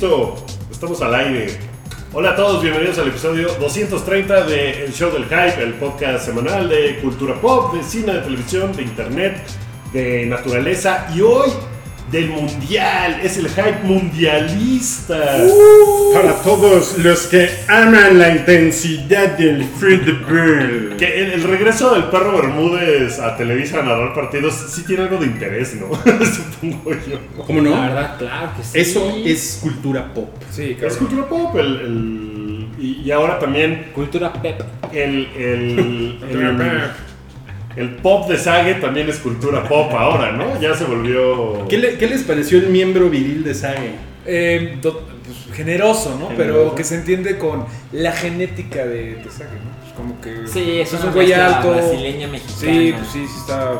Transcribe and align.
Listo, 0.00 0.36
estamos 0.70 1.02
al 1.02 1.12
aire. 1.12 1.58
Hola 2.12 2.30
a 2.30 2.36
todos, 2.36 2.62
bienvenidos 2.62 3.00
al 3.00 3.08
episodio 3.08 3.48
230 3.58 4.44
de 4.44 4.84
El 4.84 4.92
Show 4.92 5.10
del 5.10 5.24
Hype, 5.24 5.60
el 5.60 5.74
podcast 5.74 6.24
semanal 6.24 6.68
de 6.68 7.00
cultura 7.00 7.34
pop, 7.40 7.74
de 7.74 7.82
cine, 7.82 8.12
de 8.12 8.20
televisión, 8.20 8.72
de 8.76 8.82
internet, 8.82 9.42
de 9.92 10.24
naturaleza 10.26 11.08
y 11.16 11.20
hoy 11.20 11.50
del 12.10 12.28
mundial. 12.30 13.20
Es 13.22 13.36
el 13.36 13.48
hype 13.48 13.80
mundialista. 13.84 15.16
Para 16.14 16.34
todos 16.42 16.98
los 16.98 17.26
que 17.26 17.48
aman 17.68 18.18
la 18.18 18.30
intensidad 18.34 19.36
del 19.38 19.64
fútbol. 19.64 20.94
Que 20.98 21.20
el, 21.22 21.32
el 21.32 21.42
regreso 21.44 21.92
del 21.94 22.04
perro 22.04 22.36
Bermúdez 22.40 23.18
a 23.18 23.36
Televisa 23.36 23.80
a 23.80 23.82
narrar 23.82 24.14
partidos 24.14 24.54
sí 24.54 24.84
tiene 24.84 25.02
algo 25.04 25.18
de 25.18 25.26
interés, 25.26 25.74
¿no? 25.74 25.88
Supongo 26.24 26.92
yo. 26.92 27.44
¿Cómo 27.46 27.60
no? 27.60 27.70
La 27.70 27.80
verdad, 27.88 28.18
claro 28.18 28.50
que 28.56 28.62
sí. 28.64 28.78
Eso 28.78 29.12
es 29.24 29.60
cultura 29.62 30.12
pop. 30.14 30.30
Sí, 30.50 30.76
Es 30.80 30.96
cultura 30.96 31.28
pop, 31.28 31.56
el, 31.56 31.66
el- 31.80 32.28
y, 32.80 33.02
y 33.04 33.10
ahora 33.10 33.38
también 33.40 33.90
Cultura 33.92 34.32
pep. 34.32 34.62
el, 34.92 35.28
el, 35.36 36.18
el, 36.30 36.80
el 37.78 37.96
pop 37.96 38.28
de 38.28 38.36
Sage 38.36 38.74
también 38.74 39.08
es 39.08 39.18
cultura 39.18 39.66
pop 39.68 39.92
ahora, 39.94 40.32
¿no? 40.32 40.60
Ya 40.60 40.74
se 40.74 40.84
volvió... 40.84 41.66
¿Qué, 41.68 41.78
le- 41.78 41.96
qué 41.98 42.06
les 42.08 42.22
pareció 42.22 42.58
el 42.58 42.68
miembro 42.68 43.08
viril 43.08 43.44
de 43.44 43.54
Sage? 43.54 43.92
Eh, 44.26 44.78
do- 44.82 45.02
pues, 45.24 45.56
generoso, 45.56 46.10
¿no? 46.20 46.28
Generoso. 46.28 46.36
Pero 46.36 46.74
que 46.74 46.84
se 46.84 46.96
entiende 46.96 47.38
con 47.38 47.64
la 47.92 48.12
genética 48.12 48.84
de, 48.84 49.14
de 49.16 49.30
Sage, 49.30 49.54
¿no? 49.64 49.70
Pues 49.80 49.92
como 49.96 50.20
que. 50.20 50.46
Sí, 50.46 50.80
es 50.80 50.92
es 50.92 51.02
un 51.04 51.12
güey 51.12 51.32
alto. 51.32 51.70
brasileña 51.72 52.26
mexicana. 52.28 52.58
Sí, 52.60 52.94
pues 52.98 53.08
sí, 53.12 53.26
sí 53.26 53.38
está. 53.40 53.78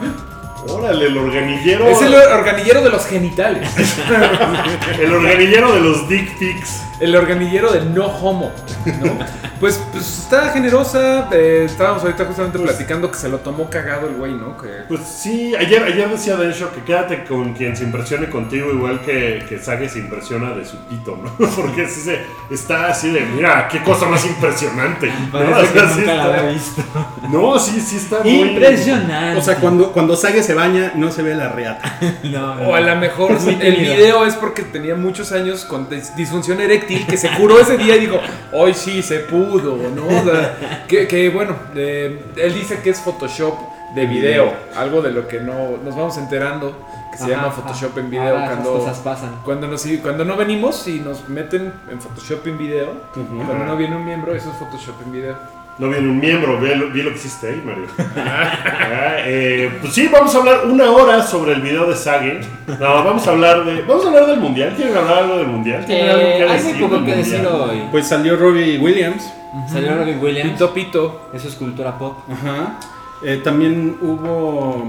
Órale, 0.67 1.07
el 1.07 1.17
organillero... 1.17 1.87
Es 1.89 2.03
el 2.03 2.15
organillero 2.15 2.83
de 2.83 2.91
los 2.91 3.07
genitales. 3.07 3.69
El 5.01 5.13
organillero 5.13 5.73
de 5.73 5.81
los 5.81 6.09
dick 6.09 6.37
pics. 6.39 6.83
el 7.01 7.15
organillero 7.15 7.71
de 7.73 7.83
no 7.85 8.07
homo, 8.07 8.51
¿no? 8.87 9.19
Pues, 9.61 9.81
pues 9.93 10.19
está 10.21 10.51
generosa. 10.51 11.29
eh, 11.33 11.63
estábamos 11.67 12.03
ahorita 12.03 12.25
justamente 12.25 12.59
platicando 12.59 13.11
que 13.11 13.19
se 13.19 13.29
lo 13.29 13.39
tomó 13.39 13.69
cagado 13.71 14.09
el 14.09 14.15
güey, 14.17 14.33
¿no? 14.33 14.57
Que. 14.59 14.69
Pues 14.89 15.01
sí, 15.03 15.55
ayer, 15.55 15.83
ayer 15.83 16.09
decía 16.09 16.37
Densho 16.37 16.73
que 16.73 16.83
quédate 16.83 17.25
con 17.25 17.55
quien 17.55 17.77
se 17.77 17.85
impresione 17.85 18.29
contigo 18.29 18.71
igual 18.73 19.01
que, 19.01 19.45
que 19.49 19.59
Sage 19.59 19.89
se 19.89 20.01
impresiona 20.01 20.51
de 20.55 20.65
su 20.65 20.77
pito, 20.89 21.17
¿no? 21.17 21.49
Porque 21.57 21.89
sí 21.89 22.01
se, 22.01 22.21
está 22.51 22.89
así 22.89 23.11
de, 23.11 23.21
mira, 23.21 23.69
qué 23.69 23.83
cosa 23.83 24.07
más 24.07 24.25
impresionante. 24.27 25.07
¿no? 25.33 25.33
Parece 25.33 25.73
que 25.73 25.79
sea, 25.81 25.89
sí 25.91 26.01
nunca 26.01 26.15
la 26.15 26.25
está- 26.27 26.39
había 26.41 26.51
visto. 26.53 26.83
No, 27.31 27.59
sí, 27.59 27.81
sí 27.81 27.97
está 27.97 28.21
muy... 28.21 28.31
Impresionante. 28.33 29.39
O 29.39 29.43
sea, 29.43 29.57
cuando, 29.57 29.93
cuando 29.93 30.17
Sage 30.17 30.43
se 30.49 30.55
baña, 30.55 30.93
no 30.97 31.11
se 31.13 31.23
ve 31.23 31.35
la 31.35 31.49
reata. 31.51 31.99
No, 32.25 32.55
no. 32.57 32.69
O 32.71 32.75
a 32.75 32.81
lo 32.81 32.97
mejor 32.97 33.33
el 33.61 33.77
video 33.77 34.25
es 34.25 34.35
porque 34.35 34.63
tenía 34.63 34.95
muchos 34.95 35.31
años 35.33 35.65
con 35.65 35.89
dis- 35.89 36.15
disfunción 36.17 36.61
eréctil 36.61 37.07
que 37.07 37.17
se 37.17 37.29
curó 37.37 37.61
ese 37.61 37.77
día 37.77 37.97
y 37.97 38.01
dijo, 38.01 38.19
hoy 38.53 38.75
sí 38.75 39.03
se 39.03 39.21
pudo, 39.21 39.77
¿no? 39.95 40.07
O 40.07 40.25
sea, 40.25 40.85
que, 40.89 41.07
que, 41.07 41.29
bueno, 41.31 41.55
eh, 41.75 42.21
él 42.37 42.55
dice 42.55 42.81
que 42.83 42.91
es 42.91 43.01
Photoshop 43.01 43.55
de 43.95 44.07
video, 44.07 44.53
algo 44.77 45.01
de 45.03 45.11
lo 45.13 45.27
que 45.29 45.41
no 45.41 45.77
nos 45.85 45.97
vamos 45.97 46.19
enterando 46.19 46.77
que 47.11 47.17
se 47.19 47.25
Ajá, 47.25 47.33
llama 47.33 47.47
ajá. 47.49 47.63
Photoshop 47.63 47.99
en 47.99 48.11
video 48.11 48.35
cuando 48.35 48.73
cosas 48.75 48.99
pasan. 48.99 49.31
cuando 49.45 49.67
nos 49.67 49.87
cuando 50.03 50.25
no 50.27 50.37
venimos 50.37 50.87
y 50.89 51.01
nos 51.01 51.27
meten 51.29 51.73
en 51.91 52.01
Photoshop 52.01 52.47
en 52.47 52.59
video, 52.59 52.93
cuando 53.15 53.65
no 53.65 53.77
viene 53.77 53.97
un 53.97 54.05
miembro 54.05 54.35
eso 54.35 54.51
es 54.51 54.57
Photoshop 54.57 54.97
en 55.07 55.13
video. 55.13 55.58
No 55.79 55.89
viene 55.89 56.09
un 56.09 56.19
miembro, 56.19 56.59
vi 56.59 56.75
lo, 56.75 56.91
vi 56.91 57.03
lo 57.03 57.11
que 57.11 57.17
hiciste 57.19 57.49
ahí, 57.51 57.63
Mario. 57.65 57.87
Ah, 58.17 59.17
eh, 59.25 59.71
pues 59.81 59.93
sí, 59.95 60.09
vamos 60.13 60.35
a 60.35 60.39
hablar 60.39 60.67
una 60.67 60.91
hora 60.91 61.23
sobre 61.23 61.53
el 61.53 61.61
video 61.63 61.89
de 61.89 61.95
Sage. 61.95 62.41
No, 62.67 63.05
vamos 63.05 63.25
a 63.29 63.31
hablar 63.31 63.65
de... 63.65 63.83
Vamos 63.83 64.05
a 64.05 64.09
hablar 64.09 64.27
del 64.27 64.41
Mundial. 64.41 64.75
¿Quieren 64.77 64.97
hablar 64.97 65.19
algo 65.19 65.39
del 65.39 65.47
Mundial? 65.47 65.87
¿Tienen 65.87 66.11
algo 66.11 66.21
Eh, 66.23 66.35
que 66.39 66.43
hay 66.43 66.53
decir 66.59 66.75
muy 66.77 66.89
poco 66.89 67.05
que 67.05 67.15
decir 67.15 67.47
hoy. 67.47 67.83
Pues 67.93 68.09
salió 68.09 68.37
Robbie 68.37 68.79
Williams. 68.79 69.23
Salió 69.71 69.97
Robin 69.97 70.19
Williams. 70.21 70.51
Pito 70.53 70.75
pito. 70.75 71.31
Eso 71.33 71.47
es 71.49 71.55
cultura 71.55 71.97
pop. 71.97 72.19
Ajá. 72.29 72.79
Eh, 73.25 73.41
también 73.45 73.97
hubo. 74.03 74.85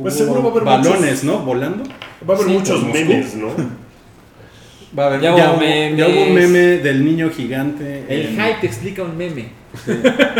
Pues 0.00 0.14
hubo 0.20 0.24
seguro 0.24 0.42
va 0.42 0.48
a 0.48 0.50
haber 0.52 0.64
balones, 0.64 1.00
muchos- 1.00 1.24
¿no? 1.24 1.38
Volando. 1.38 1.84
Va 2.28 2.34
a 2.34 2.36
haber 2.36 2.46
Sí, 2.48 2.52
muchos 2.52 2.84
memes, 2.84 3.34
¿no? 3.34 3.48
Va 4.98 5.04
a 5.04 5.06
haber, 5.06 5.20
Ya 5.22 5.36
ya, 5.36 5.52
hubo 5.52 5.62
ya 5.62 6.06
hubo 6.08 6.22
un 6.22 6.34
meme 6.34 6.58
del 6.78 7.04
niño 7.04 7.30
gigante. 7.30 8.04
El 8.08 8.26
en- 8.26 8.32
hype 8.34 8.58
te 8.60 8.66
explica 8.66 9.02
un 9.02 9.16
meme. 9.16 9.58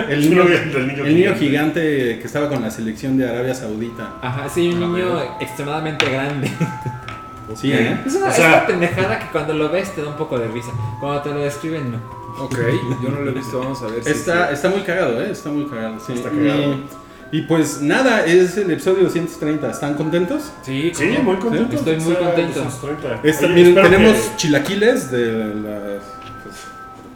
El 0.08 0.28
niño, 0.28 0.42
el 0.42 0.86
niño 1.14 1.34
gigante. 1.34 1.38
gigante 1.38 1.80
que 2.18 2.22
estaba 2.24 2.48
con 2.48 2.62
la 2.62 2.70
selección 2.70 3.16
de 3.16 3.28
Arabia 3.28 3.54
Saudita. 3.54 4.14
Ajá, 4.22 4.48
sí, 4.48 4.68
un 4.68 4.82
A 4.82 4.86
niño 4.86 5.20
extremadamente 5.40 6.10
grande. 6.10 6.50
Sí, 7.56 7.72
¿eh? 7.72 7.98
Es 8.06 8.14
una, 8.14 8.26
O 8.26 8.28
es 8.28 8.36
sea- 8.36 8.46
una 8.48 8.66
pendejada 8.68 9.18
que 9.18 9.26
cuando 9.32 9.52
lo 9.54 9.70
ves 9.70 9.92
te 9.92 10.02
da 10.02 10.08
un 10.08 10.14
poco 10.16 10.38
de 10.38 10.46
risa. 10.46 10.70
Cuando 11.00 11.20
te 11.22 11.30
lo 11.30 11.40
describen, 11.40 11.90
no. 11.90 11.98
Ok, 12.44 12.56
yo 13.02 13.08
no 13.10 13.22
lo 13.22 13.30
he 13.32 13.34
visto, 13.34 13.58
vamos 13.58 13.82
a 13.82 13.86
ver. 13.86 14.04
si- 14.04 14.10
Está, 14.10 14.52
está 14.52 14.68
muy 14.68 14.82
cagado, 14.82 15.20
¿eh? 15.20 15.32
Está 15.32 15.48
muy 15.50 15.64
cagado. 15.66 15.98
sí. 15.98 16.12
Está 16.12 16.30
cagado. 16.30 16.76
Y, 17.32 17.38
y 17.38 17.42
pues 17.42 17.80
nada, 17.82 18.24
es 18.24 18.56
el 18.56 18.70
episodio 18.70 19.02
230. 19.02 19.68
¿Están 19.68 19.94
contentos? 19.94 20.52
Sí, 20.62 20.92
Sí, 20.94 21.06
muy 21.24 21.36
contento. 21.38 21.74
Estoy 21.74 21.96
muy 21.96 22.14
contento. 22.14 22.60
230. 22.62 23.20
Esta- 23.28 23.46
Oye, 23.46 23.54
miren, 23.56 23.74
tenemos 23.74 24.14
que- 24.16 24.36
chilaquiles 24.36 25.10
de 25.10 25.54
las. 25.56 26.19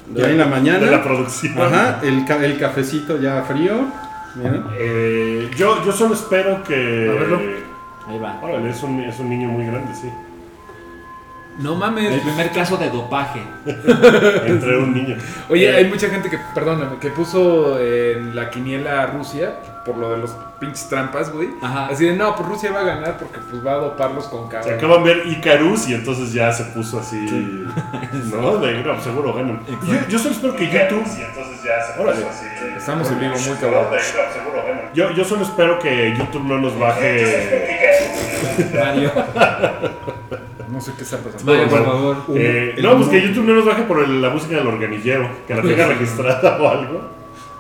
De 0.07 0.25
ahí 0.25 0.33
en 0.33 0.39
la 0.39 0.47
mañana. 0.47 0.79
de 0.85 0.91
la 0.91 1.03
producción. 1.03 1.61
Ajá, 1.61 2.01
el, 2.03 2.25
ca- 2.25 2.45
el 2.45 2.59
cafecito 2.59 3.21
ya 3.21 3.43
frío. 3.43 3.87
Eh, 4.79 5.51
yo, 5.57 5.85
yo 5.85 5.93
solo 5.93 6.15
espero 6.15 6.63
que. 6.65 7.09
A 7.11 7.13
verlo. 7.21 7.41
Ahí 8.09 8.19
va. 8.19 8.39
Órale, 8.43 8.71
es 8.71 8.83
un, 8.83 9.01
es 9.01 9.19
un 9.19 9.29
niño 9.31 9.49
muy 9.49 9.65
grande, 9.67 9.95
sí. 9.95 10.11
No 11.61 11.75
El 11.75 11.79
mames. 11.79 12.21
primer 12.21 12.51
caso 12.51 12.77
de 12.77 12.91
dopaje. 12.91 13.41
Entre 14.47 14.77
un 14.77 14.93
niño. 14.93 15.17
Oye, 15.49 15.71
Eh, 15.71 15.77
hay 15.77 15.85
mucha 15.89 16.09
gente 16.09 16.29
que, 16.29 16.39
perdóname, 16.55 16.99
que 17.01 17.11
puso 17.11 17.79
en 17.81 18.35
la 18.35 18.51
quiniela 18.51 19.07
Rusia 19.07 19.55
por 19.85 19.97
lo 19.99 20.11
de 20.11 20.17
los 20.19 20.35
pinches 20.61 20.89
trampas, 20.89 21.31
güey. 21.33 21.51
Ajá. 21.61 21.87
Así 21.87 22.07
de, 22.07 22.17
no, 22.17 22.35
pues 22.37 22.49
Rusia 22.49 22.73
va 22.73 22.81
a 22.81 22.85
ganar 22.85 23.19
porque 23.19 23.39
pues 23.51 23.65
va 23.67 23.73
a 23.73 23.77
doparlos 23.77 24.27
con 24.29 24.45
Se 24.47 24.51
cabra. 24.51 24.75
acaban 24.77 25.05
de 25.05 25.15
ver 25.15 25.27
Icarus 25.29 25.89
y 25.89 25.95
entonces 25.95 26.33
ya 26.33 26.51
se 26.53 26.65
puso 26.65 27.01
así. 27.01 27.17
¿No? 28.33 28.57
De, 28.59 28.83
no, 28.83 29.01
seguro 29.01 29.35
ganan. 29.35 29.61
Yo, 29.87 29.95
yo 30.09 30.19
solo 30.19 30.35
espero 30.35 30.57
que 30.57 30.67
YouTube. 30.71 31.05
Órale. 31.99 32.27
Estamos 32.77 33.11
en 33.11 33.21
vivo 33.21 33.35
muy 33.47 33.57
cabrón. 33.59 33.87
Yo, 34.95 35.11
yo 35.11 35.25
solo 35.25 35.43
espero 35.43 35.79
que 35.79 36.15
YouTube 36.17 36.45
no 36.45 36.59
nos 36.59 36.79
baje. 36.79 37.95
Mario. 38.75 39.13
No 40.67 40.81
sé 40.81 40.93
qué 40.97 41.05
está 41.05 41.19
pasando. 41.19 41.45
Mario, 41.53 41.69
por 41.69 41.85
favor. 41.85 42.17
Eh, 42.35 42.75
no, 42.83 42.97
pues 42.97 43.09
que 43.09 43.21
YouTube 43.23 43.45
no 43.45 43.55
nos 43.55 43.65
baje 43.65 43.83
por 43.83 44.01
el- 44.03 44.21
la 44.21 44.31
música 44.31 44.57
del 44.57 44.67
organillero. 44.67 45.29
Que 45.47 45.55
la 45.55 45.63
tenga 45.63 45.87
registrada 45.87 46.59
o 46.61 46.69
algo. 46.69 47.01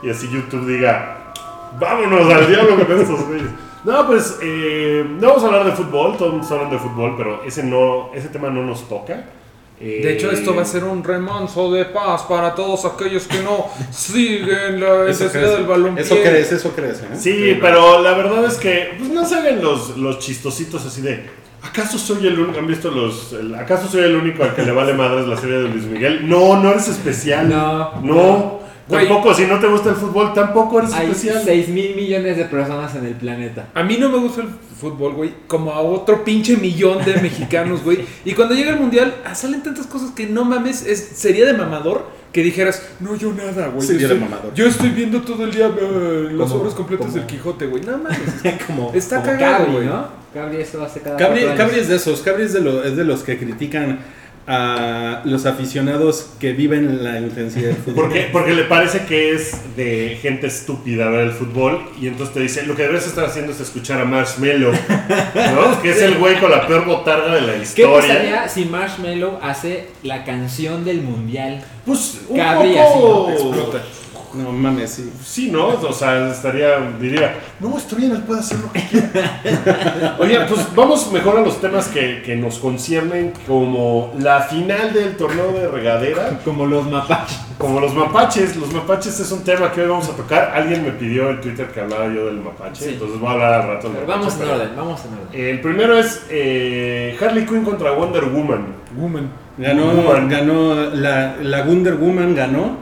Y 0.02 0.10
así 0.10 0.28
YouTube 0.28 0.66
diga. 0.66 1.18
Vámonos 1.78 2.32
al 2.32 2.46
diablo 2.48 2.76
con 2.86 3.00
estos 3.00 3.26
güeyes. 3.26 3.48
No, 3.84 4.06
pues 4.06 4.38
eh, 4.42 5.04
no 5.20 5.28
vamos 5.28 5.42
a 5.42 5.46
hablar 5.46 5.64
de 5.66 5.72
fútbol, 5.72 6.16
todos 6.16 6.50
hablando 6.50 6.76
de 6.76 6.80
fútbol, 6.80 7.14
pero 7.18 7.42
ese 7.44 7.62
no, 7.62 8.10
ese 8.14 8.28
tema 8.28 8.48
no 8.48 8.62
nos 8.62 8.88
toca. 8.88 9.24
Eh, 9.80 10.00
De 10.02 10.12
hecho, 10.14 10.30
esto 10.30 10.54
va 10.54 10.62
a 10.62 10.64
ser 10.64 10.84
un 10.84 11.02
remanso 11.04 11.70
de 11.72 11.84
paz 11.86 12.22
para 12.22 12.54
todos 12.54 12.84
aquellos 12.86 13.26
que 13.26 13.42
no 13.42 13.66
siguen 13.90 14.80
la 14.80 15.06
Eso 15.08 15.24
necesidad 15.24 15.56
del 15.56 15.66
balón. 15.66 15.98
eso 15.98 16.14
crees, 16.22 16.52
eso 16.52 16.72
crees, 16.74 17.00
¿eh? 17.00 17.08
Sí, 17.18 17.58
pero 17.60 18.00
la 18.00 18.12
verdad 18.14 18.44
es 18.46 18.54
que 18.54 18.94
pues, 18.96 19.10
no 19.10 19.22
hagan 19.26 19.60
los, 19.62 19.96
los 19.98 20.18
chistositos 20.20 20.86
así 20.86 21.02
de. 21.02 21.28
¿Acaso 21.62 21.98
soy 21.98 22.26
el 22.26 22.38
único? 22.38 22.58
¿Han 22.58 22.66
visto 22.66 22.90
los.? 22.90 23.32
el- 23.32 23.54
¿Acaso 23.54 23.88
soy 23.88 24.04
el 24.04 24.14
único 24.16 24.44
al 24.44 24.54
que 24.54 24.62
le 24.62 24.70
vale 24.72 24.92
madres 24.94 25.26
la 25.26 25.36
serie 25.36 25.56
de 25.56 25.68
Luis 25.68 25.84
Miguel? 25.84 26.28
No, 26.28 26.56
no 26.62 26.70
eres 26.70 26.88
especial. 26.88 27.48
No. 27.48 28.00
No. 28.02 28.63
Güey. 28.86 29.08
Tampoco, 29.08 29.32
si 29.34 29.46
no 29.46 29.58
te 29.58 29.66
gusta 29.66 29.90
el 29.90 29.96
fútbol, 29.96 30.34
tampoco 30.34 30.78
eres 30.80 30.92
Hay 30.92 31.06
especial. 31.10 31.42
6 31.44 31.68
mil 31.68 31.96
millones 31.96 32.36
de 32.36 32.44
personas 32.44 32.94
en 32.94 33.06
el 33.06 33.14
planeta. 33.14 33.68
A 33.74 33.82
mí 33.82 33.96
no 33.98 34.10
me 34.10 34.18
gusta 34.18 34.42
el 34.42 34.48
fútbol, 34.78 35.14
güey, 35.14 35.32
como 35.46 35.72
a 35.72 35.80
otro 35.80 36.22
pinche 36.22 36.56
millón 36.58 37.02
de 37.04 37.14
mexicanos, 37.16 37.82
güey. 37.82 38.00
Y 38.26 38.32
cuando 38.34 38.54
llega 38.54 38.70
el 38.70 38.76
mundial, 38.80 39.14
ah, 39.24 39.34
salen 39.34 39.62
tantas 39.62 39.86
cosas 39.86 40.10
que 40.10 40.26
no 40.26 40.44
mames, 40.44 40.84
es, 40.86 40.98
sería 41.14 41.46
de 41.46 41.54
mamador 41.54 42.06
que 42.30 42.42
dijeras, 42.42 42.82
no, 43.00 43.14
yo 43.16 43.32
nada, 43.32 43.68
güey. 43.68 43.86
Sería 43.86 44.02
yo 44.08 44.14
estoy- 44.14 44.20
mamador. 44.28 44.52
Yo 44.54 44.66
estoy 44.66 44.90
viendo 44.90 45.22
todo 45.22 45.44
el 45.44 45.52
día 45.52 45.68
eh, 45.80 46.28
las 46.32 46.50
obras 46.50 46.74
completas 46.74 47.14
del 47.14 47.24
Quijote, 47.26 47.66
güey. 47.66 47.82
No 47.84 47.96
mames. 47.96 48.18
como, 48.66 48.92
Está 48.92 49.16
como 49.22 49.30
cagado, 49.32 49.58
Cabri, 49.64 49.72
güey. 49.72 49.86
¿no? 49.86 50.08
Cabri 50.34 50.56
eso 50.58 50.82
hace 50.82 51.00
cada 51.00 51.16
Cabri, 51.16 51.42
cuatro 51.42 51.52
años. 51.52 51.58
Cabri 51.70 51.80
es 51.80 51.88
de 51.88 51.96
esos, 51.96 52.20
Cabri 52.20 52.42
es 52.42 52.52
de, 52.52 52.60
lo- 52.60 52.82
es 52.84 52.96
de 52.96 53.04
los 53.04 53.22
que 53.22 53.38
critican 53.38 54.00
a 54.46 55.22
los 55.24 55.46
aficionados 55.46 56.30
que 56.38 56.52
viven 56.52 57.02
la 57.02 57.18
intensidad 57.18 57.68
del 57.68 57.76
fútbol. 57.76 57.94
Porque, 57.94 58.28
porque 58.30 58.52
le 58.52 58.64
parece 58.64 59.06
que 59.06 59.32
es 59.32 59.52
de 59.76 60.18
gente 60.20 60.46
estúpida 60.48 61.08
ver 61.08 61.20
el 61.20 61.32
fútbol 61.32 61.80
y 62.00 62.08
entonces 62.08 62.34
te 62.34 62.40
dice, 62.40 62.66
lo 62.66 62.76
que 62.76 62.82
deberías 62.82 63.06
estar 63.06 63.24
haciendo 63.24 63.52
es 63.52 63.60
escuchar 63.60 64.00
a 64.00 64.04
Marshmello, 64.04 64.72
¿no? 64.72 65.74
Que 65.82 65.90
es 65.90 66.02
el 66.02 66.18
güey 66.18 66.38
con 66.40 66.50
la 66.50 66.66
peor 66.66 66.84
botarga 66.84 67.34
de 67.34 67.40
la 67.40 67.54
¿Qué 67.54 67.62
historia. 67.62 68.00
pasaría 68.00 68.48
si 68.48 68.64
Marshmello 68.66 69.38
hace 69.42 69.88
la 70.02 70.24
canción 70.24 70.84
del 70.84 71.02
mundial? 71.02 71.64
Pues 71.86 72.20
un 72.28 72.36
Cabri 72.36 72.74
poco... 72.74 73.28
así, 73.28 73.42
Explota. 73.42 73.82
No 74.34 74.52
mames, 74.52 74.90
sí. 74.90 75.12
Sí, 75.24 75.50
¿no? 75.50 75.68
O 75.68 75.92
sea, 75.92 76.30
estaría, 76.30 76.78
diría, 77.00 77.36
no, 77.60 77.76
está 77.78 77.96
bien, 77.96 78.12
él 78.12 78.22
puede 78.22 78.40
hacer 78.40 78.58
lo 78.58 78.72
que 78.72 78.80
quiera. 78.80 80.16
Oye, 80.18 80.38
pues 80.48 80.66
vamos 80.74 81.10
mejor 81.12 81.38
a 81.38 81.40
los 81.42 81.60
temas 81.60 81.88
que, 81.88 82.22
que 82.22 82.36
nos 82.36 82.58
conciernen, 82.58 83.32
como 83.46 84.12
la 84.18 84.40
final 84.42 84.92
del 84.92 85.16
torneo 85.16 85.52
de 85.52 85.68
regadera, 85.68 86.40
Como 86.44 86.66
los 86.66 86.88
mapaches. 86.90 87.38
como 87.58 87.80
los 87.80 87.94
mapaches. 87.94 88.56
Los 88.56 88.72
mapaches 88.72 89.18
es 89.20 89.30
un 89.32 89.44
tema 89.44 89.70
que 89.72 89.82
hoy 89.82 89.88
vamos 89.88 90.08
a 90.08 90.16
tocar. 90.16 90.52
Alguien 90.54 90.82
me 90.84 90.90
pidió 90.92 91.30
en 91.30 91.40
Twitter 91.40 91.68
que 91.68 91.80
hablara 91.80 92.12
yo 92.12 92.26
del 92.26 92.40
mapache, 92.40 92.84
Sí. 92.84 92.90
entonces 92.94 93.18
voy 93.20 93.28
a 93.28 93.32
hablar 93.32 93.52
al 93.62 93.68
rato 93.68 93.88
del 93.88 93.98
Pero 93.98 94.06
mapache, 94.06 94.18
vamos 94.20 94.32
en 94.34 94.38
pero- 94.40 94.52
orden, 94.54 94.76
vamos 94.76 95.00
en 95.04 95.12
orden. 95.28 95.48
El 95.48 95.60
primero 95.60 95.98
es 95.98 96.26
eh, 96.30 97.16
Harley 97.20 97.46
Quinn 97.46 97.62
contra 97.64 97.92
Wonder 97.92 98.24
Woman. 98.24 98.66
Woman. 98.96 99.30
Ganó, 99.56 99.86
Woman. 99.86 100.28
ganó 100.28 100.74
la, 100.90 101.36
la 101.40 101.62
Wonder 101.62 101.94
Woman 101.94 102.34
ganó 102.34 102.76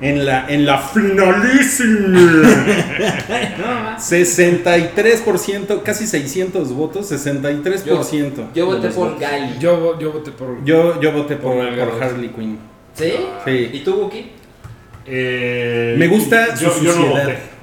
en 0.00 0.24
la, 0.26 0.46
en 0.48 0.66
la 0.66 0.78
finalísima. 0.78 2.48
No, 3.58 3.96
63%, 3.98 5.82
casi 5.82 6.06
600 6.06 6.72
votos, 6.72 7.10
63%. 7.10 8.52
Yo 8.54 8.66
voté 8.66 8.80
de 8.80 8.86
los 8.86 8.94
por. 8.94 9.18
Gali. 9.18 9.58
Yo, 9.58 9.98
yo 9.98 10.12
voté 10.12 10.30
por. 10.32 10.64
Yo, 10.64 11.00
yo 11.00 11.12
voté 11.12 11.36
por, 11.36 11.54
Por 11.56 11.88
por. 11.90 12.02
Harley 12.02 12.28
Quinn. 12.28 12.58
¿Sí? 12.94 13.12
Sí. 13.44 13.70
¿Y 13.72 13.80
tú, 13.80 13.94
Wookie? 13.94 14.32
Eh, 15.06 15.94
Me 15.98 16.08
gusta 16.08 16.54
yo, 16.54 16.70
su 16.70 16.84
yo 16.84 16.92
no 16.92 16.96
suciedad. 16.96 17.22
voté. 17.24 17.32
No. 17.32 17.55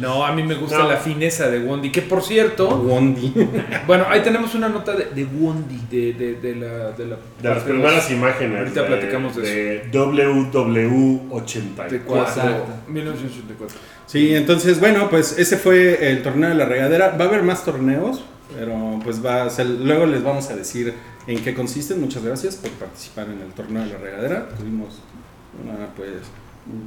No, 0.00 0.24
a 0.24 0.32
mí 0.32 0.42
me 0.42 0.54
gusta 0.54 0.78
No. 0.78 0.88
la 0.88 0.96
fineza 0.96 1.48
de 1.50 1.60
Wondi. 1.60 1.90
Que 1.92 2.02
por 2.02 2.22
cierto, 2.22 2.68
Wondi. 2.68 3.32
bueno, 3.86 4.04
ahí 4.08 4.20
tenemos 4.22 4.54
una 4.54 4.68
nota 4.68 4.94
de, 4.94 5.06
de 5.14 5.24
Wondi, 5.24 5.78
de, 5.90 6.12
de, 6.14 6.34
de 6.34 6.56
la. 6.56 6.90
De, 6.92 7.06
la, 7.06 7.16
De 7.42 7.48
las 7.48 7.62
primeras 7.64 8.10
imágenes. 8.10 8.58
Ahorita 8.58 8.86
platicamos 8.86 9.36
de 9.36 9.42
de 9.42 9.90
WW84. 9.92 11.88
de 11.90 12.00
cuatro- 12.00 12.42
Exacto. 12.42 12.72
1984. 12.88 13.76
Sí, 14.06 14.34
entonces, 14.34 14.80
bueno, 14.80 15.08
pues 15.08 15.38
ese 15.38 15.56
fue 15.56 16.10
el 16.10 16.22
torneo 16.22 16.48
de 16.50 16.54
la 16.56 16.64
regadera. 16.64 17.16
Va 17.18 17.24
a 17.26 17.28
haber 17.28 17.42
más 17.42 17.64
torneos, 17.64 18.22
pero 18.58 18.98
pues 19.04 19.24
va 19.24 19.44
a 19.44 19.50
ser- 19.50 19.66
luego 19.66 20.06
les 20.06 20.22
vamos 20.22 20.50
a 20.50 20.56
decir 20.56 20.94
en 21.26 21.42
qué 21.42 21.54
consisten. 21.54 22.00
Muchas 22.00 22.24
gracias 22.24 22.56
por 22.56 22.70
participar 22.72 23.26
en 23.26 23.40
el 23.40 23.52
torneo 23.52 23.84
de 23.84 23.90
la 23.92 23.98
regadera. 23.98 24.48
Tuvimos 24.58 24.98
una, 25.62 25.86
pues, 25.96 26.10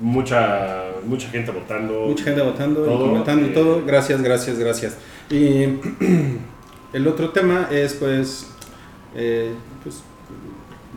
Mucha, 0.01 0.83
mucha 1.05 1.27
gente 1.29 1.51
votando. 1.51 2.05
mucha 2.07 2.23
gente 2.23 2.41
votando 2.41 2.83
Todo, 2.83 3.05
y 3.05 3.09
comentando 3.09 3.47
y 3.47 3.49
todo. 3.53 3.83
Gracias, 3.85 4.21
gracias, 4.21 4.57
gracias. 4.59 4.97
Y 5.29 5.63
el 6.93 7.07
otro 7.07 7.29
tema 7.31 7.67
es, 7.71 7.93
pues, 7.93 8.47
eh, 9.15 9.51
pues, 9.83 10.01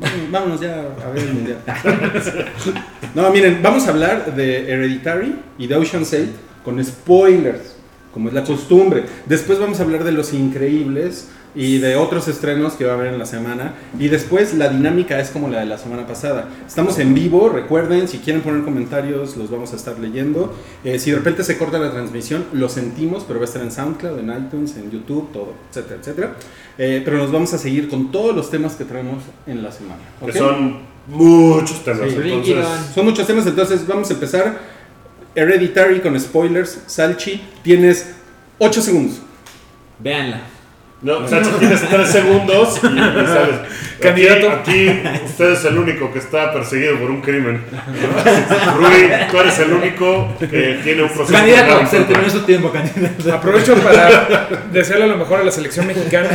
vámonos- 0.00 0.30
vámonos 0.30 0.60
ya 0.60 0.84
a 1.04 1.10
ver 1.10 1.22
el 1.24 1.34
mundial. 1.34 1.58
no, 3.14 3.30
miren, 3.30 3.60
vamos 3.62 3.86
a 3.86 3.90
hablar 3.90 4.34
de 4.34 4.70
Hereditary 4.70 5.36
y 5.58 5.66
de 5.66 5.74
Ocean's 5.76 6.12
8 6.12 6.26
con 6.64 6.82
spoilers, 6.84 7.76
como 8.12 8.28
es 8.28 8.34
la 8.34 8.44
costumbre. 8.44 9.04
Después 9.26 9.58
vamos 9.58 9.80
a 9.80 9.84
hablar 9.84 10.04
de 10.04 10.12
Los 10.12 10.32
Increíbles 10.32 11.28
y 11.56 11.78
de 11.78 11.96
otros 11.96 12.28
estrenos 12.28 12.74
que 12.74 12.84
va 12.84 12.92
a 12.92 12.94
haber 12.94 13.14
en 13.14 13.18
la 13.18 13.24
semana. 13.24 13.72
Y 13.98 14.08
después 14.08 14.52
la 14.52 14.68
dinámica 14.68 15.18
es 15.18 15.30
como 15.30 15.48
la 15.48 15.60
de 15.60 15.66
la 15.66 15.78
semana 15.78 16.06
pasada. 16.06 16.48
Estamos 16.66 16.98
en 16.98 17.14
vivo, 17.14 17.48
recuerden, 17.48 18.06
si 18.06 18.18
quieren 18.18 18.42
poner 18.42 18.62
comentarios 18.62 19.36
los 19.36 19.50
vamos 19.50 19.72
a 19.72 19.76
estar 19.76 19.98
leyendo. 19.98 20.54
Eh, 20.84 20.98
si 20.98 21.10
de 21.10 21.16
repente 21.16 21.42
se 21.42 21.56
corta 21.56 21.78
la 21.78 21.90
transmisión, 21.90 22.44
lo 22.52 22.68
sentimos, 22.68 23.24
pero 23.26 23.40
va 23.40 23.46
a 23.46 23.48
estar 23.48 23.62
en 23.62 23.72
SoundCloud, 23.72 24.18
en 24.18 24.30
iTunes, 24.30 24.76
en 24.76 24.90
YouTube, 24.90 25.32
todo, 25.32 25.54
etcétera, 25.70 25.96
etcétera. 25.98 26.36
Eh, 26.76 27.00
pero 27.02 27.16
nos 27.16 27.32
vamos 27.32 27.54
a 27.54 27.58
seguir 27.58 27.88
con 27.88 28.12
todos 28.12 28.36
los 28.36 28.50
temas 28.50 28.74
que 28.74 28.84
traemos 28.84 29.22
en 29.46 29.62
la 29.62 29.72
semana. 29.72 30.02
Que 30.20 30.32
¿ok? 30.32 30.36
son 30.36 30.78
muchos 31.08 31.82
temas. 31.82 32.10
Sí. 32.10 32.16
Entonces, 32.22 32.66
Son 32.94 33.04
muchos 33.06 33.26
temas, 33.26 33.46
entonces 33.46 33.86
vamos 33.86 34.10
a 34.10 34.12
empezar. 34.12 34.76
Hereditary 35.34 36.00
con 36.00 36.18
spoilers. 36.20 36.80
Salchi, 36.86 37.40
tienes 37.62 38.14
8 38.58 38.82
segundos. 38.82 39.20
Véanla. 39.98 40.55
No, 41.02 41.28
Sachi, 41.28 41.50
tienes 41.58 41.88
tres 41.88 42.08
segundos 42.08 42.80
y, 42.82 42.86
y 42.86 43.26
sabes. 43.26 43.60
Candidato. 44.00 44.50
Aquí, 44.50 44.88
aquí 44.88 45.24
usted 45.24 45.52
es 45.52 45.64
el 45.64 45.78
único 45.78 46.12
que 46.12 46.18
está 46.18 46.52
perseguido 46.52 46.98
por 46.98 47.10
un 47.10 47.20
crimen. 47.20 47.62
Rui, 48.76 49.10
tú 49.30 49.38
eres 49.38 49.58
el 49.58 49.72
único 49.72 50.28
que 50.38 50.80
tiene 50.82 51.02
un 51.02 51.08
proceso. 51.08 51.32
Candidato, 51.32 51.86
se 51.86 52.00
terminó 52.00 52.30
su 52.30 52.40
tiempo, 52.40 52.70
candidato. 52.70 53.34
Aprovecho 53.34 53.74
para 53.76 54.48
desearle 54.72 55.06
lo 55.06 55.16
mejor 55.16 55.40
a 55.40 55.44
la 55.44 55.50
selección 55.50 55.86
mexicana. 55.86 56.30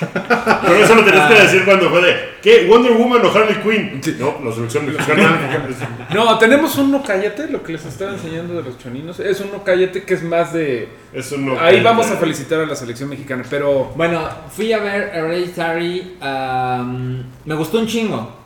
Pero 0.00 0.74
eso 0.76 0.94
lo 0.94 1.04
tenías 1.04 1.32
que 1.32 1.40
decir 1.42 1.64
cuando 1.64 1.90
fue 1.90 2.02
de 2.02 2.28
¿Qué? 2.42 2.66
¿Wonder 2.68 2.92
Woman 2.92 3.24
o 3.26 3.30
Harley 3.32 3.56
Quinn? 3.56 4.00
No, 4.20 4.36
la 4.44 4.52
selección 4.54 4.86
mexicana. 4.86 5.66
No, 6.14 6.38
tenemos 6.38 6.76
un 6.78 6.90
no 6.92 7.02
cállate, 7.02 7.48
lo 7.48 7.62
que 7.62 7.72
les 7.72 7.84
estaba 7.84 8.12
enseñando 8.12 8.54
de 8.54 8.62
los 8.62 8.78
choninos. 8.78 9.18
Es 9.20 9.40
un 9.40 9.50
no 9.52 9.62
cállate 9.64 10.04
que 10.04 10.14
es 10.14 10.22
más 10.22 10.52
de. 10.52 10.88
Es 11.12 11.30
un 11.32 11.46
no- 11.46 11.60
Ahí 11.60 11.80
vamos 11.80 12.10
a 12.10 12.16
felicitar 12.16 12.60
a 12.60 12.66
la 12.66 12.74
selección 12.76 13.08
mexicana, 13.10 13.42
pero. 13.50 13.92
Bueno, 13.96 14.26
fui 14.50 14.72
a 14.72 14.78
ver 14.78 15.10
Hereditary. 15.14 16.16
am, 16.20 17.24
me 17.44 17.54
gustó 17.56 17.78
un 17.80 17.86
chingo. 17.86 18.37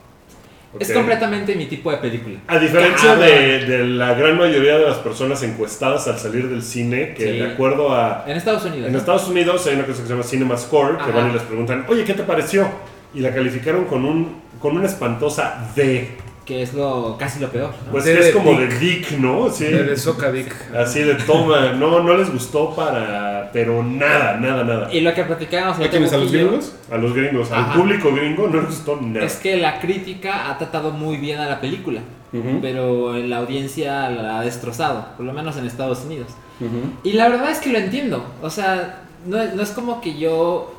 Es 0.78 0.88
Ok. 0.88 0.94
completamente 0.96 1.54
mi 1.54 1.66
tipo 1.66 1.90
de 1.90 1.98
película. 1.98 2.38
A 2.46 2.58
diferencia 2.58 3.14
de, 3.16 3.64
de 3.66 3.86
la 3.86 4.14
gran 4.14 4.38
mayoría 4.38 4.78
de 4.78 4.86
las 4.86 4.96
personas 4.98 5.42
encuestadas 5.42 6.08
al 6.08 6.18
salir 6.18 6.48
del 6.48 6.62
cine, 6.62 7.12
que 7.14 7.24
Sí. 7.32 7.38
de 7.40 7.52
acuerdo 7.52 7.94
a... 7.94 8.24
En 8.26 8.36
Estados 8.36 8.64
Unidos. 8.64 8.86
En 8.86 8.92
¿no? 8.92 8.98
Estados 8.98 9.28
Unidos 9.28 9.66
hay 9.66 9.74
una 9.74 9.84
cosa 9.84 9.98
que 10.00 10.06
se 10.06 10.12
llama 10.12 10.22
Cinema 10.24 10.56
Score, 10.56 10.96
que 10.96 11.02
Ajá. 11.02 11.12
van 11.12 11.30
y 11.30 11.32
les 11.34 11.42
preguntan, 11.42 11.84
oye, 11.88 12.04
¿qué 12.04 12.14
te 12.14 12.22
pareció? 12.22 12.66
Y 13.14 13.20
la 13.20 13.34
calificaron 13.34 13.84
con, 13.84 14.04
un, 14.06 14.40
con 14.60 14.76
una 14.76 14.86
espantosa 14.86 15.70
D. 15.76 16.08
Que 16.44 16.62
es 16.62 16.74
lo 16.74 17.16
casi 17.18 17.38
lo 17.38 17.48
peor. 17.50 17.70
¿no? 17.86 17.92
Pues 17.92 18.06
es 18.06 18.34
como 18.34 18.58
de 18.58 18.66
Dick, 18.66 19.12
¿no? 19.12 19.48
Sí. 19.50 19.64
De, 19.64 19.96
Socadic. 19.96 20.54
Así 20.74 21.00
de 21.00 21.14
toma, 21.14 21.72
no, 21.72 22.02
no 22.02 22.16
les 22.16 22.30
gustó 22.32 22.74
para... 22.74 23.50
Pero 23.52 23.82
nada, 23.82 24.38
nada, 24.38 24.64
nada. 24.64 24.92
Y 24.92 25.02
lo 25.02 25.14
que 25.14 25.24
platicábamos 25.24 25.78
¿A 25.78 25.88
quiénes? 25.88 26.12
¿A 26.12 26.16
los 26.16 26.32
gringos? 26.32 26.74
A 26.90 26.96
los 26.96 27.14
gringos, 27.14 27.52
al 27.52 27.72
público 27.74 28.12
gringo 28.12 28.48
no 28.48 28.56
les 28.56 28.66
gustó 28.66 28.98
nada. 29.00 29.24
Es 29.24 29.36
que 29.36 29.56
la 29.56 29.78
crítica 29.80 30.50
ha 30.50 30.58
tratado 30.58 30.90
muy 30.90 31.18
bien 31.18 31.38
a 31.38 31.46
la 31.46 31.60
película. 31.60 32.00
Ujú, 32.32 32.60
Pero 32.62 33.18
la 33.18 33.38
audiencia 33.38 34.08
la 34.10 34.40
ha 34.40 34.42
destrozado. 34.42 35.06
Por 35.16 35.26
lo 35.26 35.32
menos 35.32 35.56
en 35.56 35.66
Estados 35.66 36.04
Unidos. 36.04 36.28
Y 37.02 37.12
la 37.12 37.28
verdad 37.28 37.50
es 37.50 37.58
que 37.58 37.70
lo 37.70 37.78
entiendo. 37.78 38.24
O 38.40 38.48
sea, 38.48 39.02
no, 39.26 39.36
no 39.54 39.62
es 39.62 39.70
como 39.70 40.00
que 40.00 40.18
yo. 40.18 40.74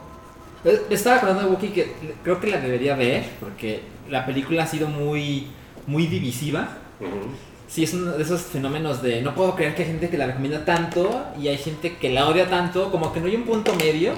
Eh, 0.65 0.81
Estaba 0.89 1.17
acordando 1.17 1.43
de 1.43 1.49
Wookiee 1.49 1.71
que 1.71 1.93
creo 2.23 2.39
que 2.39 2.47
la 2.47 2.59
debería 2.59 2.95
ver. 2.95 3.23
Porque 3.39 3.81
la 4.09 4.25
película 4.25 4.63
ha 4.63 4.67
sido 4.67 4.87
muy, 4.87 5.47
muy 5.87 6.07
divisiva. 6.07 6.77
Ujú. 6.99 7.29
Sí, 7.67 7.83
es 7.83 7.93
uno 7.93 8.11
de 8.11 8.21
esos 8.21 8.41
fenómenos 8.41 9.01
de 9.01 9.21
no 9.21 9.33
puedo 9.33 9.55
creer 9.55 9.73
que 9.73 9.81
hay 9.81 9.87
gente 9.87 10.09
que 10.09 10.17
la 10.17 10.27
recomienda 10.27 10.63
tanto 10.63 11.25
y 11.41 11.47
hay 11.47 11.57
gente 11.57 11.97
que 11.97 12.11
la 12.11 12.27
odia 12.27 12.47
tanto, 12.47 12.91
como 12.91 13.11
que 13.11 13.19
no 13.19 13.25
hay 13.25 13.35
un 13.35 13.43
punto 13.43 13.73
medio. 13.75 14.13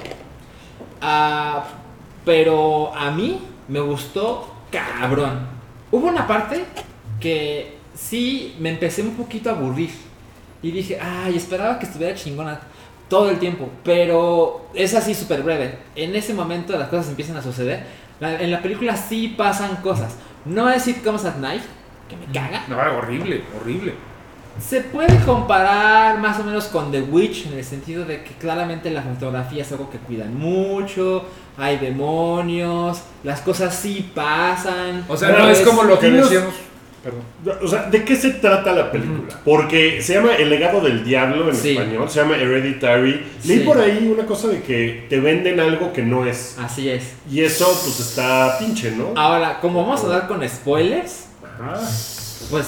Ah, 1.00 1.64
pero 2.24 2.94
a 2.94 3.10
mí 3.10 3.40
me 3.68 3.80
gustó 3.80 4.52
cabrón. 4.70 5.46
Hubo 5.90 6.08
una 6.08 6.26
parte 6.26 6.64
que 7.20 7.76
sí 7.94 8.54
me 8.58 8.70
empecé 8.70 9.02
un 9.02 9.14
poquito 9.14 9.48
a 9.48 9.54
aburrir 9.54 9.90
y 10.62 10.70
dije, 10.70 10.98
ay, 11.00 11.36
esperaba 11.36 11.78
que 11.78 11.86
estuviera 11.86 12.14
chingona 12.14 12.60
todo 13.08 13.30
el 13.30 13.38
tiempo, 13.38 13.68
pero 13.84 14.66
es 14.74 14.94
así 14.94 15.14
súper 15.14 15.42
breve. 15.42 15.78
En 15.94 16.14
ese 16.16 16.34
momento 16.34 16.76
las 16.76 16.88
cosas 16.88 17.08
empiezan 17.08 17.36
a 17.36 17.42
suceder. 17.42 17.84
La- 18.20 18.40
en 18.40 18.50
la 18.50 18.60
película 18.62 18.96
sí 18.96 19.34
pasan 19.36 19.76
cosas. 19.76 20.16
No 20.44 20.68
es 20.70 20.82
Sitcoms 20.82 21.24
at 21.24 21.36
Night, 21.36 21.62
que 22.08 22.16
me 22.16 22.26
caga. 22.32 22.64
No, 22.68 22.76
horrible, 22.98 23.42
horrible. 23.60 23.94
Se 24.60 24.80
puede 24.80 25.18
comparar 25.26 26.18
más 26.18 26.40
o 26.40 26.44
menos 26.44 26.64
con 26.66 26.90
The 26.90 27.02
Witch 27.02 27.46
en 27.46 27.58
el 27.58 27.64
sentido 27.64 28.06
de 28.06 28.22
que 28.24 28.32
claramente 28.34 28.90
la 28.90 29.02
fotografía 29.02 29.62
es 29.62 29.70
algo 29.72 29.90
que 29.90 29.98
cuidan 29.98 30.34
mucho, 30.38 31.26
hay 31.58 31.76
demonios, 31.76 33.02
las 33.22 33.40
cosas 33.42 33.74
sí 33.74 34.10
pasan. 34.14 35.04
O 35.08 35.16
sea, 35.16 35.28
no 35.30 35.48
es 35.50 35.60
es- 35.60 35.66
como 35.66 35.82
lo 35.82 35.98
que 35.98 36.10
decíamos. 36.10 36.54
Perdón. 37.06 37.58
O 37.62 37.68
sea, 37.68 37.82
¿de 37.88 38.04
qué 38.04 38.16
se 38.16 38.30
trata 38.30 38.72
la 38.72 38.90
película? 38.90 39.28
Porque 39.44 40.02
se 40.02 40.14
llama 40.14 40.34
El 40.34 40.50
legado 40.50 40.80
del 40.80 41.04
diablo 41.04 41.48
en 41.48 41.54
Sí. 41.54 41.70
español, 41.76 42.10
se 42.10 42.20
llama 42.20 42.34
Hereditary. 42.36 43.24
Leí 43.44 43.58
Sí. 43.60 43.64
por 43.64 43.78
ahí 43.78 44.10
una 44.12 44.26
cosa 44.26 44.48
de 44.48 44.60
que 44.62 45.06
te 45.08 45.20
venden 45.20 45.60
algo 45.60 45.92
que 45.92 46.02
no 46.02 46.26
es. 46.26 46.56
Así 46.58 46.88
es. 46.88 47.04
Y 47.30 47.42
eso 47.42 47.66
pues 47.84 48.00
está 48.00 48.58
pinche, 48.58 48.90
¿no? 48.90 49.12
Ahora, 49.14 49.60
como 49.60 49.82
vamos 49.84 50.02
a 50.02 50.08
dar 50.08 50.26
con 50.26 50.46
spoilers, 50.48 51.26
Ajá. 51.60 51.80
pues 52.50 52.66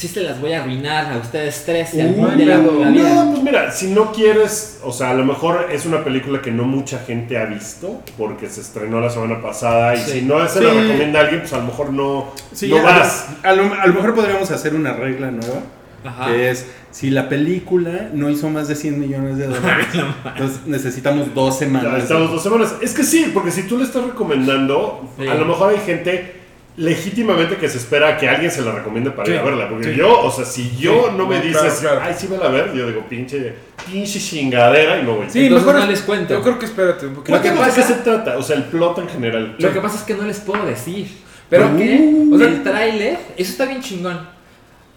sí 0.00 0.08
se 0.08 0.22
las 0.22 0.40
voy 0.40 0.52
a 0.54 0.62
arruinar 0.62 1.12
a 1.12 1.18
ustedes 1.18 1.62
tres 1.66 1.92
y 1.94 2.00
al 2.00 2.08
Uh, 2.08 2.10
mundo 2.16 2.36
de 2.36 2.46
la, 2.46 2.56
no, 2.56 2.72
la 2.80 2.88
vida. 2.90 3.14
No, 3.24 3.30
pues 3.32 3.42
mira, 3.42 3.70
si 3.70 3.88
no 3.88 4.12
quieres, 4.12 4.80
o 4.82 4.92
sea, 4.92 5.10
a 5.10 5.14
lo 5.14 5.24
mejor 5.24 5.68
es 5.70 5.84
una 5.84 6.02
película 6.02 6.40
que 6.40 6.50
no 6.50 6.64
mucha 6.64 6.98
gente 7.00 7.36
ha 7.38 7.44
visto 7.44 8.00
porque 8.16 8.48
se 8.48 8.62
estrenó 8.62 9.00
la 9.00 9.10
semana 9.10 9.42
pasada 9.42 9.94
y 9.94 9.98
Sí. 9.98 10.10
si 10.12 10.22
no 10.22 10.46
se 10.48 10.62
la 10.62 10.72
Sí. 10.72 10.78
recomienda 10.80 11.18
a 11.20 11.22
alguien, 11.24 11.40
pues 11.42 11.52
a 11.52 11.58
lo 11.58 11.64
mejor 11.64 11.92
no, 11.92 12.32
Sí, 12.52 12.68
no 12.68 12.82
vas. 12.82 13.26
a 13.42 13.52
lo, 13.52 13.74
a 13.74 13.86
lo 13.86 13.92
mejor 13.94 14.14
podríamos 14.14 14.50
hacer 14.50 14.74
una 14.74 14.94
regla 14.94 15.30
nueva. 15.30 15.60
Ajá. 16.02 16.28
Que 16.32 16.48
es, 16.50 16.64
si 16.90 17.10
la 17.10 17.28
película 17.28 18.08
no 18.14 18.30
hizo 18.30 18.48
más 18.48 18.68
de 18.68 18.74
100 18.76 18.98
millones 18.98 19.36
de 19.36 19.48
dólares, 19.48 19.86
entonces 20.24 20.60
necesitamos 20.66 21.34
dos 21.34 21.60
Ya, 21.60 21.66
semanas. 21.66 22.02
estamos 22.04 22.30
dos 22.30 22.42
semanas. 22.42 22.74
Es 22.80 22.94
que 22.94 23.04
sí, 23.04 23.30
porque 23.34 23.50
si 23.50 23.64
tú 23.64 23.76
le 23.76 23.84
estás 23.84 24.02
recomendando, 24.04 25.06
Sí. 25.18 25.26
a 25.28 25.34
lo 25.34 25.44
mejor 25.44 25.74
hay 25.74 25.80
gente 25.84 26.39
legítimamente 26.80 27.56
que 27.56 27.68
se 27.68 27.78
espera 27.78 28.16
que 28.16 28.28
alguien 28.28 28.50
se 28.50 28.62
la 28.62 28.72
recomiende 28.72 29.10
para 29.10 29.26
Sí, 29.26 29.32
ir 29.32 29.38
a 29.38 29.42
verla. 29.42 29.68
Porque 29.68 29.92
sí. 29.92 29.94
yo, 29.96 30.20
o 30.20 30.30
sea, 30.30 30.44
si 30.44 30.76
yo 30.78 31.08
Sí, 31.10 31.14
no 31.16 31.26
me 31.26 31.40
dices, 31.40 31.60
claro, 31.60 31.78
claro. 31.80 32.00
ay, 32.02 32.14
sí, 32.18 32.26
vela 32.26 32.46
a 32.46 32.48
ver, 32.50 32.72
yo 32.72 32.86
digo, 32.86 33.04
pinche, 33.08 33.54
pinche 33.90 34.18
chingadera 34.18 34.98
y 34.98 35.02
no 35.04 35.16
voy. 35.16 35.26
Sí, 35.30 35.44
Entonces 35.44 35.66
mejor 35.66 35.80
no 35.82 35.86
les 35.90 36.00
cuento. 36.02 36.34
Yo 36.34 36.42
creo 36.42 36.58
que 36.58 36.64
espérate 36.66 37.06
un 37.06 37.14
poquito. 37.14 37.36
Lo 37.36 37.42
que 37.42 37.48
Cuéntanos 37.50 37.74
de 37.76 37.80
qué 37.82 37.86
pasa- 37.88 37.94
se 37.96 38.02
trata, 38.02 38.38
o 38.38 38.42
sea, 38.42 38.56
el 38.56 38.64
plot 38.64 38.98
en 38.98 39.08
general. 39.08 39.56
Lo 39.58 39.72
que 39.72 39.80
pasa 39.80 39.96
es 39.96 40.02
que 40.02 40.14
no 40.14 40.24
les 40.24 40.40
puedo 40.40 40.64
decir. 40.64 41.06
Pero- 41.50 41.66
Porque 41.68 42.14
o 42.32 42.38
sea- 42.38 42.46
el 42.48 42.62
tráiler, 42.62 43.18
eso 43.36 43.50
está 43.52 43.66
bien 43.66 43.80
chingón. 43.82 44.40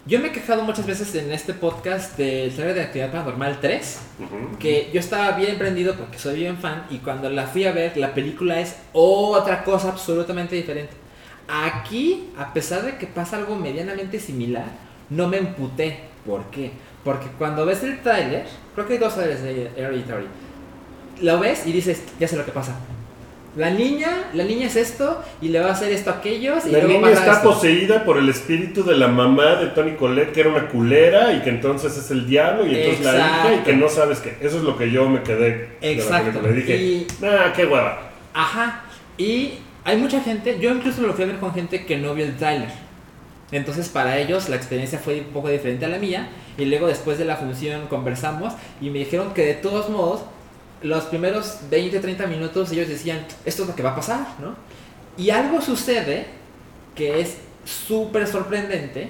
Yo 0.06 0.20
me 0.20 0.28
he 0.28 0.32
quejado 0.34 0.64
muchas 0.64 0.86
veces 0.86 1.16
en 1.16 1.32
este 1.32 1.54
podcast 1.54 2.18
del 2.18 2.54
tráiler 2.54 2.76
de 2.76 2.82
Actividad 2.84 3.10
Paranormal 3.12 3.60
3, 3.62 4.00
Ujú. 4.20 4.58
que 4.60 4.90
yo 4.94 5.00
estaba 5.00 5.32
bien 5.32 5.58
prendido 5.58 5.96
porque 5.96 6.20
soy 6.20 6.36
bien 6.36 6.58
fan 6.58 6.86
y 6.90 6.98
cuando 6.98 7.30
la 7.30 7.48
fui 7.48 7.66
a 7.66 7.72
ver, 7.72 7.96
la 7.96 8.14
película 8.14 8.60
es 8.60 8.76
otra 8.92 9.64
cosa 9.64 9.88
absolutamente 9.90 10.56
diferente. 10.58 10.92
Aquí, 11.48 12.30
a 12.38 12.54
pesar 12.54 12.84
de 12.84 12.98
que 12.98 13.06
pasa 13.08 13.38
algo 13.38 13.56
medianamente 13.56 14.20
similar, 14.20 14.66
no 15.10 15.28
me 15.28 15.38
emputé. 15.38 16.00
¿Por 16.26 16.46
qué? 16.52 16.72
Porque 17.04 17.28
cuando 17.38 17.66
ves 17.66 17.84
el 17.84 18.02
tráiler, 18.02 18.46
creo 18.76 18.88
que 18.88 18.94
hay 18.94 19.00
dos 19.00 19.14
trailers 19.16 19.44
de 19.44 19.72
Hereditary, 19.76 20.26
lo 21.22 21.40
ves 21.40 21.68
y 21.68 21.72
dices, 21.74 22.02
ya 22.20 22.28
sé 22.28 22.38
lo 22.38 22.46
que 22.46 22.52
pasa. 22.52 22.76
La 23.56 23.70
niña, 23.70 24.30
la 24.34 24.46
niña 24.46 24.66
es 24.66 24.76
esto 24.78 25.22
y 25.40 25.50
le 25.50 25.60
va 25.60 25.68
a 25.68 25.72
hacer 25.74 25.92
esto 25.92 26.10
a 26.10 26.14
aquellos 26.16 26.66
y 26.66 26.72
La 26.72 26.80
luego 26.80 26.94
niña 26.94 27.02
pasa 27.12 27.20
está 27.22 27.34
esto. 27.34 27.50
poseída 27.54 28.04
por 28.04 28.18
el 28.18 28.28
espíritu 28.30 28.84
de 28.84 28.96
la 28.98 29.08
mamá 29.10 29.58
de 29.58 29.68
Tony 29.68 29.92
Colette, 29.96 30.32
que 30.32 30.40
era 30.40 30.50
una 30.50 30.70
culera 30.70 31.34
y 31.34 31.42
que 31.42 31.50
entonces 31.50 31.96
es 31.96 32.10
el 32.10 32.26
diablo 32.26 32.66
y 32.66 32.74
entonces 32.74 33.06
la 33.06 33.12
hija 33.16 33.28
y 33.28 33.48
Exacto. 33.50 33.64
que 33.66 33.76
no 33.76 33.90
sabes 33.90 34.20
qué. 34.22 34.38
Eso 34.42 34.58
es 34.58 34.64
lo 34.64 34.76
que 34.76 34.90
yo 34.90 35.08
me 35.08 35.22
quedé 35.22 35.70
Exacto. 35.82 36.42
Y 36.50 36.54
dije, 36.54 36.78
Y- 36.78 37.08
nah, 37.22 37.54
qué 37.54 37.66
hueva. 37.68 38.10
Ajá. 38.34 38.86
Y 39.20 39.60
hay 39.86 39.98
mucha 39.98 40.22
gente, 40.22 40.60
yo 40.60 40.72
incluso 40.72 41.02
lo 41.02 41.14
fui 41.14 41.24
a 41.24 41.28
ver 41.28 41.40
con 41.40 41.54
gente 41.54 41.86
que 41.86 41.98
no 41.98 42.14
vio 42.14 42.26
el 42.26 42.38
tráiler. 42.38 42.70
Entonces 43.52 43.90
para 43.90 44.18
ellos 44.18 44.50
la 44.50 44.56
experiencia 44.56 44.98
fue 45.00 45.20
un 45.20 45.28
poco 45.28 45.50
diferente 45.50 45.86
a 45.86 45.90
la 45.90 46.00
mía. 46.00 46.30
Y 46.58 46.66
luego 46.66 46.88
después 46.88 47.18
de 47.18 47.26
la 47.26 47.36
función 47.36 47.88
conversamos 47.88 48.54
y 48.80 48.90
me 48.90 49.00
dijeron 49.00 49.34
que 49.34 49.46
de 49.46 49.54
todos 49.56 49.90
modos, 49.90 50.22
los 50.82 51.04
primeros 51.06 51.60
20, 51.70 52.00
30 52.00 52.28
minutos 52.28 52.72
ellos 52.72 52.88
decían, 52.88 53.26
esto 53.46 53.64
es 53.64 53.70
lo 53.70 53.76
que 53.76 53.84
va 53.84 53.92
a 53.92 53.96
pasar, 53.96 54.28
¿no? 54.40 54.56
Y 55.18 55.30
algo 55.30 55.62
sucede 55.62 56.26
que 56.96 57.22
es 57.22 57.38
súper 57.66 58.28
sorprendente, 58.28 59.10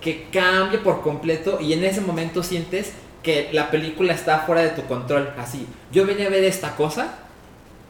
que 0.00 0.26
cambia 0.30 0.82
por 0.82 1.00
completo 1.02 1.58
y 1.60 1.72
en 1.72 1.84
ese 1.84 2.00
momento 2.00 2.42
sientes 2.42 2.92
que 3.22 3.48
la 3.52 3.70
película 3.70 4.12
está 4.12 4.40
fuera 4.40 4.62
de 4.62 4.70
tu 4.70 4.84
control. 4.84 5.32
Así, 5.38 5.66
yo 5.92 6.06
venía 6.06 6.26
a 6.26 6.30
ver 6.30 6.44
esta 6.44 6.76
cosa 6.76 7.18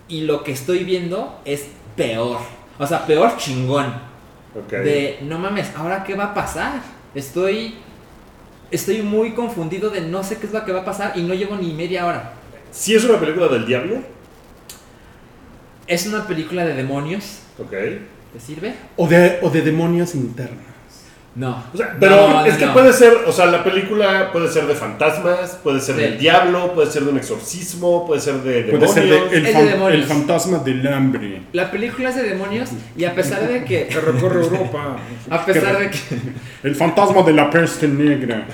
y 0.09 0.23
lo 0.23 0.45
que 0.45 0.53
estoy 0.53 0.85
viendo 0.85 1.41
es 1.45 1.67
peor. 1.97 2.39
O 2.79 2.87
sea, 2.87 3.07
peor 3.07 3.37
chingón. 3.37 3.87
Ok. 4.55 4.71
De, 4.73 5.19
no 5.23 5.39
mames, 5.39 5.71
¿ahora 5.77 6.05
qué 6.05 6.15
va 6.15 6.27
a 6.27 6.35
pasar? 6.35 6.81
Estoy... 7.15 7.77
Estoy 8.71 9.03
muy 9.03 9.33
confundido 9.35 9.91
de 9.91 10.01
no 10.01 10.25
sé 10.25 10.39
qué 10.39 10.47
es 10.47 10.53
lo 10.53 10.65
que 10.65 10.73
va 10.73 10.81
a 10.81 10.85
pasar 10.85 11.13
y 11.17 11.23
no 11.23 11.35
llevo 11.35 11.55
ni 11.57 11.73
media 11.73 12.07
hora. 12.07 12.33
Si 12.73 12.95
es 12.95 13.05
una 13.05 13.21
película 13.21 13.47
del 13.49 13.67
diablo, 13.67 13.99
Es 15.87 16.07
una 16.07 16.27
película 16.27 16.65
de 16.65 16.75
demonios. 16.75 17.41
ok. 17.59 17.71
¿Te 18.33 18.41
sirve? 18.41 18.75
O 18.97 19.07
de, 19.07 19.39
o 19.43 19.51
de 19.51 19.63
demonios 19.63 20.15
internos. 20.17 20.65
No. 21.37 21.65
O 21.73 21.77
sea, 21.77 21.97
pero 21.99 22.29
No, 22.29 22.45
es 22.47 22.53
no, 22.55 22.59
que 22.61 22.67
no. 22.67 22.73
puede 22.75 22.93
ser, 22.93 23.13
o 23.27 23.33
sea, 23.33 23.47
la 23.47 23.65
película 23.65 24.31
puede 24.33 24.49
ser 24.49 24.67
de 24.67 24.75
fantasmas, 24.77 25.59
puede 25.65 25.81
ser 25.81 25.97
Sí. 25.97 26.01
del 26.03 26.19
diablo, 26.19 26.73
puede 26.75 26.91
ser 26.91 27.03
de 27.03 27.11
un 27.11 27.17
exorcismo, 27.17 28.07
puede 28.07 28.21
ser 28.21 28.35
de 28.37 28.63
Puede 28.65 28.87
demonios. 28.87 28.93
ser 28.95 29.05
de 29.05 29.17
el, 29.17 29.25
Es 29.35 29.43
de 29.43 29.53
fan- 29.53 29.67
demonios. 29.67 30.01
el 30.01 30.05
fantasma 30.05 30.59
del 30.59 30.87
hambre. 30.87 31.43
La 31.53 31.71
película 31.73 32.11
es 32.11 32.17
de 32.17 32.23
demonios 32.23 32.71
y 32.97 33.05
a 33.05 33.15
pesar 33.15 33.49
de 33.49 33.65
que... 33.65 33.87
Que 33.89 34.01
recorre 34.01 34.43
Europa. 34.43 34.97
A 35.29 35.45
pesar 35.45 35.79
de 35.79 35.91
que... 35.91 35.99
El 36.63 36.77
fantasma 36.77 37.23
de 37.23 37.33
la 37.33 37.51
peste 37.51 37.89
negra. 37.89 38.47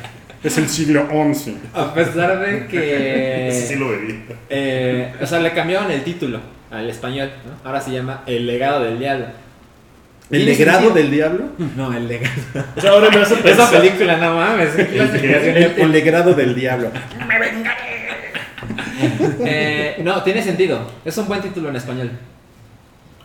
Es 0.42 0.56
el 0.56 0.66
siglo 0.70 1.06
XI. 1.34 1.54
A 1.74 1.92
pesar 1.92 2.38
de 2.40 2.56
Ese 2.60 2.66
que... 2.68 3.64
sí 3.68 3.74
lo 3.76 3.90
verí. 3.90 4.22
eh, 4.48 5.12
o 5.20 5.26
sea, 5.26 5.38
le 5.40 5.52
cambiaron 5.52 5.90
el 5.90 6.02
título 6.02 6.40
al 6.70 6.88
español, 6.88 7.30
¿no? 7.44 7.68
Ahora 7.68 7.78
se 7.82 7.90
llama 7.90 8.22
El 8.26 8.46
legado 8.46 8.82
del 8.84 8.98
diablo. 8.98 9.26
¿El 10.30 10.44
¿Tiene 10.44 10.52
degrado 10.56 10.78
sentido? 10.80 10.94
del 10.94 11.10
diablo? 11.10 11.44
No, 11.76 11.92
el 11.92 12.06
legado. 12.06 12.34
O 12.76 12.80
sea, 12.80 12.90
ahora 12.92 13.10
me 13.10 13.16
hace 13.16 13.34
Esa 13.34 13.42
pensar. 13.42 13.70
película, 13.80 14.16
no 14.16 14.34
mames. 14.36 14.70
¿qué 14.76 14.86
clase 14.86 15.12
de 15.12 15.20
creación 15.20 15.56
El, 15.86 15.92
degrado 15.92 16.34
del 16.34 16.54
diablo. 16.54 16.90
Eh, 19.42 19.96
no, 20.02 20.22
tiene 20.22 20.42
sentido. 20.42 20.90
Es 21.04 21.16
un 21.18 21.26
buen 21.26 21.40
título 21.40 21.70
en 21.70 21.76
español. 21.76 22.10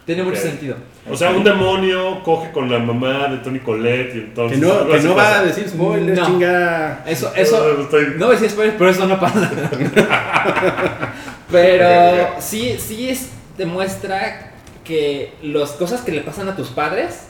Tiene 0.05 0.23
mucho 0.23 0.39
sentido. 0.39 0.77
O 1.09 1.17
sea, 1.17 1.31
un 1.31 1.43
demonio 1.43 2.23
coge 2.23 2.51
con 2.51 2.71
la 2.71 2.79
mamá 2.79 3.27
de 3.27 3.37
Tony 3.39 3.59
Colette 3.59 4.15
y 4.15 4.19
entonces. 4.19 4.59
Que 4.59 4.65
no, 4.65 4.87
que 4.87 5.07
va 5.09 5.39
a 5.39 5.43
decir 5.43 5.67
spoilers, 5.67 6.17
No. 6.19 6.25
chinga. 6.25 7.03
Eso, 7.05 7.33
eso. 7.35 7.73
No, 7.77 7.83
estoy- 7.83 8.13
No 8.17 8.27
a 8.27 8.31
decir 8.31 8.49
spoilers, 8.49 8.77
pero 8.77 8.89
eso 8.91 9.05
no 9.07 9.19
pasa. 9.19 9.51
Pero 11.51 12.35
sí, 12.39 12.75
sí 12.79 13.09
es, 13.09 13.29
demuestra 13.57 14.51
que 14.85 15.33
las 15.41 15.71
cosas 15.71 16.01
que 16.01 16.13
le 16.13 16.21
pasan 16.21 16.47
a 16.47 16.55
tus 16.55 16.69
padres 16.69 17.27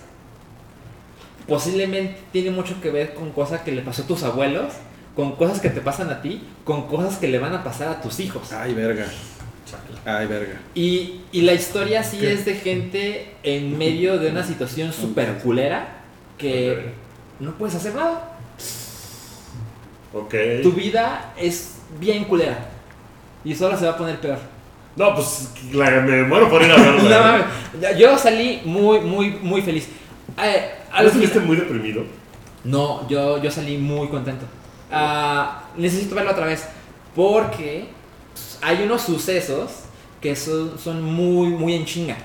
posiblemente 1.47 2.19
tiene 2.31 2.51
mucho 2.51 2.79
que 2.81 2.91
ver 2.91 3.13
con 3.13 3.31
cosas 3.31 3.61
que 3.61 3.71
le 3.71 3.81
pasó 3.81 4.03
a 4.03 4.07
tus 4.07 4.23
abuelos, 4.23 4.73
con 5.15 5.35
cosas 5.35 5.59
que 5.59 5.69
te 5.69 5.81
pasan 5.81 6.09
a 6.09 6.21
ti, 6.21 6.43
con 6.63 6.87
cosas 6.87 7.17
que 7.17 7.27
le 7.27 7.39
van 7.39 7.53
a 7.53 7.63
pasar 7.63 7.87
a 7.87 8.01
tus 8.01 8.19
hijos. 8.19 8.51
Ay, 8.51 8.73
verga. 8.73 9.07
Ay, 10.05 10.27
verga. 10.27 10.59
Y, 10.75 11.21
y 11.31 11.41
la 11.41 11.53
historia 11.53 12.03
sí 12.03 12.23
es 12.25 12.45
de 12.45 12.55
gente 12.55 13.35
en 13.43 13.77
medio 13.77 14.19
de 14.19 14.29
una 14.29 14.43
situación 14.43 14.93
súper 14.93 15.37
culera 15.39 16.01
que 16.37 16.93
no 17.39 17.57
puedes 17.57 17.75
hacer 17.75 17.95
nada. 17.95 18.37
Ok. 20.13 20.33
Tu 20.61 20.71
vida 20.71 21.33
es 21.37 21.75
bien 21.99 22.25
culera. 22.25 22.69
Y 23.43 23.55
solo 23.55 23.77
se 23.77 23.85
va 23.85 23.91
a 23.91 23.97
poner 23.97 24.19
peor. 24.19 24.39
No, 24.95 25.13
pues 25.13 25.49
la- 25.73 25.91
me 26.01 26.23
muero 26.23 26.49
por 26.49 26.61
ir 26.61 26.71
a 26.71 26.75
verla. 26.77 27.45
No. 27.73 27.81
Ya- 27.81 27.91
Yo 27.97 28.17
salí 28.17 28.61
muy, 28.65 28.99
muy, 29.01 29.29
muy 29.41 29.61
feliz. 29.61 29.87
Eh, 30.41 30.71
¿No 31.01 31.07
estuviste 31.07 31.39
muy 31.39 31.57
deprimido? 31.57 32.03
No, 32.63 33.07
yo, 33.09 33.41
yo 33.41 33.51
salí 33.51 33.77
muy 33.77 34.07
contento. 34.07 34.45
Ah, 34.91 35.63
necesito 35.77 36.15
verlo 36.15 36.31
otra 36.31 36.45
vez. 36.45 36.65
Porque 37.15 37.87
hay 38.61 38.83
unos 38.83 39.01
sucesos 39.03 39.71
que 40.21 40.35
son, 40.35 40.77
son 40.79 41.01
muy, 41.03 41.47
muy 41.49 41.73
en 41.75 41.85
chinga. 41.85 42.17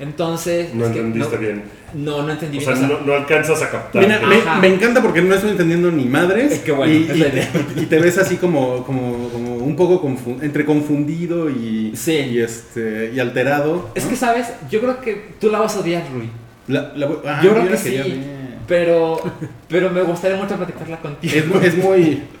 Entonces. 0.00 0.74
No 0.74 0.86
es 0.86 0.92
que 0.92 0.98
entendiste 1.00 1.36
no- 1.36 1.40
bien. 1.40 1.62
No, 1.92 2.22
no 2.22 2.30
entendí 2.32 2.56
O 2.58 2.60
bien. 2.60 2.76
sea, 2.76 2.84
o 2.86 2.88
sea, 2.88 2.98
no, 2.98 3.04
no 3.06 3.14
alcanzas 3.14 3.60
a 3.62 3.70
captar. 3.70 4.02
Mira, 4.02 4.20
me, 4.60 4.68
encanta 4.68 5.02
porque 5.02 5.20
no 5.22 5.34
estoy 5.34 5.50
entendiendo 5.50 5.90
ni 5.90 6.04
madres. 6.06 6.52
Eh, 6.52 6.62
qué 6.64 6.72
bueno, 6.72 6.92
y, 6.92 7.04
es 7.10 7.16
y- 7.16 7.20
la 7.20 7.28
idea. 7.28 7.50
y 7.76 7.86
te 7.86 7.98
ves 7.98 8.16
así 8.18 8.36
como, 8.36 8.84
como, 8.84 9.28
como 9.28 9.56
un 9.56 9.76
poco 9.76 10.02
entre 10.40 10.64
confundido 10.64 11.50
y, 11.50 11.92
Sí. 11.96 12.12
y, 12.12 12.38
este, 12.40 13.10
y 13.14 13.20
alterado. 13.20 13.90
Es 13.94 14.04
¿no? 14.04 14.10
que, 14.10 14.16
¿sabes? 14.16 14.46
Yo 14.70 14.80
creo 14.80 15.00
que 15.00 15.32
tú 15.40 15.50
la 15.50 15.58
vas 15.58 15.76
a 15.76 15.80
odiar, 15.80 16.02
Rui. 16.14 16.30
La- 16.68 16.92
la 16.94 17.08
ah, 17.26 17.40
Yo 17.42 17.50
creo 17.52 17.64
que 17.68 17.76
quería 17.76 18.04
sí. 18.04 18.22
Pero, 18.68 19.20
pero 19.68 19.90
me 19.90 20.02
gustaría 20.02 20.36
mucho 20.36 20.54
platicarla 20.56 20.98
contigo. 21.00 21.34
Es, 21.36 21.46
mu- 21.46 21.58
es 21.60 21.76
muy. 21.76 22.22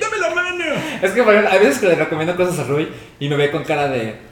¡Dame 0.00 0.18
la 0.20 0.34
mano! 0.34 0.64
Es 1.02 1.10
que, 1.12 1.22
por 1.22 1.32
ejemplo, 1.32 1.52
hay 1.52 1.58
veces 1.60 1.78
que 1.78 1.86
le 1.88 1.94
recomiendo 1.94 2.36
cosas 2.36 2.58
a 2.58 2.64
Rui 2.64 2.88
y 3.18 3.28
me 3.28 3.36
ve 3.36 3.50
con 3.50 3.64
cara 3.64 3.88
de. 3.88 4.27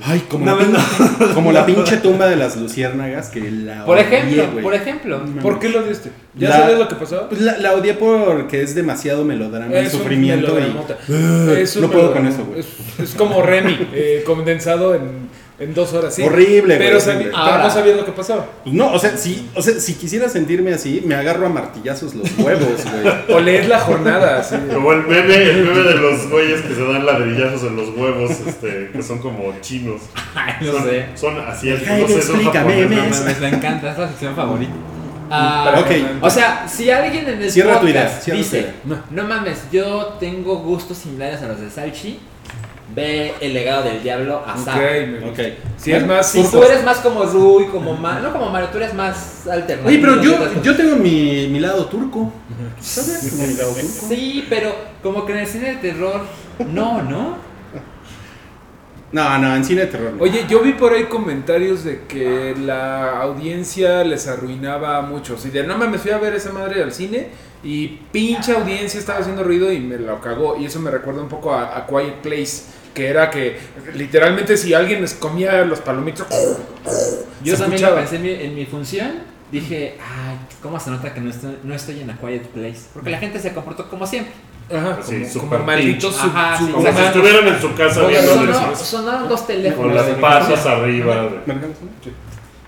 Ay, 0.00 0.20
como, 0.28 0.46
No, 0.46 0.56
la, 0.56 0.62
no. 0.64 0.78
pinche, 0.78 1.34
como 1.34 1.50
la 1.52 1.66
pinche 1.66 1.96
tumba 2.02 2.26
de 2.28 2.36
las 2.36 2.56
luciérnagas 2.56 3.30
que 3.30 3.50
la 3.50 3.84
Por 3.84 3.98
odié, 3.98 4.06
ejemplo, 4.06 4.62
por 4.62 4.74
ejemplo. 4.74 5.22
¿Por 5.42 5.58
qué 5.58 5.68
lo 5.70 5.82
diste? 5.82 6.10
¿Ya 6.36 6.50
La- 6.50 6.56
sabías 6.58 6.78
lo 6.78 6.86
que 6.88 6.94
pasó? 6.94 7.28
Pues 7.28 7.40
la, 7.40 7.58
la 7.58 7.74
odié 7.74 7.94
porque 7.94 8.62
es 8.62 8.74
demasiado 8.76 9.24
melodrama 9.24 9.72
y 9.74 9.86
Es 9.86 9.92
sufrimiento. 9.92 10.56
y-. 10.60 11.52
Es 11.60 11.74
un 11.76 11.82
no 11.82 11.90
puedo 11.90 12.12
con 12.12 12.26
eso, 12.26 12.44
güey. 12.44 12.60
Es, 12.60 12.66
es 13.00 13.14
como 13.16 13.42
Remy, 13.42 13.88
eh, 13.92 14.22
condensado 14.24 14.94
en 14.94 15.28
En 15.60 15.74
dos 15.74 15.92
horas, 15.92 16.14
sí. 16.14 16.22
Horrible, 16.22 16.76
güey, 16.76 16.78
Pero, 16.78 16.98
horrible. 16.98 17.00
sabi- 17.00 17.24
pero 17.24 17.36
Ahora- 17.36 17.64
no 17.64 17.70
sabías 17.70 17.96
lo 17.96 18.04
que 18.04 18.12
pasaba. 18.12 18.46
Pues 18.62 18.74
no, 18.76 18.92
o 18.92 18.98
sea, 18.98 19.16
si, 19.16 19.50
o 19.56 19.60
sea, 19.62 19.74
si 19.80 19.94
quisiera 19.94 20.28
sentirme 20.28 20.72
así, 20.72 21.02
me 21.04 21.16
agarro 21.16 21.46
a 21.46 21.48
martillazos 21.48 22.14
los 22.14 22.28
huevos, 22.38 22.68
güey. 22.84 23.14
O 23.36 23.40
lees 23.40 23.66
la 23.68 23.80
jornada, 23.80 24.38
así. 24.38 24.54
Como 24.72 24.92
el 24.92 25.02
meme, 25.04 25.34
el 25.34 25.64
meme 25.64 25.80
de 25.82 25.94
los 25.96 26.30
güeyes 26.30 26.60
que 26.62 26.74
se 26.74 26.84
dan 26.84 27.04
ladrillazos 27.04 27.64
en 27.64 27.76
los 27.76 27.88
huevos, 27.88 28.30
este, 28.46 28.90
que 28.92 29.02
son 29.02 29.18
como 29.18 29.52
chinos. 29.60 30.00
Ay, 30.36 30.54
no 30.64 30.72
son, 30.74 30.84
sé. 30.84 31.06
son 31.16 31.38
asiáticos, 31.40 31.98
no 31.98 32.06
sé, 32.08 32.22
son 32.22 32.44
japoneses. 32.44 33.24
No 33.34 33.40
me 33.40 33.48
encanta, 33.48 33.90
es 33.92 33.98
la 33.98 34.08
sección 34.08 34.36
favorita. 34.36 34.72
Ah, 35.30 35.74
Ok. 35.80 35.90
O 36.22 36.30
sea, 36.30 36.66
si 36.68 36.88
alguien 36.90 37.28
en 37.28 37.42
el 37.42 37.50
Cierra 37.50 37.80
tu 37.80 37.86
podcast 37.86 37.90
idea, 37.96 38.20
cierra 38.20 38.38
tu 38.38 38.44
dice, 38.44 38.58
idea. 38.60 38.74
No. 38.84 38.98
no 39.10 39.24
mames, 39.28 39.58
yo 39.70 40.16
tengo 40.20 40.56
gustos 40.60 40.96
similares 40.98 41.42
a 41.42 41.48
los 41.48 41.60
de 41.60 41.68
Salchi, 41.68 42.18
ve 42.94 43.34
el 43.40 43.54
legado 43.54 43.82
del 43.84 44.02
diablo 44.02 44.42
a 44.46 44.54
Ok, 44.54 44.66
me 45.06 45.18
Ok. 45.18 45.24
gusta. 45.28 45.42
Si 45.76 45.92
es 45.92 46.06
más 46.06 46.30
Si 46.32 46.42
tú 46.42 46.62
eres 46.62 46.84
más 46.84 46.98
como 46.98 47.24
Rui, 47.24 47.66
como 47.66 47.94
Mario, 47.94 48.22
no 48.28 48.32
como 48.32 48.50
Mario, 48.50 48.68
tú 48.70 48.78
eres 48.78 48.94
más 48.94 49.46
alternativo. 49.46 49.88
Oye, 49.88 49.98
pero 49.98 50.22
yo, 50.22 50.62
yo 50.62 50.76
tengo 50.76 50.96
mi, 50.96 51.48
mi 51.48 51.60
lado 51.60 51.86
turco. 51.86 52.32
¿Sabes? 52.80 53.32
Mi 53.34 53.54
lado 53.54 53.72
turco. 53.72 54.06
Sí, 54.08 54.46
pero 54.48 54.74
como 55.02 55.24
que 55.24 55.32
en 55.32 55.38
el 55.38 55.46
cine 55.46 55.70
de 55.70 55.76
terror, 55.76 56.22
no, 56.72 57.02
¿no? 57.02 57.47
No, 59.10 59.38
no, 59.38 59.56
en 59.56 59.64
cine 59.64 59.82
de 59.82 59.86
terror. 59.86 60.12
no. 60.12 60.22
Oye, 60.22 60.44
yo 60.48 60.60
vi 60.60 60.72
por 60.74 60.92
ahí 60.92 61.04
comentarios 61.04 61.82
de 61.84 62.02
que 62.06 62.54
la 62.58 63.20
audiencia 63.22 64.04
les 64.04 64.26
arruinaba 64.28 65.00
mucho. 65.02 65.34
O 65.34 65.38
sea, 65.38 65.50
de 65.50 65.62
no 65.64 65.78
mames, 65.78 66.02
fui 66.02 66.10
a 66.10 66.18
ver 66.18 66.34
esa 66.34 66.52
madre 66.52 66.82
al 66.82 66.92
cine 66.92 67.28
y 67.64 67.88
pinche 68.12 68.52
audiencia 68.52 69.00
estaba 69.00 69.20
haciendo 69.20 69.42
ruido 69.44 69.72
y 69.72 69.80
me 69.80 69.96
lo 69.96 70.20
cagó. 70.20 70.56
Y 70.58 70.66
eso 70.66 70.78
me 70.80 70.90
recuerda 70.90 71.22
un 71.22 71.28
poco 71.28 71.54
a, 71.54 71.76
a 71.78 71.86
Quiet 71.86 72.16
Place, 72.22 72.64
que 72.92 73.08
era 73.08 73.30
que 73.30 73.58
literalmente 73.94 74.56
si 74.58 74.74
alguien 74.74 75.00
les 75.00 75.14
comía 75.14 75.64
los 75.64 75.80
palomitos, 75.80 76.26
Yo 77.42 77.56
también 77.56 77.82
escuchaba. 77.82 77.90
lo 77.90 77.96
pensé 77.96 78.16
en 78.16 78.22
mi, 78.22 78.30
en 78.30 78.54
mi 78.54 78.66
función. 78.66 79.10
Dije, 79.50 79.96
ay, 79.98 80.36
¿cómo 80.62 80.78
se 80.78 80.90
nota 80.90 81.14
que 81.14 81.20
no 81.22 81.30
estoy, 81.30 81.56
no 81.64 81.74
estoy 81.74 82.00
en 82.00 82.10
a 82.10 82.18
quiet 82.18 82.46
place? 82.48 82.80
Porque 82.92 83.08
la 83.08 83.16
gente 83.18 83.38
se 83.40 83.54
comportó 83.54 83.88
como 83.88 84.06
siempre. 84.06 84.34
Ajá, 84.70 84.98
Así, 85.00 85.14
como, 85.14 85.28
super 85.28 85.48
como 85.60 85.64
malditos 85.64 86.14
pinche. 86.14 86.28
Ajá, 86.36 86.58
sub- 86.58 86.66
sí, 86.66 86.72
Como 86.72 86.92
si 86.92 86.98
estuvieran 87.02 87.48
en 87.48 87.60
su 87.60 87.74
casa 87.74 88.06
viendo 88.06 88.34
Sonó- 88.34 88.76
sonaron 88.76 89.28
dos 89.28 89.46
teléfonos. 89.46 89.86
con 89.86 89.94
las 89.94 90.04
función. 90.06 90.72
arriba. 90.72 91.28
Sí. 92.04 92.12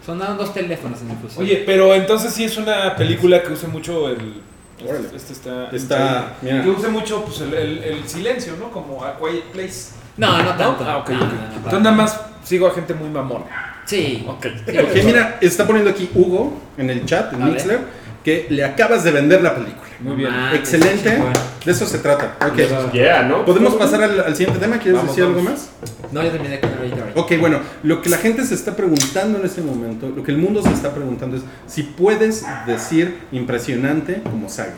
Sonaron 0.04 0.38
dos 0.38 0.54
teléfonos 0.54 1.00
en 1.02 1.08
mi 1.08 1.14
función. 1.16 1.44
Oye, 1.44 1.62
pero 1.66 1.94
entonces 1.94 2.32
sí 2.32 2.44
es 2.44 2.56
una 2.56 2.96
película 2.96 3.42
que 3.42 3.52
usa 3.52 3.68
mucho 3.68 4.08
el... 4.08 4.40
Órale. 4.88 5.08
Este 5.14 5.34
está... 5.34 5.68
Está, 5.70 6.32
mira. 6.40 6.62
Que 6.62 6.70
use 6.70 6.88
mucho 6.88 7.22
pues, 7.24 7.42
el, 7.42 7.52
el- 7.52 7.84
el 7.84 8.08
silencio, 8.08 8.54
¿no? 8.58 8.70
Como 8.70 9.04
a 9.04 9.18
Quiet 9.18 9.44
Place. 9.52 9.90
no, 10.16 10.42
no 10.42 10.54
tanto. 10.56 10.84
Ah, 10.88 10.96
ok, 10.98 11.10
No, 11.10 11.16
ok. 11.18 11.22
no, 11.32 11.36
no, 11.48 11.54
Entonces 11.56 11.80
nada 11.80 11.96
más 11.96 12.20
sigo 12.42 12.66
a 12.66 12.70
gente 12.70 12.94
muy 12.94 13.10
mamona. 13.10 13.44
Sí. 13.84 14.24
Ok. 14.26 14.46
Sí, 14.66 14.78
Ok, 14.78 15.04
mira, 15.04 15.36
está 15.42 15.66
poniendo 15.66 15.90
aquí 15.90 16.08
Hugo 16.14 16.58
en 16.78 16.88
el 16.88 17.04
chat, 17.04 17.32
en 17.34 17.42
A 17.42 17.44
ver. 17.44 17.54
Mixler, 17.54 17.80
que 18.24 18.46
le 18.50 18.64
acabas 18.64 19.04
de 19.04 19.10
vender 19.10 19.42
la 19.42 19.54
película. 19.54 19.88
Muy 20.00 20.16
bien. 20.16 20.30
Ah, 20.32 20.52
Excelente, 20.54 21.18
de 21.64 21.72
eso 21.72 21.86
se 21.86 21.98
trata. 21.98 22.36
Ok, 22.46 22.92
Yeah, 22.92 23.22
¿no? 23.24 23.44
¿podemos 23.44 23.74
pasar 23.74 24.02
al, 24.02 24.20
al 24.20 24.34
siguiente 24.36 24.58
tema? 24.60 24.78
¿Quieres 24.78 24.94
Vamos, 25.00 25.14
decir 25.14 25.24
vamos. 25.24 25.38
algo 25.40 25.50
más? 25.50 25.70
No, 26.12 26.22
yo 26.22 26.30
terminé 26.30 26.58
con 26.58 26.70
el 26.70 26.92
Ok, 27.14 27.32
bueno, 27.38 27.60
lo 27.82 28.00
que 28.02 28.08
la 28.08 28.16
gente 28.16 28.44
se 28.44 28.54
está 28.54 28.74
preguntando 28.74 29.38
en 29.38 29.44
este 29.44 29.60
momento, 29.62 30.08
lo 30.14 30.22
que 30.22 30.32
el 30.32 30.38
mundo 30.38 30.62
se 30.62 30.70
está 30.70 30.92
preguntando 30.94 31.36
es 31.36 31.42
si 31.66 31.82
puedes 31.82 32.44
decir 32.66 33.18
impresionante 33.32 34.22
como 34.24 34.48
Saga. 34.48 34.74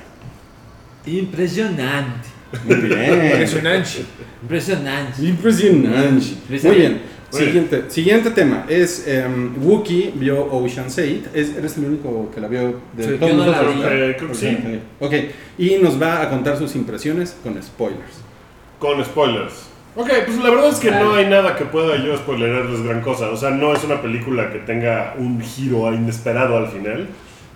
Impresionante. 1.07 2.29
Muy 2.65 2.77
bien. 2.77 3.15
Impresionante. 3.27 4.05
Impresionante. 4.43 5.23
Impresionante. 5.25 6.27
Muy 6.69 6.77
bien. 6.77 7.01
Siguiente, 7.33 7.85
siguiente 7.89 8.31
tema 8.31 8.67
es 8.69 9.07
um, 9.27 9.67
Wookie 9.67 10.13
vio 10.15 10.45
Ocean's 10.53 10.99
8. 10.99 11.31
Es, 11.33 11.57
eres 11.57 11.77
el 11.79 11.87
único 11.87 12.31
que 12.31 12.41
la 12.41 12.49
vio 12.49 12.81
de 12.93 13.05
Sí, 13.05 13.17
todos 13.19 13.35
no 13.35 13.47
nosotros. 13.47 13.75
Eh, 13.91 14.15
creo 14.19 14.29
que 14.29 14.35
sí. 14.35 14.59
Ok, 15.01 15.15
y 15.59 15.77
nos 15.79 16.01
va 16.01 16.23
a 16.23 16.29
contar 16.29 16.59
sus 16.59 16.75
impresiones 16.77 17.37
con 17.43 17.61
spoilers. 17.63 18.21
Con 18.79 19.03
spoilers. 19.05 19.73
Ok, 19.95 20.09
pues 20.25 20.39
la 20.39 20.51
verdad 20.51 20.69
es 20.69 20.79
que 20.79 20.91
no 20.91 21.15
hay 21.15 21.27
nada 21.27 21.55
que 21.57 21.65
pueda 21.67 21.97
yo 22.03 22.17
spoilerarles 22.17 22.83
gran 22.83 23.01
cosa. 23.01 23.31
O 23.31 23.37
sea, 23.37 23.51
no 23.51 23.75
es 23.75 23.85
una 23.85 24.01
película 24.01 24.51
que 24.51 24.59
tenga 24.59 25.15
un 25.19 25.41
giro 25.41 25.93
inesperado 25.93 26.57
al 26.57 26.69
final. 26.69 27.09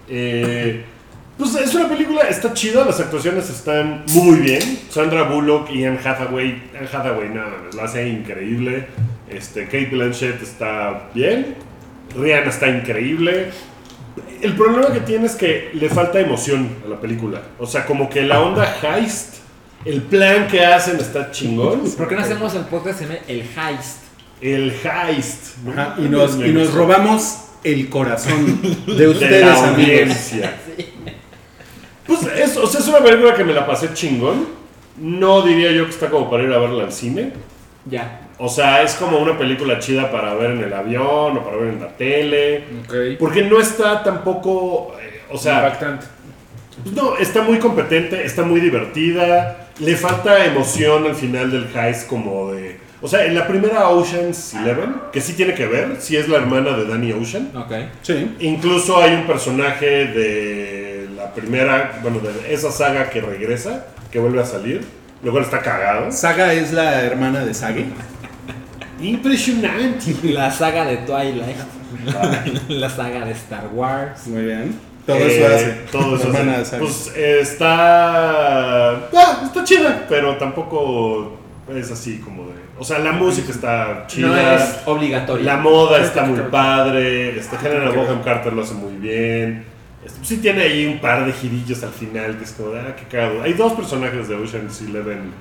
Eh, 0.08 0.84
pues 1.38 1.54
es 1.54 1.74
una 1.74 1.88
película, 1.88 2.22
está 2.22 2.52
chida, 2.52 2.84
las 2.84 3.00
actuaciones 3.00 3.48
están 3.50 4.04
muy 4.12 4.40
bien. 4.40 4.62
Sandra 4.90 5.24
Bullock 5.24 5.70
y 5.70 5.84
Anne 5.84 5.98
Hathaway, 6.02 6.62
Anne 6.78 6.88
Hathaway 6.92 7.28
nada, 7.30 7.52
más, 7.64 7.74
la 7.74 7.84
hace 7.84 8.08
increíble. 8.08 8.86
Este, 9.28 9.64
Kate 9.64 9.88
Blanchett 9.90 10.42
está 10.42 11.10
bien. 11.14 11.56
Rihanna 12.16 12.48
está 12.50 12.68
increíble. 12.68 13.50
El 14.40 14.54
problema 14.54 14.92
que 14.92 15.00
tiene 15.00 15.26
es 15.26 15.34
que 15.34 15.70
le 15.74 15.88
falta 15.88 16.20
emoción 16.20 16.68
a 16.84 16.88
la 16.88 17.00
película. 17.00 17.42
O 17.58 17.66
sea, 17.66 17.84
como 17.86 18.08
que 18.08 18.22
la 18.22 18.40
onda 18.40 18.76
heist, 18.82 19.36
el 19.84 20.02
plan 20.02 20.46
que 20.48 20.64
hacen 20.64 20.96
está 20.98 21.30
chingón. 21.30 21.82
¿Por 21.96 22.08
qué 22.08 22.14
no 22.14 22.22
hacemos 22.22 22.54
el 22.54 22.62
podcast 22.62 23.00
llama 23.02 23.14
El 23.28 23.40
Heist? 23.40 23.98
El 24.40 24.72
heist. 24.72 25.58
¿no? 25.64 25.72
Ajá, 25.72 25.96
y, 25.98 26.02
nos, 26.02 26.36
y 26.36 26.52
nos 26.52 26.72
robamos 26.72 27.38
el 27.64 27.88
corazón 27.88 28.60
de 28.86 28.94
de 28.94 29.08
ustedes, 29.08 29.40
la 29.44 29.68
amigos. 29.68 29.74
audiencia. 29.74 30.56
Pues 32.06 32.20
es, 32.38 32.56
o 32.56 32.64
sea, 32.68 32.80
es 32.80 32.86
una 32.86 33.00
película 33.00 33.34
que 33.34 33.42
me 33.42 33.52
la 33.52 33.66
pasé 33.66 33.92
chingón. 33.92 34.46
No 34.96 35.42
diría 35.42 35.72
yo 35.72 35.86
que 35.86 35.90
está 35.90 36.08
como 36.08 36.30
para 36.30 36.44
ir 36.44 36.52
a 36.52 36.58
verla 36.58 36.84
al 36.84 36.92
cine. 36.92 37.32
Ya. 37.84 38.25
O 38.38 38.48
sea, 38.48 38.82
es 38.82 38.94
como 38.94 39.18
una 39.18 39.38
película 39.38 39.78
chida 39.78 40.10
para 40.10 40.34
ver 40.34 40.50
en 40.50 40.62
el 40.62 40.72
avión 40.72 41.36
o 41.38 41.42
para 41.44 41.56
ver 41.56 41.68
en 41.68 41.80
la 41.80 41.88
tele. 41.88 42.64
Ok. 42.84 43.18
Porque 43.18 43.42
no 43.42 43.60
está 43.60 44.02
tampoco. 44.02 44.94
eh, 45.00 45.22
o 45.30 45.38
sea, 45.38 45.64
Impactante. 45.64 46.06
No, 46.94 47.16
está 47.16 47.42
muy 47.42 47.58
competente, 47.58 48.24
está 48.24 48.42
muy 48.42 48.60
divertida. 48.60 49.68
Le 49.80 49.96
falta 49.96 50.44
emoción 50.44 51.06
al 51.06 51.14
final 51.14 51.50
del 51.50 51.68
heist, 51.74 52.06
como 52.06 52.52
de. 52.52 52.78
O 53.00 53.08
sea, 53.08 53.24
en 53.24 53.34
la 53.34 53.46
primera 53.46 53.88
Ocean's 53.88 54.54
Eleven, 54.54 54.96
que 55.12 55.20
sí 55.20 55.34
tiene 55.34 55.54
que 55.54 55.66
ver, 55.66 55.96
sí 55.98 56.16
es 56.16 56.28
la 56.28 56.38
hermana 56.38 56.76
de 56.76 56.86
Danny 56.86 57.12
Ocean. 57.12 57.50
Ok. 57.56 57.72
Sí. 58.02 58.36
Incluso 58.40 59.00
hay 59.00 59.14
un 59.14 59.26
personaje 59.26 59.86
de 60.06 61.08
la 61.16 61.32
primera, 61.32 61.98
bueno, 62.02 62.20
de 62.20 62.52
esa 62.52 62.70
saga 62.70 63.08
que 63.10 63.20
regresa, 63.20 63.86
que 64.10 64.18
vuelve 64.18 64.40
a 64.42 64.46
salir. 64.46 64.82
Lo 65.22 65.32
cual 65.32 65.44
está 65.44 65.60
cagado. 65.60 66.12
Saga 66.12 66.52
es 66.52 66.72
la 66.72 67.02
hermana 67.02 67.44
de 67.44 67.54
Sage. 67.54 67.86
Impresionante. 69.00 70.14
La 70.32 70.50
saga 70.50 70.84
de 70.84 70.98
Twilight. 70.98 71.56
la 72.68 72.90
saga 72.90 73.24
de 73.24 73.32
Star 73.32 73.68
Wars. 73.72 74.26
Muy 74.26 74.44
bien. 74.44 74.74
Todo 75.06 75.16
Eh, 75.16 75.36
eso 75.38 75.54
hace. 75.54 75.70
Todo 75.92 76.16
eso 76.16 76.32
hace. 76.60 76.78
Pues 76.78 77.12
está. 77.16 78.90
ah, 78.96 79.42
está 79.44 79.64
chida, 79.64 80.04
pero 80.08 80.36
tampoco 80.36 81.38
es 81.74 81.90
así 81.90 82.18
como 82.18 82.44
de. 82.46 82.52
O 82.78 82.84
sea, 82.84 82.98
la 82.98 83.12
música 83.12 83.52
está 83.52 84.04
chida. 84.06 84.26
No 84.28 84.36
es 84.36 84.78
obligatorio. 84.84 85.44
La 85.44 85.56
moda 85.58 86.02
está 86.02 86.24
muy 86.24 86.40
padre. 86.50 87.38
Este, 87.38 87.56
Helena 87.64 87.90
Bonham 87.90 88.22
Carter 88.22 88.52
lo 88.52 88.62
hace 88.62 88.74
muy 88.74 88.94
bien. 88.94 89.64
Este, 90.04 90.18
pues 90.18 90.28
sí 90.28 90.36
tiene 90.38 90.62
ahí 90.62 90.86
un 90.86 91.00
par 91.00 91.24
de 91.24 91.32
girillos 91.32 91.82
al 91.82 91.90
final 91.90 92.36
que 92.36 92.44
es 92.44 92.52
como 92.52 92.70
de, 92.70 92.80
ah, 92.80 92.96
qué 92.96 93.04
cagado. 93.04 93.42
Hay 93.42 93.52
dos 93.54 93.72
personajes 93.74 94.28
de 94.28 94.34
Ocean's 94.34 94.82
Eleven 94.82 95.32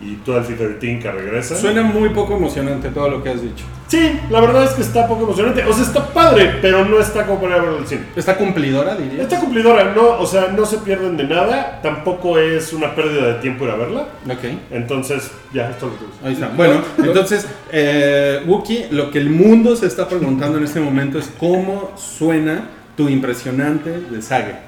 y 0.00 0.16
12 0.16 0.52
y 0.52 0.56
13 0.56 0.98
que 0.98 1.10
regresan. 1.10 1.58
Suena 1.58 1.82
muy 1.82 2.10
poco 2.10 2.36
emocionante 2.36 2.90
todo 2.90 3.08
lo 3.08 3.22
que 3.22 3.30
has 3.30 3.40
dicho. 3.42 3.64
Sí, 3.88 4.20
la 4.30 4.40
verdad 4.40 4.64
es 4.64 4.70
que 4.70 4.82
está 4.82 5.06
poco 5.06 5.24
emocionante. 5.24 5.64
O 5.64 5.72
sea, 5.72 5.84
está 5.84 6.06
padre, 6.12 6.56
pero 6.60 6.84
no 6.84 7.00
está 7.00 7.24
como 7.24 7.40
para 7.40 7.58
verlo 7.58 7.78
al 7.78 7.86
cine. 7.86 8.02
¿Está 8.14 8.36
cumplidora, 8.36 8.96
diría? 8.96 9.22
Está 9.22 9.40
cumplidora, 9.40 9.92
no, 9.94 10.18
o 10.18 10.26
sea, 10.26 10.48
no 10.48 10.66
se 10.66 10.78
pierden 10.78 11.16
de 11.16 11.24
nada. 11.24 11.80
Tampoco 11.82 12.38
es 12.38 12.72
una 12.72 12.94
pérdida 12.94 13.28
de 13.28 13.34
tiempo 13.34 13.64
ir 13.64 13.70
a 13.70 13.76
verla. 13.76 14.00
Ok. 14.26 14.44
Entonces, 14.70 15.30
ya, 15.52 15.70
esto 15.70 15.86
es 15.86 15.92
lo 15.92 15.98
que 15.98 16.04
gusta. 16.06 16.26
Ahí 16.26 16.32
está. 16.34 16.48
Bueno, 16.48 16.82
entonces, 16.98 17.46
eh, 17.72 18.42
Wookie, 18.46 18.86
lo 18.90 19.10
que 19.10 19.18
el 19.18 19.30
mundo 19.30 19.76
se 19.76 19.86
está 19.86 20.08
preguntando 20.08 20.58
en 20.58 20.64
este 20.64 20.80
momento 20.80 21.18
es 21.18 21.30
cómo 21.38 21.92
suena 21.96 22.68
tu 22.96 23.08
impresionante 23.08 23.90
de 23.90 24.20
Sage. 24.20 24.65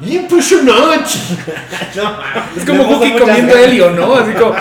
¡Impresionante! 0.00 1.10
Es 2.56 2.64
como 2.64 2.86
Cookie 2.86 3.18
comiendo 3.18 3.56
helio, 3.56 3.90
¿no? 3.90 4.14
Así 4.14 4.32
como. 4.32 4.54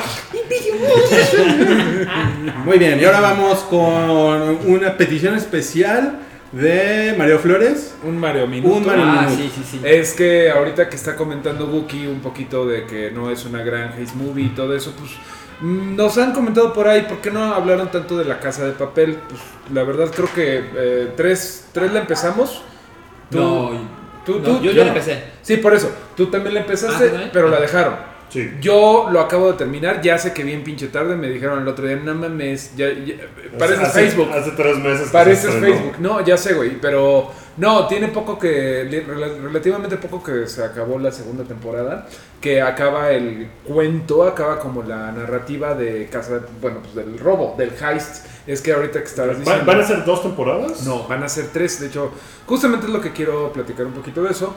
Muy 2.65 2.77
bien, 2.79 2.99
y 2.99 3.05
ahora 3.05 3.21
vamos 3.21 3.59
con 3.69 4.59
una 4.67 4.97
petición 4.97 5.35
especial 5.35 6.19
de 6.51 7.13
Mario 7.17 7.39
Flores. 7.39 7.93
Un 8.03 8.17
Mario 8.17 8.47
Minuto. 8.47 8.75
Un 8.77 8.85
Mario 8.85 9.03
Ah, 9.05 9.27
Minuto. 9.29 9.37
sí, 9.37 9.51
sí, 9.55 9.63
sí. 9.71 9.81
Es 9.83 10.13
que 10.13 10.49
ahorita 10.49 10.89
que 10.89 10.95
está 10.95 11.15
comentando 11.15 11.65
Wookie 11.67 12.07
un 12.07 12.19
poquito 12.21 12.65
de 12.65 12.85
que 12.85 13.11
no 13.11 13.29
es 13.29 13.45
una 13.45 13.61
gran 13.63 13.89
Haze 13.89 14.15
Movie 14.15 14.45
y 14.45 14.49
todo 14.49 14.75
eso, 14.75 14.93
pues 14.97 15.11
mm, 15.61 15.95
nos 15.95 16.17
han 16.17 16.31
comentado 16.33 16.73
por 16.73 16.87
ahí, 16.87 17.01
¿por 17.03 17.19
qué 17.19 17.31
no 17.31 17.53
hablaron 17.53 17.89
tanto 17.91 18.17
de 18.17 18.25
la 18.25 18.39
casa 18.39 18.65
de 18.65 18.71
papel? 18.71 19.17
Pues 19.29 19.41
la 19.73 19.83
verdad 19.83 20.07
creo 20.13 20.29
que 20.33 20.63
eh, 20.75 21.11
tres, 21.15 21.67
tres 21.73 21.91
la 21.91 21.99
empezamos. 21.99 22.61
Tú- 23.29 23.37
No, 23.39 23.86
tú- 24.27 24.39
no, 24.39 24.57
tú- 24.59 24.63
yo, 24.63 24.71
yo 24.71 24.83
la 24.83 24.89
empecé. 24.89 25.23
Sí, 25.41 25.57
por 25.57 25.73
eso. 25.73 25.89
Tú 26.15 26.27
también 26.27 26.53
la 26.53 26.59
empezaste, 26.61 27.11
Ah, 27.15 27.29
pero 27.33 27.47
la 27.49 27.59
dejaron. 27.59 27.95
Sí. 28.29 28.51
Yo 28.59 29.07
lo 29.09 29.21
acabo 29.21 29.53
de 29.53 29.57
terminar, 29.57 30.01
ya 30.01 30.17
sé 30.17 30.33
que 30.33 30.43
bien 30.43 30.61
pinche 30.61 30.87
tarde, 30.89 31.15
me 31.15 31.29
dijeron 31.29 31.61
el 31.61 31.67
otro 31.69 31.87
día, 31.87 31.95
no 31.95 32.13
mames, 32.13 32.75
ya, 32.75 32.89
ya- 32.91 33.15
pareces 33.57 33.85
Hace- 33.87 34.01
Facebook. 34.01 34.29
Hace 34.33 34.51
tres 34.51 34.77
meses. 34.79 34.99
que 34.99 35.05
se 35.05 35.11
Pareces. 35.13 35.55
Facebook. 35.55 35.95
No, 35.99 36.19
ya 36.25 36.35
sé, 36.35 36.53
güey, 36.53 36.71
pero 36.81 37.31
no, 37.55 37.87
tiene 37.87 38.09
poco 38.09 38.37
que, 38.37 38.83
relativamente 39.41 39.95
poco 39.95 40.21
que 40.21 40.45
se 40.45 40.61
acabó 40.63 40.99
la 40.99 41.11
segunda 41.13 41.45
temporada, 41.45 42.05
que 42.41 42.61
acaba 42.61 43.11
el 43.11 43.47
cuento, 43.63 44.23
acaba 44.23 44.59
como 44.59 44.83
la 44.83 45.09
narrativa 45.13 45.73
de 45.73 46.07
casa, 46.11 46.41
bueno, 46.61 46.79
pues 46.81 46.95
del 46.95 47.17
robo, 47.19 47.55
del 47.57 47.69
heist. 47.81 48.25
Es 48.47 48.61
que 48.61 48.71
ahorita 48.73 48.99
que 49.01 49.05
estabas 49.07 49.35
¿Va- 49.35 49.39
diciendo... 49.39 49.65
¿Van 49.65 49.79
a 49.81 49.83
ser 49.83 50.05
dos 50.05 50.23
temporadas? 50.23 50.83
No, 50.85 51.05
van 51.07 51.21
a 51.23 51.29
ser 51.29 51.47
tres. 51.53 51.79
De 51.81 51.87
hecho, 51.87 52.11
justamente 52.45 52.87
es 52.87 52.91
lo 52.93 53.01
que 53.01 53.11
quiero 53.11 53.51
platicar 53.51 53.85
un 53.85 53.91
poquito 53.93 54.23
de 54.23 54.31
eso. 54.31 54.55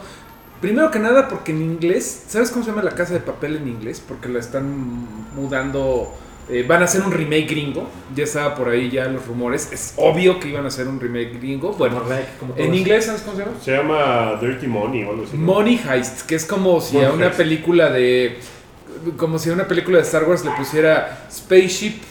Primero 0.61 0.89
que 0.91 0.99
nada, 0.99 1.27
porque 1.27 1.51
en 1.51 1.61
inglés, 1.61 2.23
¿sabes 2.27 2.51
cómo 2.51 2.63
se 2.63 2.69
llama 2.71 2.83
la 2.83 2.91
casa 2.95 3.13
de 3.13 3.19
papel 3.19 3.57
en 3.57 3.67
inglés? 3.67 4.01
Porque 4.07 4.29
la 4.29 4.39
están 4.39 5.05
mudando. 5.35 6.13
eh, 6.49 6.63
van 6.67 6.81
a 6.81 6.85
hacer 6.85 7.01
un 7.01 7.11
remake 7.11 7.47
gringo. 7.47 7.87
Ya 8.15 8.23
estaba 8.25 8.55
por 8.55 8.69
ahí 8.69 8.89
ya 8.89 9.05
los 9.05 9.25
rumores. 9.25 9.69
Es 9.71 9.93
obvio 9.97 10.39
que 10.39 10.49
iban 10.49 10.63
a 10.65 10.67
hacer 10.69 10.87
un 10.87 10.99
remake 10.99 11.33
gringo. 11.39 11.73
Bueno, 11.73 11.97
Como 11.99 12.09
Rec, 12.09 12.37
como 12.39 12.53
todos. 12.53 12.65
en 12.67 12.75
inglés, 12.75 13.05
¿sabes 13.05 13.21
cómo 13.21 13.35
se 13.37 13.43
llama? 13.43 13.57
Se 13.61 13.71
llama 13.75 14.37
Dirty 14.39 14.67
Money 14.67 15.03
o 15.03 15.09
algo 15.11 15.23
así. 15.23 15.35
Money 15.37 15.81
Heist, 15.89 16.21
que 16.27 16.35
es 16.35 16.45
como 16.45 16.79
si 16.79 16.95
Money 16.95 17.09
a 17.09 17.13
una 17.13 17.25
Heist. 17.27 17.37
película 17.37 17.89
de. 17.89 18.37
Como 19.17 19.39
si 19.39 19.49
a 19.49 19.53
una 19.53 19.67
película 19.67 19.97
de 19.97 20.03
Star 20.03 20.25
Wars 20.25 20.45
le 20.45 20.51
pusiera 20.51 21.25
Spaceship 21.31 22.01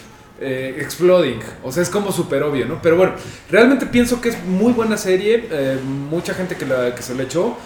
eh, 0.40 0.76
Exploding. 0.80 1.38
O 1.62 1.70
sea, 1.70 1.82
es 1.82 1.90
como 1.90 2.10
súper 2.12 2.42
obvio, 2.42 2.66
¿no? 2.66 2.80
Pero 2.82 2.96
bueno, 2.96 3.12
realmente 3.50 3.86
pienso 3.86 4.20
que 4.20 4.30
es 4.30 4.44
muy 4.44 4.72
buena 4.72 4.96
serie. 4.96 5.46
eh, 5.50 5.78
mucha 5.84 6.34
gente 6.34 6.56
que, 6.56 6.66
la, 6.66 6.94
que 6.94 7.02
se 7.02 7.14
la 7.14 7.22
echó. 7.24 7.56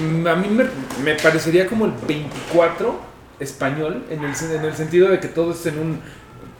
Mm, 0.00 0.26
A 0.26 0.36
mí 0.36 0.48
me, 0.48 0.64
me 1.04 1.14
parecería 1.20 1.66
como 1.66 1.84
el 1.86 1.92
24 2.08 2.98
español, 3.40 4.04
en 4.10 4.22
el, 4.24 4.32
sen- 4.34 4.56
en 4.56 4.64
el 4.64 4.74
sentido 4.74 5.08
de 5.08 5.18
que 5.20 5.28
todo 5.28 5.52
es 5.52 5.66
en 5.66 5.78
un, 5.78 6.00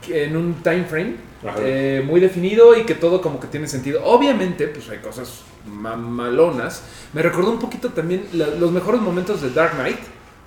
en 0.09 0.35
un 0.35 0.55
time 0.61 0.83
frame 0.85 1.15
eh, 1.59 2.03
muy 2.05 2.19
definido 2.19 2.77
y 2.77 2.83
que 2.83 2.93
todo 2.95 3.21
como 3.21 3.39
que 3.39 3.47
tiene 3.47 3.67
sentido. 3.67 4.03
Obviamente, 4.05 4.67
pues 4.67 4.89
hay 4.89 4.97
cosas 4.99 5.41
mamalonas. 5.65 6.83
Me 7.13 7.21
recordó 7.21 7.51
un 7.51 7.59
poquito 7.59 7.89
también 7.89 8.25
la- 8.33 8.47
los 8.47 8.71
mejores 8.71 9.01
momentos 9.01 9.41
de 9.41 9.49
Dark 9.51 9.73
Knight. 9.75 9.99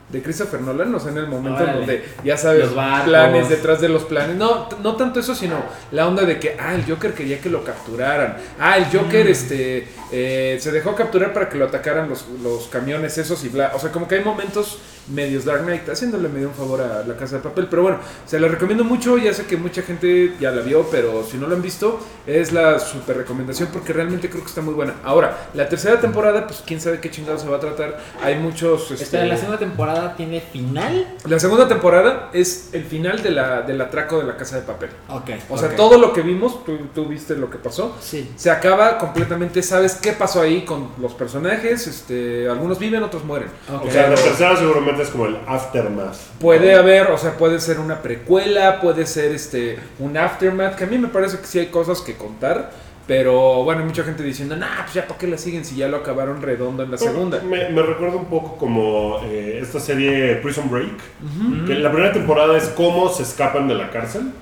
De 0.09 0.23
Christopher 0.23 0.61
Nolan, 0.61 0.95
o 0.95 1.01
sea, 1.01 1.11
en 1.11 1.19
el 1.19 1.27
momento 1.27 1.59
en 1.59 1.65
Órale. 1.65 1.79
donde, 1.79 2.05
ya 2.25 2.37
sabes, 2.37 2.69
planes 3.05 3.49
detrás 3.49 3.81
de 3.81 3.89
los 3.89 4.05
planes. 4.05 4.37
No, 4.37 4.69
no 4.83 4.95
tanto 4.95 5.19
eso, 5.19 5.35
sino 5.35 5.57
la 5.91 6.07
onda 6.07 6.23
de 6.23 6.39
que, 6.39 6.57
ah, 6.61 6.75
el 6.75 6.85
Joker 6.85 7.13
quería 7.13 7.41
que 7.41 7.51
lo 7.51 7.65
capturaran. 7.65 8.37
Ah, 8.61 8.77
el 8.77 8.85
Joker, 8.85 9.27
este, 9.27 9.89
eh, 10.13 10.59
se 10.61 10.71
dejó 10.71 10.95
capturar 10.95 11.33
para 11.33 11.49
que 11.49 11.59
lo 11.59 11.65
atacaran 11.65 12.09
los, 12.09 12.25
los 12.41 12.69
camiones 12.69 13.19
esos 13.19 13.43
y 13.45 13.49
bla. 13.49 13.73
O 13.75 13.81
sea, 13.81 13.91
como 13.91 14.07
que 14.07 14.15
hay 14.15 14.25
momentos 14.25 14.79
medios 15.13 15.45
Dark 15.45 15.63
Knight, 15.65 15.89
haciéndole 15.89 16.29
medio 16.29 16.49
un 16.49 16.55
favor 16.55 16.81
a 16.81 17.05
la 17.07 17.17
casa 17.17 17.37
de 17.37 17.43
papel. 17.43 17.67
Pero 17.71 17.83
bueno, 17.83 17.99
se 18.27 18.39
la 18.41 18.49
recomiendo 18.49 18.85
mucho. 18.85 19.19
Ya 19.19 19.33
sé 19.33 19.47
que 19.47 19.57
mucha 19.57 19.83
gente 19.83 20.35
ya 20.41 20.51
la 20.51 20.63
vio, 20.63 20.87
pero 20.91 21.25
si 21.25 21.37
no 21.37 21.47
lo 21.47 21.55
han 21.57 21.63
visto, 21.63 22.01
es 22.27 22.53
la 22.53 22.79
super 22.79 23.17
recomendación 23.17 23.69
porque 23.73 23.93
realmente 23.93 24.29
creo 24.29 24.43
que 24.43 24.49
está 24.49 24.61
muy 24.61 24.75
buena. 24.75 24.95
Ahora, 25.05 25.49
la 25.55 25.69
tercera 25.69 26.01
temporada, 26.01 26.47
pues 26.47 26.63
quién 26.67 26.81
sabe 26.81 27.01
qué 27.01 27.11
chingado 27.11 27.39
se 27.39 27.49
va 27.49 27.57
a 27.57 27.61
tratar. 27.61 27.99
Hay 28.23 28.37
muchos. 28.37 28.91
este, 28.91 29.25
¿la 29.27 29.37
segunda 29.37 29.59
temporada 29.59 30.15
tiene 30.17 30.41
final? 30.41 31.15
la 31.25 31.39
segunda 31.39 31.69
temporada 31.69 32.31
es 32.33 32.71
el 32.73 32.85
final 32.85 33.23
de 33.23 33.31
la, 33.31 33.63
del 33.63 33.81
atraco 33.81 34.19
de 34.19 34.25
la 34.25 34.37
casa 34.37 34.57
de 34.57 34.63
papel. 34.63 34.91
Ok. 35.09 35.31
O 35.51 35.59
sea, 35.59 35.75
todo 35.77 35.99
lo 35.99 36.13
que 36.13 36.23
vimos, 36.23 36.65
tú, 36.65 36.79
tú 36.95 37.07
viste 37.07 37.35
lo 37.37 37.51
que 37.51 37.59
pasó, 37.59 37.97
Sí. 38.01 38.31
se 38.37 38.51
acaba 38.51 38.99
completamente, 38.99 39.63
sabes 39.63 39.95
qué 39.95 40.13
pasó 40.13 40.41
ahí 40.41 40.65
con 40.65 40.91
los 41.01 41.15
personajes, 41.15 41.87
este, 41.87 42.49
algunos 42.49 42.79
viven, 42.79 43.03
otros 43.03 43.25
mueren. 43.25 43.49
Ok. 43.73 43.87
O 43.87 43.91
sea, 43.91 44.09
la 44.09 44.15
tercera 44.17 44.57
seguramente 44.57 44.96
es 45.03 45.11
como 45.11 45.27
el 45.27 45.37
aftermath. 45.47 46.17
Puede 46.41 46.75
haber, 46.75 47.11
o 47.11 47.19
sea, 47.19 47.37
puede 47.37 47.61
ser 47.61 47.79
una 47.79 48.03
precuela, 48.03 48.81
puede 48.81 49.07
ser 49.07 49.33
este 49.33 49.79
un 49.99 50.17
aftermath, 50.17 50.77
que 50.77 50.85
a 50.85 50.87
mí 50.87 50.99
me 50.99 51.09
parece 51.09 51.39
que 51.39 51.47
sí 51.47 51.59
hay 51.59 51.67
cosas 51.67 52.01
que 52.01 52.15
contar, 52.15 52.71
pero 53.07 53.63
bueno, 53.63 53.83
hay 53.83 53.87
mucha 53.87 54.03
gente 54.03 54.23
diciendo, 54.23 54.57
nah, 54.57 54.83
pues 54.83 54.95
ya 54.95 55.07
para 55.07 55.19
qué 55.19 55.29
la 55.29 55.39
siguen 55.39 55.65
si 55.65 55.77
ya 55.77 55.87
lo 55.87 55.99
acabaron 55.99 56.43
redondo 56.43 56.83
en 56.83 56.91
la 56.91 56.99
segunda. 56.99 57.41
Me, 57.41 57.69
me 57.69 57.83
recuerda 57.83 58.17
un 58.17 58.27
poco 58.27 58.57
como 58.57 59.21
eh, 59.25 59.61
esta 59.63 59.79
serie 59.79 60.37
Prison 60.37 60.69
Break. 60.69 61.67
Que 61.67 61.75
la 61.75 61.93
primera 61.93 62.13
temporada 62.13 62.57
es 62.57 62.65
cómo 62.71 63.09
se 63.09 63.23
escapan 63.23 63.69
de 63.69 63.75
la 63.75 63.91
cárcel. 63.91 64.33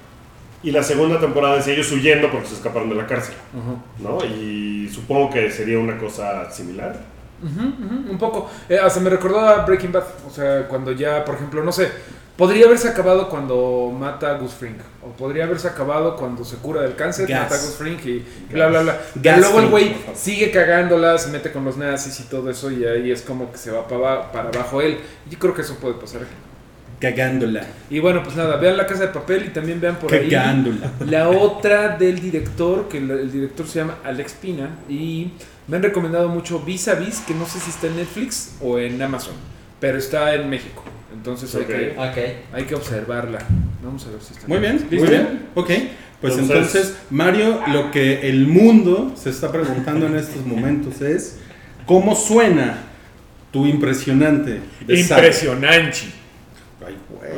Y 0.62 0.70
la 0.70 0.82
segunda 0.82 1.20
temporada 1.20 1.58
es 1.58 1.68
ellos 1.68 1.92
huyendo 1.92 2.30
porque 2.30 2.48
se 2.48 2.54
escaparon 2.54 2.88
de 2.88 2.94
la 2.94 3.06
cárcel. 3.06 3.34
¿No? 3.98 4.24
Y 4.24 4.88
supongo 4.88 5.28
que 5.28 5.50
sería 5.50 5.78
una 5.78 5.98
cosa 5.98 6.50
similar. 6.50 7.13
Ujú, 7.44 7.60
ujú, 7.60 8.10
un 8.12 8.18
poco. 8.18 8.50
Eh, 8.68 8.78
hasta 8.78 9.00
me 9.00 9.10
recordó 9.10 9.40
a 9.40 9.64
Breaking 9.66 9.92
Bad. 9.92 10.04
O 10.26 10.30
sea, 10.30 10.66
cuando 10.66 10.92
ya, 10.92 11.24
por 11.24 11.34
ejemplo, 11.34 11.62
no 11.62 11.70
sé, 11.72 11.90
podría 12.36 12.66
haberse 12.66 12.88
acabado 12.88 13.28
cuando 13.28 13.92
mata 13.96 14.30
a 14.30 14.38
Gus 14.38 14.54
Fring. 14.54 14.76
O 15.02 15.08
podría 15.08 15.44
haberse 15.44 15.68
acabado 15.68 16.16
cuando 16.16 16.44
se 16.44 16.56
cura 16.56 16.80
del 16.82 16.96
cáncer, 16.96 17.26
Gas. 17.28 17.42
mata 17.42 17.54
a 17.56 17.58
Gus 17.58 17.74
Fring 17.76 17.98
y 18.04 18.24
bla, 18.52 18.68
bla, 18.68 18.80
bla. 18.82 18.98
Gas 19.16 19.38
luego 19.40 19.60
el 19.60 19.68
güey 19.68 19.94
sigue 20.14 20.50
cagándola, 20.50 21.18
se 21.18 21.30
mete 21.30 21.52
con 21.52 21.64
los 21.64 21.76
nazis 21.76 22.18
y 22.20 22.24
todo 22.24 22.48
eso. 22.50 22.70
Y 22.70 22.84
ahí 22.86 23.10
es 23.10 23.22
como 23.22 23.52
que 23.52 23.58
se 23.58 23.70
va 23.70 23.86
para, 23.86 24.32
para 24.32 24.48
abajo 24.48 24.80
él. 24.80 24.98
Yo 25.30 25.38
creo 25.38 25.54
que 25.54 25.62
eso 25.62 25.76
puede 25.76 25.94
pasar 25.94 26.22
aquí. 26.22 26.32
Cagándola. 27.00 27.66
Y 27.90 27.98
bueno, 27.98 28.22
pues 28.22 28.34
nada, 28.36 28.56
vean 28.56 28.78
La 28.78 28.86
Casa 28.86 29.02
de 29.02 29.08
Papel 29.08 29.44
y 29.46 29.48
también 29.50 29.78
vean 29.78 29.96
por 29.96 30.10
ahí. 30.14 30.30
La 31.06 31.28
otra 31.28 31.98
del 31.98 32.18
director, 32.20 32.88
que 32.88 32.96
el, 32.98 33.10
el 33.10 33.30
director 33.30 33.66
se 33.66 33.80
llama 33.80 33.98
Alex 34.04 34.32
Pina 34.34 34.70
y 34.88 35.32
me 35.68 35.76
han 35.76 35.82
recomendado 35.82 36.28
mucho 36.28 36.60
Vis 36.60 36.88
a 36.88 36.94
Vis, 36.94 37.20
que 37.26 37.34
no 37.34 37.46
sé 37.46 37.58
si 37.60 37.70
está 37.70 37.86
en 37.86 37.96
Netflix 37.96 38.56
o 38.60 38.78
en 38.78 39.00
Amazon, 39.00 39.34
pero 39.80 39.98
está 39.98 40.34
en 40.34 40.48
México. 40.50 40.84
Entonces 41.12 41.54
hay, 41.54 41.64
que, 41.64 41.96
hay 42.52 42.64
que 42.64 42.74
observarla. 42.74 43.38
Vamos 43.82 44.06
a 44.06 44.10
ver 44.10 44.20
si 44.20 44.34
está. 44.34 44.48
Muy 44.48 44.58
bien, 44.58 44.76
¿Listo? 44.90 44.96
muy 44.96 45.08
bien. 45.08 45.42
Ok, 45.54 45.70
pues 46.20 46.34
Entonces- 46.38 46.74
entonces, 46.74 46.96
Mario, 47.10 47.60
lo 47.68 47.90
que 47.90 48.28
el 48.28 48.46
mundo 48.46 49.14
se 49.16 49.30
está 49.30 49.52
preguntando 49.52 50.06
en 50.06 50.16
estos 50.16 50.44
momentos 50.44 51.00
es, 51.00 51.38
¿cómo 51.86 52.16
suena 52.16 52.78
tu 53.52 53.66
impresionante? 53.66 54.60
de? 54.86 55.00
Impresionante. 55.00 56.00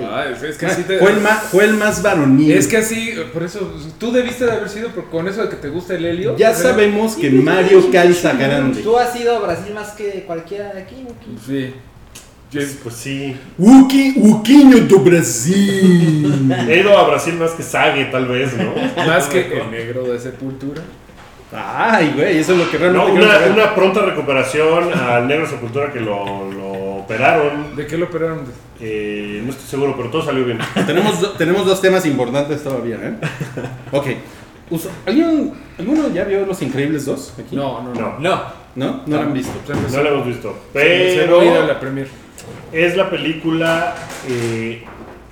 Ah, 0.02 0.24
es, 0.32 0.42
es 0.42 0.56
que 0.58 0.66
así 0.66 0.82
te- 0.82 0.98
fue, 0.98 1.12
el 1.12 1.20
más, 1.20 1.42
fue 1.44 1.64
el 1.64 1.74
más 1.74 2.02
varonil. 2.02 2.52
Es 2.52 2.66
que 2.66 2.78
así, 2.78 3.14
por 3.32 3.42
eso, 3.44 3.72
tú 3.98 4.10
debiste 4.10 4.44
de 4.44 4.52
haber 4.52 4.68
sido 4.68 4.88
por- 4.90 5.08
con 5.10 5.28
eso 5.28 5.42
de 5.42 5.48
que 5.48 5.56
te 5.56 5.68
gusta 5.68 5.94
el 5.94 6.04
helio. 6.04 6.36
ya 6.36 6.52
sabemos 6.54 7.14
que 7.16 7.30
Mario 7.30 7.90
calza 7.92 8.32
grande. 8.32 8.82
Tú 8.82 8.96
has 8.98 9.14
ido 9.14 9.36
a 9.36 9.40
Brasil 9.40 9.72
más 9.74 9.90
que 9.92 10.24
cualquiera 10.26 10.72
de 10.72 10.82
aquí, 10.82 11.04
Wookie. 11.06 11.38
Sí. 11.46 11.74
Pues, 12.52 12.78
pues 12.82 12.94
sí. 12.94 13.36
Uki, 13.58 14.14
Uquinho 14.16 14.78
do 14.86 15.00
Brasil. 15.00 16.50
He 16.68 16.80
ido 16.80 16.96
a 16.96 17.06
Brasil 17.08 17.34
más 17.34 17.50
que 17.52 17.62
Sague, 17.62 18.06
tal 18.06 18.26
vez, 18.26 18.52
¿no? 18.56 18.72
más 19.06 19.26
que 19.26 19.40
el 19.60 19.70
negro 19.70 20.04
de 20.12 20.18
sepultura. 20.18 20.82
Ay, 21.52 22.12
güey, 22.16 22.38
eso 22.38 22.52
es 22.52 22.58
lo 22.58 22.70
que 22.70 22.78
No, 22.78 22.84
realmente 23.06 23.20
quiero 23.20 23.52
una, 23.54 23.64
una 23.64 23.74
pronta 23.74 24.00
recuperación 24.00 24.92
al 24.92 25.28
negro 25.28 25.46
Sepultura 25.48 25.92
que 25.92 26.00
lo, 26.00 26.50
lo 26.52 26.65
operaron. 27.06 27.74
¿De 27.76 27.86
qué 27.86 27.96
lo 27.96 28.06
operaron? 28.06 28.40
Eh, 28.80 29.40
no 29.44 29.50
estoy 29.50 29.66
seguro, 29.66 29.94
pero 29.96 30.10
todo 30.10 30.22
salió 30.24 30.44
bien. 30.44 30.58
Tenemos, 30.86 31.20
do- 31.20 31.30
tenemos 31.32 31.64
dos 31.64 31.80
temas 31.80 32.04
importantes 32.04 32.62
todavía, 32.62 32.96
¿eh? 33.02 33.14
Ok. 33.92 34.06
Uso- 34.68 34.90
¿Alguien, 35.06 35.52
¿Alguno 35.78 36.08
ya 36.12 36.24
vio 36.24 36.44
Los 36.44 36.60
Increíbles 36.60 37.04
2 37.06 37.34
aquí? 37.38 37.54
No, 37.56 37.82
no, 37.82 37.94
no. 37.94 38.00
No, 38.00 38.18
No. 38.18 38.66
¿No? 38.76 39.02
No 39.06 39.16
lo 39.16 39.22
han 39.22 39.32
visto. 39.32 39.52
Se 39.66 39.96
no 39.96 40.02
lo 40.02 40.08
hemos 40.10 40.26
visto. 40.26 40.52
se 40.74 40.78
Pero 40.78 41.40
a 41.40 41.66
la 41.66 41.80
premier. 41.80 42.08
es 42.72 42.94
la 42.96 43.08
película 43.08 43.94
eh, 44.28 44.84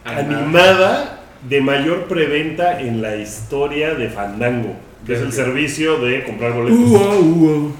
Animada. 0.04 1.20
de 1.48 1.60
mayor 1.60 2.04
preventa 2.04 2.80
en 2.80 3.02
la 3.02 3.16
historia 3.16 3.94
de 3.94 4.08
Fandango, 4.08 4.76
que 5.04 5.14
es 5.14 5.20
el 5.20 5.32
servicio 5.32 5.98
de 5.98 6.24
comprar 6.24 6.52
boletos. 6.54 6.78
Uo, 6.78 7.18
uo. 7.20 7.72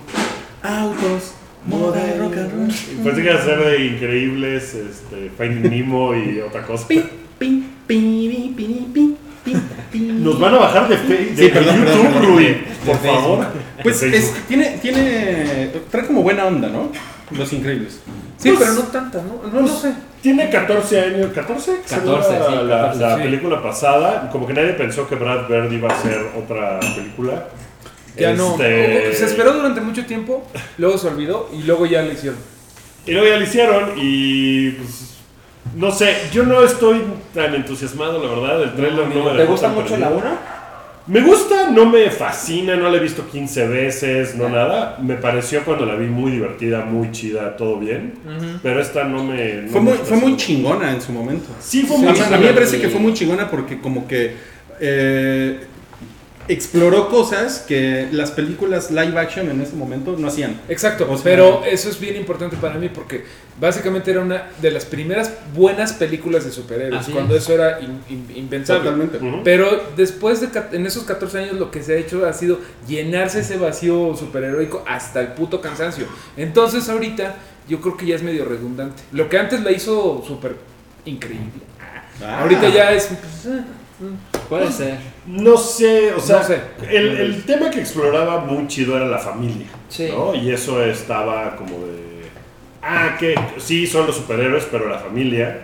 Autos, 0.63 1.34
moda 1.67 2.01
y 2.15 2.19
rock 2.19 2.37
and 2.37 2.53
roll. 2.53 3.05
Pensé 3.05 3.23
que 3.23 3.39
ser 3.39 3.59
de 3.65 3.85
increíbles, 3.87 4.75
este, 4.75 5.31
Finding 5.39 5.71
Nemo 5.71 6.15
y 6.15 6.41
otra 6.41 6.63
cosa. 6.63 6.87
Pin, 6.89 7.05
pin, 7.39 7.71
pin, 7.87 8.29
pin, 8.29 8.55
pin, 8.55 8.93
pin, 8.93 9.17
pin, 9.45 9.63
pin. 9.93 10.25
Nos 10.25 10.39
van 10.41 10.55
a 10.55 10.59
bajar 10.59 10.89
de, 10.89 10.97
fe- 10.99 11.33
de, 11.35 11.37
Sí, 11.37 11.49
perdón, 11.53 11.81
de 11.81 11.87
perdón, 11.87 12.03
YouTube, 12.03 12.13
perdón. 12.21 12.37
Rui, 12.37 12.57
por 12.87 12.97
favor. 12.99 13.47
Pues 13.83 14.03
es, 14.03 14.11
Facebook. 14.13 14.39
tiene, 14.49 14.79
tiene, 14.81 15.71
trae 15.91 16.07
como 16.07 16.23
buena 16.23 16.47
onda, 16.47 16.69
¿no? 16.69 16.91
Los 17.31 17.53
Increíbles. 17.53 18.01
Sí, 18.37 18.51
Pues- 18.51 18.61
pero 18.61 18.73
no 18.75 18.81
tanta, 18.83 19.19
¿no? 19.23 19.51
No 19.53 19.61
lo 19.63 19.69
sé. 19.69 19.93
Tiene 20.21 20.49
14 20.51 21.01
años, 21.01 21.33
14, 21.35 21.73
según 21.85 22.15
14, 22.15 22.39
la, 22.39 22.47
sí, 22.47 22.53
la- 22.67 22.77
14, 22.81 23.01
la 23.01 23.17
sí. 23.17 23.23
película 23.23 23.63
pasada. 23.63 24.29
Como 24.31 24.47
que 24.47 24.53
nadie 24.55 24.73
pensó 24.75 25.07
que 25.09 25.15
Brad 25.17 25.49
Bird 25.49 25.71
iba 25.73 25.89
a 25.91 25.93
hacer 25.93 26.19
otra 26.37 26.81
película. 26.97 27.47
Ya 28.17 28.33
no. 28.35 28.53
Este, 28.61 29.15
Se 29.15 29.25
esperó 29.27 29.53
durante 29.55 29.81
mucho 29.81 30.05
tiempo, 30.07 30.47
luego 30.79 30.99
se 30.99 31.09
olvidó 31.09 31.51
y 31.53 31.63
luego 31.65 31.87
ya 31.87 32.03
lo 32.03 32.13
hicieron. 32.13 32.39
Y 33.07 33.13
luego 33.13 33.27
ya 33.29 33.37
lo 33.37 33.43
hicieron 33.45 33.91
y 33.97 34.71
pues, 34.71 35.15
no 35.77 35.91
sé, 35.91 36.15
yo 36.33 36.45
no 36.45 36.63
estoy 36.63 37.03
tan 37.35 37.55
entusiasmado, 37.55 38.23
la 38.25 38.31
verdad. 38.35 38.63
El 38.63 38.75
trailer 38.75 39.09
no 39.09 39.25
me 39.33 39.37
¿Te 39.39 39.45
gusta 39.45 39.69
mucho 39.69 39.97
la 39.97 40.09
prendido. 40.09 40.29
1? 40.31 40.55
Me 41.07 41.21
gusta, 41.21 41.69
no 41.69 41.85
me 41.85 42.09
fascina, 42.11 42.77
no 42.77 42.89
la 42.89 42.97
he 42.97 43.01
visto 43.01 43.29
15 43.29 43.69
veces, 43.69 44.37
no 44.37 44.49
nada. 44.49 44.97
Me 45.03 45.17
pareció 45.17 45.63
cuando 45.63 45.85
la 45.85 45.97
vi 45.97 46.07
muy 46.07 46.31
divertida, 46.33 46.83
muy 46.87 47.11
chida, 47.13 47.57
todo 47.59 47.77
bien. 47.79 48.15
Pero 48.63 48.81
esta 48.81 49.05
no 49.05 49.23
me. 49.23 49.55
no 49.63 49.69
Fue 49.71 49.81
me 49.83 49.91
muy, 49.91 49.99
fue 49.99 50.17
muy 50.17 50.37
chingona 50.39 50.93
en 50.93 51.03
su 51.03 51.13
momento. 51.13 51.49
Sí, 51.61 51.83
fue 51.83 51.97
A 51.97 51.99
muy 51.99 52.07
mí- 52.09 52.13
a, 52.13 52.23
chingona. 52.23 52.37
mí 52.39 52.45
me 52.47 52.53
parece 52.55 52.81
que 52.81 52.89
fue 52.89 53.01
muy 53.01 53.13
chingona 53.13 53.51
porque 53.51 53.81
como 53.81 54.09
que 54.09 54.35
eh, 54.81 55.61
exploró 56.49 57.09
cosas 57.09 57.61
que 57.67 58.09
las 58.13 58.31
películas 58.31 58.91
live 58.91 59.19
action 59.19 59.49
en 59.51 59.61
ese 59.61 59.75
momento 59.77 60.15
no 60.19 60.29
hacían. 60.29 60.61
Exacto, 60.69 61.07
O 61.11 61.15
sea- 61.17 61.25
pero 61.25 61.65
eso 61.65 61.89
es 61.89 61.99
bien 61.99 62.17
importante 62.17 62.57
para 62.57 62.75
mí 62.77 62.89
porque 62.89 63.25
básicamente 63.61 64.11
era 64.11 64.21
una 64.21 64.49
de 64.61 64.71
las 64.71 64.85
primeras 64.85 65.33
buenas 65.55 65.93
películas 65.93 66.45
de 66.45 66.51
superhéroes, 66.51 67.07
cuando 67.09 67.37
es. 67.37 67.45
eso 67.45 67.55
era 67.55 67.81
in- 67.81 68.01
in- 68.09 68.37
impensable. 68.37 68.83
Totalmente. 68.91 69.19
Pero 69.45 69.85
después 69.97 70.41
de 70.41 70.49
en 70.73 70.87
esos 70.87 71.05
14 71.05 71.39
años 71.39 71.55
lo 71.59 71.71
que 71.71 71.83
se 71.83 71.95
ha 71.95 71.97
hecho 71.97 72.27
ha 72.27 72.33
sido 72.33 72.59
llenarse 72.87 73.41
ese 73.41 73.57
vacío 73.57 74.15
superheroico 74.17 74.85
hasta 74.87 75.21
el 75.21 75.29
puto 75.29 75.61
cansancio. 75.61 76.07
Entonces 76.37 76.89
ahorita 76.89 77.37
yo 77.69 77.81
creo 77.81 77.97
que 77.97 78.07
ya 78.07 78.17
es 78.17 78.23
medio 78.23 78.45
redundante. 78.45 79.03
Lo 79.13 79.29
que 79.29 79.39
antes 79.39 79.63
la 79.63 79.73
hizo 79.73 80.23
súper 80.27 80.57
increíble. 81.07 81.63
Ah. 82.23 82.41
Ahorita 82.43 82.69
ya 82.69 82.93
es... 82.93 83.07
pues, 83.07 83.55
eh, 83.55 83.61
Puede 84.49 84.71
ser. 84.71 84.99
No 85.27 85.57
sé, 85.57 86.13
o 86.13 86.21
sea, 86.21 86.39
No 86.39 86.45
sé. 86.45 86.61
El, 86.91 87.17
el 87.19 87.43
tema 87.45 87.71
que 87.71 87.81
exploraba 87.81 88.41
muy 88.41 88.67
chido 88.69 88.97
era 88.97 89.07
la 89.07 89.19
familia. 89.19 89.67
Sí. 89.89 90.09
¿no? 90.11 90.35
Y 90.35 90.51
eso 90.51 90.83
estaba 90.85 91.57
como 91.57 91.79
de. 91.87 92.05
Ah, 92.83 93.17
que 93.19 93.35
sí, 93.59 93.87
son 93.87 94.07
los 94.07 94.17
superhéroes, 94.17 94.67
pero 94.71 94.89
la 94.89 94.99
familia. 94.99 95.61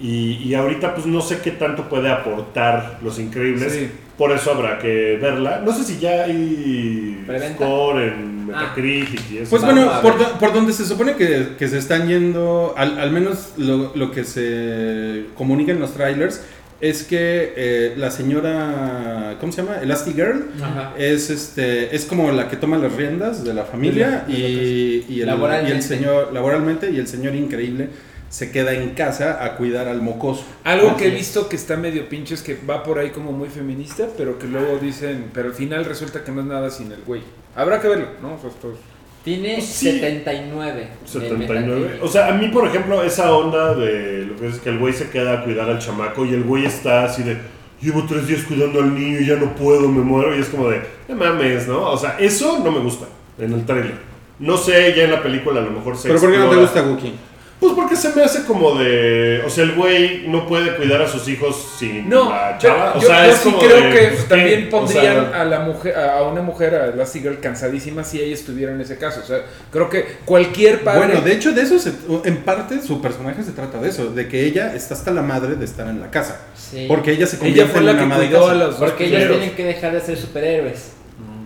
Y, 0.00 0.34
y 0.44 0.54
ahorita, 0.54 0.94
pues 0.94 1.06
no 1.06 1.20
sé 1.20 1.38
qué 1.40 1.52
tanto 1.52 1.88
puede 1.88 2.10
aportar 2.10 2.98
Los 3.02 3.18
Increíbles. 3.18 3.72
Sí. 3.72 3.90
Por 4.18 4.30
eso 4.32 4.52
habrá 4.52 4.78
que 4.78 5.18
verla. 5.20 5.60
No 5.64 5.72
sé 5.74 5.84
si 5.84 5.98
ya 5.98 6.24
hay 6.24 7.22
Preventa. 7.26 7.64
score 7.64 8.00
en 8.02 8.46
Metacritic 8.46 9.30
y 9.32 9.38
eso. 9.38 9.50
Pues 9.50 9.62
Vamos 9.62 9.84
bueno, 9.84 10.02
por, 10.02 10.38
por 10.38 10.52
donde 10.52 10.72
se 10.72 10.84
supone 10.84 11.16
que, 11.16 11.56
que 11.58 11.68
se 11.68 11.78
están 11.78 12.06
yendo, 12.08 12.74
al, 12.76 12.98
al 12.98 13.10
menos 13.10 13.54
lo, 13.56 13.90
lo 13.94 14.10
que 14.12 14.22
se 14.24 15.24
comunica 15.36 15.72
en 15.72 15.80
los 15.80 15.94
trailers, 15.94 16.44
es 16.88 17.02
que 17.04 17.52
eh, 17.56 17.94
la 17.96 18.10
señora, 18.10 19.36
¿cómo 19.40 19.52
se 19.52 19.62
llama? 19.62 19.78
Elastigirl, 19.80 20.50
Ajá. 20.62 20.94
es 20.98 21.30
este 21.30 21.94
es 21.94 22.04
como 22.04 22.30
la 22.30 22.48
que 22.48 22.56
toma 22.56 22.76
las 22.78 22.92
riendas 22.92 23.44
de 23.44 23.54
la 23.54 23.64
familia 23.64 24.24
y, 24.28 25.04
y 25.08 25.20
el, 25.20 25.26
Laboralmente. 25.26 25.72
y 25.72 25.76
el 25.76 25.82
señor 25.82 26.32
laboralmente 26.32 26.90
y 26.90 26.98
el 26.98 27.06
señor 27.06 27.34
increíble 27.34 27.88
se 28.28 28.50
queda 28.50 28.72
en 28.72 28.90
casa 28.90 29.44
a 29.44 29.56
cuidar 29.56 29.86
al 29.86 30.02
mocoso. 30.02 30.44
Algo 30.64 30.88
Así 30.90 30.96
que 30.96 31.06
he 31.08 31.10
visto 31.10 31.48
que 31.48 31.56
está 31.56 31.76
medio 31.76 32.08
pinche 32.08 32.34
es 32.34 32.42
que 32.42 32.58
va 32.68 32.82
por 32.82 32.98
ahí 32.98 33.10
como 33.10 33.30
muy 33.32 33.48
feminista, 33.48 34.08
pero 34.16 34.38
que 34.38 34.46
luego 34.48 34.78
dicen, 34.78 35.30
pero 35.32 35.48
al 35.48 35.54
final 35.54 35.84
resulta 35.84 36.24
que 36.24 36.32
no 36.32 36.40
es 36.40 36.46
nada 36.48 36.68
sin 36.70 36.90
el 36.90 37.02
güey. 37.06 37.22
Habrá 37.54 37.80
que 37.80 37.86
verlo, 37.88 38.08
¿no? 38.20 38.34
O 38.34 38.38
sea, 38.40 38.50
esto 38.50 38.72
es- 38.72 38.93
Tiene 39.24 39.54
Pues 39.54 39.66
sí. 39.66 39.90
79. 39.92 40.88
en 41.00 41.08
79. 41.08 41.64
Metacritic. 41.74 42.04
O 42.04 42.08
sea, 42.08 42.28
a 42.28 42.32
mí, 42.32 42.48
por 42.48 42.66
ejemplo, 42.68 43.02
esa 43.02 43.34
onda 43.34 43.74
de 43.74 44.26
lo 44.26 44.36
que 44.36 44.48
es 44.48 44.58
que 44.58 44.68
el 44.68 44.78
güey 44.78 44.92
se 44.92 45.08
queda 45.08 45.32
a 45.40 45.44
cuidar 45.44 45.68
al 45.70 45.78
chamaco 45.78 46.26
y 46.26 46.34
el 46.34 46.44
güey 46.44 46.66
está 46.66 47.04
así 47.04 47.22
de. 47.22 47.38
Llevo 47.80 48.04
tres 48.06 48.26
días 48.26 48.42
cuidando 48.44 48.80
al 48.80 48.94
niño 48.94 49.20
y 49.20 49.26
ya 49.26 49.36
no 49.36 49.54
puedo, 49.54 49.88
me 49.88 50.02
muero. 50.02 50.36
Y 50.36 50.40
es 50.40 50.48
como 50.48 50.68
de, 50.68 50.82
no 51.08 51.16
mames, 51.16 51.66
¿no? 51.66 51.90
O 51.90 51.96
sea, 51.96 52.16
eso 52.18 52.60
no 52.62 52.70
me 52.70 52.80
gusta 52.80 53.06
en 53.38 53.52
el 53.52 53.64
trailer. 53.64 53.94
No 54.38 54.56
sé, 54.56 54.94
ya 54.94 55.04
en 55.04 55.12
la 55.12 55.22
película 55.22 55.60
a 55.60 55.64
lo 55.64 55.70
mejor 55.70 55.96
se 55.96 56.08
Pero 56.08 56.20
¿por 56.20 56.30
qué 56.30 56.38
no 56.38 56.50
te 56.50 56.56
gusta 56.56 56.82
Wookie? 56.82 57.14
Pues 57.64 57.74
porque 57.76 57.96
se 57.96 58.10
me 58.14 58.22
hace 58.22 58.44
como 58.44 58.78
de. 58.78 59.42
O 59.46 59.48
sea, 59.48 59.64
el 59.64 59.72
güey 59.72 60.28
no 60.28 60.46
puede 60.46 60.76
cuidar 60.76 61.00
a 61.00 61.08
sus 61.08 61.26
hijos 61.28 61.56
sin 61.78 62.08
No, 62.10 62.28
la 62.28 62.58
chava. 62.58 62.92
O 62.94 63.00
yo, 63.00 63.06
sea, 63.06 63.24
yo 63.26 63.32
es 63.32 63.38
sí 63.38 63.44
como 63.44 63.58
creo 63.58 63.76
de, 63.76 63.90
que 63.90 64.06
pues, 64.08 64.20
¿qué? 64.24 64.28
también 64.28 64.66
O 64.66 64.70
pondrían 64.70 65.30
sea, 65.30 65.40
a 65.40 65.44
la 65.46 65.60
mujer, 65.60 65.96
a 65.98 66.22
una 66.24 66.42
mujer, 66.42 66.74
a 66.74 66.86
Elastigirl 66.88 67.40
cansadísima 67.40 68.04
si 68.04 68.20
ella 68.20 68.34
estuviera 68.34 68.72
en 68.72 68.80
ese 68.82 68.98
caso. 68.98 69.20
O 69.22 69.26
sea, 69.26 69.38
creo 69.70 69.88
que 69.88 70.04
cualquier 70.26 70.84
padre. 70.84 71.06
Bueno, 71.06 71.20
de 71.22 71.32
hecho 71.32 71.52
de 71.52 71.62
eso, 71.62 71.78
se- 71.78 71.92
en 72.24 72.36
parte 72.44 72.82
su 72.82 73.00
personaje 73.00 73.42
se 73.42 73.52
trata 73.52 73.78
de 73.80 73.88
eso, 73.88 74.10
de 74.10 74.28
que 74.28 74.44
ella 74.44 74.74
está 74.74 74.92
hasta 74.94 75.10
la 75.10 75.22
madre 75.22 75.54
de 75.56 75.64
estar 75.64 75.88
en 75.88 76.00
la 76.00 76.10
casa. 76.10 76.42
Sí. 76.54 76.84
Porque 76.86 77.12
ella 77.12 77.26
se 77.26 77.38
convierte 77.38 77.62
ella 77.62 77.70
fue 77.70 77.80
en 77.80 77.86
la 77.86 77.92
una 77.92 78.00
que 78.00 78.04
ama 78.04 78.18
de 78.18 78.26
cuidó 78.26 78.40
casa. 78.40 78.52
a 78.52 78.54
los 78.56 78.74
Porque 78.76 79.06
ellos 79.06 79.28
tienen 79.30 79.54
que 79.56 79.64
dejar 79.64 79.92
de 79.92 80.00
ser 80.02 80.16
superhéroes. 80.18 80.90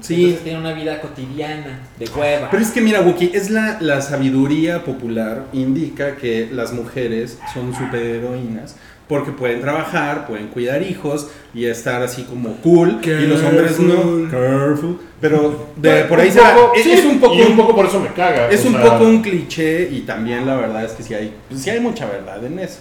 Sí. 0.00 0.14
Entonces 0.24 0.42
tienen 0.44 0.60
una 0.62 0.72
vida 0.72 1.00
cotidiana, 1.00 1.80
de 1.98 2.08
hueva. 2.16 2.48
Pero 2.50 2.62
es 2.62 2.70
que 2.70 2.80
mira, 2.80 3.00
Wookie, 3.00 3.30
es 3.34 3.50
la, 3.50 3.78
la 3.80 4.00
sabiduría 4.00 4.84
popular 4.84 5.44
indica 5.52 6.16
que 6.16 6.48
las 6.52 6.72
mujeres 6.72 7.38
son 7.54 7.74
superheroínas 7.74 8.76
porque 9.08 9.30
pueden 9.32 9.62
trabajar, 9.62 10.26
pueden 10.26 10.48
cuidar 10.48 10.82
hijos 10.82 11.28
y 11.54 11.64
estar 11.64 12.02
así 12.02 12.24
como 12.24 12.56
cool 12.56 12.98
y 13.02 13.26
los 13.26 13.42
hombres 13.42 13.80
no. 13.80 14.28
Careful. 14.30 14.98
Pero 15.18 15.68
de, 15.76 16.04
por 16.04 16.20
ahí 16.20 16.30
se 16.30 16.40
poco- 16.40 16.72
Es, 16.76 16.82
sí, 16.84 16.92
es 16.92 17.04
un 17.06 17.18
poco 17.18 17.34
y 17.34 17.40
un 17.40 17.56
poco 17.56 17.74
por 17.74 17.86
eso 17.86 18.00
me 18.00 18.08
caga. 18.12 18.50
es 18.50 18.64
un 18.66 18.74
sea, 18.74 18.82
poco 18.82 19.04
un 19.04 19.22
cliché 19.22 19.88
y 19.90 20.00
también 20.02 20.46
la 20.46 20.56
verdad 20.56 20.84
es 20.84 20.92
que 20.92 21.02
sí 21.02 21.14
hay 21.14 21.32
pues 21.48 21.62
sí 21.62 21.70
hay 21.70 21.80
mucha 21.80 22.04
verdad 22.06 22.44
en 22.44 22.58
eso. 22.58 22.80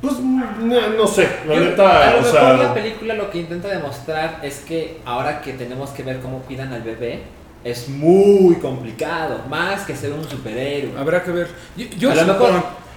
Pues 0.00 0.18
no, 0.18 0.88
no 0.96 1.06
sé, 1.06 1.28
la 1.46 1.54
Yo- 1.54 1.60
a 1.60 1.64
neta, 1.64 2.10
lo 2.12 2.18
o 2.18 2.22
mejor 2.22 2.32
sea. 2.40 2.52
la 2.54 2.74
película 2.74 3.14
lo 3.14 3.30
que 3.30 3.38
intenta 3.38 3.68
demostrar 3.68 4.40
es 4.42 4.60
que 4.60 4.98
ahora 5.04 5.40
que 5.42 5.52
tenemos 5.52 5.90
que 5.90 6.02
ver 6.02 6.20
cómo 6.20 6.38
cuidan 6.40 6.72
al 6.72 6.82
bebé, 6.82 7.20
es 7.64 7.88
muy 7.90 8.54
complicado, 8.56 9.42
más 9.50 9.82
que 9.82 9.94
ser 9.94 10.12
un 10.12 10.24
superhéroe. 10.28 10.92
Habrá 10.98 11.22
que 11.22 11.30
ver. 11.32 11.48
Yo, 11.76 11.84
yo 11.98 12.10
a 12.12 12.14
lo 12.14 12.24
mejor, 12.24 12.50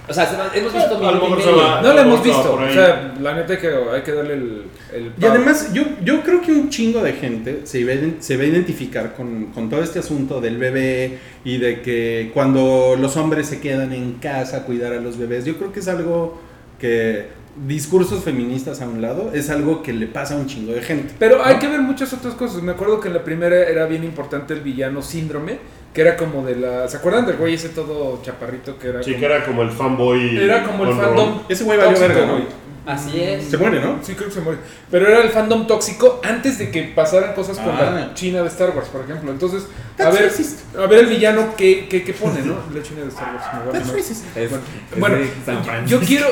o 0.08 0.12
sea, 0.14 0.24
se 0.24 0.36
va- 0.36 0.50
hemos 0.54 0.72
visto 0.72 0.96
A 1.06 1.12
lo 1.12 1.20
mil 1.28 1.36
medio. 1.36 1.56
va. 1.58 1.82
no 1.82 1.92
la 1.92 2.00
hemos 2.00 2.20
a 2.20 2.22
visto. 2.22 2.54
O 2.54 2.72
sea, 2.72 3.14
la 3.20 3.34
neta 3.34 3.58
que 3.58 3.68
hay 3.68 4.00
que 4.02 4.12
darle 4.12 4.32
el. 4.34 4.62
el 4.94 5.12
Y 5.20 5.24
además, 5.26 5.74
yo, 5.74 5.82
yo 6.02 6.22
creo 6.22 6.40
que 6.40 6.52
un 6.52 6.70
chingo 6.70 7.02
de 7.02 7.12
gente 7.12 7.60
se 7.64 7.84
va, 7.84 7.92
a 7.92 8.22
se 8.22 8.36
va 8.38 8.42
a 8.44 8.46
identificar 8.46 9.14
con, 9.14 9.46
con 9.52 9.68
todo 9.68 9.82
este 9.82 9.98
asunto 9.98 10.40
del 10.40 10.56
bebé 10.56 11.18
y 11.44 11.58
de 11.58 11.82
que 11.82 12.30
cuando 12.32 12.96
los 12.98 13.18
hombres 13.18 13.46
se 13.48 13.60
quedan 13.60 13.92
en 13.92 14.14
casa 14.14 14.58
a 14.58 14.60
cuidar 14.62 14.94
a 14.94 15.00
los 15.00 15.18
bebés, 15.18 15.44
yo 15.44 15.56
creo 15.58 15.70
que 15.72 15.80
es 15.80 15.88
algo 15.88 16.40
que, 16.84 17.28
discursos 17.66 18.22
feministas 18.22 18.82
a 18.82 18.86
un 18.86 19.00
lado, 19.00 19.30
es 19.32 19.48
algo 19.48 19.82
que 19.82 19.94
le 19.94 20.06
pasa 20.06 20.34
a 20.34 20.36
un 20.36 20.46
chingo 20.46 20.72
de 20.72 20.82
gente. 20.82 21.14
Pero 21.18 21.42
hay 21.42 21.56
que 21.56 21.66
ver 21.66 21.80
muchas 21.80 22.12
otras 22.12 22.34
cosas. 22.34 22.62
Me 22.62 22.72
acuerdo 22.72 23.00
que 23.00 23.08
en 23.08 23.14
la 23.14 23.24
primera 23.24 23.56
era 23.56 23.86
bien 23.86 24.04
importante 24.04 24.52
el 24.52 24.60
villano 24.60 25.00
síndrome, 25.00 25.58
que 25.94 26.02
era 26.02 26.18
como 26.18 26.44
de 26.44 26.56
la. 26.56 26.86
¿Se 26.88 26.98
acuerdan 26.98 27.24
del 27.24 27.36
güey 27.36 27.54
ese 27.54 27.70
todo 27.70 28.20
chaparrito 28.22 28.78
que 28.78 28.88
era? 28.88 29.02
Sí, 29.02 29.12
como, 29.12 29.20
que 29.20 29.26
era 29.26 29.46
como 29.46 29.62
el 29.62 29.70
fanboy. 29.70 30.36
era 30.36 30.62
como 30.62 30.84
el 30.84 30.94
fandom. 30.94 31.42
Ese 31.48 31.64
güey 31.64 31.78
valió 31.78 31.98
verga, 31.98 32.26
¿no? 32.26 32.63
Así 32.86 33.18
es. 33.20 33.44
Se 33.48 33.56
muere, 33.56 33.80
¿no? 33.80 33.98
Sí, 34.02 34.14
creo 34.14 34.28
que 34.28 34.34
se 34.34 34.40
muere. 34.42 34.58
Pero 34.90 35.08
era 35.08 35.22
el 35.22 35.30
fandom 35.30 35.66
tóxico 35.66 36.20
antes 36.22 36.58
de 36.58 36.70
que 36.70 36.82
pasaran 36.94 37.34
cosas 37.34 37.56
con 37.58 37.70
Ah. 37.74 37.90
la 37.90 38.14
China 38.14 38.42
de 38.42 38.48
Star 38.48 38.70
Wars, 38.76 38.88
por 38.88 39.00
ejemplo. 39.02 39.30
Entonces, 39.32 39.62
a 39.94 39.96
That's 39.96 40.14
ver, 40.18 40.24
racist. 40.28 40.76
a 40.76 40.86
ver 40.86 40.98
el 41.00 41.06
villano 41.06 41.56
que, 41.56 41.88
que, 41.88 42.04
que 42.04 42.12
pone, 42.12 42.42
¿no? 42.42 42.56
La 42.74 42.82
China 42.82 43.00
de 43.02 43.08
Star 43.08 43.34
Wars. 43.34 43.44
me 43.54 43.58
va 43.60 43.64
a 43.64 43.72
That's 43.72 43.86
poner. 43.88 44.02
racist. 44.02 44.36
Es- 44.36 44.50
Bueno, 44.98 45.16
es 45.16 45.30
San 45.46 45.86
yo 45.86 46.00
quiero, 46.00 46.26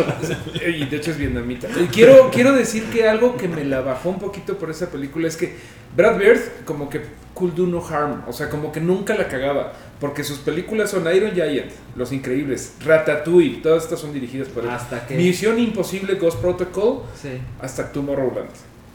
y 0.66 0.84
de 0.84 0.96
hecho 0.96 1.10
es 1.12 1.16
vietnamita, 1.18 1.68
quiero, 1.90 2.30
quiero 2.30 2.52
decir 2.52 2.84
que 2.90 3.08
algo 3.08 3.36
que 3.36 3.48
me 3.48 3.64
la 3.64 3.80
bajó 3.80 4.10
un 4.10 4.18
poquito 4.18 4.58
por 4.58 4.70
esa 4.70 4.90
película 4.90 5.28
es 5.28 5.36
que 5.36 5.56
Brad 5.96 6.18
Bird 6.18 6.40
como 6.66 6.88
que 6.90 7.00
could 7.42 7.54
do 7.54 7.66
no 7.66 7.80
harm, 7.84 8.22
o 8.28 8.32
sea, 8.32 8.48
como 8.48 8.70
que 8.70 8.80
nunca 8.80 9.14
la 9.16 9.26
cagaba, 9.26 9.72
porque 9.98 10.22
sus 10.22 10.38
películas 10.38 10.90
son 10.90 11.04
Iron 11.12 11.32
Giant, 11.32 11.72
Los 11.96 12.12
Increíbles, 12.12 12.74
Ratatouille, 12.84 13.60
todas 13.62 13.82
estas 13.82 13.98
son 13.98 14.12
dirigidas 14.12 14.48
por 14.48 14.62
él. 14.64 14.70
Hasta 14.70 15.04
que. 15.06 15.16
Misión 15.16 15.58
Imposible 15.58 16.14
Ghost 16.14 16.38
Protocol, 16.40 17.02
Sí. 17.20 17.30
hasta 17.60 17.90
Tomorrowland. 17.90 18.50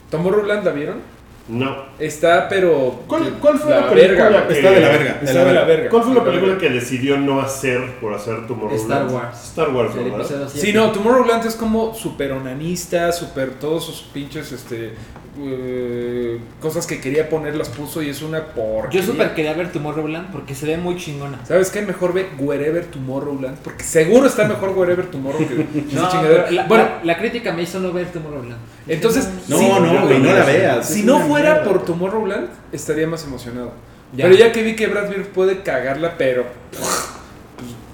¿Tomorrowland 0.10 0.64
la 0.66 0.72
vieron? 0.72 1.17
No. 1.48 1.76
Está, 1.98 2.50
pero... 2.50 3.04
¿Cuál- 3.08 3.38
cuál 3.40 3.58
fue 3.58 3.72
la 3.72 3.90
película 3.90 4.30
verga, 4.30 4.48
que- 4.48 4.54
Está 4.54 4.72
de 4.72 4.82
la 4.82 4.90
verga. 4.90 5.20
Está 5.24 5.46
de 5.46 5.54
la 5.54 5.64
verga. 5.64 5.90
¿Cuál 5.90 6.04
fue 6.04 6.14
la 6.16 6.24
película 6.24 6.58
que 6.58 6.70
decidió 6.70 7.18
no 7.18 7.40
hacer 7.42 7.96
por 8.02 8.14
hacer 8.14 8.46
Tomorrowland? 8.48 8.82
Star 8.82 9.06
Wars. 9.08 9.44
Star 9.46 9.70
Wars, 9.70 9.96
¿verdad? 9.96 10.50
Sí, 10.54 10.74
no, 10.74 10.92
Tomorrowland 10.92 11.46
es 11.46 11.56
como 11.56 11.94
super 11.96 12.34
onanista, 12.34 13.12
super 13.14 13.52
todos 13.52 13.86
sus 13.86 14.02
pinches, 14.02 14.52
este, 14.52 14.94
eh, 15.40 16.40
cosas 16.60 16.86
que 16.88 17.00
quería 17.00 17.30
poner 17.30 17.56
las 17.56 17.70
puso 17.70 18.02
y 18.02 18.10
es 18.10 18.22
una 18.22 18.44
porquería. 18.48 19.02
Yo 19.02 19.08
super 19.14 19.34
quería 19.34 19.54
ver 19.54 19.72
Tomorrowland 19.72 20.32
porque 20.32 20.54
se 20.56 20.66
ve 20.66 20.78
muy 20.78 20.98
chingona. 20.98 21.40
¿Sabes 21.46 21.70
qué? 21.70 21.82
Mejor 21.82 22.14
ve 22.14 22.28
Wherever 22.40 22.86
Tomorrowland, 22.86 23.58
porque 23.60 23.84
seguro 23.84 24.28
está 24.28 24.48
mejor 24.48 24.70
Wherever 24.72 25.06
Tomorrow 25.06 25.40
que 25.48 25.54
esa 25.92 26.02
No, 26.02 26.10
chingadera. 26.10 26.44
pero 26.46 26.56
la, 26.56 26.68
bueno, 26.68 26.84
la- 26.84 27.06
la 27.06 27.18
crítica 27.18 27.54
me 27.54 27.64
hizo 27.64 27.80
no 27.80 27.92
ver 27.94 28.08
Tomorrowland. 28.12 28.58
Entonces, 28.88 29.30
No, 29.48 29.58
si, 29.58 29.68
no, 29.70 30.02
güey, 30.06 30.20
no 30.20 30.34
la 30.34 30.46
veas. 30.46 30.88
si 30.90 31.04
no 31.04 31.20
fuera 31.20 31.54
mierda. 31.56 31.64
por 31.70 31.86
Tomorrowland, 31.86 32.50
estaría 32.72 33.08
más 33.08 33.24
emocionado. 33.26 33.72
Ya. 34.14 34.26
Pero 34.26 34.36
ya 34.38 34.52
que 34.52 34.64
vi 34.64 34.76
que 34.76 34.88
Brad 34.88 35.10
Pitt 35.10 35.28
puede 35.28 35.62
cagarla, 35.64 36.16
pero 36.18 36.46
pues, 36.72 37.10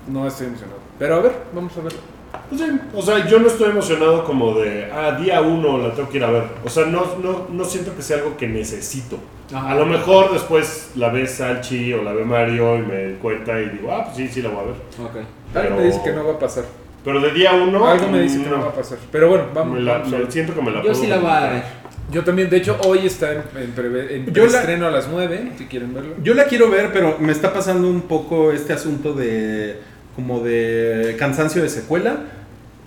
no 0.08 0.28
estoy 0.28 0.48
emocionado. 0.48 0.80
Pero 1.00 1.16
a 1.16 1.20
ver, 1.22 1.32
vamos 1.54 1.76
a 1.78 1.82
ver. 1.82 1.94
Pues 2.50 2.62
sí, 2.62 2.68
o 2.94 3.02
sea, 3.02 3.28
yo 3.28 3.40
no 3.40 3.48
estoy 3.48 3.70
emocionado 3.72 4.24
como 4.26 4.54
de, 4.60 4.92
ah, 4.92 5.18
día 5.20 5.42
uno 5.42 5.78
la 5.78 5.94
tengo 5.96 6.10
que 6.10 6.18
ir 6.18 6.24
a 6.24 6.30
ver. 6.32 6.44
O 6.64 6.70
sea, 6.70 6.86
no, 6.86 7.16
no, 7.22 7.48
no 7.50 7.66
siento 7.66 7.96
que 7.96 8.02
sea 8.02 8.18
algo 8.18 8.38
que 8.38 8.48
necesito. 8.48 9.18
Ajá. 9.54 9.72
A 9.72 9.76
lo 9.76 9.86
mejor 9.86 10.34
después 10.34 10.90
la 10.96 11.10
ve 11.10 11.26
Salchi 11.28 11.94
o 11.94 12.04
la 12.04 12.14
ve 12.14 12.26
Mario 12.26 12.78
y 12.78 12.82
me 12.82 13.14
cuenta 13.16 13.60
y 13.60 13.70
digo, 13.70 13.92
ah, 13.92 14.04
pues 14.06 14.18
sí, 14.18 14.28
sí 14.28 14.42
la 14.42 14.50
voy 14.50 14.60
a 14.60 14.64
ver. 14.64 14.76
Ok. 15.04 15.28
Pero- 15.54 15.76
me 15.78 15.84
dice 15.86 16.02
que 16.04 16.12
no 16.12 16.26
va 16.26 16.34
a 16.34 16.40
pasar. 16.40 16.66
Pero 17.04 17.20
de 17.20 17.32
día 17.32 17.54
uno... 17.54 17.86
Algo 17.88 18.08
me 18.10 18.22
dice 18.22 18.42
que 18.44 18.50
no 18.50 18.60
va 18.62 18.68
a 18.70 18.74
pasar. 18.74 18.98
Pero 19.12 19.30
bueno, 19.30 19.46
vamos. 19.54 19.76
me 19.78 19.82
la- 19.84 19.94
vamos 20.00 20.08
a 20.08 20.12
me- 20.12 20.18
ver. 20.24 20.32
siento 20.32 20.54
que 20.56 20.62
me 20.62 20.72
la 20.72 20.78
Yo 20.78 20.92
puedo 20.92 20.96
sí 20.96 21.08
la 21.08 21.18
voy 21.18 21.32
a 21.32 21.50
ver. 21.50 21.64
Yo 22.12 22.24
también, 22.24 22.50
de 22.50 22.58
hecho, 22.58 22.78
hoy 22.86 23.06
está 23.06 23.32
en, 23.32 23.42
en, 23.56 24.26
en 24.28 24.34
Yo 24.34 24.46
la- 24.46 24.60
estreno 24.60 24.88
a 24.88 24.92
las 24.92 25.08
9, 25.10 25.52
si 25.58 25.66
quieren 25.66 25.94
verlo. 25.94 26.16
Yo 26.22 26.34
la 26.34 26.46
quiero 26.46 26.70
ver, 26.70 26.92
pero 26.94 27.18
me 27.20 27.32
está 27.32 27.52
pasando 27.54 27.88
un 27.90 28.02
poco 28.04 28.52
este 28.52 28.74
asunto 28.74 29.14
de 29.14 29.80
como 30.16 30.42
de 30.42 31.16
cansancio 31.18 31.62
de 31.64 31.70
secuela. 31.70 32.18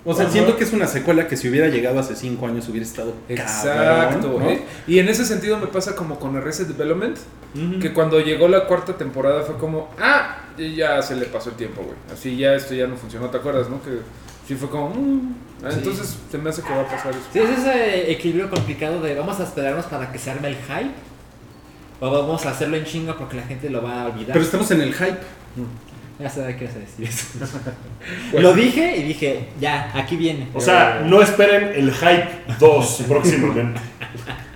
O 0.05 0.13
sea, 0.13 0.23
Ajá. 0.23 0.31
siento 0.33 0.55
que 0.55 0.63
es 0.63 0.71
una 0.71 0.87
secuela 0.87 1.27
que 1.27 1.35
si 1.35 1.49
hubiera 1.49 1.67
llegado 1.67 1.99
hace 1.99 2.15
cinco 2.15 2.47
años 2.47 2.69
hubiera 2.69 2.85
estado 2.85 3.13
Exacto, 3.27 4.21
cabrón, 4.29 4.43
¿no? 4.43 4.49
¿eh? 4.49 4.61
Y 4.87 4.99
en 4.99 5.09
ese 5.09 5.25
sentido 5.25 5.57
me 5.57 5.67
pasa 5.67 5.95
como 5.95 6.17
con 6.17 6.37
Arrested 6.37 6.67
Development, 6.67 7.17
Ujú. 7.53 7.79
que 7.81 7.91
cuando 7.91 8.21
llegó 8.21 8.47
la 8.47 8.65
cuarta 8.65 8.93
temporada 8.97 9.41
fue 9.41 9.57
como, 9.57 9.89
ah, 9.99 10.37
y 10.57 10.75
ya 10.75 11.01
se 11.01 11.15
le 11.15 11.25
pasó 11.25 11.49
el 11.51 11.55
tiempo, 11.55 11.81
güey. 11.83 11.95
Así 12.11 12.37
ya 12.37 12.53
esto 12.55 12.73
ya 12.73 12.87
no 12.87 12.95
funcionó, 12.95 13.29
¿te 13.29 13.37
acuerdas, 13.37 13.69
no? 13.69 13.81
Que 13.81 13.99
sí 14.47 14.55
fue 14.55 14.69
como, 14.69 14.89
mm, 14.89 15.35
ah, 15.63 15.71
Sí. 15.71 15.77
entonces 15.79 16.17
se 16.31 16.37
me 16.37 16.49
hace 16.49 16.61
que 16.61 16.69
va 16.69 16.81
a 16.81 16.87
pasar 16.87 17.11
eso. 17.11 17.21
Sí, 17.31 17.39
es 17.39 17.49
ese 17.59 18.11
equilibrio 18.11 18.49
complicado 18.49 19.01
de 19.01 19.15
vamos 19.15 19.39
a 19.39 19.43
esperarnos 19.43 19.85
para 19.85 20.11
que 20.11 20.17
se 20.19 20.31
arme 20.31 20.49
el 20.49 20.55
hype 20.55 20.91
o 21.99 22.11
vamos 22.11 22.45
a 22.45 22.51
hacerlo 22.51 22.77
en 22.77 22.85
chinga 22.85 23.17
porque 23.17 23.37
la 23.37 23.43
gente 23.43 23.69
lo 23.69 23.81
va 23.81 24.03
a 24.03 24.05
olvidar. 24.07 24.33
Pero 24.33 24.45
estamos 24.45 24.69
en 24.71 24.81
el 24.81 24.93
hype. 24.93 25.17
Ya 26.19 26.29
sabía 26.29 26.57
que 26.57 26.63
ibas 26.65 26.75
a 26.77 26.79
decir 26.79 27.07
eso. 27.07 27.59
Lo 28.39 28.53
dije 28.53 28.97
y 28.97 29.03
dije, 29.03 29.49
ya, 29.61 29.91
aquí 29.93 30.15
viene. 30.15 30.47
O 30.53 30.59
sea, 30.61 31.03
no 31.05 31.21
esperen 31.21 31.71
el 31.75 31.91
Hype 31.93 32.27
2 32.59 33.03
próximamente. 33.07 33.79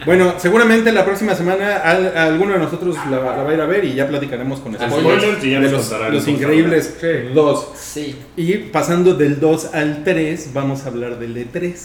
Bueno, 0.03 0.33
seguramente 0.39 0.91
la 0.91 1.05
próxima 1.05 1.35
semana 1.35 1.77
al- 1.77 2.17
alguno 2.17 2.53
de 2.53 2.59
nosotros 2.59 2.95
la, 3.11 3.19
va- 3.19 3.37
la 3.37 3.43
va 3.43 3.51
a 3.51 3.53
ir 3.53 3.61
a 3.61 3.65
ver 3.67 3.85
y 3.85 3.93
ya 3.93 4.07
platicaremos 4.07 4.59
con 4.59 4.75
Así 4.75 4.85
spoilers 4.89 5.21
Spoilers 5.21 5.43
y 5.43 5.51
ya 5.51 5.57
de 5.57 5.63
nos 5.65 5.71
los, 5.73 5.81
contarán 5.89 6.13
los 6.15 6.23
cómo 6.25 6.37
increíbles 6.37 6.95
Sí. 6.99 7.07
dos. 7.35 7.67
Sí. 7.79 8.15
Y 8.35 8.53
pasando 8.57 9.13
del 9.13 9.39
2 9.39 9.75
al 9.75 10.03
3, 10.03 10.49
vamos 10.55 10.85
a 10.85 10.87
hablar 10.87 11.19
del 11.19 11.37
E3. 11.37 11.75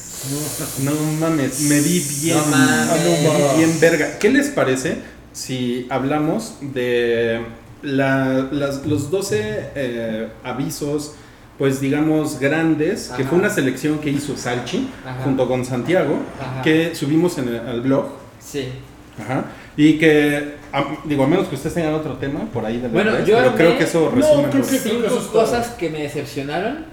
No, 0.84 0.92
mames, 1.20 1.60
me 1.60 1.78
vi 1.80 2.02
bien. 2.22 2.38
No 2.38 2.46
mames. 2.46 3.02
me 3.22 3.28
vi 3.28 3.58
bien 3.58 3.80
verga. 3.80 4.18
¿Qué 4.18 4.30
les 4.30 4.48
parece 4.48 4.96
si 5.34 5.86
hablamos 5.90 6.54
de 6.62 7.42
la- 7.86 8.48
las- 8.50 8.84
los 8.86 9.10
12 9.10 9.70
eh, 9.74 10.28
avisos, 10.44 11.14
pues 11.58 11.80
digamos, 11.80 12.38
grandes, 12.40 13.12
que 13.16 13.24
fue 13.24 13.38
una 13.38 13.48
selección 13.48 13.98
que 13.98 14.10
hizo 14.10 14.36
Salchi 14.36 14.90
Ajá. 15.06 15.22
junto 15.24 15.48
con 15.48 15.64
Santiago, 15.64 16.18
Ajá. 16.40 16.62
que 16.62 16.94
subimos 16.94 17.38
en 17.38 17.48
el, 17.48 17.60
al 17.60 17.80
blog? 17.80 18.06
Sí. 18.40 18.68
Ajá. 19.22 19.44
Y 19.76 19.98
que, 19.98 20.54
a- 20.72 20.84
digo, 21.04 21.24
a 21.24 21.26
menos 21.26 21.46
que 21.48 21.54
ustedes 21.54 21.74
tengan 21.74 21.94
otro 21.94 22.14
tema 22.18 22.40
por 22.52 22.64
ahí 22.66 22.78
del 22.78 22.90
Bueno, 22.90 23.12
E3, 23.12 23.24
yo 23.24 23.36
pero 23.36 23.50
armé- 23.50 23.56
creo 23.56 23.78
que 23.78 23.84
eso 23.84 24.00
No, 24.00 24.10
resume. 24.20 24.48
creo 24.50 24.62
más. 24.62 24.70
que- 24.70 24.78
Cinco 24.78 25.06
eso 25.06 25.18
es 25.20 25.26
todo. 25.30 25.42
cosas 25.42 25.68
que 25.70 25.88
me 25.90 26.02
decepcionaron, 26.02 26.84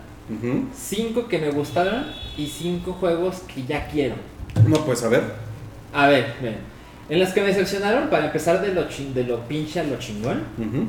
cinco 0.75 1.27
que 1.27 1.39
me 1.39 1.49
gustaron 1.51 2.06
y 2.38 2.47
cinco 2.47 2.93
juegos 2.93 3.41
que 3.53 3.63
ya 3.65 3.88
quiero. 3.88 4.15
No, 4.67 4.77
pues 4.86 5.03
a 5.03 5.10
ver. 5.10 5.23
A 5.93 6.08
ver, 6.08 6.34
ven. 6.41 6.56
En 7.09 7.19
las 7.19 7.33
que 7.33 7.41
me 7.41 7.47
decepcionaron, 7.47 8.09
para 8.09 8.25
empezar 8.27 8.61
de 8.61 8.73
lo, 8.73 8.87
chin- 8.89 9.13
de 9.13 9.23
lo 9.25 9.41
pinche 9.47 9.79
a 9.79 9.83
lo 9.83 9.97
chingón, 9.99 10.43
Ujú. 10.57 10.87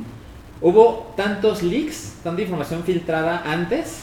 hubo 0.61 1.13
tantos 1.17 1.63
leaks, 1.63 2.15
tanta 2.23 2.43
información 2.43 2.83
filtrada 2.85 3.43
antes, 3.45 3.99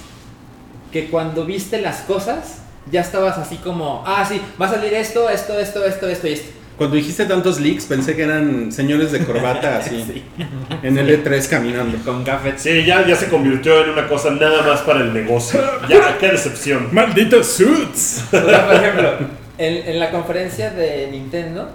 que 0.91 1.07
cuando 1.09 1.45
viste 1.45 1.79
las 1.81 2.01
cosas, 2.01 2.63
ya 2.91 3.01
estabas 3.01 3.37
así 3.37 3.55
como, 3.57 4.03
ah, 4.05 4.25
sí, 4.27 4.41
va 4.61 4.65
a 4.67 4.69
salir 4.71 4.93
esto, 4.93 5.29
esto, 5.29 5.57
esto, 5.57 5.85
esto, 5.85 6.07
esto 6.09 6.27
y 6.27 6.33
esto. 6.33 6.49
Cuando 6.77 6.95
dijiste 6.95 7.25
tantos 7.25 7.59
leaks, 7.59 7.85
pensé 7.85 8.15
que 8.15 8.23
eran 8.23 8.71
señores 8.71 9.11
de 9.11 9.23
corbata 9.23 9.77
así 9.79 10.03
Sí. 10.03 10.23
en 10.83 10.97
el 10.97 11.23
E3 11.23 11.47
caminando. 11.47 11.97
Con 12.03 12.23
gafetes. 12.23 12.61
Sí, 12.63 12.85
ya, 12.85 13.05
ya 13.07 13.15
se 13.15 13.27
convirtió 13.29 13.83
en 13.83 13.91
una 13.91 14.07
cosa 14.07 14.31
nada 14.31 14.63
más 14.63 14.81
para 14.81 15.01
el 15.01 15.13
negocio. 15.13 15.61
Ya, 15.87 16.17
qué 16.17 16.29
decepción. 16.29 16.89
¡Malditos 16.91 17.47
suits! 17.47 18.23
O 18.33 18.49
sea, 18.49 18.65
por 18.67 18.75
ejemplo, 18.75 19.11
en, 19.59 19.89
en 19.89 19.99
la 19.99 20.09
conferencia 20.09 20.71
de 20.71 21.07
Nintendo 21.11 21.69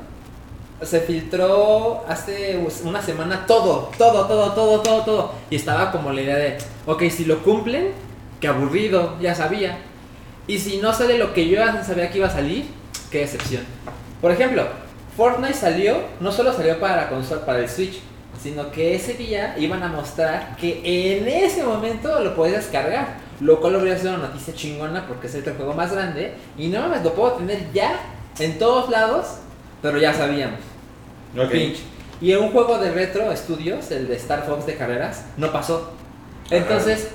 se 0.83 1.01
filtró 1.01 2.05
hace 2.09 2.59
una 2.85 3.01
semana 3.01 3.47
todo, 3.47 3.91
todo, 3.97 4.27
todo, 4.27 4.53
todo, 4.53 4.81
todo, 4.81 5.03
todo. 5.03 5.33
Y 5.51 5.57
estaba 5.57 5.91
como 5.91 6.13
la 6.13 6.23
idea 6.23 6.37
de, 6.37 6.59
ok, 6.87 7.05
si 7.11 7.25
lo 7.25 7.43
cumplen, 7.43 7.93
qué 8.41 8.49
aburrido, 8.49 9.17
ya 9.21 9.35
sabía. 9.35 9.79
Y 10.47 10.59
si 10.59 10.79
no 10.79 10.93
sale 10.93 11.19
lo 11.19 11.33
que 11.33 11.49
yo 11.49 11.57
ya 11.57 11.83
sabía 11.83 12.11
que 12.11 12.19
iba 12.19 12.29
a 12.29 12.31
salir, 12.31 12.67
qué 13.11 13.21
decepción. 13.21 13.65
Por 14.21 14.31
ejemplo, 14.31 14.65
Fortnite 15.17 15.55
salió, 15.55 15.97
no 16.21 16.31
solo 16.31 16.53
salió 16.53 16.79
para 16.79 16.97
la 16.97 17.09
consola, 17.09 17.47
para 17.47 17.61
el 17.61 17.69
Switch, 17.69 18.01
sino 18.41 18.71
que 18.71 18.95
ese 18.95 19.15
día 19.15 19.57
iban 19.59 19.83
a 19.83 19.89
mostrar 19.89 20.57
que 20.57 20.81
en 20.85 21.27
ese 21.27 21.65
momento 21.65 22.21
lo 22.21 22.37
podías 22.37 22.65
descargar. 22.65 23.25
Lo 23.41 23.61
cual 23.61 23.77
hubiera 23.77 23.99
sido 23.99 24.15
una 24.15 24.29
noticia 24.29 24.55
chingona 24.55 25.07
porque 25.07 25.27
es 25.27 25.35
el 25.35 25.43
juego 25.43 25.75
más 25.75 25.93
grande. 25.93 26.35
Y 26.57 26.69
no 26.69 26.81
mames, 26.81 27.03
lo 27.03 27.15
puedo 27.15 27.33
tener 27.33 27.71
ya 27.73 27.99
en 28.39 28.59
todos 28.59 28.89
lados, 28.91 29.27
pero 29.87 29.99
ya 29.99 30.13
sabíamos. 30.13 30.59
Ok. 31.39 31.51
Pinche. 31.51 31.83
Y 32.21 32.33
en 32.33 32.43
un 32.43 32.51
juego 32.51 32.79
de 32.79 32.91
retro 32.93 33.31
estudios, 33.31 33.91
el 33.91 34.09
de 34.09 34.17
Star 34.17 34.45
Fox 34.47 34.67
de 34.67 34.75
carreras, 34.77 35.25
no 35.37 35.53
pasó. 35.53 35.93
Entonces, 36.51 37.09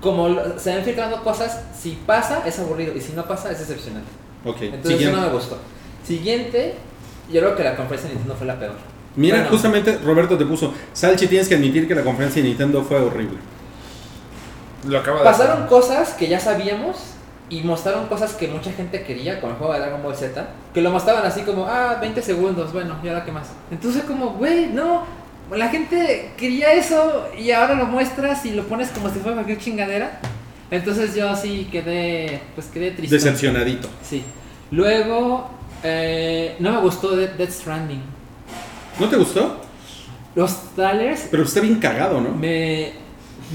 como 0.00 0.28
se 0.58 0.74
van 0.74 0.84
filtrando 0.84 1.22
cosas, 1.22 1.60
si 1.78 1.98
pasa 2.06 2.42
es 2.46 2.58
aburrido 2.58 2.94
y 2.94 3.00
si 3.00 3.12
no 3.12 3.24
pasa 3.24 3.50
es 3.50 3.58
decepcionante. 3.60 4.08
Ok, 4.44 4.56
Entonces 4.62 4.92
siguiente. 4.92 5.04
eso 5.12 5.16
no 5.16 5.26
me 5.28 5.32
gustó. 5.32 5.58
Siguiente, 6.06 6.74
yo 7.30 7.40
creo 7.40 7.56
que 7.56 7.64
la 7.64 7.76
conferencia 7.76 8.08
de 8.08 8.14
Nintendo 8.16 8.36
fue 8.36 8.46
la 8.46 8.58
peor. 8.58 8.74
Mira, 9.16 9.36
Bueno. 9.38 9.50
justamente 9.50 9.98
Roberto 10.04 10.36
te 10.36 10.44
puso, 10.44 10.72
Salchi, 10.92 11.26
tienes 11.28 11.48
que 11.48 11.54
admitir 11.54 11.86
que 11.88 11.94
la 11.94 12.02
conferencia 12.02 12.42
de 12.42 12.48
Nintendo 12.48 12.82
fue 12.82 12.98
horrible. 13.00 13.38
Lo 14.86 14.98
acaba 14.98 15.18
de 15.18 15.24
Pasaron 15.24 15.56
hacer. 15.58 15.68
cosas 15.68 16.10
que 16.14 16.28
ya 16.28 16.40
sabíamos 16.40 16.96
y 17.52 17.60
mostraron 17.64 18.06
cosas 18.06 18.32
que 18.32 18.48
mucha 18.48 18.72
gente 18.72 19.02
quería 19.02 19.38
con 19.38 19.50
el 19.50 19.56
juego 19.56 19.74
de 19.74 19.80
Dragon 19.80 20.02
Ball 20.02 20.16
Z, 20.16 20.48
que 20.72 20.80
lo 20.80 20.90
mostraban 20.90 21.26
así 21.26 21.42
como, 21.42 21.66
ah, 21.66 21.98
20 22.00 22.22
segundos, 22.22 22.72
bueno, 22.72 22.96
y 23.04 23.08
ahora 23.08 23.26
qué 23.26 23.30
más. 23.30 23.48
Entonces 23.70 24.04
como, 24.04 24.30
güey, 24.30 24.68
no, 24.68 25.04
la 25.54 25.68
gente 25.68 26.32
quería 26.38 26.72
eso 26.72 27.28
y 27.38 27.50
ahora 27.50 27.74
lo 27.74 27.84
muestras 27.84 28.46
y 28.46 28.52
lo 28.52 28.62
pones 28.64 28.88
como 28.88 29.10
si 29.10 29.18
fuera 29.18 29.34
cualquier 29.34 29.58
chingadera. 29.58 30.18
Entonces 30.70 31.14
yo 31.14 31.36
sí 31.36 31.68
quedé, 31.70 32.40
pues 32.54 32.68
quedé 32.68 32.92
triste. 32.92 33.16
Decepcionadito. 33.16 33.86
Sí. 34.02 34.24
Luego, 34.70 35.50
eh, 35.84 36.56
no 36.58 36.72
me 36.72 36.80
gustó 36.80 37.14
Death 37.14 37.50
Stranding. 37.50 38.02
¿No 38.98 39.08
te 39.10 39.16
gustó? 39.16 39.60
Los 40.34 40.74
trailers 40.74 41.28
Pero 41.30 41.42
está 41.42 41.60
bien 41.60 41.74
cagado, 41.74 42.18
¿no? 42.18 42.30
me, 42.30 42.94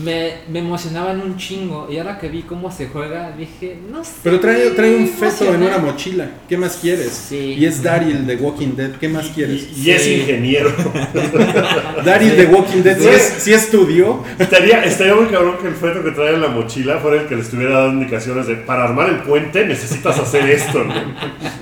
me, 0.03 0.33
me 0.49 0.59
emocionaban 0.59 1.21
un 1.21 1.37
chingo. 1.37 1.87
Y 1.91 1.97
ahora 1.97 2.17
que 2.19 2.29
vi 2.29 2.43
cómo 2.43 2.71
se 2.71 2.87
juega, 2.87 3.31
dije, 3.37 3.77
no 3.91 4.03
sé. 4.03 4.11
Pero 4.23 4.39
trae, 4.39 4.69
trae 4.71 4.95
un 4.95 5.07
feto 5.07 5.53
en 5.53 5.63
una 5.63 5.77
mochila. 5.79 6.29
¿Qué 6.47 6.57
más 6.57 6.77
quieres? 6.77 7.11
Sí. 7.11 7.55
Y 7.57 7.65
es 7.65 7.81
Daryl 7.83 8.25
de 8.27 8.35
Walking 8.35 8.75
Dead. 8.75 8.91
¿Qué 8.99 9.09
más 9.09 9.27
Y, 9.27 9.29
quieres? 9.29 9.67
y 9.77 9.91
es 9.91 10.01
Sí. 10.03 10.13
ingeniero. 10.21 10.71
Daryl 12.05 12.31
Sí. 12.31 12.35
de 12.37 12.45
Walking 12.47 12.81
Dead 12.83 12.97
sí, 12.97 13.03
Sí. 13.03 13.09
es, 13.09 13.21
sí 13.39 13.53
estudió. 13.53 14.23
Estaría, 14.39 14.83
estaría 14.83 15.15
muy 15.15 15.25
cabrón 15.27 15.55
que 15.61 15.67
el 15.67 15.75
feto 15.75 16.03
que 16.03 16.11
trae 16.11 16.33
en 16.35 16.41
la 16.41 16.47
mochila 16.49 16.97
fuera 16.99 17.21
el 17.21 17.27
que 17.27 17.35
le 17.35 17.41
estuviera 17.41 17.79
dando 17.79 17.93
indicaciones 18.01 18.47
de 18.47 18.55
para 18.55 18.83
armar 18.85 19.09
el 19.09 19.17
puente 19.17 19.65
necesitas 19.65 20.17
hacer 20.19 20.49
esto, 20.49 20.83
¿no? 20.83 20.93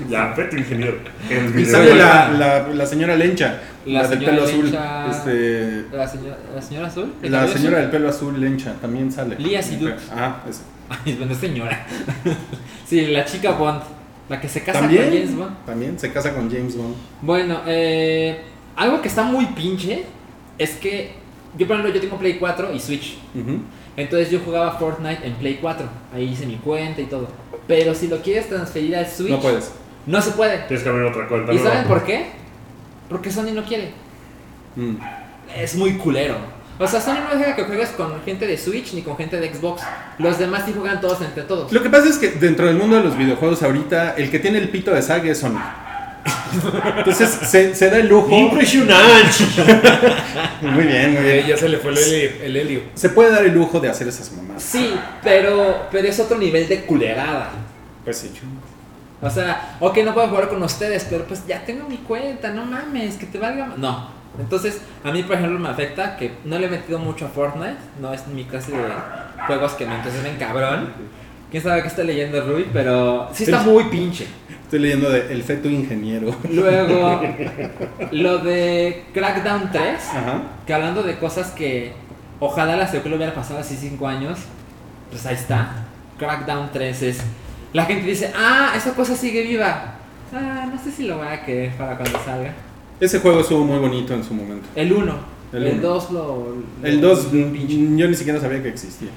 Ya, 0.09 0.33
feto 0.35 0.57
ingeniero. 0.57 0.97
El 1.29 1.59
Y 1.59 1.65
sale 1.65 1.95
la, 1.95 2.29
la, 2.31 2.67
la 2.67 2.85
señora 2.85 3.15
Lencha. 3.15 3.61
La 3.85 4.01
La, 4.01 4.07
del 4.07 4.19
señora 4.19 4.35
pelo 4.35 4.45
azul. 4.47 4.63
Lencha. 4.65 5.07
Este, 5.11 5.85
La 5.95 6.07
señora, 6.07 6.37
la 6.55 6.61
señora 6.61 6.87
azul. 6.87 7.13
¿El 7.21 7.31
la 7.31 7.47
señora 7.47 7.77
del 7.79 7.89
pelo 7.91 8.09
azul 8.09 8.39
Lencha 8.41 8.73
también 8.81 9.11
sale. 9.11 9.35
Lia 9.37 9.61
Seydoux. 9.61 9.93
Ah, 10.11 10.41
esa. 10.49 10.61
Ay, 10.89 11.15
bueno, 11.15 11.33
es 11.33 11.39
señora. 11.39 11.85
sí, 12.87 13.07
la 13.07 13.25
chica 13.25 13.51
Bond. 13.51 13.81
La 14.27 14.41
que 14.41 14.49
se 14.49 14.63
casa 14.63 14.79
¿También? 14.79 15.03
con 15.03 15.13
James 15.13 15.35
Bond. 15.35 15.65
También 15.67 15.99
se 15.99 16.11
casa 16.11 16.33
con 16.33 16.49
James 16.49 16.75
Bond. 16.75 16.95
Bueno, 17.21 17.61
eh, 17.67 18.39
algo 18.75 19.01
que 19.01 19.07
está 19.07 19.21
muy 19.23 19.45
pinche 19.47 20.03
es 20.57 20.71
que 20.77 21.11
yo, 21.57 21.67
por 21.67 21.75
ejemplo, 21.77 21.93
yo 21.93 22.01
tengo 22.01 22.17
Play 22.17 22.37
4 22.39 22.73
y 22.73 22.79
Switch. 22.79 23.17
Entonces 23.97 24.29
yo 24.31 24.39
jugaba 24.39 24.71
Fortnite 24.79 25.25
en 25.25 25.33
Play 25.35 25.59
4. 25.61 25.87
Ahí 26.13 26.25
hice 26.31 26.45
mi 26.47 26.55
cuenta 26.55 27.01
y 27.01 27.05
todo. 27.05 27.27
Pero 27.67 27.93
si 27.93 28.07
lo 28.07 28.17
quieres 28.21 28.49
transferir 28.49 28.95
al 28.95 29.07
Switch, 29.07 29.29
No 29.29 29.39
puedes. 29.39 29.71
no 30.07 30.21
se 30.21 30.31
puede. 30.31 30.57
Tienes 30.67 30.83
que 30.83 30.89
abrir 30.89 31.05
otra 31.05 31.27
cuenta. 31.27 31.53
¿Y 31.53 31.55
nueva. 31.57 31.71
saben 31.71 31.87
por 31.87 32.03
qué? 32.03 32.25
Porque 33.09 33.31
Sony 33.31 33.51
no 33.53 33.63
quiere. 33.63 33.91
Mm. 34.75 34.95
Es 35.57 35.75
muy 35.75 35.93
culero. 35.93 36.35
O 36.77 36.85
sea, 36.87 36.99
Sony 36.99 37.19
no 37.31 37.37
deja 37.39 37.55
que 37.55 37.63
juegues 37.63 37.89
con 37.89 38.21
gente 38.25 38.45
de 38.45 38.57
Switch 38.57 38.93
ni 38.93 39.01
con 39.01 39.15
gente 39.15 39.39
de 39.39 39.53
Xbox. 39.53 39.81
Los 40.17 40.37
demás 40.37 40.63
sí 40.65 40.73
juegan 40.77 40.99
todos 40.99 41.21
entre 41.21 41.43
todos. 41.43 41.71
Lo 41.71 41.81
que 41.81 41.89
pasa 41.89 42.09
es 42.09 42.17
que 42.17 42.31
dentro 42.31 42.65
del 42.67 42.75
mundo 42.75 42.97
de 42.97 43.03
los 43.03 43.17
videojuegos 43.17 43.63
ahorita, 43.63 44.15
el 44.17 44.29
que 44.29 44.39
tiene 44.39 44.57
el 44.57 44.69
pito 44.69 44.91
de 44.91 45.01
Sag 45.01 45.25
es 45.27 45.37
Sony. 45.39 45.57
Entonces 46.97 47.29
se, 47.29 47.75
se 47.75 47.89
da 47.89 47.97
el 47.97 48.07
lujo. 48.07 48.29
Impresionante. 48.29 49.37
Muy 50.61 50.85
bien, 50.85 51.13
muy 51.13 51.21
Eh, 51.29 51.33
bien. 51.33 51.47
ya 51.47 51.57
se 51.57 51.69
le 51.69 51.77
fue 51.77 51.91
el 51.91 51.97
helio. 51.97 52.31
El 52.43 52.57
helio. 52.57 52.81
Se 52.95 53.09
puede 53.09 53.29
dar 53.31 53.45
el 53.45 53.53
lujo 53.53 53.79
de 53.79 53.89
hacer 53.89 54.07
esas 54.07 54.31
mamás. 54.31 54.63
Sí, 54.63 54.95
pero, 55.23 55.87
pero 55.91 56.07
es 56.07 56.19
otro 56.19 56.37
nivel 56.37 56.67
de 56.67 56.81
culerada. 56.85 57.51
Pues 58.03 58.17
sí. 58.17 58.31
O 59.25 59.29
sea, 59.29 59.77
ok, 59.79 59.97
no 60.05 60.13
puedo 60.13 60.27
jugar 60.27 60.49
con 60.49 60.61
ustedes, 60.61 61.05
pero 61.09 61.25
pues 61.25 61.45
ya 61.47 61.65
tengo 61.65 61.89
mi 61.89 61.97
cuenta, 61.97 62.51
no 62.51 62.65
mames, 62.65 63.15
que 63.15 63.25
te 63.25 63.39
valga. 63.39 63.73
No. 63.75 64.07
Entonces, 64.39 64.81
a 65.03 65.11
mí, 65.11 65.23
por 65.23 65.35
ejemplo, 65.37 65.57
me 65.57 65.69
afecta 65.69 66.15
que 66.17 66.33
no 66.43 66.59
le 66.59 66.67
he 66.67 66.69
metido 66.69 66.99
mucho 66.99 67.25
a 67.25 67.29
Fortnite. 67.29 67.77
No 68.01 68.13
es 68.13 68.27
mi 68.27 68.43
clase 68.43 68.71
de 68.71 68.83
juegos 69.47 69.73
que 69.73 69.85
me 69.85 69.95
entusiasmen 69.95 70.35
cabrón. 70.37 70.89
quién 71.49 71.63
sabe 71.63 71.81
qué 71.81 71.87
está 71.87 72.03
leyendo 72.03 72.41
Rui, 72.45 72.67
pero 72.71 73.29
sí 73.33 73.45
está 73.45 73.61
muy 73.61 73.85
pinche. 73.85 74.27
Estoy 74.63 74.79
leyendo 74.79 75.09
de 75.09 75.31
El 75.31 75.41
feto 75.43 75.69
ingeniero. 75.69 76.35
Luego, 76.51 77.21
lo 78.11 78.39
de 78.39 79.05
Crackdown 79.13 79.71
3, 79.71 79.83
Ajá. 80.09 80.41
que 80.67 80.73
hablando 80.73 81.01
de 81.03 81.17
cosas 81.17 81.51
que 81.51 81.93
ojalá 82.39 82.75
la 82.75 82.87
secuela 82.87 83.15
hubiera 83.15 83.33
pasado 83.33 83.59
hace 83.59 83.75
5 83.75 84.07
años, 84.07 84.39
pues 85.11 85.25
ahí 85.25 85.35
está. 85.35 85.85
Crackdown 86.19 86.69
3 86.73 87.01
es. 87.03 87.19
La 87.75 87.85
gente 87.85 88.07
dice, 88.07 88.31
ah, 88.35 88.73
esa 88.75 88.93
cosa 88.93 89.15
sigue 89.15 89.43
viva. 89.43 89.95
Ah, 90.33 90.65
no 90.73 90.81
sé 90.81 90.91
si 90.91 91.03
lo 91.07 91.17
voy 91.17 91.27
a 91.27 91.43
querer 91.43 91.71
para 91.75 91.97
cuando 91.97 92.17
salga. 92.23 92.53
Ese 92.99 93.19
juego 93.19 93.41
estuvo 93.41 93.65
muy 93.65 93.77
bonito 93.79 94.13
en 94.13 94.23
su 94.23 94.33
momento. 94.33 94.65
El 94.75 94.93
1. 94.93 95.15
El 95.53 95.63
El 95.67 95.73
uno. 95.79 95.81
2 95.89 96.11
lo, 96.11 96.55
El 96.83 97.01
lo- 97.01 97.09
2 97.09 97.25
pinche. 97.25 97.75
yo 97.97 98.07
ni 98.07 98.15
siquiera 98.15 98.39
sabía 98.39 98.63
que 98.63 98.69
existía. 98.69 99.09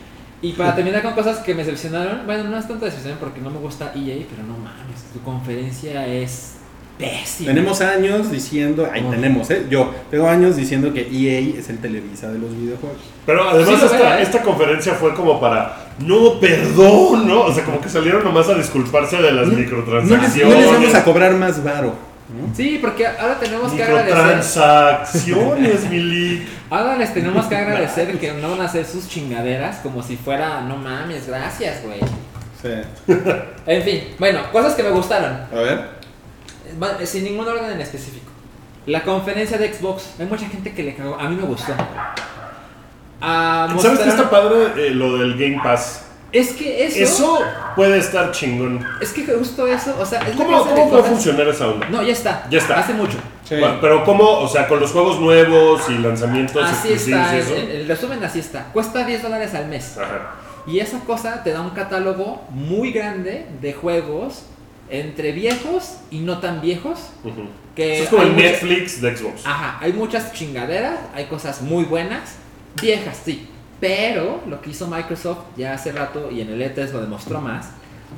Y 0.43 0.53
para 0.53 0.75
terminar 0.75 1.03
con 1.03 1.13
cosas 1.15 1.39
que 1.39 1.55
me 1.55 1.65
decepcionaron, 1.65 2.27
bueno, 2.27 2.45
no 2.45 2.59
es 2.59 2.69
tanto 2.69 2.85
decepción 2.85 3.17
porque 3.19 3.41
no 3.41 3.51
me 3.51 3.59
gusta 3.59 3.87
EA, 3.95 4.25
pero 4.31 4.43
no 4.47 4.57
mames, 4.59 5.03
tu 5.13 5.21
conferencia 5.23 6.07
es 6.07 6.58
pésima. 6.99 7.49
Tenemos 7.55 7.81
años 7.81 8.31
diciendo, 8.31 8.89
ahí 8.93 9.03
Oh. 9.07 9.11
tenemos, 9.11 9.49
¿eh? 9.51 9.67
Yo 9.71 9.95
tengo 10.11 10.29
años 10.29 10.57
diciendo 10.57 10.93
que 10.93 11.03
EA 11.03 11.59
es 11.59 11.69
el 11.71 11.79
Televisa 11.79 12.29
de 12.31 12.39
los 12.39 12.51
videojuegos. 12.57 12.99
Pero 13.25 13.49
además 13.49 13.79
Sí 13.79 13.85
esta, 13.87 14.19
¿eh? 14.19 14.23
esta 14.23 14.43
conferencia 14.43 14.95
fue 14.95 15.15
como 15.15 15.41
para, 15.41 15.77
no, 16.01 16.41
perdón, 16.41 17.29
¿no? 17.29 17.43
O 17.43 17.53
sea, 17.55 17.65
como 17.65 17.81
que 17.81 17.89
salieron 17.89 18.25
nomás 18.25 18.49
a 18.49 18.55
disculparse 18.55 19.17
de 19.17 19.31
las 19.33 19.47
No 19.47 19.53
les, 19.55 19.61
microtransacciones. 19.61 20.55
no 20.55 20.61
les 20.61 20.73
vamos 20.73 20.95
a 20.95 21.05
cobrar 21.05 21.33
más 21.35 21.63
varo. 21.63 21.95
¿no? 22.29 22.55
Sí, 22.55 22.79
porque 22.81 23.07
ahora 23.07 23.39
tenemos 23.41 23.73
que 23.73 23.83
agradecer. 23.83 24.15
Microtransacciones, 24.15 25.91
Milik. 25.91 26.43
Ahora 26.71 26.97
les 26.99 27.15
tenemos 27.15 27.47
que 27.47 27.57
agradecer 27.57 28.19
que 28.19 28.33
no 28.33 28.51
van 28.51 28.61
a 28.61 28.65
hacer 28.65 28.85
sus 28.85 29.09
chingaderas 29.09 29.77
como 29.79 30.03
si 30.03 30.17
fuera, 30.17 30.61
no 30.63 30.77
mames, 30.77 31.27
gracias, 31.27 31.83
güey. 31.85 32.01
Sí. 32.61 32.69
En 33.67 33.83
fin, 33.83 34.01
bueno, 34.19 34.41
cosas 34.53 34.75
que 34.75 34.83
me 34.83 34.91
gustaron, 34.91 35.33
A 35.53 35.61
ver. 35.61 35.98
Sin 37.05 37.25
ningún 37.25 37.47
orden 37.49 37.71
en 37.73 37.81
específico. 37.81 38.31
La 38.87 39.03
conferencia 39.03 39.59
de 39.59 39.73
Xbox, 39.73 40.15
hay 40.19 40.27
mucha 40.27 40.47
gente 40.49 40.73
que 40.73 40.83
le 40.83 40.95
cagó, 40.95 41.17
a 41.19 41.29
mí 41.29 41.37
me 41.37 41.43
gustó. 41.43 41.73
Ah, 43.21 43.75
¿Sabes 43.81 43.99
qué 44.01 44.09
está 44.09 44.31
padre? 44.31 44.73
Eh, 44.77 44.91
lo 44.91 45.19
del 45.19 45.33
Game 45.37 45.61
Pass. 45.63 46.05
Es 46.31 46.51
que 46.53 46.85
eso, 46.85 46.99
Eso 47.03 47.39
puede 47.75 47.99
estar 47.99 48.31
chingón. 48.33 48.87
es 49.01 49.13
que 49.15 49.25
justo 49.25 49.67
eso, 49.67 49.97
o 49.99 50.05
sea, 50.05 50.21
es 50.21 50.37
la 50.37 50.45
¿Cómo, 50.45 50.59
cómo 50.59 50.75
puede 50.75 50.91
cosas- 50.91 51.09
funcionar 51.09 51.49
esa 51.49 51.69
onda? 51.69 51.89
No, 51.89 52.03
ya 52.03 52.13
está. 52.13 52.47
Ya 52.51 52.59
está. 52.59 52.79
Hace 52.81 52.93
mucho. 52.93 53.17
Sí. 53.49 53.57
Bueno, 53.59 53.79
pero 53.81 54.05
¿cómo? 54.05 54.25
O 54.41 54.47
sea, 54.47 54.69
con 54.69 54.79
los 54.79 54.93
juegos 54.93 55.19
nuevos 55.21 55.89
y 55.89 55.97
lanzamientos 55.97 56.63
Así 56.63 56.93
está, 56.93 57.35
y 57.35 57.39
el, 57.39 57.43
eso. 57.43 57.57
el- 57.57 57.71
el 57.71 57.89
resumen 57.89 58.23
así 58.23 58.41
está. 58.41 58.65
Cuesta 58.75 59.05
10 59.05 59.23
dólares 59.23 59.55
al 59.55 59.69
mes. 59.69 59.97
Ajá. 59.97 60.35
Y 60.67 60.81
esa 60.81 61.01
cosa 61.01 61.43
te 61.43 61.51
da 61.53 61.63
un 61.63 61.71
catálogo 61.71 62.45
muy 62.51 62.93
grande 62.93 63.47
de 63.63 63.73
juegos 63.73 64.43
entre 64.91 65.33
viejos 65.33 65.99
y 66.11 66.21
no 66.21 66.39
tan 66.39 66.61
viejos. 66.61 67.11
Que 67.75 67.95
Eso 67.95 68.05
es 68.05 68.11
como 68.11 68.23
el 68.23 68.33
mucha- 68.33 68.45
Netflix 68.45 69.01
de 69.01 69.17
Xbox. 69.17 69.47
Ajá, 69.47 69.79
hay 69.81 69.93
muchas 69.93 70.33
chingaderas, 70.33 70.99
hay 71.15 71.27
cosas 71.27 71.63
muy 71.63 71.85
buenas, 71.85 72.37
viejas, 72.81 73.21
sí. 73.25 73.49
Pero 73.81 74.43
lo 74.49 74.61
que 74.61 74.71
hizo 74.71 74.89
Microsoft 74.89 75.39
ya 75.57 75.75
hace 75.75 75.93
rato 75.93 76.31
y 76.33 76.41
en 76.41 76.51
el 76.51 76.61
E3 76.61 76.91
lo 76.93 77.01
demostró 77.01 77.41
más, 77.41 77.69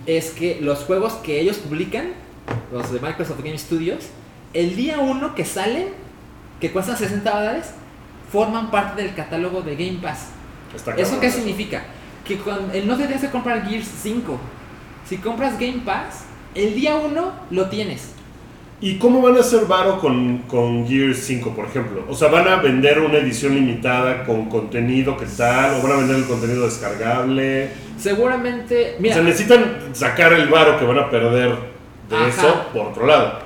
es 0.07 0.31
que 0.31 0.59
los 0.63 0.85
juegos 0.85 1.15
que 1.15 1.41
ellos 1.41 1.59
publican, 1.59 2.13
los 2.73 2.91
de 2.93 3.01
Microsoft 3.01 3.41
Game 3.45 3.59
Studios, 3.59 4.07
el 4.55 4.75
día 4.77 4.99
uno 4.99 5.35
que 5.35 5.45
salen, 5.45 5.89
que 6.61 6.73
cuestan 6.73 6.97
60 6.97 7.31
dólares, 7.31 7.73
forman 8.33 8.71
parte 8.71 9.03
del 9.03 9.15
catálogo 9.15 9.61
de 9.61 9.77
Game 9.77 9.99
Pass. 10.01 10.29
Está 10.75 10.95
¿Eso 10.95 11.21
qué 11.21 11.31
significa? 11.31 11.83
Que 12.27 12.39
con, 12.39 12.71
el 12.73 12.87
no 12.87 12.97
te 12.97 13.05
tienes 13.05 13.23
que 13.23 13.31
comprar 13.31 13.69
Gears 13.69 13.89
5. 14.03 14.39
Si 15.07 15.19
compras 15.19 15.59
Game 15.59 15.83
Pass, 15.85 16.25
el 16.55 16.75
día 16.75 16.97
1 16.97 17.33
lo 17.51 17.67
tienes. 17.69 18.13
¿Y 18.83 18.97
cómo 18.97 19.21
van 19.21 19.37
a 19.37 19.41
hacer 19.41 19.67
varo 19.67 19.99
con, 19.99 20.39
con 20.49 20.89
Gears 20.89 21.19
5, 21.19 21.51
por 21.55 21.67
ejemplo? 21.67 22.03
O 22.09 22.15
sea, 22.15 22.29
¿van 22.29 22.49
a 22.49 22.57
vender 22.57 22.99
una 23.01 23.19
edición 23.19 23.55
limitada 23.55 24.25
con 24.25 24.49
contenido 24.49 25.19
que 25.19 25.27
tal? 25.27 25.75
¿O 25.75 25.83
van 25.83 25.93
a 25.93 25.97
vender 25.97 26.17
el 26.17 26.25
contenido 26.25 26.65
descargable? 26.65 27.69
Seguramente, 27.99 28.95
O 28.99 29.03
mira, 29.03 29.15
sea, 29.17 29.23
necesitan 29.23 29.77
sacar 29.93 30.33
el 30.33 30.49
varo 30.49 30.79
que 30.79 30.87
van 30.87 30.99
a 30.99 31.11
perder 31.11 31.55
de 32.09 32.17
Ajá. 32.17 32.29
eso 32.29 32.67
por 32.73 32.87
otro 32.87 33.07
lado. 33.07 33.39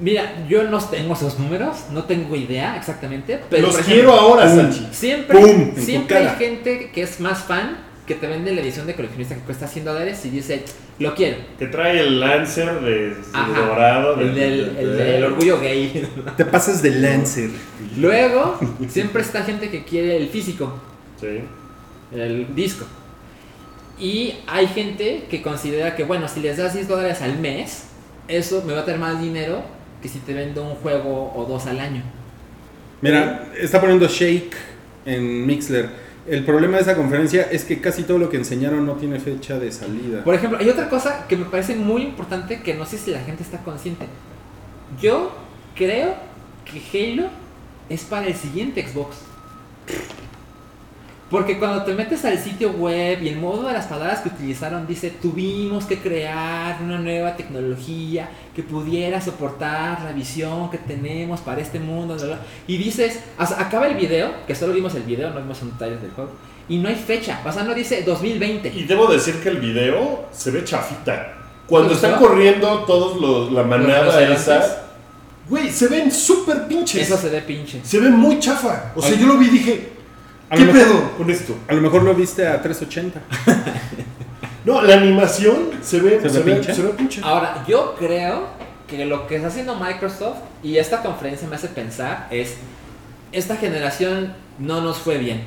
mira, 0.00 0.46
yo 0.48 0.64
no 0.64 0.78
tengo 0.82 1.12
esos 1.12 1.38
números, 1.38 1.84
no 1.92 2.04
tengo 2.04 2.34
idea 2.34 2.74
exactamente, 2.78 3.40
pero 3.50 3.66
Los 3.66 3.76
quiero 3.78 4.12
ahora. 4.12 4.48
Sanchi. 4.48 4.88
Siempre, 4.90 5.74
siempre 5.76 6.16
hay 6.16 6.36
gente 6.38 6.90
que 6.94 7.02
es 7.02 7.20
más 7.20 7.40
fan 7.44 7.76
que 8.08 8.14
te 8.16 8.26
vende 8.26 8.52
la 8.52 8.60
edición 8.62 8.86
de 8.88 8.94
coleccionista 8.96 9.36
que 9.36 9.42
cuesta 9.42 9.68
100 9.68 9.84
dólares 9.84 10.24
y 10.24 10.30
dice, 10.30 10.64
lo 10.98 11.14
quiero. 11.14 11.36
Que 11.58 11.66
trae 11.68 12.00
el 12.00 12.18
Lancer 12.18 12.80
de, 12.80 13.10
de 13.10 13.14
Ajá. 13.32 13.60
dorado. 13.60 14.16
de- 14.16 14.24
El 14.24 14.34
del, 14.34 14.76
el 14.78 14.96
del 14.96 15.24
orgullo 15.24 15.60
gay. 15.60 16.08
Te 16.36 16.44
pasas 16.44 16.82
de 16.82 16.90
Lancer. 16.90 17.50
Luego, 17.96 18.58
siempre 18.88 19.22
está 19.22 19.44
gente 19.44 19.70
que 19.70 19.84
quiere 19.84 20.16
el 20.16 20.28
físico. 20.28 20.80
Sí. 21.20 21.42
el 22.12 22.52
disco. 22.56 22.84
Y 24.00 24.34
hay 24.46 24.66
gente 24.68 25.24
que 25.28 25.42
considera 25.42 25.94
que, 25.96 26.04
bueno, 26.04 26.26
si 26.28 26.40
les 26.40 26.56
das 26.56 26.72
10 26.74 26.88
dólares 26.88 27.20
al 27.20 27.38
mes, 27.38 27.84
eso 28.28 28.62
me 28.66 28.72
va 28.72 28.80
a 28.80 28.84
traer 28.84 29.00
más 29.00 29.20
dinero 29.20 29.62
que 30.00 30.08
si 30.08 30.18
te 30.20 30.32
vendo 30.34 30.62
un 30.62 30.74
juego 30.76 31.32
o 31.36 31.44
dos 31.44 31.66
al 31.66 31.80
año. 31.80 32.02
Mira, 33.00 33.48
está 33.60 33.80
poniendo 33.80 34.06
Shake 34.06 34.54
en 35.06 35.46
Mixler. 35.46 35.88
El 36.28 36.44
problema 36.44 36.76
de 36.76 36.82
esa 36.82 36.94
conferencia 36.94 37.48
es 37.50 37.64
que 37.64 37.80
casi 37.80 38.02
todo 38.02 38.18
lo 38.18 38.28
que 38.28 38.36
enseñaron 38.36 38.84
no 38.84 38.94
tiene 38.94 39.18
fecha 39.18 39.58
de 39.58 39.72
salida. 39.72 40.24
Por 40.24 40.34
ejemplo, 40.34 40.58
hay 40.58 40.68
otra 40.68 40.90
cosa 40.90 41.26
que 41.26 41.36
me 41.36 41.46
parece 41.46 41.74
muy 41.74 42.02
importante 42.02 42.60
que 42.60 42.74
no 42.74 42.84
sé 42.84 42.98
si 42.98 43.10
la 43.10 43.20
gente 43.20 43.42
está 43.42 43.58
consciente. 43.58 44.06
Yo 45.00 45.32
creo 45.74 46.14
que 46.66 47.14
Halo 47.14 47.30
es 47.88 48.02
para 48.04 48.26
el 48.26 48.34
siguiente 48.34 48.86
Xbox. 48.86 49.16
Porque 51.30 51.58
cuando 51.58 51.82
te 51.84 51.92
metes 51.92 52.24
al 52.24 52.38
sitio 52.38 52.70
web 52.70 53.22
y 53.22 53.28
el 53.28 53.36
modo 53.36 53.66
de 53.66 53.74
las 53.74 53.84
palabras 53.86 54.20
que 54.20 54.30
utilizaron 54.30 54.86
dice 54.86 55.10
tuvimos 55.10 55.84
que 55.84 55.98
crear 55.98 56.80
una 56.82 56.98
nueva 56.98 57.36
tecnología 57.36 58.30
que 58.56 58.62
pudiera 58.62 59.20
soportar 59.20 60.00
la 60.04 60.12
visión 60.12 60.70
que 60.70 60.78
tenemos 60.78 61.40
para 61.40 61.60
este 61.60 61.78
mundo. 61.80 62.14
bla, 62.16 62.24
bla". 62.24 62.38
Y 62.66 62.78
dices, 62.78 63.20
acaba 63.36 63.88
el 63.88 63.96
video, 63.96 64.30
que 64.46 64.54
solo 64.54 64.72
vimos 64.72 64.94
el 64.94 65.02
video, 65.02 65.28
no 65.30 65.40
vimos 65.40 65.60
un 65.60 65.76
trailer 65.76 66.00
del 66.00 66.12
juego, 66.12 66.30
y 66.66 66.78
no 66.78 66.88
hay 66.88 66.94
fecha, 66.96 67.40
o 67.44 67.52
sea, 67.52 67.62
no 67.62 67.74
dice 67.74 68.02
2020. 68.04 68.68
Y 68.74 68.84
debo 68.84 69.06
decir 69.06 69.34
que 69.42 69.50
el 69.50 69.58
video 69.58 70.24
se 70.32 70.50
ve 70.50 70.64
chafita. 70.64 71.34
Cuando 71.66 71.90
¿Te 71.90 71.96
están 71.96 72.12
gustó? 72.12 72.28
corriendo 72.28 72.84
todos 72.84 73.20
los, 73.20 73.52
la 73.52 73.62
manada 73.64 74.22
esa, 74.32 74.84
güey, 75.46 75.70
se 75.70 75.88
ven 75.88 76.10
súper 76.10 76.66
pinches. 76.66 77.02
Eso 77.06 77.18
se 77.18 77.28
ve 77.28 77.42
pinche. 77.42 77.80
Se 77.84 78.00
ven 78.00 78.12
muy 78.16 78.38
chafa. 78.38 78.92
O 78.96 79.02
sea, 79.02 79.12
Al- 79.12 79.18
yo 79.18 79.26
lo 79.26 79.36
vi 79.36 79.46
y 79.48 79.50
dije, 79.50 79.92
a 80.50 80.56
¿qué 80.56 80.64
lo 80.64 80.72
mejor- 80.72 80.88
pedo 80.88 81.10
con 81.16 81.30
esto? 81.30 81.54
A 81.68 81.74
lo 81.74 81.80
mejor 81.80 82.02
lo 82.02 82.14
viste 82.14 82.46
a 82.46 82.60
380. 82.62 83.20
No, 84.64 84.82
la 84.82 84.94
animación 84.96 85.70
se 85.80 85.98
ve, 86.00 86.20
¿Se 86.20 86.28
se, 86.28 86.38
ve 86.40 86.44
ve, 86.44 86.52
pinche? 86.56 86.74
se 86.74 86.82
ve 86.82 86.88
pinche. 86.90 87.20
Ahora, 87.24 87.64
yo 87.66 87.94
creo 87.98 88.48
que 88.86 89.06
lo 89.06 89.26
que 89.26 89.36
está 89.36 89.48
haciendo 89.48 89.76
Microsoft 89.76 90.38
y 90.62 90.76
esta 90.76 91.00
conferencia 91.02 91.48
me 91.48 91.56
hace 91.56 91.68
pensar 91.68 92.26
es, 92.30 92.56
esta 93.32 93.56
generación 93.56 94.34
no 94.58 94.82
nos 94.82 94.98
fue 94.98 95.16
bien. 95.16 95.44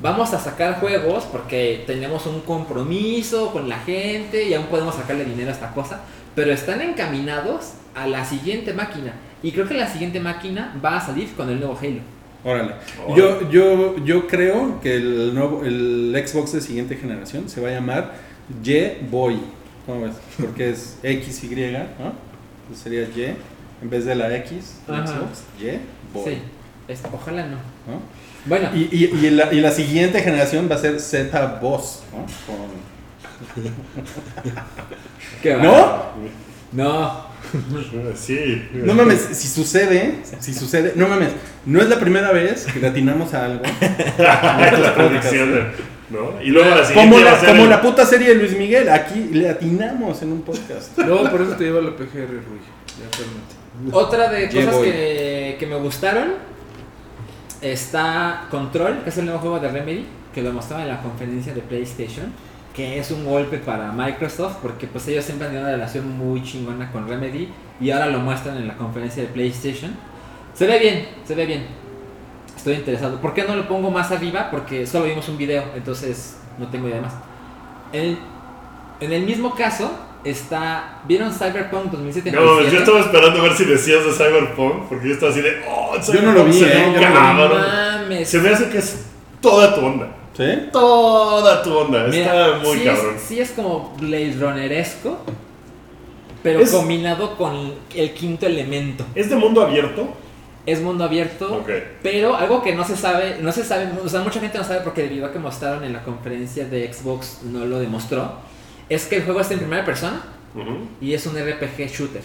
Vamos 0.00 0.32
a 0.34 0.38
sacar 0.38 0.78
juegos 0.78 1.24
porque 1.24 1.82
tenemos 1.86 2.26
un 2.26 2.42
compromiso 2.42 3.50
con 3.52 3.68
la 3.68 3.78
gente 3.80 4.44
y 4.44 4.54
aún 4.54 4.66
podemos 4.66 4.94
sacarle 4.94 5.24
dinero 5.24 5.50
a 5.50 5.54
esta 5.54 5.72
cosa, 5.72 6.00
pero 6.36 6.52
están 6.52 6.80
encaminados 6.82 7.72
a 7.96 8.06
la 8.06 8.24
siguiente 8.24 8.72
máquina. 8.72 9.14
Y 9.42 9.50
creo 9.50 9.66
que 9.66 9.74
la 9.74 9.88
siguiente 9.88 10.20
máquina 10.20 10.74
va 10.84 10.98
a 10.98 11.04
salir 11.04 11.32
con 11.34 11.50
el 11.50 11.58
nuevo 11.58 11.76
Halo. 11.80 12.00
Órale. 12.44 12.72
Órale. 13.06 13.20
Yo, 13.20 13.50
yo, 13.50 14.04
yo 14.04 14.26
creo 14.26 14.80
que 14.80 14.94
el 14.96 15.34
nuevo 15.34 15.62
el 15.64 16.14
Xbox 16.26 16.52
de 16.52 16.60
siguiente 16.60 16.96
generación 16.96 17.48
se 17.48 17.60
va 17.60 17.68
a 17.68 17.72
llamar 17.72 18.12
Y-Boy. 18.64 19.38
¿Cómo 19.86 20.02
ves? 20.02 20.14
Porque 20.38 20.70
es 20.70 20.96
XY, 21.02 21.48
¿no? 21.98 22.12
Entonces 22.62 22.82
sería 22.82 23.02
Y 23.02 23.36
en 23.82 23.90
vez 23.90 24.04
de 24.04 24.14
la 24.14 24.34
X 24.36 24.76
Ajá. 24.88 25.06
Xbox. 25.06 25.42
Y-Boy. 25.60 26.24
Sí, 26.34 26.38
es- 26.88 27.02
ojalá 27.12 27.44
no. 27.46 27.56
¿no? 27.56 28.00
Bueno, 28.46 28.70
Y, 28.74 28.88
y, 28.90 29.04
y, 29.26 29.30
la, 29.30 29.52
y 29.52 29.60
la 29.60 29.70
siguiente 29.70 30.20
generación 30.22 30.66
va 30.70 30.76
a 30.76 30.78
ser 30.78 30.98
Z-Boss. 30.98 32.02
¿no? 32.12 32.18
Con- 32.46 32.90
¿qué 35.42 35.54
va? 35.56 35.62
¿No? 35.62 36.02
No. 36.72 37.29
Sí. 38.16 38.68
No 38.72 38.94
mames, 38.94 39.20
si 39.32 39.48
sucede, 39.48 40.16
si 40.40 40.52
sucede, 40.54 40.92
no 40.96 41.08
mames, 41.08 41.30
no 41.66 41.80
es 41.80 41.88
la 41.88 41.98
primera 41.98 42.32
vez 42.32 42.66
que 42.66 42.78
le 42.80 42.88
atinamos 42.88 43.32
a 43.34 43.44
algo. 43.46 43.62
la 44.18 44.94
predicción, 44.94 45.52
de- 45.52 45.66
¿no? 46.10 46.42
Y 46.42 46.50
luego 46.50 46.70
la 46.70 46.84
siguiente 46.84 47.10
Como 47.14 47.24
la, 47.24 47.32
a 47.32 47.38
ser 47.40 47.48
como 47.50 47.64
el- 47.64 47.70
la 47.70 47.80
puta 47.82 48.04
serie 48.04 48.28
de 48.28 48.34
Luis 48.36 48.56
Miguel, 48.56 48.88
aquí 48.88 49.28
le 49.32 49.48
atinamos 49.48 50.20
en 50.22 50.32
un 50.32 50.42
podcast. 50.42 50.96
No, 50.98 51.30
por 51.30 51.40
eso 51.42 51.52
te 51.52 51.64
lleva 51.64 51.80
la 51.80 51.90
PGR, 51.96 52.28
Rui. 52.28 53.90
Otra 53.92 54.30
de 54.30 54.48
Llevo 54.48 54.66
cosas 54.72 54.82
que, 54.84 55.56
que 55.58 55.66
me 55.66 55.76
gustaron 55.76 56.32
está 57.62 58.46
Control, 58.50 59.02
que 59.04 59.10
es 59.10 59.18
el 59.18 59.24
nuevo 59.26 59.40
juego 59.40 59.60
de 59.60 59.68
Remedy, 59.70 60.06
que 60.34 60.42
lo 60.42 60.52
mostraba 60.52 60.82
en 60.82 60.88
la 60.88 61.00
conferencia 61.02 61.54
de 61.54 61.60
PlayStation. 61.60 62.32
Que 62.74 62.98
es 62.98 63.10
un 63.10 63.24
golpe 63.24 63.58
para 63.58 63.92
Microsoft 63.92 64.58
porque 64.62 64.86
pues 64.86 65.06
ellos 65.08 65.24
siempre 65.24 65.46
han 65.46 65.52
tenido 65.52 65.68
una 65.68 65.76
relación 65.76 66.16
muy 66.16 66.42
chingona 66.42 66.90
con 66.92 67.08
Remedy 67.08 67.48
y 67.80 67.90
ahora 67.90 68.06
lo 68.06 68.20
muestran 68.20 68.56
en 68.56 68.68
la 68.68 68.76
conferencia 68.76 69.22
de 69.22 69.28
PlayStation. 69.28 69.92
Se 70.54 70.66
ve 70.66 70.78
bien, 70.78 71.08
se 71.24 71.34
ve 71.34 71.46
bien. 71.46 71.66
Estoy 72.56 72.74
interesado. 72.74 73.20
¿Por 73.20 73.32
qué 73.32 73.44
no 73.44 73.56
lo 73.56 73.66
pongo 73.66 73.90
más 73.90 74.10
arriba? 74.12 74.48
Porque 74.50 74.86
solo 74.86 75.06
vimos 75.06 75.28
un 75.28 75.38
video, 75.38 75.64
entonces 75.74 76.38
no 76.58 76.68
tengo 76.68 76.88
idea 76.88 77.00
más. 77.00 77.14
En, 77.92 78.18
en 79.00 79.12
el 79.12 79.22
mismo 79.22 79.54
caso 79.54 79.90
está... 80.22 81.00
¿Vieron 81.08 81.32
Cyberpunk 81.32 81.90
2077? 81.90 82.36
No, 82.36 82.62
yo 82.62 82.78
estaba 82.78 83.00
esperando 83.00 83.40
a 83.40 83.42
ver 83.44 83.54
si 83.54 83.64
decías 83.64 84.04
de 84.04 84.12
Cyberpunk, 84.12 84.88
porque 84.88 85.08
yo 85.08 85.14
estaba 85.14 85.32
así 85.32 85.40
de, 85.40 85.62
oh, 85.66 85.96
Yo 86.12 86.22
no 86.22 86.32
lo 86.32 86.44
vi, 86.44 86.52
se 86.52 86.66
ve 86.66 86.72
eh, 86.72 86.92
yo 86.94 87.00
no 87.00 87.00
lo 87.00 87.08
vi. 87.08 87.14
cabrón. 87.14 87.62
mames. 87.62 88.28
Se 88.28 88.38
me 88.38 88.50
hace 88.50 88.68
que 88.68 88.78
es 88.78 89.06
toda 89.40 89.74
tu 89.74 89.80
onda. 89.80 90.08
¿Sí? 90.40 90.68
Toda 90.72 91.62
tu 91.62 91.76
onda. 91.76 92.06
Mira, 92.08 92.46
Está 92.56 92.58
muy 92.66 92.78
sí 92.78 92.84
cabrón. 92.84 93.14
Es, 93.16 93.22
sí 93.22 93.40
es 93.40 93.50
como 93.50 93.94
Blade 94.00 94.36
Runneresco, 94.40 95.18
pero 96.42 96.60
Es- 96.60 96.70
combinado 96.70 97.36
con 97.36 97.74
el 97.94 98.14
quinto 98.14 98.46
elemento. 98.46 99.04
¿Es 99.14 99.28
de 99.28 99.36
mundo 99.36 99.60
abierto? 99.62 100.08
Es 100.66 100.80
mundo 100.80 101.04
abierto, 101.04 101.64
pero 102.02 102.36
algo 102.36 102.62
que 102.62 102.74
no 102.74 102.84
se 102.84 102.94
sabe, 102.96 103.38
no 103.40 103.50
se 103.50 103.64
sabe, 103.64 103.88
o 104.04 104.08
sea, 104.08 104.20
mucha 104.20 104.40
gente 104.40 104.58
no 104.58 104.62
sabe 104.64 104.80
porque 104.80 105.02
debido 105.02 105.26
a 105.26 105.32
que 105.32 105.38
mostraron 105.38 105.82
en 105.84 105.92
la 105.94 106.02
conferencia 106.04 106.66
de 106.66 106.92
Xbox 106.92 107.40
no 107.44 107.64
lo 107.64 107.78
demostró, 107.78 108.32
es 108.88 109.06
que 109.06 109.16
el 109.16 109.24
juego 109.24 109.40
está 109.40 109.54
en 109.54 109.60
primera 109.60 109.84
persona 109.84 110.22
y 111.00 111.14
es 111.14 111.26
un 111.26 111.34
RPG 111.34 111.86
shooter. 111.90 112.22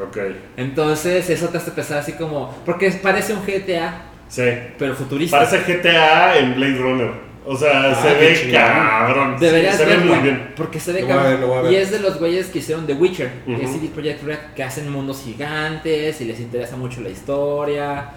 Ok. 0.00 0.18
Entonces 0.58 1.28
eso 1.30 1.48
te 1.48 1.56
hace 1.56 1.70
pensar 1.70 1.98
así 1.98 2.12
como, 2.12 2.54
porque 2.66 2.90
parece 2.92 3.32
un 3.32 3.40
GTA, 3.46 4.02
Sí. 4.28 4.42
pero 4.78 4.94
futurista. 4.94 5.38
Parece 5.38 5.58
GTA 5.60 6.38
en 6.38 6.54
Blade 6.56 6.78
Runner. 6.78 7.10
O 7.48 7.56
sea, 7.56 7.92
Ah, 7.92 7.94
se 8.02 8.12
ve 8.14 8.34
chingón. 8.34 8.52
cabrón. 8.60 9.36
Deberías 9.38 9.76
se 9.76 9.84
ve 9.84 9.98
muy 9.98 10.18
bien. 10.18 10.52
porque 10.56 10.80
se 10.80 10.92
ve 10.92 11.02
Lo 11.02 11.08
cabrón. 11.08 11.40
ver, 11.40 11.62
ver. 11.62 11.72
Y 11.72 11.76
es 11.76 11.90
de 11.92 12.00
los 12.00 12.18
güeyes 12.18 12.48
que 12.48 12.58
hicieron 12.58 12.86
The 12.86 12.94
Witcher, 12.94 13.30
que 13.46 13.54
es 13.54 13.70
Ujú. 13.70 13.78
CD 13.78 13.88
Projekt 13.88 14.22
Red, 14.24 14.38
que 14.56 14.64
hacen 14.64 14.90
mundos 14.90 15.22
gigantes 15.24 16.20
y 16.20 16.24
les 16.24 16.40
interesa 16.40 16.76
mucho 16.76 17.00
la 17.02 17.08
historia. 17.10 18.10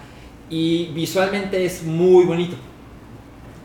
Y 0.48 0.86
visualmente 0.94 1.64
es 1.64 1.84
muy 1.84 2.24
bonito. 2.24 2.56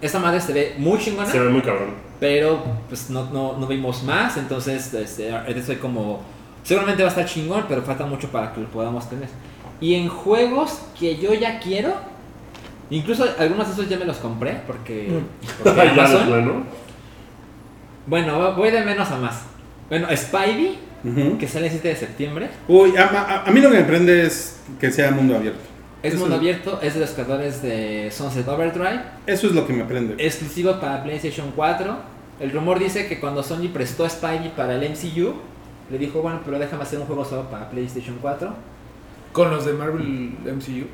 Esta 0.01 0.19
madre 0.19 0.39
se 0.39 0.53
ve 0.53 0.75
muy 0.77 0.99
chingona, 0.99 1.25
Se 1.27 1.39
ve 1.39 1.49
muy 1.49 1.61
cabrón. 1.61 1.95
pero 2.19 2.63
pues 2.87 3.09
no, 3.09 3.25
no, 3.31 3.57
no 3.57 3.65
vimos 3.65 4.03
más, 4.03 4.37
entonces 4.37 4.93
este, 4.93 5.33
estoy 5.47 5.77
como... 5.77 6.21
Seguramente 6.63 7.01
va 7.01 7.09
a 7.09 7.11
estar 7.11 7.25
chingón, 7.25 7.65
pero 7.67 7.81
falta 7.81 8.05
mucho 8.05 8.27
para 8.29 8.53
que 8.53 8.61
lo 8.61 8.67
podamos 8.67 9.09
tener. 9.09 9.29
Y 9.81 9.95
en 9.95 10.09
juegos 10.09 10.79
que 10.99 11.17
yo 11.17 11.33
ya 11.33 11.59
quiero, 11.59 11.93
incluso 12.89 13.25
algunos 13.39 13.67
de 13.67 13.73
esos 13.73 13.89
ya 13.89 13.97
me 13.97 14.05
los 14.05 14.17
compré, 14.17 14.61
porque... 14.67 15.21
porque 15.63 15.77
ya 15.77 15.83
de 15.85 15.89
Amazon- 15.91 16.63
bueno, 18.07 18.53
voy 18.55 18.71
de 18.71 18.83
menos 18.85 19.09
a 19.09 19.17
más. 19.17 19.41
Bueno, 19.89 20.07
Spidey, 20.15 20.77
que 21.39 21.47
sale 21.47 21.65
el 21.67 21.71
7 21.71 21.87
de 21.89 21.95
septiembre, 21.95 22.49
Uy, 22.67 22.95
a, 22.97 23.03
a- 23.05 23.43
a 23.47 23.51
mí 23.51 23.59
lo 23.61 23.69
que 23.71 23.77
me 23.77 23.83
prende 23.83 24.23
es 24.25 24.59
que 24.79 24.91
sea 24.91 25.11
mundo 25.11 25.35
abierto. 25.35 25.59
es 26.03 26.13
Eso- 26.13 26.21
mundo 26.21 26.35
abierto, 26.35 26.79
es 26.81 26.93
de 26.93 26.99
los 26.99 27.09
creadores 27.11 27.61
de 27.61 28.09
Sunset 28.11 28.47
Overdrive, 28.47 29.01
Eso 29.25 29.47
es 29.47 29.53
lo 29.53 29.65
que 29.67 29.73
me 29.73 29.83
prende. 29.85 30.15
exclusivo 30.23 30.79
para 30.79 31.03
PlayStation 31.03 31.51
4. 31.55 32.15
El 32.39 32.51
rumor 32.51 32.79
dice 32.79 33.07
que 33.07 33.19
cuando 33.19 33.41
Sony 33.43 33.69
prestó 33.73 34.05
a 34.05 34.09
Spidey 34.09 34.51
para 34.55 34.75
el 34.75 34.89
MCU, 34.91 35.33
le 35.89 35.97
dijo, 35.97 36.21
bueno, 36.21 36.41
pero 36.43 36.59
déjame 36.59 36.83
hacer 36.83 36.99
un 36.99 37.05
juego 37.05 37.23
solo 37.23 37.49
para 37.49 37.69
PlayStation 37.69 38.17
4. 38.21 38.53
Con 39.31 39.51
los 39.51 39.65
de 39.65 39.73
Marvel 39.73 40.33
MCU. 40.43 40.85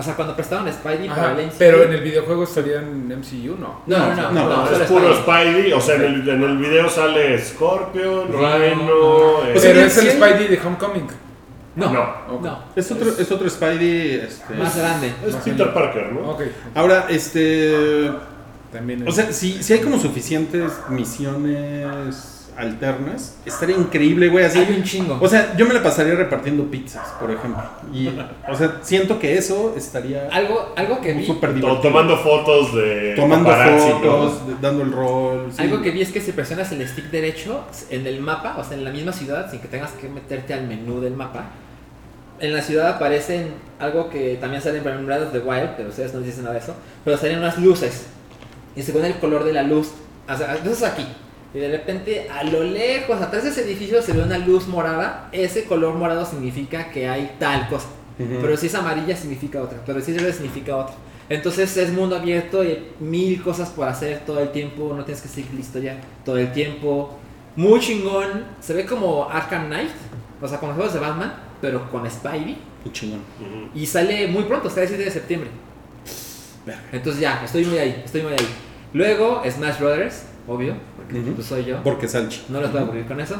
O 0.00 0.02
sea, 0.02 0.16
cuando 0.16 0.34
prestaron 0.34 0.72
Spidey 0.72 1.08
para 1.08 1.32
el 1.38 1.46
MCU. 1.46 1.54
pero 1.58 1.82
en 1.84 1.92
el 1.92 2.00
videojuego 2.00 2.42
estarían 2.44 3.06
MCU, 3.08 3.56
no. 3.58 3.82
No, 3.86 3.98
no, 3.98 4.14
no, 4.16 4.32
No, 4.32 4.48
no, 4.48 4.56
No, 4.62 4.66
solo 4.66 4.82
es 4.84 4.90
puro 4.90 5.14
Spidey. 5.14 5.52
Spidey. 5.54 5.72
O 5.74 5.80
sea, 5.80 5.94
en 5.96 6.02
el, 6.02 6.28
en 6.28 6.42
el 6.42 6.58
video 6.58 6.88
sale 6.88 7.38
Scorpion. 7.38 8.28
Rhino. 8.32 9.42
eh, 9.44 9.50
Pero 9.54 9.60
sí, 9.60 9.68
es 9.68 9.98
el 9.98 10.10
sí. 10.10 10.10
Spidey 10.16 10.48
de 10.48 10.60
Homecoming. 10.66 11.06
No, 11.76 11.92
No. 11.92 12.40
No, 12.40 12.58
Es 12.74 12.90
otro, 12.90 13.10
es 13.10 13.30
otro 13.30 13.48
Spidey. 13.48 14.14
Este, 14.26 14.54
más 14.54 14.76
grande. 14.76 15.12
es 15.26 15.36
Peter 15.36 15.72
Parker, 15.72 16.12
¿no? 16.12 16.30
Ok. 16.30 16.42
Ahora, 16.74 17.06
este. 17.08 18.10
También. 18.72 19.06
O 19.06 19.12
sea, 19.12 19.32
si, 19.32 19.62
si 19.62 19.72
hay 19.74 19.80
como 19.80 19.98
suficientes 19.98 20.72
misiones 20.88 22.39
alternas, 22.56 23.36
estaría 23.46 23.76
increíble, 23.76 24.28
güey. 24.28 24.44
Así. 24.44 24.58
Hay 24.58 24.74
un 24.76 24.82
chingo. 24.82 25.18
O 25.20 25.28
sea, 25.28 25.56
yo 25.56 25.66
me 25.66 25.74
la 25.74 25.82
pasaría 25.82 26.14
repartiendo 26.14 26.64
pizzas, 26.70 27.06
por 27.20 27.30
ejemplo. 27.30 27.62
Y, 27.92 28.08
o 28.48 28.54
sea, 28.56 28.78
siento 28.82 29.18
que 29.18 29.36
eso 29.38 29.74
estaría 29.76 30.28
algo, 30.30 30.72
algo 30.76 31.00
que 31.00 31.12
vi, 31.14 31.26
tomando 31.82 32.16
fotos 32.18 32.74
de 32.74 33.14
Tomando 33.16 33.50
fotos, 33.50 34.46
de- 34.46 34.54
dando 34.60 34.82
el 34.82 34.92
rol. 34.92 35.46
sí. 35.54 35.62
Algo 35.62 35.82
que 35.82 35.90
vi 35.90 36.02
es 36.02 36.10
que 36.12 36.20
si 36.20 36.32
presionas 36.32 36.70
el 36.72 36.86
stick 36.86 37.06
derecho 37.10 37.64
en 37.90 38.06
el 38.06 38.20
mapa, 38.20 38.56
o 38.58 38.64
sea, 38.64 38.76
en 38.76 38.84
la 38.84 38.90
misma 38.90 39.12
ciudad, 39.12 39.50
sin 39.50 39.60
que 39.60 39.68
tengas 39.68 39.92
que 39.92 40.08
meterte 40.08 40.54
al 40.54 40.66
menú 40.66 41.00
del 41.00 41.14
mapa, 41.14 41.44
en 42.40 42.54
la 42.54 42.62
ciudad 42.62 42.88
aparecen 42.88 43.52
algo 43.78 44.08
que 44.08 44.38
también 44.40 44.62
sale 44.62 44.78
en 44.78 45.06
Breath 45.06 45.22
of 45.26 45.32
the 45.32 45.40
Wild, 45.40 45.70
pero 45.76 45.90
ustedes 45.90 46.14
no 46.14 46.20
dicen 46.20 46.44
nada 46.44 46.54
de 46.54 46.60
eso, 46.60 46.74
pero 47.04 47.16
salen 47.18 47.38
unas 47.38 47.58
luces. 47.58 48.06
Y 48.74 48.82
según 48.82 49.04
el 49.04 49.14
color 49.18 49.44
de 49.44 49.52
la 49.52 49.62
luz, 49.62 49.90
o 50.26 50.36
sea, 50.36 50.56
entonces 50.56 50.82
aquí, 50.84 51.04
y 51.52 51.58
de 51.58 51.70
repente 51.70 52.28
a 52.30 52.44
lo 52.44 52.62
lejos, 52.62 53.20
atrás 53.20 53.44
de 53.44 53.50
ese 53.50 53.62
edificio 53.62 54.02
se 54.02 54.12
ve 54.12 54.22
una 54.22 54.38
luz 54.38 54.68
morada, 54.68 55.28
ese 55.32 55.64
color 55.64 55.94
morado 55.94 56.24
significa 56.24 56.90
que 56.90 57.08
hay 57.08 57.36
tal 57.38 57.68
cosa. 57.68 57.88
Ujú. 58.18 58.38
Pero 58.40 58.56
si 58.56 58.66
es 58.66 58.74
amarilla 58.74 59.16
significa 59.16 59.62
otra, 59.62 59.78
pero 59.84 60.00
si 60.00 60.12
es 60.12 60.16
verde 60.18 60.32
significa 60.32 60.76
otra. 60.76 60.94
Entonces 61.28 61.76
es 61.76 61.92
mundo 61.92 62.16
abierto 62.16 62.64
y 62.64 62.88
mil 62.98 63.42
cosas 63.42 63.70
por 63.70 63.88
hacer 63.88 64.20
todo 64.26 64.40
el 64.40 64.50
tiempo, 64.50 64.92
no 64.96 65.04
tienes 65.04 65.22
que 65.22 65.28
seguir 65.28 65.54
listo 65.54 65.78
ya 65.78 66.00
todo 66.24 66.38
el 66.38 66.52
tiempo. 66.52 67.18
Muy 67.56 67.80
chingón, 67.80 68.44
se 68.60 68.74
ve 68.74 68.84
como 68.84 69.28
Arkham 69.28 69.66
Knight, 69.66 69.90
o 70.40 70.48
sea, 70.48 70.58
con 70.58 70.70
los 70.70 70.76
juegos 70.76 70.94
de 70.94 71.00
Batman, 71.00 71.32
pero 71.60 71.90
con 71.90 72.08
Spidey. 72.10 72.58
Qué 72.84 72.92
chingón. 72.92 73.20
Y 73.74 73.86
sale 73.86 74.26
muy 74.26 74.44
pronto, 74.44 74.68
sale 74.68 74.82
el 74.82 74.88
7 74.88 75.04
de 75.04 75.10
septiembre. 75.10 75.50
Entonces 76.92 77.20
ya, 77.20 77.42
estoy 77.44 77.64
muy 77.64 77.78
ahí, 77.78 78.02
estoy 78.04 78.22
muy 78.22 78.32
ahí. 78.32 78.48
Luego 78.92 79.42
Smash 79.48 79.78
Brothers, 79.78 80.24
obvio, 80.48 80.74
porque 81.10 81.18
Ujú. 81.26 81.34
pues 81.36 81.46
soy 81.46 81.64
yo. 81.64 81.82
Porque 81.82 82.08
Salchi. 82.08 82.42
No 82.48 82.60
les 82.60 82.70
voy 82.72 82.80
a 82.80 82.84
aburrir 82.84 83.06
con 83.06 83.20
eso. 83.20 83.36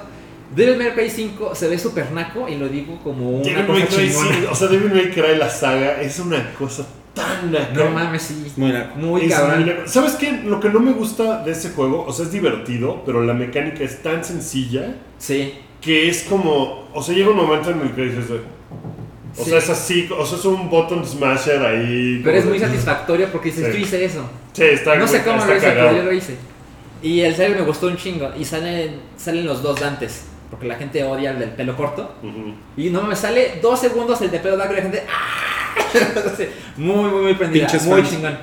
Devil 0.55 0.79
May 0.79 0.91
Cry 0.95 1.09
5 1.09 1.55
se 1.55 1.69
ve 1.69 1.79
super 1.79 2.11
naco 2.11 2.49
y 2.49 2.57
lo 2.57 2.69
digo 2.69 2.99
como 3.05 3.31
una 3.31 3.45
Devil 3.45 3.67
cosa 3.67 3.73
May 3.79 3.87
Cry, 3.87 4.09
chingona. 4.09 4.35
sí, 4.37 4.45
o 4.51 4.55
sea, 4.55 4.69
Devil 4.69 4.93
May 4.93 5.11
Cry, 5.11 5.37
la 5.39 5.49
saga, 5.49 6.01
es 6.03 6.19
una 6.19 6.53
cosa 6.55 6.85
tan 7.15 7.53
naca. 7.53 7.73
No 7.75 7.91
mames, 7.91 8.23
sí. 8.23 8.53
Muy 8.57 8.73
naco. 8.73 8.97
Muy 8.99 9.29
cabrón. 9.29 9.65
muy. 9.65 9.75
¿Sabes 9.87 10.13
qué? 10.17 10.33
Lo 10.45 10.59
que 10.59 10.69
no 10.71 10.81
me 10.81 10.93
gusta 10.93 11.43
de 11.45 11.53
ese 11.53 11.71
juego, 11.71 12.05
o 12.05 12.13
sea, 12.13 12.27
es 12.27 12.33
divertido, 12.33 13.03
pero 13.07 13.23
la 13.23 13.33
mecánica 13.35 13.85
es 13.85 14.03
tan 14.03 14.25
sencilla 14.25 14.97
Sí. 15.19 15.55
que 15.81 16.09
es 16.09 16.25
como, 16.25 16.89
o 16.93 17.01
sea, 17.03 17.15
llega 17.15 17.31
un 17.31 17.37
momento 17.37 17.71
en 17.71 17.81
el 17.83 17.93
que 17.93 18.03
dices, 18.07 18.27
o 18.31 19.45
Sí. 19.45 19.51
sea, 19.51 19.59
es 19.59 19.71
así, 19.71 20.09
o 20.17 20.27
sea, 20.27 20.37
es 20.37 20.45
un 20.45 20.69
button 20.69 21.07
smasher 21.07 21.63
ahí. 21.65 22.21
Pero 22.25 22.37
es 22.37 22.45
muy 22.45 22.59
satisfactorio 22.59 23.29
porque 23.31 23.51
dices, 23.51 23.67
Sí. 23.67 23.73
yo 23.73 23.79
hice 23.79 24.05
eso. 24.05 24.29
Sí, 24.53 24.65
está 24.65 24.97
No 24.97 25.07
sé 25.07 25.19
está 25.19 25.31
cómo 25.33 25.45
lo 25.47 25.57
hice, 25.57 25.65
cagado. 25.67 25.89
pero 25.91 25.99
yo 26.03 26.05
lo 26.11 26.13
hice. 26.13 26.35
Y 27.03 27.21
el 27.21 27.35
trailer 27.35 27.61
me 27.61 27.67
gustó 27.67 27.87
un 27.87 27.97
chingo. 27.97 28.31
Y 28.39 28.45
salen, 28.45 29.01
salen 29.17 29.47
los 29.47 29.63
dos 29.63 29.81
Dantes. 29.81 30.27
Porque 30.51 30.67
la 30.67 30.75
gente 30.75 31.03
odia 31.05 31.31
el 31.31 31.39
del 31.39 31.51
pelo 31.51 31.77
corto. 31.77 32.15
Ujú. 32.23 32.55
Y 32.77 32.91
no 32.91 33.03
me 33.03 33.15
sale 33.17 33.61
dos 33.63 33.79
segundos 33.81 34.21
el 34.21 34.31
de 34.31 34.41
pelo 34.41 34.57
largo 34.57 34.73
y 34.75 34.77
la 34.77 34.83
gente. 34.83 35.05
¡ah! 35.09 35.47
Muy, 36.77 37.11
muy, 37.11 37.23
muy 37.23 37.35
prendida. 37.35 37.67
Pinches 37.67 37.87
muy 37.87 38.01
fans. 38.01 38.11
chingón. 38.15 38.39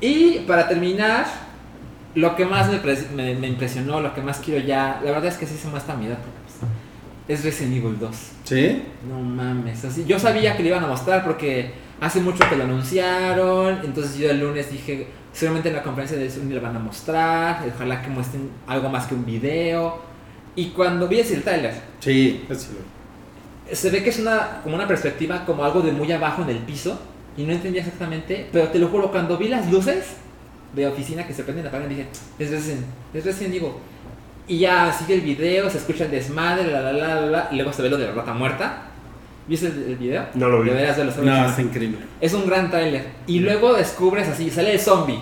Y 0.00 0.38
para 0.46 0.68
terminar, 0.68 1.26
lo 2.14 2.34
que 2.36 2.44
más 2.46 2.68
me, 2.70 2.78
me- 3.14 3.34
me 3.34 3.46
impresionó, 3.48 4.00
lo 4.00 4.14
que 4.14 4.20
más 4.20 4.38
quiero 4.38 4.64
ya. 4.66 5.00
La 5.04 5.10
verdad 5.10 5.26
es 5.26 5.36
que 5.36 5.46
sí 5.46 5.56
se 5.56 5.68
muestra 5.68 5.94
mi 5.94 6.06
edad. 6.06 6.18
pues, 6.18 6.70
es 7.38 7.44
Resident 7.44 7.76
Evil 7.76 7.98
2. 7.98 8.16
¿Sí? 8.44 8.82
No 9.08 9.20
mames, 9.20 9.84
así. 9.84 10.04
Yo 10.06 10.18
sabía 10.18 10.56
que 10.56 10.62
lo 10.62 10.70
iban 10.70 10.84
a 10.84 10.88
mostrar 10.88 11.24
porque 11.24 11.72
hace 12.00 12.20
mucho 12.20 12.48
que 12.48 12.56
lo 12.56 12.64
anunciaron. 12.64 13.80
Entonces 13.84 14.16
yo 14.18 14.30
el 14.30 14.40
lunes 14.40 14.70
dije, 14.70 15.06
seguramente 15.32 15.68
en 15.68 15.76
la 15.76 15.82
conferencia 15.82 16.16
de 16.16 16.30
Sony 16.30 16.50
lo 16.50 16.60
van 16.60 16.76
a 16.76 16.78
mostrar. 16.78 17.64
Ojalá 17.74 18.02
que 18.02 18.08
muestren 18.08 18.50
algo 18.66 18.88
más 18.88 19.06
que 19.06 19.14
un 19.14 19.24
video. 19.24 20.00
Y 20.54 20.66
cuando 20.70 21.08
vi 21.08 21.20
ese 21.20 21.38
trailer, 21.38 21.74
Sí, 22.00 22.44
se 23.70 23.90
ve 23.90 24.02
que 24.02 24.10
es 24.10 24.18
una 24.18 24.60
como 24.62 24.74
una 24.74 24.86
perspectiva 24.86 25.44
como 25.46 25.64
algo 25.64 25.80
de 25.80 25.92
muy 25.92 26.10
abajo 26.12 26.42
en 26.42 26.50
el 26.50 26.58
piso. 26.58 27.00
Y 27.36 27.44
no 27.44 27.52
entendía 27.52 27.80
exactamente. 27.80 28.48
Pero 28.52 28.68
te 28.68 28.78
lo 28.78 28.88
juro, 28.88 29.10
cuando 29.10 29.38
vi 29.38 29.48
las 29.48 29.70
luces 29.70 30.16
de 30.74 30.86
oficina 30.86 31.26
que 31.26 31.32
se 31.32 31.44
prenden 31.44 31.64
y 31.64 31.68
apagan, 31.68 31.88
dije, 31.88 32.06
es 32.38 32.50
Resident, 32.50 32.84
es 33.14 33.24
Resident 33.24 33.54
Evil. 33.54 33.72
Y 34.48 34.58
ya 34.58 34.92
sigue 34.92 35.14
el 35.14 35.20
video, 35.22 35.70
se 35.70 35.78
escucha 35.78 36.04
el 36.04 36.10
desmadre, 36.10 36.70
la 36.70 36.80
la 36.80 36.92
la 36.92 37.14
la, 37.14 37.26
la, 37.26 37.48
y 37.50 37.56
luego 37.56 37.72
se 37.72 37.80
ve 37.80 37.88
lo 37.88 37.96
de 37.96 38.06
la 38.08 38.12
rata 38.12 38.34
muerta. 38.34 38.91
¿Viste 39.48 39.66
el, 39.66 39.82
el 39.88 39.96
video? 39.96 40.26
No 40.34 40.48
lo 40.48 40.62
vi. 40.62 40.70
Deberías 40.70 40.96
verlo, 40.96 41.12
No, 41.22 41.46
está 41.48 41.62
increíble. 41.62 41.98
Es 42.20 42.32
un 42.34 42.46
gran 42.46 42.70
tráiler. 42.70 43.06
Y 43.26 43.40
luego 43.40 43.74
descubres 43.74 44.28
así, 44.28 44.50
sale 44.50 44.72
el 44.74 44.80
zombie. 44.80 45.18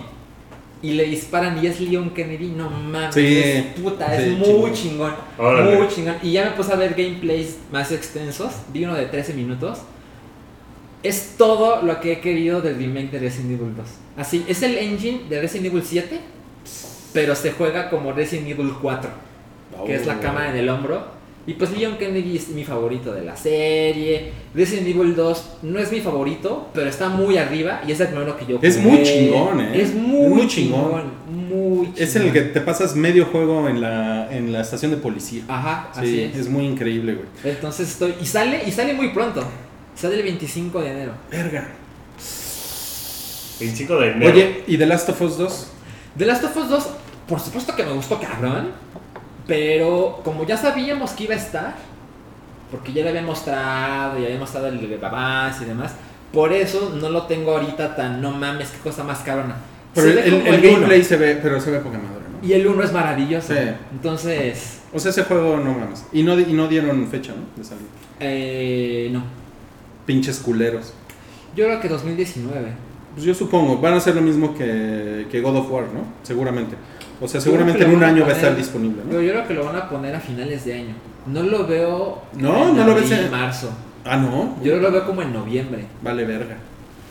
Y 0.83 0.93
le 0.93 1.03
disparan 1.05 1.63
y 1.63 1.67
es 1.67 1.79
Leon 1.79 2.09
Kennedy. 2.11 2.47
No 2.55 2.69
mames. 2.69 3.13
Sí. 3.13 3.39
es 3.43 3.65
puta, 3.79 4.15
es 4.15 4.23
Sí, 4.23 4.29
muy 4.31 4.71
chingón. 4.73 5.13
chingón. 5.37 5.75
Muy 5.77 5.87
chingón. 5.87 6.15
Y 6.23 6.31
ya 6.33 6.45
me 6.45 6.51
puse 6.51 6.71
a 6.73 6.75
ver 6.75 6.93
gameplays 6.95 7.57
más 7.71 7.91
extensos. 7.91 8.51
Vi 8.73 8.83
uno 8.85 8.95
de 8.95 9.05
13 9.05 9.33
minutos. 9.33 9.79
Es 11.03 11.35
todo 11.37 11.81
lo 11.81 11.99
que 11.99 12.13
he 12.13 12.19
querido 12.19 12.61
del 12.61 12.77
remake 12.77 13.11
de 13.11 13.19
Resident 13.19 13.59
Evil 13.59 13.75
2. 13.75 13.85
Así, 14.17 14.45
es 14.47 14.61
el 14.61 14.77
engine 14.77 15.21
de 15.29 15.41
Resident 15.41 15.67
Evil 15.67 15.83
7. 15.83 16.19
pero 17.13 17.35
se 17.35 17.51
juega 17.51 17.89
como 17.89 18.13
Resident 18.13 18.47
Evil 18.49 18.71
4, 18.81 19.09
que 19.85 19.95
es 19.95 20.05
la 20.07 20.15
Oh. 20.17 20.21
cámara 20.21 20.51
en 20.51 20.57
el 20.57 20.69
hombro. 20.69 21.05
Y 21.47 21.53
pues 21.55 21.71
Leon 21.71 21.97
Kennedy 21.97 22.37
es 22.37 22.49
mi 22.49 22.63
favorito 22.63 23.11
de 23.13 23.23
la 23.23 23.35
serie. 23.35 24.31
Resident 24.53 24.87
Evil 24.87 25.15
2 25.15 25.45
no 25.63 25.79
es 25.79 25.91
mi 25.91 25.99
favorito, 25.99 26.69
pero 26.73 26.87
está 26.87 27.09
muy 27.09 27.37
arriba 27.37 27.81
y 27.87 27.91
es 27.91 27.99
el 27.99 28.07
primero 28.09 28.37
que 28.37 28.45
yo 28.45 28.59
Es 28.61 28.77
muy 28.77 29.01
chingón, 29.01 29.59
¿eh? 29.59 29.81
Es 29.81 29.93
muy, 29.95 30.23
Es 30.25 30.29
muy 30.29 30.47
chingón. 30.47 30.83
chingón. 30.85 31.03
Muy 31.49 31.85
chingón. 31.87 31.93
Es 31.97 32.15
en 32.15 32.21
el 32.23 32.31
que 32.31 32.41
te 32.41 32.61
pasas 32.61 32.95
medio 32.95 33.25
juego 33.25 33.67
en 33.67 33.81
la, 33.81 34.31
en 34.31 34.53
la 34.53 34.61
estación 34.61 34.91
de 34.91 34.97
policía. 34.97 35.43
Ajá, 35.47 35.89
Sí, 35.93 35.99
así 35.99 36.21
es. 36.21 36.35
es. 36.37 36.47
muy 36.49 36.65
increíble, 36.65 37.15
güey. 37.15 37.27
Entonces 37.55 37.89
estoy. 37.89 38.13
Y 38.21 38.25
sale, 38.25 38.61
y 38.67 38.71
sale 38.71 38.93
muy 38.93 39.09
pronto. 39.09 39.43
Sale 39.95 40.15
el 40.17 40.23
25 40.23 40.79
de 40.81 40.91
enero. 40.91 41.11
Verga. 41.31 41.67
25 43.59 43.95
de 43.97 44.07
enero. 44.11 44.31
Oye, 44.31 44.63
¿y 44.67 44.77
The 44.77 44.85
Last 44.85 45.09
of 45.09 45.21
Us 45.21 45.37
2? 45.37 45.67
The 46.17 46.25
Last 46.25 46.43
of 46.43 46.55
Us 46.57 46.69
2, 46.69 46.87
por 47.27 47.39
supuesto 47.39 47.75
que 47.75 47.83
me 47.83 47.93
gustó 47.93 48.19
cabrón. 48.19 48.69
Pero 49.47 50.21
como 50.23 50.45
ya 50.45 50.57
sabíamos 50.57 51.11
que 51.11 51.25
iba 51.25 51.35
a 51.35 51.37
estar, 51.37 51.75
porque 52.69 52.93
ya 52.93 53.03
le 53.03 53.09
había 53.09 53.21
mostrado, 53.21 54.17
ya 54.19 54.25
había 54.27 54.39
mostrado 54.39 54.67
el 54.67 54.89
de 54.89 54.97
babás 54.97 55.61
y 55.61 55.65
demás, 55.65 55.93
por 56.31 56.53
eso 56.53 56.93
no 56.99 57.09
lo 57.09 57.23
tengo 57.23 57.51
ahorita 57.51 57.95
tan, 57.95 58.21
no 58.21 58.31
mames, 58.31 58.69
qué 58.69 58.77
cosa 58.77 59.03
más 59.03 59.19
cabrona. 59.19 59.55
Pero 59.93 60.07
el, 60.07 60.33
uno, 60.35 60.43
gameplay 60.61 61.03
se 61.03 61.17
ve, 61.17 61.37
pero 61.41 61.59
se 61.59 61.69
ve 61.71 61.79
poca 61.79 61.97
madre, 61.97 62.21
¿no? 62.31 62.47
Y 62.47 62.53
el 62.53 62.65
1 62.65 62.83
es 62.83 62.93
maravilloso. 62.93 63.53
Sí. 63.53 63.59
Entonces, 63.91 64.79
O 64.93 64.99
sea, 64.99 65.11
ese 65.11 65.23
juego 65.23 65.57
no 65.57 65.73
mames. 65.73 66.05
Y 66.13 66.23
no, 66.23 66.39
y 66.39 66.53
no 66.53 66.67
dieron 66.69 67.05
fecha, 67.07 67.33
¿no? 67.33 67.43
De 67.57 67.67
salida. 67.67 67.85
eh, 68.21 69.09
no. 69.11 69.23
Pinches 70.05 70.39
culeros. 70.39 70.93
Yo 71.55 71.65
creo 71.65 71.81
que 71.81 71.89
2019. 71.89 72.67
Pues 73.13 73.25
yo 73.25 73.33
supongo, 73.33 73.77
van 73.79 73.93
a 73.95 73.97
hacer 73.97 74.15
lo 74.15 74.21
mismo 74.21 74.55
que, 74.55 75.27
que 75.29 75.41
God 75.41 75.57
of 75.57 75.69
War, 75.69 75.83
¿no? 75.93 76.05
Seguramente. 76.23 76.77
O 77.21 77.27
sea, 77.27 77.39
seguramente 77.39 77.83
en 77.83 77.95
un 77.95 78.03
año 78.03 78.23
va 78.23 78.29
a 78.29 78.35
estar 78.35 78.55
disponible, 78.55 79.03
Pero 79.07 79.19
¿no? 79.19 79.23
yo 79.25 79.31
creo 79.33 79.47
que 79.47 79.53
lo 79.53 79.65
van 79.65 79.75
a 79.75 79.87
poner 79.89 80.15
a 80.15 80.19
finales 80.19 80.65
de 80.65 80.73
año. 80.73 80.95
No 81.27 81.43
lo 81.43 81.67
veo. 81.67 82.21
No, 82.33 82.69
en 82.69 82.75
no 82.77 82.83
lo 82.87 82.95
ves 82.95 83.11
en- 83.11 83.29
marzo. 83.31 83.69
Ah, 84.03 84.17
no. 84.17 84.57
Yo 84.63 84.77
lo 84.77 84.91
veo 84.91 85.05
como 85.05 85.21
en 85.21 85.31
noviembre. 85.31 85.85
Vale, 86.01 86.25
verga. 86.25 86.57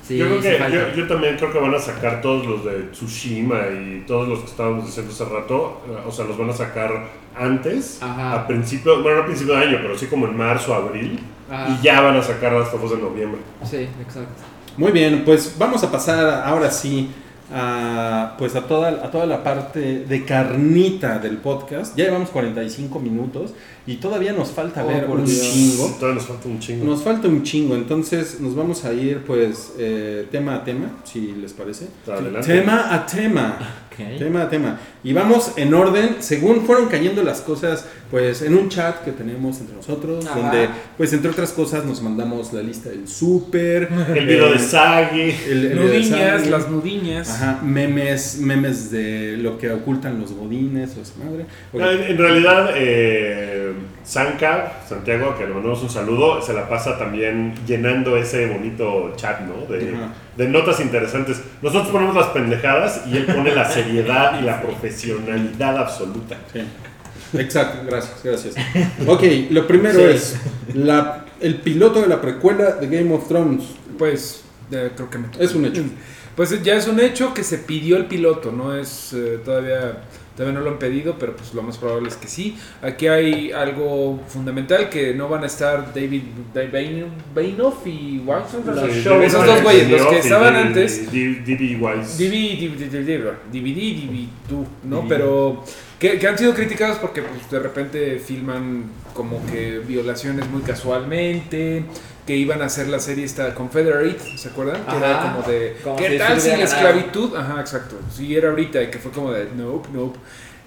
Sí, 0.03 0.17
yo, 0.19 0.27
creo 0.27 0.41
que, 0.41 0.59
yo, 0.75 0.95
yo 0.97 1.07
también 1.07 1.37
creo 1.37 1.53
que 1.53 1.59
van 1.61 1.73
a 1.73 1.79
sacar 1.79 2.21
todos 2.21 2.45
los 2.45 2.65
de 2.65 2.89
Tsushima 2.91 3.61
y 3.73 4.03
todos 4.09 4.27
los 4.29 4.41
que 4.41 4.47
estábamos 4.47 4.85
diciendo 4.87 5.13
hace 5.13 5.25
rato. 5.25 5.81
eh, 5.89 5.99
O 6.05 6.11
sea, 6.11 6.25
los 6.25 6.37
van 6.37 6.51
a 6.51 6.53
sacar 6.53 6.91
antes, 7.39 7.99
Ajá. 8.03 8.33
a 8.35 8.47
principio, 8.49 9.01
bueno, 9.03 9.19
no 9.19 9.23
a 9.23 9.27
principio 9.27 9.55
de 9.55 9.65
año, 9.65 9.79
pero 9.81 9.97
sí 9.97 10.07
como 10.07 10.27
en 10.27 10.37
marzo, 10.37 10.75
abril. 10.75 11.21
Ajá. 11.49 11.69
Y 11.81 11.85
ya 11.85 12.01
van 12.01 12.17
a 12.17 12.23
sacar 12.23 12.53
las 12.53 12.69
fotos 12.71 12.91
de 12.91 12.97
noviembre. 12.99 13.41
Sí, 13.63 13.87
exacto. 14.03 14.43
Muy 14.77 14.91
bien, 14.91 15.23
pues 15.25 15.55
vamos 15.59 15.83
a 15.85 15.93
pasar 15.93 16.43
ahora 16.45 16.71
sí 16.73 17.09
a, 17.53 18.35
pues 18.39 18.55
a, 18.57 18.63
toda, 18.67 18.89
a 18.89 19.11
toda 19.11 19.27
la 19.27 19.43
parte 19.43 20.05
de 20.05 20.25
carnita 20.25 21.19
del 21.19 21.39
podcast. 21.39 21.97
Ya 21.97 22.05
llevamos 22.05 22.31
45 22.31 22.99
minutos 23.01 23.53
y 23.87 23.97
todavía 23.97 24.33
nos 24.33 24.51
falta 24.51 24.85
Oh, 24.85 24.89
ver 24.89 25.07
un 25.09 25.25
Dios. 25.25 25.41
chingo. 25.41 25.87
Todavía 25.99 26.15
nos 26.17 26.27
falta 26.27 26.49
un 26.49 26.59
chingo. 26.61 26.85
Nos 26.85 27.03
falta 27.03 27.29
un 27.29 27.43
chingo, 27.43 27.75
entonces 27.75 28.41
nos 28.41 28.55
vamos 28.55 28.85
a 28.85 28.93
ir 28.93 29.25
pues 29.25 29.73
eh, 29.79 30.27
tema 30.31 30.55
a 30.57 30.65
tema, 30.65 30.91
si 31.05 31.33
les 31.33 31.53
parece. 31.53 31.89
Adelante. 32.07 32.47
Tema 32.47 32.95
a 32.95 33.05
tema. 33.07 33.59
Tema 34.19 34.43
a 34.43 34.49
tema. 34.51 34.79
Y 35.03 35.13
vamos 35.13 35.53
en 35.57 35.73
orden, 35.73 36.17
según 36.21 36.63
fueron 36.67 36.89
cayendo 36.89 37.23
las 37.23 37.41
cosas, 37.41 37.87
pues 38.11 38.43
en 38.43 38.55
un 38.57 38.69
chat 38.69 39.03
que 39.05 39.13
tenemos 39.13 39.61
entre 39.61 39.77
nosotros, 39.77 40.27
Ajá. 40.27 40.39
donde 40.39 40.69
pues 40.97 41.13
entre 41.13 41.31
otras 41.31 41.53
cosas 41.53 41.85
nos 41.85 42.03
mandamos 42.03 42.53
la 42.53 42.63
lista 42.63 42.91
del 42.91 43.07
súper. 43.09 43.89
El 44.17 44.27
video 44.27 44.49
eh, 44.49 44.53
de 44.53 44.59
Sagi. 44.59 45.21
el- 45.49 45.61
video 45.71 45.87
de 45.87 45.99
Nudiñas, 45.99 46.41
Sally. 46.41 46.51
las 46.51 46.69
nudiñas. 46.69 47.31
Ajá, 47.31 47.61
memes, 47.63 48.39
memes 48.41 48.91
de 48.91 49.37
lo 49.39 49.59
que 49.59 49.71
ocultan 49.71 50.21
los 50.21 50.33
godines 50.33 50.97
o 50.97 51.03
esa 51.03 51.15
madre. 51.25 51.47
En, 51.73 52.11
en 52.13 52.19
realidad, 52.19 52.71
eh, 52.77 53.73
Sanka, 54.05 54.81
Santiago, 54.89 55.37
que 55.39 55.47
le 55.47 55.55
mandamos 55.55 55.83
un 55.83 55.91
saludo, 55.91 56.43
se 56.43 56.53
la 56.53 56.69
pasa 56.69 56.99
también 56.99 57.55
llenando 57.67 58.17
ese 58.17 58.47
bonito 58.47 59.13
chat, 59.17 59.41
¿no? 59.43 59.67
De, 59.73 59.91
Ajá. 59.95 60.13
De 60.41 60.49
notas 60.49 60.81
interesantes. 60.81 61.41
Nosotros 61.61 61.93
ponemos 61.93 62.17
las 62.17 62.29
pendejadas 62.29 63.03
y 63.07 63.17
él 63.19 63.27
pone 63.27 63.55
la 63.55 63.69
seriedad 63.71 64.41
y 64.41 64.45
la 64.45 64.63
profesionalidad 64.63 65.77
absoluta. 65.77 66.37
Sí. 66.53 66.61
Exacto, 67.39 67.87
gracias, 67.87 68.15
gracias. 68.25 68.55
Ok, 69.07 69.23
lo 69.51 69.67
primero 69.67 69.99
Sí. 70.01 70.05
es 70.07 70.37
la, 70.75 71.27
el 71.41 71.57
piloto 71.57 72.01
de 72.01 72.09
la 72.09 72.21
precuela 72.21 72.73
de 72.73 72.87
Game 72.89 73.15
of 73.15 73.29
Thrones. 73.29 73.65
Pues 73.99 74.43
eh, 74.73 74.91
creo 74.97 75.11
que 75.11 75.19
me 75.19 75.29
toca. 75.29 75.45
Es 75.45 75.55
un 75.55 75.67
hecho. 75.67 75.83
Pues 76.41 76.63
ya 76.63 76.75
es 76.75 76.89
un 76.89 76.99
hecho 77.01 77.35
que 77.35 77.45
se 77.45 77.59
pidió 77.59 77.99
el 77.99 78.07
piloto, 78.07 78.51
no 78.51 78.75
es 78.75 79.13
eh, 79.13 79.39
todavía 79.45 80.05
todavía 80.35 80.59
no 80.59 80.65
lo 80.65 80.71
han 80.71 80.79
pedido, 80.79 81.17
pero 81.19 81.37
pues 81.37 81.53
lo 81.53 81.61
más 81.63 81.77
probable 81.77 82.09
es 82.09 82.17
que 82.17 82.29
sí. 82.29 82.57
Aquí 82.81 83.09
hay 83.09 83.53
algo 83.53 84.19
fundamental 84.27 84.89
que 84.89 85.13
no 85.13 85.29
van 85.29 85.43
a 85.43 85.47
estar 85.49 85.93
David 85.93 86.23
Bain- 86.55 87.05
Bainoff 87.35 87.87
y 87.87 88.23
Watson, 88.25 88.63
esos 88.63 89.05
David 89.05 89.33
dos 89.33 89.63
güeyes, 89.63 89.91
los 89.91 90.07
que 90.07 90.19
estaban 90.21 90.55
David- 90.55 90.67
antes. 90.69 91.13
D.B. 91.13 91.79
Wise. 91.79 92.17
DVD, 92.17 92.71
DVD, 93.53 94.29
¿no? 94.85 95.05
Pero 95.07 95.63
que, 95.99 96.19
que 96.19 96.27
han 96.27 96.39
sido 96.39 96.55
criticados 96.55 96.97
porque 96.97 97.21
pues, 97.21 97.51
de 97.51 97.59
repente 97.59 98.19
filman 98.19 98.85
como 99.13 99.45
que 99.45 99.81
violaciones 99.81 100.49
muy 100.49 100.63
casualmente, 100.63 101.85
que 102.27 102.37
iban 102.37 102.63
a 102.63 102.67
hacer 102.67 102.89
la 102.89 102.99
serie 102.99 103.25
esta 103.25 103.55
Confederate, 103.55 104.19
¿se 104.37 104.49
acuerdan? 104.49 104.85
Que 104.87 104.97
era 104.97 105.23
como 105.23 105.49
de, 105.49 105.77
Como 105.83 105.97
¿qué 105.97 106.11
si 106.11 106.19
tal 106.19 106.41
si 106.41 106.49
la 106.51 106.65
esclavitud? 106.65 107.37
Ajá, 107.37 107.61
exacto. 107.61 107.97
Sí, 108.15 108.37
era 108.37 108.51
ahorita, 108.51 108.83
y 108.83 108.91
que 108.91 108.99
fue 108.99 109.11
como 109.11 109.33
de, 109.33 109.47
nope, 109.57 109.89
nope. 109.93 110.19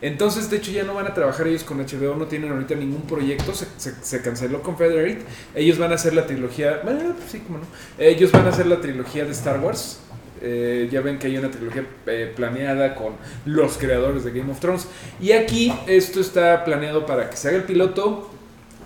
Entonces, 0.02 0.50
de 0.50 0.58
hecho, 0.58 0.72
ya 0.72 0.84
no 0.84 0.96
van 0.96 1.08
a 1.08 1.14
trabajar 1.14 1.48
ellos 1.48 1.64
con 1.64 1.78
HBO, 1.78 2.16
no 2.16 2.26
tienen 2.26 2.52
ahorita 2.52 2.76
ningún 2.76 3.04
proyecto, 3.04 3.54
se, 3.54 3.68
se, 3.78 3.94
se 4.02 4.22
canceló 4.22 4.62
Confederate. 4.62 5.20
Ellos 5.56 5.78
van 5.78 5.94
a 5.94 5.96
hacer 5.96 6.14
la 6.14 6.26
trilogía, 6.26 6.82
bueno, 6.84 7.14
pues 7.18 7.32
sí, 7.32 7.40
como 7.40 7.60
no. 7.60 7.66
Ellos 7.98 8.32
van 8.34 8.46
a 8.46 8.50
hacer 8.50 8.66
la 8.66 8.82
trilogía 8.82 9.24
de 9.24 9.32
Star 9.32 9.62
Wars. 9.62 10.00
Eh, 10.46 10.90
ya 10.92 11.00
ven 11.00 11.20
que 11.20 11.28
hay 11.28 11.38
una 11.38 11.50
trilogía 11.50 11.86
eh, 12.06 12.34
planeada 12.36 12.96
con 12.96 13.14
los 13.46 13.78
creadores 13.78 14.26
de 14.26 14.32
Game 14.32 14.52
of 14.52 14.60
Thrones. 14.60 14.88
Y 15.22 15.32
aquí 15.32 15.74
esto 15.88 16.20
está 16.20 16.66
planeado 16.66 17.06
para 17.06 17.30
que 17.30 17.38
se 17.38 17.48
haga 17.48 17.58
el 17.58 17.64
piloto, 17.64 18.30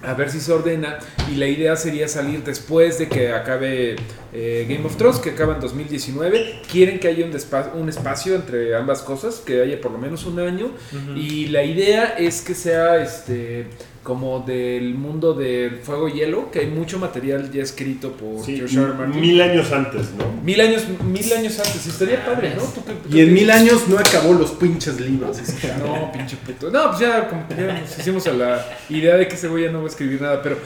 a 0.03 0.13
ver 0.13 0.29
si 0.31 0.39
se 0.39 0.51
ordena. 0.51 0.99
Y 1.31 1.35
la 1.35 1.47
idea 1.47 1.75
sería 1.75 2.07
salir 2.07 2.43
después 2.43 2.97
de 2.99 3.07
que 3.07 3.31
acabe 3.33 3.95
eh, 4.33 4.65
Game 4.69 4.85
of 4.85 4.97
Thrones, 4.97 5.19
que 5.19 5.31
acaba 5.31 5.55
en 5.55 5.59
2019. 5.59 6.61
Quieren 6.71 6.99
que 6.99 7.07
haya 7.07 7.25
un, 7.25 7.81
un 7.81 7.89
espacio 7.89 8.35
entre 8.35 8.75
ambas 8.75 9.01
cosas, 9.01 9.41
que 9.45 9.61
haya 9.61 9.79
por 9.81 9.91
lo 9.91 9.97
menos 9.97 10.25
un 10.25 10.39
año. 10.39 10.71
Y 11.15 11.47
la 11.47 11.63
idea 11.63 12.15
es 12.17 12.41
que 12.41 12.53
sea 12.53 13.01
este 13.01 13.67
como 14.07 14.39
del 14.39 14.95
mundo 14.95 15.33
del 15.33 15.79
fuego 15.79 16.07
y 16.07 16.13
hielo, 16.13 16.49
que 16.49 16.59
hay 16.59 16.67
mucho 16.67 16.97
material 16.97 17.51
ya 17.51 17.61
escrito 17.61 18.13
por 18.13 18.41
Sí, 18.41 18.55
George 18.55 18.79
R. 18.79 18.93
Martin. 18.93 19.19
mil 19.19 19.41
años 19.41 19.69
antes, 19.73 20.11
¿no? 20.17 20.23
Mil 20.45 20.61
años, 20.61 20.83
mil 21.03 21.33
años 21.33 21.59
antes, 21.59 21.85
estaría 21.87 22.25
padre, 22.25 22.53
¿no? 22.55 22.63
¿Tú 22.63 22.85
qué- 22.85 22.93
tú 22.93 23.17
Y 23.17 23.19
en 23.19 23.33
mil 23.33 23.51
años 23.51 23.85
no 23.89 23.99
acabó 23.99 24.33
los 24.33 24.51
pinches 24.51 24.97
libros. 25.01 25.37
No, 25.85 26.09
pinche 26.13 26.37
puto. 26.37 26.71
No, 26.71 26.87
pues 26.87 26.99
ya, 26.99 27.27
como 27.27 27.45
que 27.49 27.55
ya 27.55 27.79
nos 27.81 27.99
hicimos 27.99 28.25
a 28.27 28.31
la 28.31 28.65
idea 28.89 29.17
de 29.17 29.27
que 29.27 29.35
ese 29.35 29.49
güey 29.49 29.65
ya 29.65 29.71
no 29.71 29.79
va 29.79 29.83
a 29.83 29.87
escribir 29.89 30.21
nada, 30.21 30.41
pero 30.41 30.57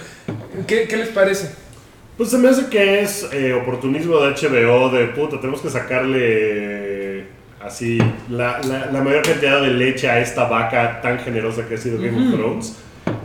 ¿qué, 0.67 0.83
qué 0.87 0.97
les 0.97 1.09
parece? 1.09 1.49
Pues 2.17 2.29
se 2.29 2.37
me 2.37 2.47
hace 2.47 2.67
que 2.67 3.01
es 3.01 3.27
eh, 3.33 3.53
oportunismo 3.53 4.17
de 4.19 4.33
HBO 4.35 4.89
de 4.91 5.07
puta, 5.07 5.39
tenemos 5.41 5.61
que 5.61 5.71
sacarle 5.71 7.25
así 7.59 7.97
la, 8.29 8.59
la- 8.67 8.85
la 8.91 9.01
mayor 9.01 9.23
cantidad 9.23 9.59
de 9.61 9.69
leche 9.71 10.07
a 10.07 10.19
esta 10.19 10.43
vaca 10.45 11.01
tan 11.01 11.17
generosa 11.17 11.67
que 11.67 11.73
ha 11.73 11.77
sido 11.77 11.97
Game 11.99 12.27
of 12.29 12.35
Thrones. 12.35 12.75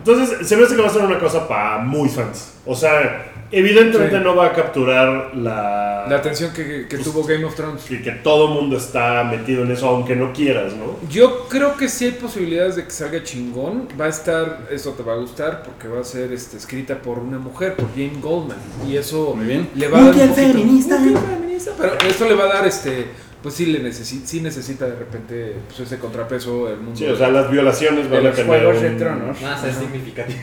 Entonces, 0.06 0.46
se 0.46 0.56
me 0.56 0.64
hace 0.64 0.76
que 0.76 0.82
va 0.82 0.88
a 0.88 0.92
ser 0.92 1.02
una 1.02 1.18
cosa 1.18 1.48
para 1.48 1.78
muy 1.78 2.08
fans. 2.08 2.52
O 2.64 2.74
sea, 2.76 3.32
evidentemente 3.50 4.16
Sí. 4.18 4.22
no 4.24 4.36
va 4.36 4.46
a 4.46 4.52
capturar 4.52 5.34
la... 5.34 6.06
La 6.08 6.16
atención 6.18 6.52
que, 6.52 6.86
que 6.88 6.96
Pues- 6.98 7.02
tuvo 7.02 7.24
Game 7.24 7.44
of 7.44 7.56
Thrones. 7.56 7.82
que, 7.82 8.00
que 8.00 8.12
todo 8.12 8.46
mundo 8.48 8.76
está 8.76 9.24
metido 9.24 9.64
en 9.64 9.72
eso, 9.72 9.88
aunque 9.88 10.14
no 10.14 10.32
quieras, 10.32 10.72
¿no? 10.74 10.96
Yo 11.10 11.48
creo 11.48 11.76
que 11.76 11.88
sí 11.88 12.04
hay 12.04 12.10
posibilidades 12.12 12.76
de 12.76 12.84
que 12.84 12.90
salga 12.92 13.22
chingón. 13.24 13.88
Va 14.00 14.04
a 14.04 14.08
estar, 14.08 14.68
eso 14.70 14.92
te 14.92 15.02
va 15.02 15.14
a 15.14 15.16
gustar, 15.16 15.64
porque 15.64 15.88
va 15.88 16.00
a 16.00 16.04
ser 16.04 16.32
este, 16.32 16.56
escrita 16.56 16.96
por 17.02 17.18
una 17.18 17.38
mujer, 17.38 17.74
por 17.74 17.88
Jane 17.90 18.12
Goldman. 18.20 18.58
Y 18.86 18.96
eso 18.96 19.34
Muy 19.34 19.46
bien. 19.46 19.70
le 19.74 19.88
va 19.88 19.98
a 19.98 20.02
dar 20.02 20.10
un 20.12 20.16
poquito- 20.18 20.34
feminista. 20.36 20.98
Mujer 20.98 21.22
feminista, 21.36 21.70
Pero 21.76 21.94
esto 22.08 22.28
le 22.28 22.34
va 22.36 22.44
a 22.44 22.48
dar, 22.54 22.66
este, 22.66 23.06
pues 23.46 23.54
sí, 23.54 23.66
le 23.66 23.78
necesita, 23.78 24.26
sí 24.26 24.40
necesita 24.40 24.86
de 24.86 24.96
repente 24.96 25.54
pues, 25.68 25.78
ese 25.78 26.00
contrapeso 26.00 26.68
el 26.68 26.78
mundo. 26.78 26.96
Sí, 26.96 27.06
o 27.06 27.16
sea, 27.16 27.28
las 27.28 27.48
violaciones 27.48 28.10
van 28.10 28.18
a 28.18 28.22
los 28.22 28.34
tener 28.34 28.46
juegos 28.48 28.82
de 28.82 28.88
un- 28.88 28.96
tronos. 28.98 29.40
Más 29.40 29.62
es 29.62 29.76
significativo. 29.76 30.40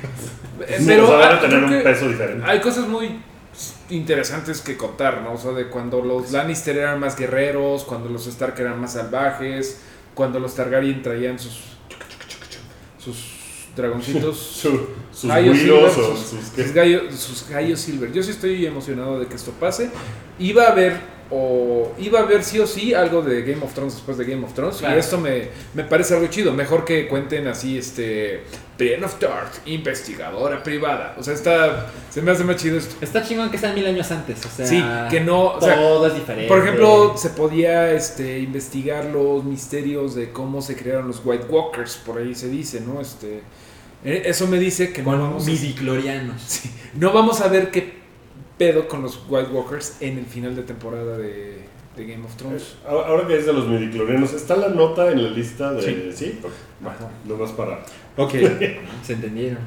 Eh, 0.66 0.82
Pero 0.88 1.04
o 1.04 1.08
sea, 1.08 1.18
van 1.18 1.32
ah, 1.34 1.36
a 1.36 1.42
tener 1.42 1.64
un 1.66 1.84
peso 1.84 2.08
diferente. 2.08 2.46
Hay 2.48 2.62
cosas 2.62 2.88
muy 2.88 3.20
interesantes 3.90 4.62
que 4.62 4.78
contar, 4.78 5.22
¿no? 5.22 5.34
O 5.34 5.38
sea, 5.38 5.52
de 5.52 5.68
cuando 5.68 6.00
los 6.00 6.32
Lannister 6.32 6.78
eran 6.78 7.02
más 7.02 7.18
guerreros, 7.18 7.84
cuando 7.84 8.08
los 8.08 8.26
Stark 8.28 8.58
eran 8.58 8.80
más 8.80 8.94
salvajes, 8.94 9.82
cuando 10.14 10.40
los 10.40 10.56
Targaryen 10.56 11.02
traían 11.04 11.38
sus 11.38 11.60
sus 12.98 13.68
dragoncitos. 13.76 14.38
Su- 14.62 14.88
sus 15.12 15.30
gallos 15.30 15.58
silver, 15.58 15.92
sus, 15.92 16.20
sus... 16.20 17.20
sus 17.20 17.50
gallos 17.50 17.82
silver. 17.82 18.14
Yo 18.14 18.24
sí 18.24 18.32
estoy 18.32 18.66
emocionado 18.66 19.20
de 19.20 19.28
que 19.28 19.36
esto 19.36 19.52
pase. 19.60 19.90
Iba 20.40 20.68
a 20.68 20.72
haber 20.72 21.12
o 21.36 21.92
iba 21.98 22.20
a 22.20 22.24
haber 22.24 22.44
sí 22.44 22.60
o 22.60 22.68
sí 22.68 22.94
algo 22.94 23.24
de 23.24 23.42
Game 23.42 23.64
of 23.64 23.74
Thrones 23.74 23.96
después 23.96 24.18
de 24.20 24.26
Game 24.26 24.46
of 24.46 24.54
Thrones 24.54 24.78
Claro. 24.78 24.96
y 24.96 25.00
esto 25.00 25.18
me, 25.18 25.48
me 25.74 25.84
parece 25.84 26.14
algo 26.14 26.28
chido. 26.28 26.54
Mejor 26.54 26.86
que 26.86 27.08
cuenten 27.08 27.48
así 27.48 27.80
este 27.80 28.44
Brienne 28.78 29.04
of 29.06 29.16
Tarth, 29.16 29.66
investigadora 29.66 30.62
privada. 30.62 31.16
O 31.18 31.24
sea, 31.24 31.34
está 31.34 31.92
se 32.12 32.22
me 32.22 32.30
hace 32.30 32.44
más 32.44 32.58
chido 32.58 32.78
esto. 32.78 32.96
Está 33.02 33.24
chingón 33.24 33.50
que 33.50 33.58
sean 33.58 33.74
mil 33.74 33.86
años 33.88 34.12
antes, 34.12 34.46
o 34.46 34.50
sea... 34.50 34.68
Sí, 34.68 34.84
que 35.10 35.20
no, 35.22 35.54
o 35.54 35.62
sea, 35.62 35.76
todo 35.76 36.06
es 36.06 36.14
diferente. 36.14 36.48
Por 36.48 36.60
ejemplo, 36.60 37.18
se 37.18 37.32
podía 37.32 37.92
este, 37.92 38.40
investigar 38.40 39.06
los 39.06 39.44
misterios 39.44 40.14
de 40.14 40.32
cómo 40.32 40.62
se 40.62 40.76
crearon 40.76 41.08
los 41.08 41.22
White 41.26 41.46
Walkers, 41.50 41.96
por 42.06 42.20
ahí 42.20 42.36
se 42.36 42.50
dice, 42.50 42.82
¿no? 42.82 43.02
Este, 43.02 43.42
eh, 44.06 44.24
eso 44.26 44.46
me 44.46 44.60
dice 44.60 44.94
que 44.94 45.02
no 45.02 45.12
vamos, 45.12 45.44
a, 45.44 45.50
midiclorianos. 45.50 46.42
sí, 46.46 46.70
no 46.94 47.12
vamos 47.12 47.42
a 47.42 47.48
ver 47.48 47.72
qué 47.72 48.03
pedo 48.64 48.88
con 48.88 49.02
los 49.02 49.20
White 49.28 49.50
Walkers 49.52 49.98
en 50.00 50.18
el 50.20 50.26
final 50.26 50.56
de 50.56 50.64
temporada 50.64 51.18
de, 51.18 51.58
de 51.98 52.06
Game 52.06 52.24
of 52.24 52.34
Thrones. 52.38 52.76
Ahora 52.88 53.28
que 53.28 53.38
es 53.38 53.46
de 53.46 53.52
los 53.52 53.68
midiclorianos, 53.68 54.32
¿está 54.32 54.56
la 54.56 54.70
nota 54.70 55.12
en 55.12 55.22
la 55.22 55.30
lista 55.32 55.74
de...? 55.74 55.82
Sí. 55.82 56.12
¿Sí? 56.14 56.40
Ok, 56.42 56.52
va, 56.86 56.92
Ajá. 56.94 57.10
nomás 57.28 57.52
para... 57.52 57.84
Ok, 58.16 58.32
Se 59.04 59.14
entendieron. 59.14 59.58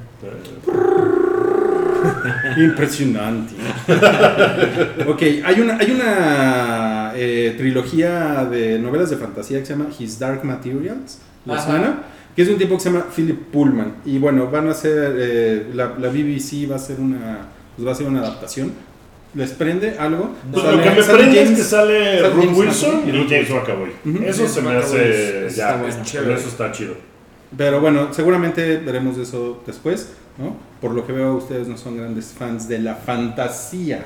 impresionante. 2.56 3.52
ok, 5.06 5.22
hay 5.44 5.60
una, 5.60 5.76
hay 5.76 5.90
una 5.90 7.12
eh, 7.14 7.54
trilogía 7.58 8.46
de 8.50 8.78
novelas 8.78 9.10
de 9.10 9.18
fantasía 9.18 9.58
que 9.60 9.66
se 9.66 9.74
llama 9.74 9.90
His 9.98 10.18
Dark 10.18 10.42
Materials. 10.42 11.18
¿Les 11.44 11.58
Ajá. 11.58 11.70
suena? 11.70 12.02
Que 12.34 12.42
es 12.42 12.48
de 12.48 12.54
un 12.54 12.60
tipo 12.60 12.76
que 12.76 12.80
se 12.82 12.90
llama 12.90 13.04
Philip 13.14 13.38
Pullman. 13.52 13.96
Y 14.06 14.16
bueno, 14.16 14.50
van 14.50 14.68
a 14.68 14.70
hacer, 14.70 15.16
eh, 15.18 15.66
la, 15.74 15.94
la 15.98 16.08
BBC 16.08 16.66
va 16.70 16.76
a 16.76 16.78
hacer 16.78 16.98
una, 16.98 17.46
pues 17.76 17.86
va 17.86 17.90
a 17.90 17.94
hacer 17.94 18.06
una 18.06 18.20
adaptación. 18.20 18.72
¿Les 19.36 19.50
prende 19.50 19.96
algo? 19.98 20.34
Pues 20.50 20.64
Sale- 20.64 20.76
lo 20.78 20.82
que 20.82 20.90
me 20.90 21.02
sale 21.02 21.18
prende 21.18 21.40
es 21.40 21.44
James- 21.48 21.58
que 21.60 21.64
sale 21.64 22.20
sale 22.20 22.30
Ruth 22.30 22.44
James 22.44 22.58
Wilson 22.58 23.02
y 23.08 23.28
James 23.28 23.50
McAvoy. 23.50 23.90
Ujú. 24.04 24.24
Eso 24.24 24.36
James 24.38 24.50
se 24.52 24.62
me 24.62 24.70
hace... 24.76 25.46
es- 25.46 25.56
ya, 25.56 25.68
está 25.70 25.76
bueno. 25.82 26.04
pero 26.12 26.34
eso 26.36 26.48
está 26.48 26.72
chido. 26.72 26.94
Pero 27.56 27.80
bueno, 27.80 28.12
seguramente 28.12 28.78
veremos 28.78 29.16
de 29.16 29.22
eso 29.22 29.62
después, 29.66 30.12
¿no? 30.38 30.56
Por 30.80 30.92
lo 30.92 31.06
que 31.06 31.12
veo, 31.12 31.34
ustedes 31.36 31.68
no 31.68 31.76
son 31.76 31.96
grandes 31.96 32.34
fans 32.36 32.66
de 32.68 32.78
la 32.80 32.94
fantasía. 32.96 34.04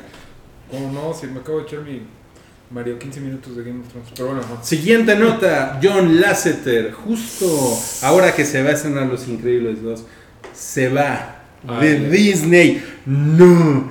¿Cómo 0.70 0.92
no? 0.92 1.14
Si 1.14 1.26
me 1.26 1.40
acabo 1.40 1.58
de 1.58 1.64
echar 1.64 1.80
mi 1.80 2.02
Mario 2.70 2.98
15 2.98 3.20
minutos 3.20 3.56
de 3.56 3.64
Game 3.64 3.80
of 3.80 3.88
Thrones. 3.88 4.08
Pero 4.14 4.26
bueno, 4.28 4.42
no. 4.48 4.62
Siguiente 4.64 5.16
nota, 5.16 5.80
John 5.82 6.20
Lasseter, 6.20 6.92
justo 6.92 7.46
ahora 8.02 8.32
que 8.34 8.44
se 8.44 8.62
va 8.62 8.70
a 8.70 8.72
estrenar 8.74 9.06
Los 9.06 9.26
Increíbles 9.26 9.82
2, 9.82 10.04
se 10.52 10.88
va 10.88 11.36
de 11.80 11.88
Ay. 11.88 12.04
Disney. 12.10 12.84
No, 13.06 13.90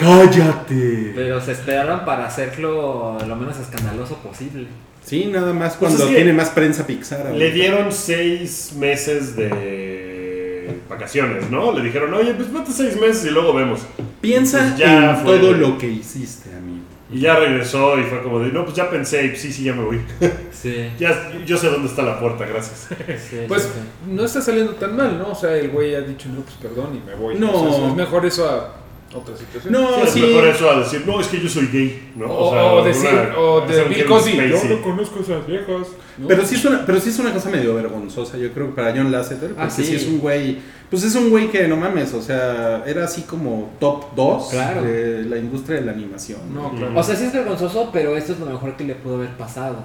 cállate. 0.00 1.12
Pero 1.14 1.40
se 1.40 1.52
esperaron 1.52 2.04
para 2.04 2.26
hacerlo 2.26 3.18
lo 3.26 3.36
menos 3.36 3.58
escandaloso 3.58 4.16
posible. 4.16 4.66
Sí, 5.04 5.26
nada 5.26 5.52
más 5.52 5.76
Pues 5.76 5.92
cuando 5.94 6.14
tiene 6.14 6.32
más 6.32 6.50
prensa 6.50 6.86
Pixar. 6.86 7.20
ahorita. 7.26 7.36
Le 7.38 7.50
dieron 7.52 7.90
seis 7.92 8.72
meses 8.76 9.34
de 9.36 10.80
vacaciones, 10.88 11.50
¿no? 11.50 11.72
Le 11.72 11.82
dijeron, 11.82 12.12
oye, 12.14 12.34
pues 12.34 12.52
vete 12.52 12.72
seis 12.72 13.00
meses 13.00 13.24
y 13.26 13.30
luego 13.30 13.52
vemos. 13.54 13.80
Piensa 14.20 14.58
Pues 14.60 14.76
ya 14.78 15.10
en 15.10 15.16
fue. 15.24 15.38
todo 15.38 15.52
lo 15.52 15.78
que 15.78 15.88
hiciste, 15.88 16.50
amigo. 16.54 16.84
Y 17.12 17.20
ya 17.22 17.34
regresó 17.36 17.98
y 17.98 18.04
fue 18.04 18.22
como 18.22 18.38
de, 18.38 18.52
no, 18.52 18.64
pues 18.64 18.76
ya 18.76 18.88
pensé, 18.88 19.24
y 19.26 19.36
sí, 19.36 19.52
sí, 19.52 19.64
ya 19.64 19.72
me 19.74 19.82
voy. 19.84 20.00
Sí. 20.52 20.90
ya, 20.98 21.32
yo 21.46 21.56
sé 21.56 21.68
dónde 21.70 21.88
está 21.88 22.02
la 22.02 22.20
puerta, 22.20 22.44
gracias. 22.44 22.88
sí, 23.30 23.36
Pues 23.48 23.62
sí, 23.62 23.68
sí. 23.74 24.10
no 24.12 24.24
está 24.26 24.42
saliendo 24.42 24.74
tan 24.74 24.94
mal, 24.94 25.16
¿no? 25.18 25.30
O 25.30 25.34
sea, 25.34 25.56
el 25.56 25.70
güey 25.70 25.94
ha 25.94 26.02
dicho, 26.02 26.28
no, 26.28 26.42
pues 26.42 26.54
perdón 26.56 27.00
y 27.02 27.08
me 27.08 27.14
voy. 27.16 27.36
No. 27.38 27.50
O 27.50 27.72
sea, 27.74 27.88
es 27.88 27.94
mejor 27.96 28.26
eso 28.26 28.46
a 28.48 28.74
otra 29.14 29.36
situación. 29.36 29.72
No, 29.72 29.94
Sí, 29.96 30.00
es 30.04 30.10
sí. 30.10 30.20
mejor 30.20 30.46
eso 30.48 30.70
a 30.70 30.78
decir, 30.80 31.02
no, 31.06 31.20
es 31.20 31.26
que 31.28 31.40
yo 31.40 31.48
soy 31.48 31.66
gay, 31.72 32.10
¿no? 32.16 32.26
O, 32.26 32.76
o 32.80 32.84
decir, 32.84 33.08
una- 33.10 33.38
o 33.38 33.60
de 33.66 33.84
Bill 33.84 34.04
Cosby, 34.04 34.36
yo 34.36 34.64
no 34.76 34.82
conozco 34.82 35.20
esas 35.20 35.46
viejas. 35.46 35.88
¿no? 36.18 36.28
Pero 36.28 36.44
sí, 36.46 36.54
es 36.54 36.64
una, 36.64 36.84
pero 36.86 37.00
sí 37.00 37.08
es 37.10 37.18
una 37.18 37.32
cosa 37.32 37.48
medio 37.50 37.74
vergonzosa, 37.74 38.36
yo 38.38 38.52
creo, 38.52 38.74
para 38.74 38.92
John 38.92 39.10
Lasseter. 39.10 39.48
Porque 39.50 39.62
Ah, 39.62 39.70
sí. 39.70 39.84
sí. 39.84 39.96
es 39.96 40.06
un 40.06 40.18
güey. 40.20 40.58
Pues 40.90 41.02
es 41.04 41.14
un 41.14 41.30
güey 41.30 41.48
que 41.50 41.66
no 41.68 41.76
mames, 41.76 42.12
o 42.14 42.20
sea, 42.22 42.82
era 42.86 43.04
así 43.04 43.22
como 43.22 43.70
top 43.78 44.06
2 44.16 44.48
Claro. 44.50 44.82
de 44.82 45.22
la 45.24 45.38
industria 45.38 45.80
de 45.80 45.86
la 45.86 45.92
animación. 45.92 46.40
No, 46.52 46.70
claro. 46.74 46.92
O 46.98 47.02
sea, 47.02 47.14
sí 47.16 47.24
es 47.24 47.32
vergonzoso, 47.32 47.90
pero 47.92 48.16
esto 48.16 48.32
es 48.32 48.40
lo 48.40 48.46
mejor 48.46 48.76
que 48.76 48.84
le 48.84 48.94
pudo 48.96 49.14
haber 49.16 49.30
pasado. 49.30 49.76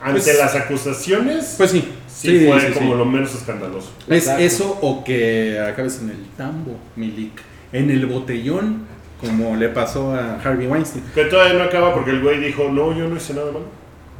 Ante 0.00 0.20
Pues- 0.20 0.38
las 0.38 0.54
acusaciones, 0.54 1.54
Pues 1.56 1.70
sí, 1.70 1.80
sí, 2.06 2.38
sí, 2.38 2.46
fue 2.46 2.60
sí, 2.60 2.72
como 2.74 2.92
sí. 2.92 2.98
lo 2.98 3.04
menos 3.06 3.34
escandaloso. 3.34 3.88
Es 4.08 4.24
Exacto. 4.24 4.42
eso 4.42 4.78
o 4.82 5.02
que 5.04 5.58
acabes 5.58 6.00
en 6.02 6.10
el 6.10 6.26
tambo, 6.36 6.76
Milik. 6.96 7.32
En 7.72 7.90
el 7.90 8.06
botellón, 8.06 8.82
como 9.20 9.56
le 9.56 9.68
pasó 9.68 10.14
a 10.14 10.40
Harvey 10.42 10.66
Weinstein. 10.66 11.04
Que 11.14 11.24
todavía 11.24 11.54
no 11.58 11.64
acaba 11.64 11.94
porque 11.94 12.10
el 12.10 12.22
güey 12.22 12.38
dijo, 12.40 12.68
no, 12.70 12.96
yo 12.96 13.08
no 13.08 13.16
hice 13.16 13.34
nada 13.34 13.46
malo. 13.52 13.64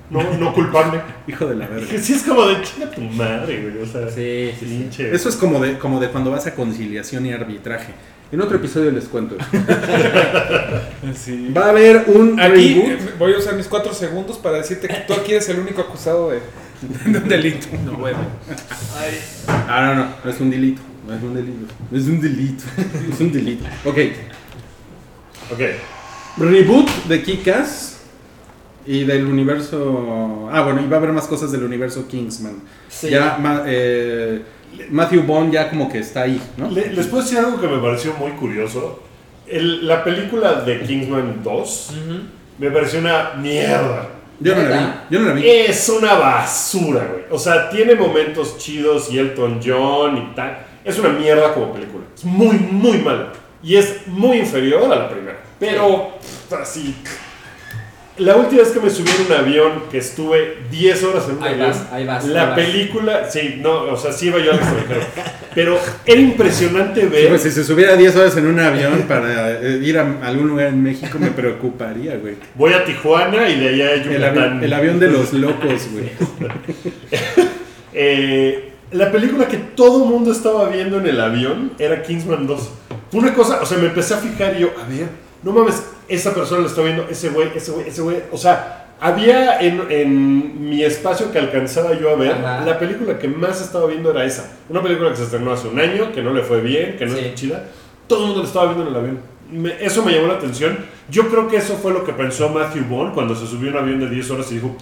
No, 0.09 0.23
no 0.39 0.53
culpable. 0.55 1.01
Hijo 1.27 1.47
de 1.47 1.57
la 1.57 1.67
verga. 1.67 1.89
Que 1.89 1.99
sí 1.99 2.13
es 2.15 2.23
como 2.23 2.47
de 2.47 2.63
chinga 2.63 2.91
tu 2.91 3.01
madre, 3.01 3.61
güey. 3.71 3.83
O 3.83 3.87
sea, 3.87 4.09
Sí, 4.09 4.51
sí, 4.59 4.67
sí. 4.67 4.79
pinche. 4.79 5.15
Eso 5.15 5.29
es 5.29 5.37
como 5.37 5.59
de, 5.61 5.79
como 5.79 5.99
de 6.01 6.09
cuando 6.09 6.31
vas 6.31 6.47
a 6.47 6.55
conciliación 6.55 7.27
y 7.27 7.33
arbitraje. 7.33 7.93
En 8.33 8.41
otro 8.41 8.57
episodio 8.57 8.91
les 8.91 9.05
cuento. 9.05 9.37
Sí. 11.15 11.53
Va 11.57 11.67
a 11.67 11.69
haber 11.71 12.05
un 12.09 12.39
Aquí 12.41 12.75
reboot. 12.75 12.89
eh, 12.89 12.99
voy 13.19 13.35
a 13.35 13.39
usar 13.39 13.55
mis 13.55 13.67
cuatro 13.67 13.93
segundos 13.95 14.39
para 14.39 14.59
decirte 14.59 14.89
que 14.89 14.95
tú 15.07 15.13
aquí 15.15 15.33
eres 15.33 15.49
el 15.49 15.61
único 15.61 15.81
acusado 15.83 16.31
de, 16.31 16.41
de 17.11 17.19
un 17.19 17.29
delito. 17.29 17.67
No, 17.85 17.93
bueno. 17.93 18.19
Ah, 19.49 19.93
no, 19.95 19.95
no, 19.95 20.09
no 20.25 20.31
es 20.31 20.41
un 20.41 20.51
delito. 20.51 20.83
No 21.07 21.15
es 21.15 21.23
un 21.23 21.35
delito. 21.35 21.67
No 21.91 21.99
es 21.99 22.05
un 22.07 22.21
delito. 22.21 22.65
es 23.13 23.21
un 23.21 23.33
delito. 23.33 23.65
Ok. 23.85 23.99
Ok. 25.53 25.61
Reboot 26.39 26.89
de 27.09 27.23
Kikas 27.23 28.01
y 28.87 29.05
del 29.05 29.27
universo. 29.27 30.49
Ah, 30.53 30.63
bueno, 30.63 30.83
y 30.83 30.89
va 30.89 30.97
a 30.97 30.99
haber 30.99 31.13
más 31.13 31.27
cosas 31.27 31.53
del 31.53 31.63
universo 31.65 32.07
Kingsman. 32.09 32.57
Sí. 32.89 33.11
Ya 33.11 33.39
ma- 33.41 33.63
eh, 33.67 34.43
Matthew 34.91 35.23
Bond 35.23 35.53
ya 35.53 35.71
como 35.71 35.89
que 35.91 35.99
está 36.01 36.23
ahí, 36.23 36.41
¿no? 36.57 36.71
Le- 36.71 36.93
les 36.93 37.07
puedo 37.07 37.23
decir 37.23 37.39
algo 37.39 37.61
que 37.61 37.69
me 37.69 37.79
pareció 37.79 38.13
muy 38.15 38.33
curioso. 38.33 39.03
El- 39.47 39.87
la 39.87 40.03
película 40.05 40.61
de 40.63 40.81
Kingsman 40.83 41.41
2 41.43 41.91
Ujú. 41.91 42.19
me 42.59 42.71
pareció 42.71 42.99
una 42.99 43.35
mierda. 43.39 44.09
Yo 44.39 44.55
no 44.55 44.63
la 44.69 44.77
vi. 44.77 44.85
Yo 45.15 45.21
no 45.21 45.29
la 45.29 45.33
vi. 45.35 45.49
Es 45.49 45.89
una 45.89 46.15
basura, 46.15 47.07
güey. 47.11 47.25
O 47.31 47.39
sea, 47.39 47.71
tiene 47.71 47.95
momentos 47.95 48.59
chidos 48.59 49.11
y 49.11 49.19
Elton 49.19 49.61
John 49.65 50.19
y 50.19 50.35
tal. 50.35 50.59
Es 50.87 50.99
una 50.99 51.11
mierda 51.11 51.53
como 51.53 51.73
película. 51.73 52.05
Es 52.17 52.25
muy, 52.25 52.57
muy 52.57 52.99
mala. 52.99 53.33
Y 53.63 53.77
es 53.77 54.07
muy 54.07 54.39
inferior 54.39 54.85
a 54.85 54.97
la 54.97 55.09
primera. 55.11 55.39
Pero, 55.59 56.17
pff, 56.21 56.53
así. 56.55 56.95
La 58.19 58.35
última 58.37 58.63
vez 58.63 58.71
que 58.71 58.81
me 58.81 58.89
subí 58.89 59.11
en 59.11 59.27
un 59.27 59.33
avión, 59.39 59.73
que 59.91 59.99
estuve 59.99 60.59
10 60.71 61.03
horas 61.05 61.25
en 61.29 61.37
un 61.37 61.43
Ahí 61.45 61.53
avión, 61.55 61.69
vas, 61.69 61.87
ahí 61.93 62.07
vas, 62.07 62.25
la 62.27 62.41
ahí 62.41 62.47
vas. 62.47 62.55
película, 62.55 63.31
sí, 63.31 63.59
no, 63.61 63.83
o 63.93 63.97
sea, 63.99 64.11
sí 64.11 64.29
iba 64.29 64.39
yo 64.39 64.53
al 64.53 64.57
extranjero. 64.59 65.01
pero 65.55 65.79
era 66.07 66.21
impresionante 66.21 67.03
Sí, 67.03 67.07
ver. 67.09 67.29
pues, 67.29 67.43
si 67.43 67.51
se 67.51 67.63
subiera 67.63 67.95
10 67.95 68.17
horas 68.17 68.35
en 68.39 68.47
un 68.47 68.59
avión 68.59 69.03
para 69.07 69.61
eh, 69.61 69.81
ir 69.83 69.99
a 69.99 70.07
algún 70.23 70.49
lugar 70.49 70.69
en 70.69 70.83
México 70.83 71.19
me 71.19 71.31
preocuparía, 71.31 72.17
güey. 72.17 72.37
Voy 72.55 72.73
a 72.73 72.85
Tijuana 72.87 73.51
y 73.51 73.61
de 73.61 73.69
allá 73.69 73.85
a 73.87 73.93
El, 73.93 74.05
Yucatán. 74.05 74.61
avi- 74.61 74.65
el 74.65 74.73
avión 74.73 74.99
de 74.99 75.09
los 75.11 75.33
locos, 75.35 75.89
güey. 75.93 76.11
Eh, 77.99 78.73
la 78.97 79.11
película 79.13 79.47
que 79.49 79.57
todo 79.59 80.05
el 80.05 80.11
mundo 80.11 80.33
estaba 80.33 80.69
viendo 80.69 80.99
en 80.99 81.07
el 81.07 81.21
avión 81.21 81.73
era 81.79 82.03
Kingsman 82.03 82.47
2. 82.47 82.69
Fue 83.11 83.21
una 83.21 83.35
cosa, 83.35 83.61
o 83.63 83.67
sea, 83.67 83.79
me 83.79 83.87
empecé 83.87 84.15
a 84.15 84.19
fijar 84.19 84.57
y 84.57 84.61
yo, 84.61 84.71
a 84.83 84.89
ver, 84.89 85.09
no 85.43 85.53
mames, 85.53 85.83
esa 86.09 86.33
persona 86.35 86.61
lo 86.63 86.67
está 86.67 86.83
viendo, 86.83 87.07
ese 87.09 87.29
güey, 87.31 87.49
ese 87.55 87.71
güey, 87.73 87.89
ese 87.89 88.03
güey. 88.03 88.17
O 88.33 88.37
sea, 88.39 88.95
había 89.01 89.61
en, 89.61 89.83
en 89.91 90.69
mi 90.69 90.83
espacio 90.83 91.31
que 91.31 91.39
alcanzaba 91.39 91.93
yo 91.99 92.11
a 92.11 92.15
ver, 92.17 92.33
Ajá. 92.33 92.65
la 92.65 92.79
película 92.79 93.19
que 93.19 93.29
más 93.29 93.61
estaba 93.61 93.87
viendo 93.87 94.11
era 94.11 94.25
esa. 94.25 94.51
Una 94.69 94.83
película 94.83 95.11
que 95.11 95.17
se 95.17 95.25
estrenó 95.25 95.53
hace 95.53 95.69
un 95.69 95.79
año, 95.79 96.13
que 96.13 96.23
no 96.23 96.33
le 96.33 96.43
fue 96.43 96.61
bien, 96.61 96.97
que 96.97 97.07
no 97.07 97.15
Sí. 97.17 97.25
es 97.25 97.35
chida. 97.35 97.65
Todo 98.09 98.21
el 98.21 98.25
mundo 98.27 98.41
lo 98.43 98.47
estaba 98.49 98.67
viendo 98.67 98.83
en 98.85 98.89
el 98.89 98.97
avión. 98.97 99.19
Me- 99.53 99.77
eso 99.85 100.03
me 100.05 100.13
llamó 100.13 100.29
la 100.29 100.35
atención. 100.35 100.79
Yo 101.11 101.29
creo 101.29 101.47
que 101.49 101.57
eso 101.59 101.77
fue 101.77 101.93
lo 101.93 102.05
que 102.05 102.13
pensó 102.13 102.49
Matthew 102.49 102.85
Bond 102.89 103.15
cuando 103.15 103.35
se 103.37 103.47
subió 103.47 103.69
a 103.71 103.73
un 103.75 103.79
avión 103.79 104.01
de 104.01 104.09
10 104.11 104.31
horas 104.31 104.51
y 104.51 104.55
dijo, 104.57 104.75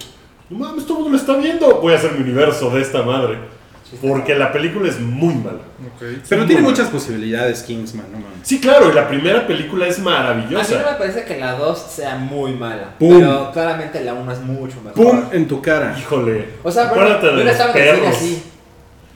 no 0.49 0.57
mames, 0.59 0.85
todo 0.85 0.97
el 0.99 1.03
mundo 1.03 1.17
lo 1.17 1.21
está 1.21 1.35
viendo. 1.37 1.79
Voy 1.81 1.93
a 1.93 1.97
hacer 1.97 2.13
mi 2.13 2.21
universo 2.23 2.69
de 2.71 2.81
esta 2.81 3.01
madre. 3.03 3.37
Porque 4.01 4.35
la 4.35 4.51
película 4.51 4.89
es 4.89 4.99
muy 4.99 5.35
mala. 5.35 5.59
Pero 5.99 6.41
Muy 6.41 6.47
tiene 6.47 6.61
mal. 6.63 6.71
muchas 6.71 6.89
posibilidades 6.89 7.61
Kingsman, 7.63 8.07
no 8.11 8.17
mames. 8.19 8.39
Sí, 8.41 8.59
claro, 8.59 8.89
y 8.91 8.93
la 8.95 9.07
primera 9.07 9.45
película 9.45 9.87
es 9.87 9.97
A 9.97 9.99
mí 9.99 10.05
no 10.05 10.09
me 10.11 10.17
maravillosa. 10.17 10.97
parece 10.97 11.23
que 11.23 11.37
la 11.37 11.53
2 11.53 11.79
sea 11.89 12.15
muy 12.15 12.53
mala. 12.53 12.95
Pum. 12.97 13.19
Pero 13.19 13.51
claramente 13.53 14.03
la 14.03 14.13
1 14.15 14.31
es 14.31 14.39
mucho 14.39 14.77
mejor. 14.83 14.93
¡Pum! 14.95 15.23
En 15.31 15.47
tu 15.47 15.61
cara. 15.61 15.95
Híjole. 15.99 16.49
O 16.63 16.71
sea, 16.71 16.87
bueno, 16.89 17.03
acuérdate 17.03 17.25
yo 17.27 17.31
de 17.31 17.37
no 17.37 17.43
los 17.43 17.51
estaba 17.59 17.73
en 17.79 18.05
así. 18.05 18.43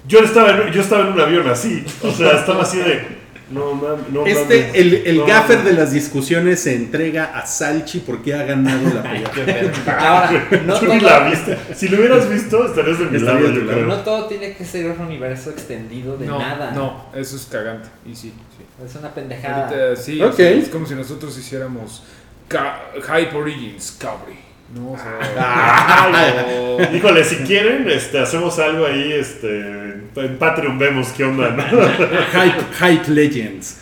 Yo 0.07 0.19
estaba, 0.19 0.49
en, 0.51 0.71
yo 0.71 0.81
estaba 0.81 1.01
en 1.07 1.13
un 1.13 1.19
avión 1.21 1.49
así. 1.49 1.83
O 2.03 2.11
sea, 2.11 2.31
estaba 2.31 2.61
así 2.63 2.77
de. 2.77 3.18
No 3.51 3.73
mames, 3.73 4.09
no 4.09 4.25
Este, 4.27 4.41
mames. 4.61 4.75
el, 4.75 4.93
el 5.07 5.17
No 5.17 5.25
gaffer 5.25 5.57
mames. 5.57 5.73
de 5.73 5.79
las 5.81 5.91
discusiones 5.91 6.59
se 6.59 6.75
entrega 6.75 7.25
a 7.37 7.45
Salchi 7.47 7.99
porque 7.99 8.33
ha 8.35 8.43
ganado 8.43 8.93
la 8.93 9.01
pelea. 9.01 9.31
pedo. 9.31 9.71
Ahora, 9.99 10.47
no 10.65 10.79
Tú 10.79 10.85
todo, 10.85 10.95
la 10.97 11.29
viste. 11.29 11.57
Si 11.75 11.87
lo 11.87 11.97
hubieras 11.97 12.29
visto, 12.29 12.65
estarías 12.67 12.99
de 12.99 13.05
mi 13.05 13.17
Estaría 13.17 13.41
lado, 13.41 13.53
yo 13.53 13.61
lado. 13.63 13.71
creo. 13.73 13.85
no 13.87 13.97
todo 14.01 14.25
tiene 14.25 14.53
que 14.53 14.63
ser 14.63 14.91
un 14.91 14.99
universo 15.05 15.49
extendido 15.49 16.15
de 16.17 16.27
no, 16.27 16.37
nada. 16.39 16.71
No, 16.71 17.05
eso 17.15 17.35
es 17.35 17.45
cagante. 17.45 17.89
Y 18.05 18.15
sí, 18.15 18.31
sí. 18.57 18.65
Es 18.85 18.95
una 18.95 19.13
pendejada. 19.13 19.67
Ahorita 19.67 19.95
sí, 20.01 20.21
Ok. 20.21 20.29
o 20.33 20.35
sea, 20.35 20.49
es 20.51 20.69
como 20.69 20.85
si 20.85 20.93
nosotros 20.95 21.35
hiciéramos 21.37 22.03
Hype 22.49 23.35
Origins 23.35 23.97
Cabri. 23.99 24.37
No, 24.75 24.91
o 24.91 24.97
sea, 24.97 26.89
Híjole, 26.95 27.23
si 27.23 27.37
quieren, 27.37 27.89
este, 27.89 28.19
hacemos 28.19 28.59
algo 28.59 28.85
ahí, 28.85 29.11
este, 29.13 29.88
en 30.21 30.37
Patreon 30.37 30.77
vemos 30.79 31.09
qué 31.09 31.23
onda, 31.23 31.49
¿no? 31.51 31.63
Hype, 32.33 32.63
Hype 32.79 33.11
Legends. 33.11 33.77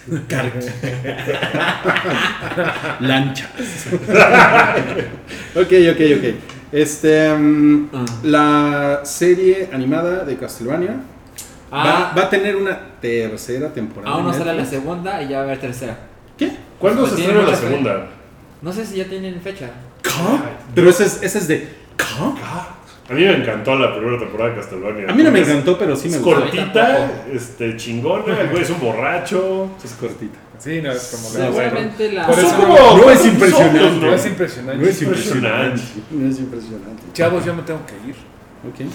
Lanchas. 3.00 3.50
ok, 5.56 5.72
ok, 5.92 6.02
ok. 6.18 6.36
Este, 6.72 7.34
mm, 7.34 7.90
Ah. 7.94 8.06
la 8.24 9.00
serie 9.04 9.70
animada 9.72 10.26
de 10.26 10.36
Castlevania 10.38 10.92
va, 11.72 12.10
Ah, 12.10 12.14
va 12.18 12.24
a 12.24 12.30
tener 12.30 12.56
una 12.56 12.78
tercera 13.02 13.70
temporada. 13.74 14.14
aún 14.14 14.26
no 14.26 14.34
en 14.34 14.38
sale 14.40 14.54
la 14.54 14.66
segunda 14.66 15.22
y 15.22 15.30
ya 15.30 15.38
va 15.38 15.42
a 15.44 15.46
haber 15.46 15.60
tercera. 15.60 15.98
¿Qué? 16.38 16.52
¿Cuándo 16.80 17.02
Pues 17.02 17.14
se 17.14 17.22
estrena 17.22 17.48
la 17.50 17.56
segunda? 17.56 18.08
No 18.62 18.74
sé 18.74 18.86
si 18.86 18.98
ya 18.98 19.06
tienen 19.06 19.40
fecha. 19.42 19.70
¿Qué? 20.02 20.10
Pero 20.76 20.90
ese 20.90 21.06
es, 21.06 21.22
ese 21.24 21.38
es 21.40 21.48
de. 21.48 21.70
¿Qué? 21.96 22.06
A 23.10 23.14
mí 23.14 23.22
me 23.24 23.38
encantó 23.38 23.76
la 23.76 23.96
primera 23.96 24.20
temporada 24.20 24.50
de 24.52 24.56
Castlevania. 24.58 25.10
A 25.10 25.14
mí 25.14 25.24
no 25.24 25.32
me 25.32 25.40
encantó, 25.40 25.78
pero 25.78 25.96
sí 25.96 26.10
me 26.10 26.18
Es 26.18 26.22
gustó. 26.22 26.42
cortita, 26.42 27.24
este, 27.32 27.78
chingona, 27.78 28.40
el 28.42 28.50
güey 28.50 28.64
es 28.64 28.70
un 28.70 28.80
borracho. 28.82 29.70
Es 29.84 29.92
cortita. 29.94 30.38
sí, 30.60 30.82
no, 30.82 30.92
es 30.92 31.16
como. 31.16 31.30
Seguramente 31.30 32.12
la. 32.12 32.26
Como- 32.26 32.98
no 32.98 33.10
es 33.12 33.26
impresionante. 33.26 34.06
No 34.06 34.14
es 34.14 34.26
impresionante. 34.26 34.84
No 34.84 34.90
es 34.90 35.02
impresionante. 35.02 35.82
No 36.12 36.30
es 36.30 36.40
impresionante. 36.40 37.04
Chavos, 37.14 37.46
yo 37.46 37.54
me 37.54 37.62
tengo 37.62 37.80
que 37.86 38.10
ir. 38.10 38.16
Ok. 38.68 38.92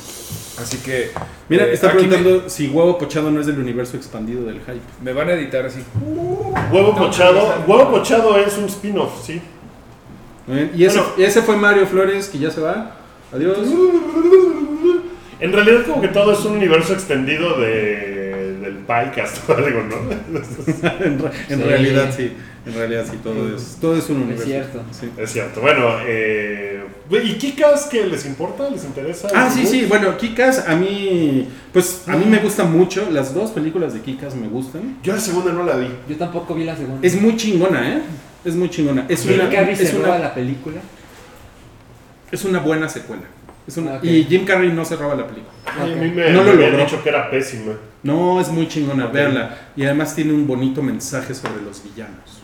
Así 0.61 0.77
que. 0.79 1.11
Mira, 1.49 1.65
eh, 1.65 1.73
está 1.73 1.91
preguntando 1.93 2.51
si 2.51 2.69
huevo 2.69 2.99
pochado 2.99 3.31
no 3.31 3.41
es 3.41 3.47
del 3.47 3.59
universo 3.59 3.97
expandido 3.97 4.45
del 4.45 4.57
hype. 4.61 4.81
Me, 5.03 5.13
van 5.15 5.29
a 5.31 5.33
editar 5.33 5.65
así. 5.65 5.83
Huevo 6.71 6.95
pochado, 6.95 7.65
huevo 7.67 7.91
pochado 7.91 8.37
es 8.37 8.59
un 8.59 8.65
spin-off, 8.67 9.25
sí. 9.25 9.41
Y 10.75 10.85
ese, 10.85 10.99
Bueno. 10.99 11.15
ese 11.19 11.41
fue 11.43 11.57
Mario 11.57 11.87
Flores, 11.87 12.29
que 12.29 12.39
ya 12.39 12.51
se 12.51 12.61
va. 12.61 12.97
Adiós. 13.33 13.59
En 15.41 15.53
realidad 15.53 15.85
como 15.87 16.01
que 16.01 16.09
todo 16.09 16.33
es 16.33 16.45
un 16.45 16.53
universo 16.57 16.93
extendido 16.93 17.59
de, 17.59 18.57
del 18.61 18.75
Pycast 18.87 19.49
o 19.51 19.55
algo, 19.57 19.83
¿no? 19.83 20.41
en 21.05 21.19
re- 21.19 21.31
en 21.49 21.59
Sí. 21.59 21.65
realidad 21.65 22.15
sí. 22.17 22.33
En 22.65 22.75
realidad 22.75 23.05
sí, 23.11 23.19
todo 23.25 23.57
es, 23.57 23.79
todo 23.81 23.97
es 23.97 24.09
un 24.09 24.19
universo. 24.19 24.45
cierto. 24.45 24.83
Sí. 24.93 25.09
Es 25.19 25.33
cierto. 25.33 25.61
Bueno, 25.61 25.97
eh, 26.07 26.81
¿y 27.25 27.33
Kikas 27.35 27.87
qué 27.91 28.07
les 28.07 28.25
importa? 28.25 28.71
¿Les 28.71 28.85
interesa? 28.85 29.27
Ah, 29.35 29.51
sí, 29.53 29.67
sí. 29.67 29.87
Bueno, 29.89 30.17
Kikas 30.17 30.69
a 30.69 30.77
mí, 30.77 31.49
pues 31.73 32.05
a 32.07 32.17
mí 32.17 32.25
me 32.25 32.39
gusta 32.39 32.63
mucho. 32.63 33.09
Las 33.11 33.35
dos 33.35 33.51
películas 33.51 33.95
de 33.95 34.01
Kikas 34.01 34.37
me 34.37 34.47
gustan. 34.47 34.99
Yo 35.03 35.13
la 35.13 35.19
segunda 35.19 35.53
no 35.53 35.65
la 35.65 35.75
vi. 35.77 35.89
Yo 36.09 36.15
tampoco 36.17 36.55
vi 36.55 36.63
la 36.63 36.77
segunda. 36.77 37.05
Es 37.05 37.21
muy 37.21 37.37
chingona, 37.37 37.97
¿eh? 37.97 38.03
Es 38.45 38.55
muy 38.55 38.71
chingona. 38.71 39.07
Es 39.09 39.25
una, 39.27 39.51
es 39.73 39.95
roba 39.95 40.09
una, 40.11 40.19
la 40.21 40.35
película. 40.35 40.77
Es 42.33 42.45
una 42.45 42.59
buena 42.59 42.89
secuela. 42.89 43.23
Es 43.67 43.77
una, 43.77 43.95
Ok. 43.95 44.05
Y 44.05 44.25
Jim 44.25 44.45
Carrey 44.45 44.73
no 44.73 44.85
se 44.85 44.97
roba 44.97 45.15
la 45.15 45.25
película. 45.27 45.53
A 45.67 45.87
mí 45.87 46.11
me, 46.11 46.31
No 46.33 46.41
me 46.43 46.47
lo 46.47 46.53
habían 46.55 46.71
logró. 46.73 46.85
dicho 46.85 47.03
que 47.03 47.09
era 47.11 47.31
pésima. 47.31 47.75
No, 48.03 48.41
es 48.41 48.49
muy 48.49 48.67
chingona, 48.67 49.07
Ok. 49.07 49.13
véanla. 49.13 49.57
Y 49.77 49.85
además 49.85 50.15
tiene 50.17 50.33
un 50.33 50.47
bonito 50.49 50.83
mensaje 50.83 51.33
sobre 51.35 51.63
los 51.63 51.81
villanos. 51.85 52.43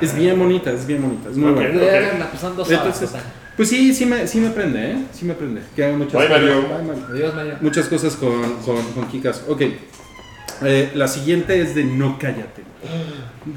Es 0.00 0.14
bien 0.14 0.38
bonita, 0.38 0.70
es 0.70 0.86
bien 0.86 1.02
bonita, 1.02 1.28
es 1.30 1.36
muy 1.36 1.50
buena. 1.52 1.70
Pues. 1.72 2.70
Entonces, 2.70 3.10
pues 3.56 3.68
sí, 3.68 3.92
sí 3.92 4.06
me, 4.06 4.26
sí 4.28 4.38
me 4.38 4.50
prende, 4.50 4.92
¿eh? 4.92 4.96
Sí 5.12 5.24
me 5.24 5.34
prende. 5.34 5.60
Que 5.74 5.84
hagan 5.84 5.98
muchas 5.98 6.12
Bye, 6.20 6.28
Mario. 6.28 6.62
Bye, 6.62 6.82
Mario. 6.86 7.06
Adiós, 7.10 7.34
Mario. 7.34 7.54
Muchas 7.60 7.88
cosas 7.88 8.14
con, 8.14 8.40
con, 8.64 8.80
con 8.92 9.08
Kikas. 9.08 9.42
Ok. 9.48 9.62
Eh, 10.62 10.90
la 10.94 11.08
siguiente 11.08 11.60
es 11.60 11.74
de 11.74 11.84
No 11.84 12.16
Cállate. 12.18 12.62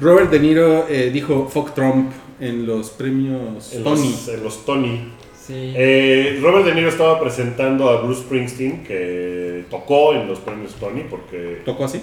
Robert 0.00 0.30
De 0.30 0.40
Niro 0.40 0.86
eh, 0.88 1.10
dijo 1.12 1.48
Fuck 1.48 1.74
Trump 1.74 2.10
en 2.42 2.66
los 2.66 2.90
premios 2.90 3.72
En 3.72 3.84
Tony. 3.84 4.10
los, 4.10 4.28
en 4.28 4.42
los 4.42 4.64
Tony. 4.66 5.12
Sí. 5.46 5.54
Eh, 5.76 6.38
Robert 6.42 6.64
De 6.66 6.74
Niro 6.74 6.88
estaba 6.88 7.18
presentando 7.20 7.88
a 7.90 8.00
Bruce 8.02 8.22
Springsteen, 8.22 8.84
que 8.84 9.64
tocó 9.70 10.12
en 10.14 10.28
los 10.28 10.38
premios 10.38 10.74
Tony, 10.74 11.02
porque 11.08 11.62
¿Tocó 11.64 11.84
así? 11.84 12.00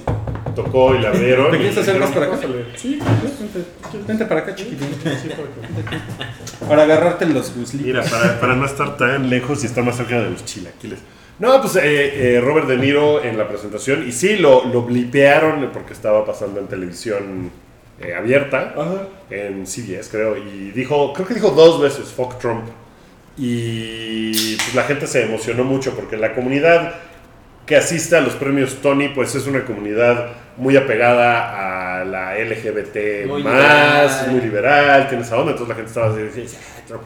tocó 0.55 0.93
y 0.95 0.99
la 0.99 1.11
vieron. 1.11 1.51
¿Te 1.51 1.57
quieres 1.57 1.77
hacer 1.77 1.99
más 1.99 2.11
para 2.11 2.25
acá? 2.25 2.39
Sí, 2.75 2.99
vente, 2.99 4.05
vente 4.07 4.25
para 4.25 4.41
acá, 4.41 4.55
chiquitín. 4.55 4.87
Para 6.67 6.83
agarrarte 6.83 7.25
los 7.27 7.55
guslitos. 7.55 7.85
Mira, 7.87 8.03
para, 8.03 8.39
para 8.39 8.55
no 8.55 8.65
estar 8.65 8.97
tan 8.97 9.29
lejos 9.29 9.63
y 9.63 9.67
estar 9.67 9.83
más 9.83 9.95
cerca 9.97 10.21
de 10.21 10.29
los 10.31 10.43
chilaquiles. 10.45 10.99
No, 11.39 11.61
pues 11.61 11.77
eh, 11.77 11.81
eh, 12.35 12.41
Robert 12.41 12.67
De 12.67 12.75
Niro 12.77 13.23
en 13.23 13.37
la 13.37 13.47
presentación, 13.47 14.05
y 14.07 14.11
sí, 14.11 14.35
lo, 14.35 14.65
lo 14.65 14.81
blipearon 14.81 15.69
porque 15.71 15.93
estaba 15.93 16.25
pasando 16.25 16.59
en 16.59 16.67
televisión 16.67 17.49
eh, 18.01 18.13
abierta, 18.15 18.73
en 19.29 19.65
CBS 19.67 20.09
creo, 20.09 20.37
y 20.37 20.71
dijo, 20.71 21.13
creo 21.13 21.27
que 21.27 21.33
dijo 21.35 21.51
dos 21.51 21.81
veces, 21.81 22.09
fuck 22.11 22.37
Trump. 22.39 22.65
Y 23.37 24.55
pues 24.57 24.75
la 24.75 24.83
gente 24.83 25.07
se 25.07 25.23
emocionó 25.23 25.63
mucho 25.63 25.93
porque 25.95 26.17
la 26.17 26.33
comunidad 26.33 26.93
que 27.65 27.75
asiste 27.77 28.15
a 28.17 28.21
los 28.21 28.33
premios 28.33 28.75
Tony, 28.81 29.09
pues 29.09 29.33
es 29.35 29.45
una 29.47 29.63
comunidad 29.63 30.27
muy 30.57 30.75
apegada 30.75 31.99
a 32.01 32.03
la 32.03 32.35
LGBT 32.37 33.27
Muy 33.27 33.43
más, 33.43 33.53
liberal. 33.53 34.31
muy 34.31 34.41
liberal, 34.41 35.07
tiene 35.07 35.23
esa 35.23 35.37
onda, 35.37 35.51
entonces 35.51 35.69
la 35.69 35.75
gente 35.75 35.89
estaba 35.89 36.07
así, 36.07 36.55
"Ah, 36.57 36.81
Trump". 36.87 37.03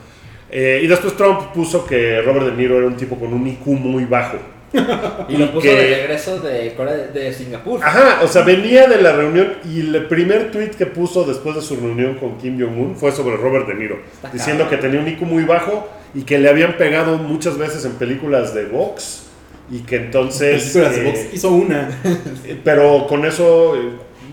Eh, 0.49 0.81
y 0.83 0.87
después 0.87 1.15
Trump 1.17 1.51
puso 1.53 1.85
que 1.85 2.21
Robert 2.21 2.45
De 2.47 2.51
Niro 2.53 2.77
era 2.77 2.87
un 2.87 2.95
tipo 2.95 3.17
con 3.19 3.33
un 3.33 3.45
IQ 3.45 3.67
muy 3.71 4.05
bajo. 4.05 4.37
Y 5.29 5.37
lo 5.37 5.51
puso 5.51 5.61
que- 5.61 5.75
de 5.75 5.95
regreso 5.97 6.39
de 6.39 6.73
Corea 6.75 6.93
de, 6.93 7.07
de 7.07 7.33
Singapur. 7.33 7.79
Ajá, 7.83 8.21
o 8.23 8.27
sea, 8.27 8.43
venía 8.43 8.87
de 8.87 9.01
la 9.01 9.13
reunión 9.13 9.53
y 9.65 9.81
el 9.81 10.05
primer 10.07 10.51
tweet 10.51 10.71
que 10.71 10.85
puso 10.85 11.23
después 11.23 11.55
de 11.55 11.61
su 11.61 11.75
reunión 11.75 12.15
con 12.15 12.37
Kim 12.37 12.59
Jong-un 12.59 12.95
fue 12.95 13.11
sobre 13.11 13.37
Robert 13.37 13.67
De 13.67 13.75
Niro, 13.75 13.99
Está 14.13 14.29
diciendo 14.29 14.69
que 14.69 14.77
tenía 14.77 14.99
un 14.99 15.07
IQ 15.07 15.21
muy 15.21 15.43
bajo 15.43 15.87
y 16.13 16.23
que 16.23 16.39
le 16.39 16.49
habían 16.49 16.77
pegado 16.77 17.17
muchas 17.17 17.57
veces 17.57 17.85
en 17.85 17.93
películas 17.93 18.53
de 18.53 18.65
box 18.65 19.23
y 19.71 19.79
que 19.79 19.95
entonces... 19.97 20.63
Películas 20.71 20.95
de 20.95 21.01
eh, 21.01 21.05
box. 21.11 21.33
Hizo 21.33 21.51
una. 21.51 21.89
pero 22.63 23.07
con 23.07 23.25
eso 23.25 23.75
eh, 23.75 23.89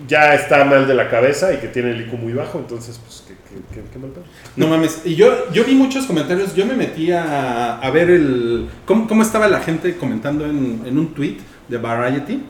ya 0.07 0.33
está 0.35 0.65
mal 0.65 0.87
de 0.87 0.93
la 0.93 1.09
cabeza 1.09 1.53
y 1.53 1.57
que 1.57 1.67
tiene 1.67 1.91
el 1.91 2.01
IQ 2.01 2.13
muy 2.13 2.33
bajo, 2.33 2.59
entonces, 2.59 2.99
pues, 3.03 3.23
qué, 3.51 3.75
qué- 3.75 3.81
qué- 3.81 3.87
qué 3.93 3.99
mal 3.99 4.11
pedo. 4.11 4.23
No 4.55 4.67
mames. 4.67 5.01
Y 5.05 5.15
yo, 5.15 5.51
yo 5.53 5.63
vi 5.63 5.75
muchos 5.75 6.05
comentarios. 6.05 6.55
Yo 6.55 6.65
me 6.65 6.73
metí 6.75 7.11
a, 7.11 7.77
a 7.79 7.91
ver 7.91 8.09
el. 8.09 8.67
Cómo, 8.85 9.07
cómo 9.07 9.21
estaba 9.21 9.47
la 9.47 9.59
gente 9.59 9.95
comentando 9.97 10.45
en, 10.45 10.81
en 10.85 10.97
un 10.97 11.13
tweet 11.13 11.37
de 11.67 11.77
Variety. 11.77 12.41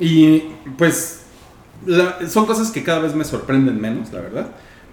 Y 0.00 0.42
pues. 0.76 1.22
la- 1.86 2.18
son 2.28 2.46
cosas 2.46 2.70
que 2.70 2.82
cada 2.82 3.00
vez 3.00 3.14
me 3.14 3.24
sorprenden 3.24 3.80
menos, 3.80 4.12
la 4.12 4.20
verdad. 4.20 4.46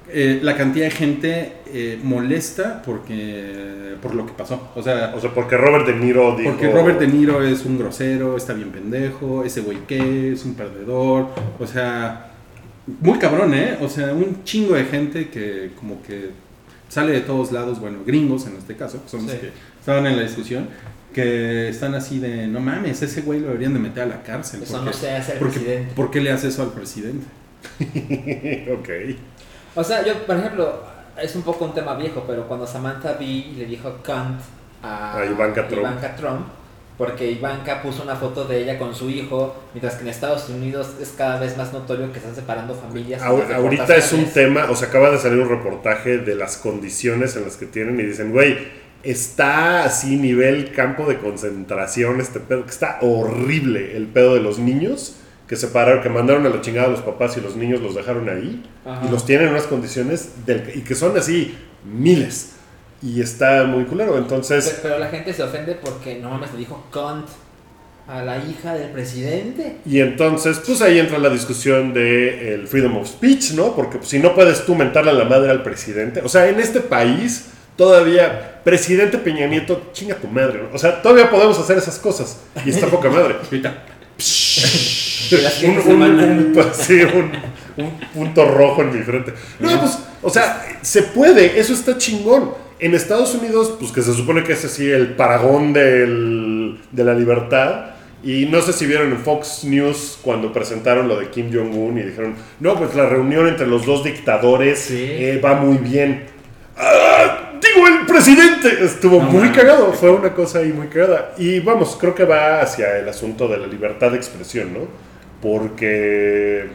Eh, 0.07 0.39
la 0.43 0.55
cantidad 0.55 0.86
de 0.86 0.91
gente 0.91 1.53
eh, 1.65 1.99
molesta 2.03 2.84
porque 2.86 3.95
por 4.03 4.13
lo 4.13 4.26
que 4.28 4.34
pasó. 4.34 4.69
O 4.76 4.84
sea, 4.84 5.13
O 5.15 5.19
sea, 5.19 5.34
porque 5.34 5.57
Robert 5.57 5.88
De 5.88 5.95
Niro 5.95 6.36
dijo... 6.38 6.51
porque 6.51 6.69
Robert 6.71 6.99
De 6.99 7.07
Niro 7.07 7.43
es 7.43 7.65
un 7.65 7.80
grosero, 7.80 8.38
está 8.38 8.53
bien 8.53 8.69
pendejo, 8.69 9.43
ese 9.43 9.61
güey 9.61 9.80
que 9.88 10.32
es 10.34 10.45
un 10.45 10.53
perdedor, 10.53 11.30
o 11.59 11.65
sea, 11.65 12.34
muy 13.01 13.17
cabrón, 13.19 13.53
¿eh? 13.53 13.77
O 13.81 13.89
sea, 13.89 14.13
un 14.13 14.43
chingo 14.43 14.75
de 14.75 14.86
gente 14.86 15.29
que 15.29 15.71
como 15.79 16.01
que 16.03 16.29
sale 16.89 17.13
de 17.13 17.21
todos 17.21 17.51
lados, 17.51 17.79
bueno, 17.79 17.99
gringos 18.05 18.45
en 18.47 18.55
este 18.57 18.75
caso, 18.75 19.01
que 19.03 19.09
son 19.09 19.25
los 19.25 19.36
que 19.36 19.51
estaban 19.79 20.05
en 20.07 20.17
la 20.17 20.23
discusión, 20.23 20.67
que 21.13 21.69
están 21.69 21.95
así 21.95 22.19
de, 22.19 22.45
no 22.47 22.59
mames, 22.59 23.01
ese 23.01 23.21
güey 23.21 23.39
lo 23.39 23.47
deberían 23.47 23.73
de 23.73 23.79
meter 23.79 24.03
a 24.03 24.05
la 24.07 24.21
cárcel. 24.23 24.61
Eso 24.63 24.73
porque- 24.73 24.86
no 24.86 24.93
se 24.93 25.11
hace 25.11 25.31
al 25.33 25.38
porque- 25.39 25.53
presidente. 25.59 25.93
¿Por 25.95 26.11
qué 26.11 26.21
le 26.21 26.31
hace 26.31 26.47
eso 26.49 26.61
al 26.61 26.71
presidente? 26.73 27.25
ok. 28.73 28.89
O 29.75 29.83
sea, 29.83 30.05
yo, 30.05 30.13
por 30.25 30.38
ejemplo, 30.38 30.83
es 31.21 31.36
un 31.36 31.41
poco 31.41 31.65
un 31.65 31.73
tema 31.73 31.95
viejo, 31.95 32.23
pero 32.27 32.47
cuando 32.47 32.67
Samantha 32.67 33.13
Bee 33.13 33.53
le 33.57 33.65
dijo 33.65 33.89
cunt 34.05 34.39
a, 34.83 35.17
A 35.17 35.25
Ivanka 35.25 35.67
Trump. 35.67 35.81
Ivanka 35.81 36.15
Trump, 36.15 36.41
porque 36.98 37.30
Ivanka 37.32 37.82
puso 37.82 38.04
una 38.04 38.16
foto 38.16 38.46
de 38.46 38.64
ella 38.64 38.80
con 38.80 38.96
su 38.96 39.10
hijo, 39.10 39.56
mientras 39.74 39.96
que 39.96 40.04
en 40.04 40.10
Estados 40.10 40.48
Unidos 40.50 40.91
es 41.02 41.14
cada 41.18 41.39
vez 41.39 41.58
más 41.58 41.74
notorio 41.74 42.12
que 42.12 42.20
están 42.20 42.34
separando 42.36 42.74
familias. 42.74 43.22
en 43.22 43.28
Ahor- 43.28 43.48
las 43.50 43.52
ahorita 43.58 43.96
es 43.98 44.14
un 44.14 44.26
tema, 44.26 44.68
o 44.70 44.76
sea, 44.76 44.88
acaba 44.88 45.10
de 45.12 45.18
salir 45.18 45.39
un 45.39 45.50
reportaje 45.50 46.20
de 46.20 46.36
las 46.36 46.58
condiciones 46.58 47.36
en 47.36 47.43
las 47.43 47.58
que 47.58 47.66
tienen 47.66 48.00
y 48.00 48.04
dicen, 48.04 48.32
güey, 48.32 48.58
está 49.04 49.84
así 49.84 50.16
nivel 50.18 50.72
campo 50.72 51.06
de 51.08 51.18
concentración 51.18 52.22
este 52.22 52.39
pedo, 52.39 52.64
que 52.66 52.72
está 52.72 52.98
horrible 53.02 53.96
el 53.98 54.08
pedo 54.08 54.34
de 54.34 54.39
los 54.41 54.58
niños 54.58 55.18
que 55.48 55.56
separaron, 55.56 56.02
que 56.02 56.10
mandaron 56.10 56.43
a 56.48 56.50
la 56.50 56.62
chingada 56.62 56.88
a 56.88 56.89
los 56.89 57.02
papás 57.02 57.38
y 57.38 57.41
los 57.41 57.56
niños 57.56 57.80
los 57.82 57.93
dejaron 57.93 58.28
ahí 58.30 58.64
Ajá. 58.84 59.06
y 59.06 59.12
los 59.12 59.26
tienen 59.26 59.48
en 59.48 59.54
unas 59.54 59.68
condiciones 59.68 60.46
del, 60.48 60.72
y 60.74 60.82
que 60.82 60.96
son 60.96 61.16
así 61.18 61.56
miles 61.84 62.54
y 63.02 63.22
está 63.22 63.64
muy 63.66 63.84
culero, 63.86 64.18
entonces 64.18 64.80
Pero 64.82 64.98
la 65.00 65.08
gente 65.08 65.34
se 65.34 65.43
ofende 65.43 65.76
porque 65.76 66.16
no 66.20 66.30
mames 66.30 66.52
le 66.54 66.60
dijo 66.60 66.84
cunt. 66.91 67.28
a 68.08 68.22
la 68.22 68.38
hija 68.38 68.74
del 68.76 68.91
presidente. 68.91 69.78
Y 69.86 70.00
entonces, 70.00 70.62
pues 70.66 70.82
ahí 70.82 71.00
entra 71.00 71.18
la 71.18 71.30
discusión 71.30 71.91
de 71.93 72.54
el 72.54 72.68
freedom 72.68 72.98
of 72.98 73.08
speech, 73.08 73.52
¿no? 73.54 73.76
Porque 73.76 73.98
pues, 73.98 74.10
si 74.10 74.20
no 74.20 74.36
puedes 74.36 74.66
tú 74.66 74.76
mentarle 74.76 75.10
a 75.12 75.16
la 75.16 75.26
madre 75.26 75.50
al 75.52 75.64
presidente, 75.64 76.22
o 76.24 76.30
sea, 76.30 76.48
en 76.48 76.60
este 76.60 76.82
país 76.82 77.46
todavía 77.76 78.62
presidente 78.64 79.18
Peña 79.18 79.48
Nieto, 79.48 79.89
chinga 79.91 80.16
tu 80.16 80.28
madre, 80.28 80.62
¿no? 80.64 80.70
O 80.74 80.78
sea, 80.78 81.02
todavía 81.02 81.30
podemos 81.32 81.58
hacer 81.60 81.78
esas 81.80 81.98
cosas 82.00 82.38
y 82.66 82.70
está 82.70 82.88
poca 82.88 83.10
madre. 83.10 83.36
Un, 85.64 85.70
un- 85.78 85.84
semana. 85.84 86.24
un- 86.24 86.56
sí, 86.74 87.02
un- 87.02 87.32
un 87.84 88.00
punto 88.14 88.46
rojo 88.46 88.82
en 88.84 88.96
mi 88.98 89.04
frente. 89.04 89.34
No, 89.60 89.80
pues, 89.82 89.98
o 90.22 90.30
sea, 90.30 90.64
se 90.82 91.02
puede, 91.04 91.60
eso 91.60 91.74
está 91.74 91.98
chingón. 91.98 92.52
En 92.80 92.93
Estados 92.93 93.34
Unidos, 93.36 93.76
pues 93.80 93.91
que 93.91 94.01
se 94.01 94.13
supone 94.13 94.43
que 94.43 94.53
es 94.53 94.65
así 94.65 94.89
el 94.89 95.15
paragón 95.15 95.71
del- 95.73 96.78
de 96.91 97.03
la 97.03 97.13
libertad. 97.13 97.91
Y 98.23 98.47
no 98.47 98.61
sé 98.61 98.73
si 98.73 98.86
vieron 98.88 99.11
en 99.11 99.19
Fox 99.19 99.63
News 99.65 100.17
cuando 100.21 100.51
presentaron 100.51 101.07
lo 101.07 101.17
de 101.19 101.30
Kim 101.30 101.51
Jong-un 101.53 101.99
y 101.99 102.03
dijeron, 102.03 102.34
no, 102.59 102.76
pues 102.76 102.95
la 102.95 103.05
reunión 103.07 103.47
entre 103.47 103.67
los 103.67 103.86
dos 103.86 104.03
dictadores 104.03 104.80
Sí. 104.80 104.95
eh, 105.07 105.39
va 105.43 105.53
muy 105.55 105.78
bien. 105.78 106.23
¡Ah! 106.76 107.51
Digo, 107.61 107.88
el 107.88 108.05
presidente 108.05 108.84
estuvo 108.84 109.21
No 109.21 109.30
muy 109.30 109.49
cagado, 109.51 109.93
fue 109.93 110.09
una 110.11 110.34
cosa 110.34 110.59
ahí 110.59 110.73
muy 110.73 110.88
cagada. 110.88 111.34
Y 111.38 111.59
vamos, 111.59 111.95
creo 111.99 112.13
que 112.15 112.26
va 112.26 112.61
hacia 112.61 112.97
el 112.97 113.07
asunto 113.07 113.47
de 113.47 113.57
la 113.57 113.67
libertad 113.67 114.11
de 114.11 114.17
expresión, 114.17 114.73
¿no? 114.73 114.80
Porque 115.41 116.65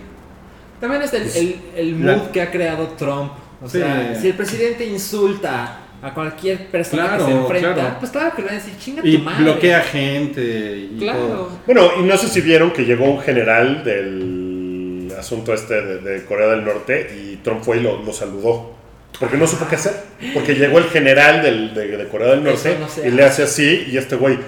También 0.80 1.02
es 1.02 1.12
el, 1.12 1.56
el, 1.76 1.96
mood 1.96 2.30
que 2.32 2.40
ha 2.40 2.50
creado 2.50 2.88
Trump. 2.96 3.32
O 3.62 3.68
Sí. 3.68 3.78
sea, 3.78 4.16
si 4.18 4.28
el 4.28 4.34
presidente 4.34 4.86
insulta 4.86 5.80
a 6.02 6.14
cualquier 6.14 6.66
persona 6.68 7.08
Claro, 7.08 7.26
que 7.26 7.32
se 7.32 7.38
enfrenta, 7.38 7.74
claro. 7.74 7.96
pues 7.98 8.10
claro 8.10 8.34
que 8.34 8.42
le 8.42 8.48
van 8.48 8.56
a 8.56 8.58
decir, 8.58 8.74
chinga 8.78 9.02
Y 9.04 9.16
tu 9.18 9.22
madre. 9.24 9.44
bloquea 9.44 9.80
gente 9.82 10.42
y 10.42 10.86
todo. 10.98 10.98
Claro. 10.98 11.48
Bueno, 11.66 11.90
y 11.98 12.02
no 12.04 12.16
sé 12.16 12.28
si 12.28 12.40
vieron 12.40 12.70
que 12.72 12.84
llegó 12.84 13.04
un 13.04 13.20
general 13.20 13.84
del 13.84 15.12
asunto 15.18 15.52
este 15.52 15.80
de, 15.82 15.98
de 15.98 16.24
Corea 16.24 16.48
del 16.48 16.64
Norte 16.64 17.10
y 17.14 17.36
Trump 17.36 17.62
fue 17.62 17.78
y 17.78 17.80
lo, 17.80 18.02
lo 18.02 18.12
saludó. 18.12 18.74
Porque 19.18 19.36
no 19.36 19.46
supo 19.46 19.66
qué 19.68 19.74
hacer. 19.76 19.92
Porque 20.32 20.54
llegó 20.54 20.78
el 20.78 20.84
general 20.84 21.42
del- 21.42 21.74
de, 21.74 21.96
de 21.96 22.08
Corea 22.08 22.28
del 22.30 22.44
Norte 22.44 22.78
no 22.78 23.06
y 23.06 23.10
le 23.10 23.22
hace 23.24 23.42
así 23.42 23.86
y 23.90 23.98
este 23.98 24.16
güey. 24.16 24.38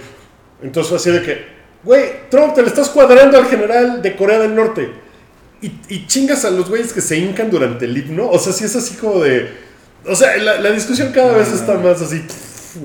Entonces 0.62 0.88
fue 0.88 0.96
así 0.98 1.11
de 1.11 1.22
que, 1.22 1.44
güey, 1.84 2.05
Trump, 2.30 2.55
te 2.55 2.62
le 2.62 2.68
estás 2.68 2.88
cuadrando 2.88 3.36
al 3.36 3.46
general 3.46 4.00
de 4.00 4.16
Corea 4.16 4.38
del 4.38 4.55
Norte. 4.55 4.88
Y, 5.61 5.70
y 5.88 6.07
chingas 6.07 6.44
a 6.46 6.50
los 6.50 6.68
güeyes 6.70 6.92
que 6.92 7.00
se 7.03 7.18
hincan 7.18 7.50
durante 7.50 7.84
el 7.84 7.96
himno. 7.96 8.30
O 8.30 8.38
sea, 8.38 8.53
sí 8.53 8.64
es 8.64 8.74
así 8.74 8.94
como 8.96 9.20
de... 9.20 9.70
O 10.07 10.14
sea, 10.16 10.36
la, 10.38 10.61
la 10.61 10.70
discusión 10.70 11.12
cada 11.12 11.36
vez 11.36 11.53
está 11.53 11.74
más 11.78 12.00
así, 12.03 12.24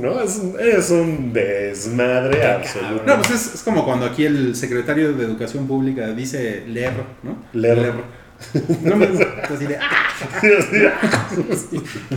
¿no? 0.02 0.22
Es, 0.22 0.38
un- 0.38 0.56
es 0.60 0.90
un 0.92 1.34
desmadre 1.34 2.46
absoluto. 2.46 3.04
No, 3.06 3.16
pues 3.18 3.32
es, 3.32 3.56
es 3.56 3.64
como 3.64 3.86
cuando 3.86 4.06
aquí 4.06 4.26
el 4.26 4.56
secretario 4.56 5.14
de 5.14 5.24
Educación 5.26 5.68
Pública 5.68 6.08
dice 6.10 6.64
leer, 6.68 6.94
¿no? 7.24 7.38
Leer. 7.54 7.94
No 8.84 8.96
me 8.96 9.06
así 9.06 9.66
de, 9.66 9.78
¡ah! 9.78 11.30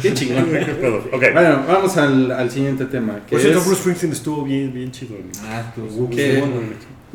Qué 0.01 0.14
chingón. 0.14 0.45
ok. 1.12 1.25
Bueno, 1.33 1.64
vamos 1.66 1.97
al, 1.97 2.31
al 2.31 2.51
siguiente 2.51 2.85
tema. 2.87 3.21
Que 3.27 3.33
Por 3.33 3.41
cierto, 3.41 3.59
es 3.61 3.66
Bruce 3.66 3.81
Springsteen 3.81 4.12
estuvo 4.12 4.45
bien, 4.45 4.73
bien 4.73 4.91
chido. 4.91 5.16
Ah, 5.45 5.73
pues, 5.75 5.93
que 6.14 6.39
bueno. 6.39 6.55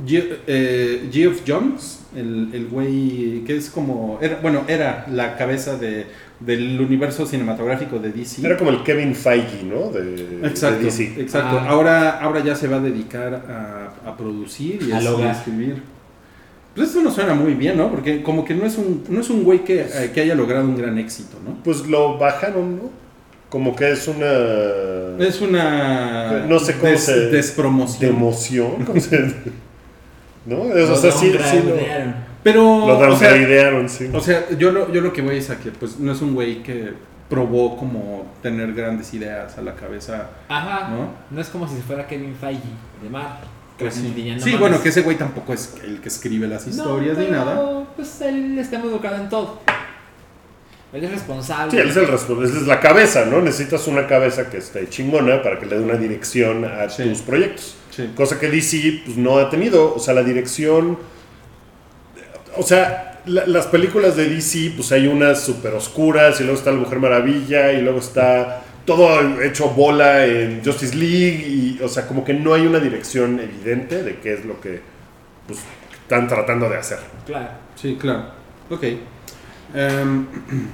Ge- 0.05 0.39
eh, 0.47 1.09
Geoff 1.11 1.41
Jones, 1.47 2.01
el, 2.15 2.49
el 2.53 2.67
güey 2.67 3.43
que 3.45 3.55
es 3.55 3.69
como, 3.69 4.19
era, 4.21 4.39
bueno, 4.41 4.63
era 4.67 5.05
la 5.09 5.37
cabeza 5.37 5.77
de, 5.77 6.07
del 6.41 6.81
universo 6.81 7.25
cinematográfico 7.25 7.97
de 7.99 8.11
DC. 8.11 8.45
Era 8.45 8.57
como 8.57 8.71
el 8.71 8.83
Kevin 8.83 9.15
Feige, 9.15 9.63
¿no? 9.63 9.91
De, 9.91 10.45
Exacto, 10.47 10.79
de 10.79 10.83
DC. 10.85 11.21
exacto. 11.21 11.59
Ah. 11.61 11.69
Ahora, 11.69 12.19
ahora 12.19 12.43
ya 12.43 12.55
se 12.55 12.67
va 12.67 12.77
a 12.77 12.81
dedicar 12.81 13.33
a, 13.47 14.09
a 14.09 14.17
producir 14.17 14.81
y 14.83 14.91
A 14.91 14.99
escribir. 15.31 15.94
Pues 16.75 16.89
esto 16.89 17.01
no 17.01 17.09
suena 17.11 17.33
muy 17.33 17.53
bien, 17.53 17.77
¿no? 17.77 17.89
Porque 17.89 18.21
como 18.21 18.43
que 18.43 18.53
no 18.53 18.65
es 18.65 18.77
un, 18.77 19.03
no 19.09 19.21
es 19.21 19.29
un 19.29 19.43
güey 19.43 19.63
que, 19.63 19.81
eh, 19.81 20.11
que 20.13 20.21
haya 20.21 20.35
logrado 20.35 20.65
un 20.65 20.75
gran 20.77 20.97
éxito, 20.97 21.37
¿no? 21.45 21.55
Pues 21.63 21.87
lo 21.87 22.17
bajaron, 22.17 22.75
¿no? 22.75 22.83
Como 23.49 23.75
que 23.75 23.91
es 23.91 24.07
una 24.07 24.25
Es 25.25 25.39
una 25.41 26.45
No 26.47 26.59
sé 26.59 26.75
cómo 26.77 26.97
se- 26.97 27.27
despromoción. 27.29 27.99
de 28.01 28.07
emoción. 28.17 28.83
¿cómo 28.85 28.99
se- 28.99 29.19
¿No? 30.45 30.63
Es- 30.75 30.89
o 30.89 30.95
sea, 30.95 31.11
sí, 31.11 31.31
sí 31.49 31.59
lo. 31.65 31.75
Pero, 32.43 32.61
lo 32.85 32.85
o 32.85 33.15
sea, 33.15 33.29
downgradearon, 33.31 33.89
sí. 33.89 34.09
o 34.13 34.19
sea, 34.19 34.45
yo 34.59 34.71
lo, 34.71 34.91
yo 34.93 35.01
lo 35.01 35.11
que 35.11 35.23
voy 35.23 35.37
es 35.37 35.49
a 35.49 35.57
que 35.57 35.71
pues 35.71 35.99
no 35.99 36.11
es 36.11 36.21
un 36.21 36.35
güey 36.35 36.61
que 36.61 36.93
probó 37.27 37.75
como 37.75 38.27
tener 38.43 38.73
grandes 38.73 39.11
ideas 39.15 39.57
a 39.57 39.61
la 39.63 39.73
cabeza, 39.73 40.29
Ajá. 40.47 40.89
¿no? 40.89 41.07
No 41.31 41.41
es 41.41 41.47
como 41.49 41.67
si 41.67 41.75
fuera 41.81 42.05
Kevin 42.05 42.35
Feige 42.39 42.61
de 43.01 43.09
Mar. 43.09 43.39
Pues 43.77 43.93
sí, 43.95 44.55
bueno, 44.57 44.81
que 44.81 44.89
ese 44.89 45.01
güey 45.01 45.17
tampoco 45.17 45.53
es 45.53 45.73
el 45.83 45.99
que 45.99 46.07
escribe 46.07 46.47
las 46.47 46.65
No, 46.65 46.71
historias 46.71 47.17
ni 47.17 47.27
nada. 47.27 47.83
Pues 47.95 48.21
él 48.21 48.57
está 48.57 48.79
muy 48.79 48.87
educado 48.89 49.17
en 49.17 49.27
todo. 49.29 49.59
Él 50.93 51.03
es 51.03 51.11
responsable. 51.11 51.71
Sí, 51.71 51.77
él 51.77 51.89
es 51.89 51.97
el 51.97 52.07
responsable, 52.07 52.47
es 52.61 52.67
la 52.67 52.79
cabeza, 52.79 53.25
¿no? 53.25 53.41
Necesitas 53.41 53.85
una 53.87 54.07
cabeza 54.07 54.49
que 54.49 54.57
esté 54.59 54.87
chingona 54.87 55.41
para 55.41 55.59
que 55.59 55.65
le 55.65 55.77
dé 55.77 55.83
una 55.83 55.95
dirección 55.95 56.63
a 56.63 56.89
Sí. 56.89 57.03
tus 57.03 57.19
proyectos. 57.21 57.75
Sí. 57.91 58.11
Cosa 58.15 58.39
que 58.39 58.49
DC 58.49 59.01
pues, 59.03 59.17
no 59.17 59.37
ha 59.39 59.49
tenido. 59.49 59.93
O 59.93 59.99
sea, 59.99 60.13
la 60.13 60.23
dirección. 60.23 60.97
O 62.57 62.63
sea, 62.63 63.21
la- 63.25 63.45
las 63.45 63.67
películas 63.67 64.15
de 64.15 64.29
DC, 64.29 64.71
pues 64.77 64.91
hay 64.93 65.07
unas 65.07 65.43
súper 65.43 65.73
oscuras, 65.73 66.39
y 66.39 66.43
luego 66.43 66.57
está 66.57 66.71
la 66.71 66.77
Mujer 66.77 66.99
Maravilla, 66.99 67.73
y 67.73 67.81
luego 67.81 67.99
está 67.99 68.61
todo 68.85 69.41
hecho 69.41 69.69
bola 69.69 70.25
en 70.25 70.63
Justice 70.63 70.95
League, 70.95 71.45
y, 71.47 71.79
o 71.83 71.87
sea, 71.87 72.07
como 72.07 72.23
que 72.23 72.33
no 72.33 72.53
hay 72.53 72.65
una 72.67 72.79
dirección 72.79 73.39
evidente 73.39 74.03
de 74.03 74.19
qué 74.19 74.33
es 74.33 74.45
lo 74.45 74.59
que 74.61 74.81
pues, 75.47 75.59
están 76.03 76.27
tratando 76.27 76.69
de 76.69 76.77
hacer. 76.77 76.99
Claro. 77.25 77.49
Sí, 77.75 77.97
claro. 77.99 78.25
Ok. 78.69 78.83
Em, 79.73 80.25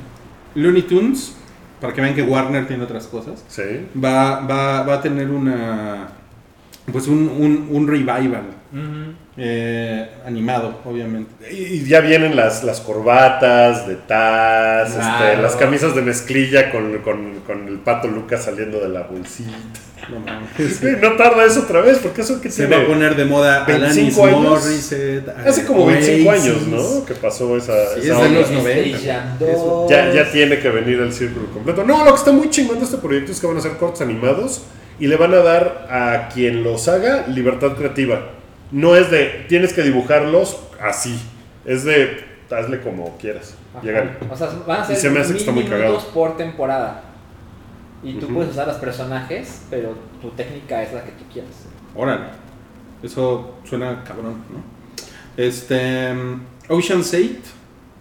Looney 0.56 0.84
Tunes, 0.84 1.36
para 1.80 1.94
que 1.94 2.02
vean 2.02 2.14
que 2.14 2.22
Warner 2.24 2.68
tiene 2.68 2.84
otras 2.84 3.08
cosas, 3.08 3.44
Sí. 3.48 3.88
va, 4.04 4.42
va, 4.42 4.84
va 4.84 4.94
a 4.96 5.02
tener 5.02 5.30
una. 5.30 6.10
Pues 6.92 7.08
un, 7.08 7.30
un, 7.30 7.68
un 7.72 7.88
revival 7.88 8.44
Ujú. 8.74 9.14
eh, 9.38 10.10
animado, 10.26 10.80
obviamente. 10.84 11.32
Y 11.54 11.84
ya 11.86 12.00
vienen 12.02 12.36
las, 12.36 12.64
las 12.64 12.82
corbatas 12.82 13.88
de 13.88 13.96
Taz, 13.96 14.94
Claro. 14.94 15.26
este, 15.30 15.42
las 15.42 15.56
camisas 15.56 15.96
de 15.96 16.02
mezclilla 16.02 16.72
con, 16.72 16.98
con- 17.00 17.40
con 17.46 17.68
el 17.68 17.80
pato 17.80 18.08
Lucas 18.08 18.44
saliendo 18.46 18.80
de 18.80 18.90
la 18.90 19.04
bolsita. 19.04 19.52
No 20.10 20.20
mames. 20.20 20.50
Sí, 20.80 20.88
no 21.00 21.12
tarda 21.16 21.46
eso 21.46 21.62
otra 21.62 21.82
vez, 21.82 22.00
porque 22.00 22.22
eso 22.22 22.42
que 22.42 22.50
Se 22.50 22.66
tiene 22.66 22.78
va 22.78 22.84
a 22.84 22.88
poner 22.88 23.16
de 23.16 23.26
moda 23.26 23.64
25 23.66 24.24
Alanis 24.26 24.42
años. 24.42 24.64
Morissette. 24.66 25.30
hace 25.48 25.66
como 25.66 25.86
25 25.86 26.30
Oasis. 26.30 26.44
años, 26.52 26.68
¿no? 26.68 27.06
Que 27.06 27.14
pasó 27.14 27.56
esa, 27.56 27.74
Sí, 27.94 28.10
esa 28.10 28.26
es 28.26 28.32
de 28.34 28.40
los 28.40 28.52
90. 28.52 28.98
Space 28.98 29.06
Jam 29.08 29.38
Eso. 29.40 29.66
2. 29.88 29.90
Ya, 29.92 30.12
ya 30.12 30.32
tiene 30.32 30.60
que 30.60 30.70
venir 30.72 31.00
el 31.00 31.14
círculo 31.14 31.46
completo. 31.52 31.84
No, 31.86 32.04
lo 32.04 32.12
que 32.12 32.18
está 32.18 32.32
muy 32.32 32.50
chingón 32.50 32.80
de 32.80 32.86
este 32.86 32.98
proyecto 32.98 33.32
es 33.32 33.40
que 33.40 33.46
van 33.46 33.58
a 33.58 33.62
ser 33.62 33.74
cortos 33.74 34.02
animados 34.02 34.64
y 35.02 35.08
le 35.08 35.18
van 35.18 35.34
a 35.34 35.38
dar 35.40 35.88
a 35.90 36.30
quien 36.30 36.64
los 36.64 36.88
haga 36.88 37.28
libertad 37.28 37.74
creativa. 37.76 38.22
No 38.72 38.96
es 38.96 39.12
de 39.12 39.46
tienes 39.50 39.74
que 39.74 39.82
dibujarlos 39.82 40.58
así. 40.82 41.20
Es 41.66 41.84
de 41.84 42.24
hazle 42.50 42.80
como 42.82 43.18
quieras. 43.18 43.56
Llegan. 43.84 44.18
O 44.30 44.36
sea, 44.36 44.50
van 44.68 44.82
a 44.82 44.84
Y 44.84 44.88
ser 44.88 44.96
se 44.98 45.10
me 45.10 45.20
hace 45.20 45.34
que 45.34 45.40
está 45.40 45.52
muy 45.52 45.66
cagado. 45.66 46.00
por 46.14 46.38
temporada. 46.38 47.02
Y 48.04 48.14
tú 48.14 48.28
puedes 48.28 48.52
usar 48.52 48.68
los 48.68 48.78
personajes, 48.78 49.64
pero 49.70 49.96
tu 50.22 50.30
técnica 50.32 50.82
es 50.84 50.92
la 50.94 51.04
que 51.04 51.12
tú 51.12 51.24
quieras. 51.32 51.52
Órale. 51.96 52.26
Eso 53.04 53.56
suena 53.64 54.04
cabrón, 54.04 54.36
¿no? 54.52 54.64
Este. 55.38 56.10
Ocean's 56.70 57.14
8 57.14 57.28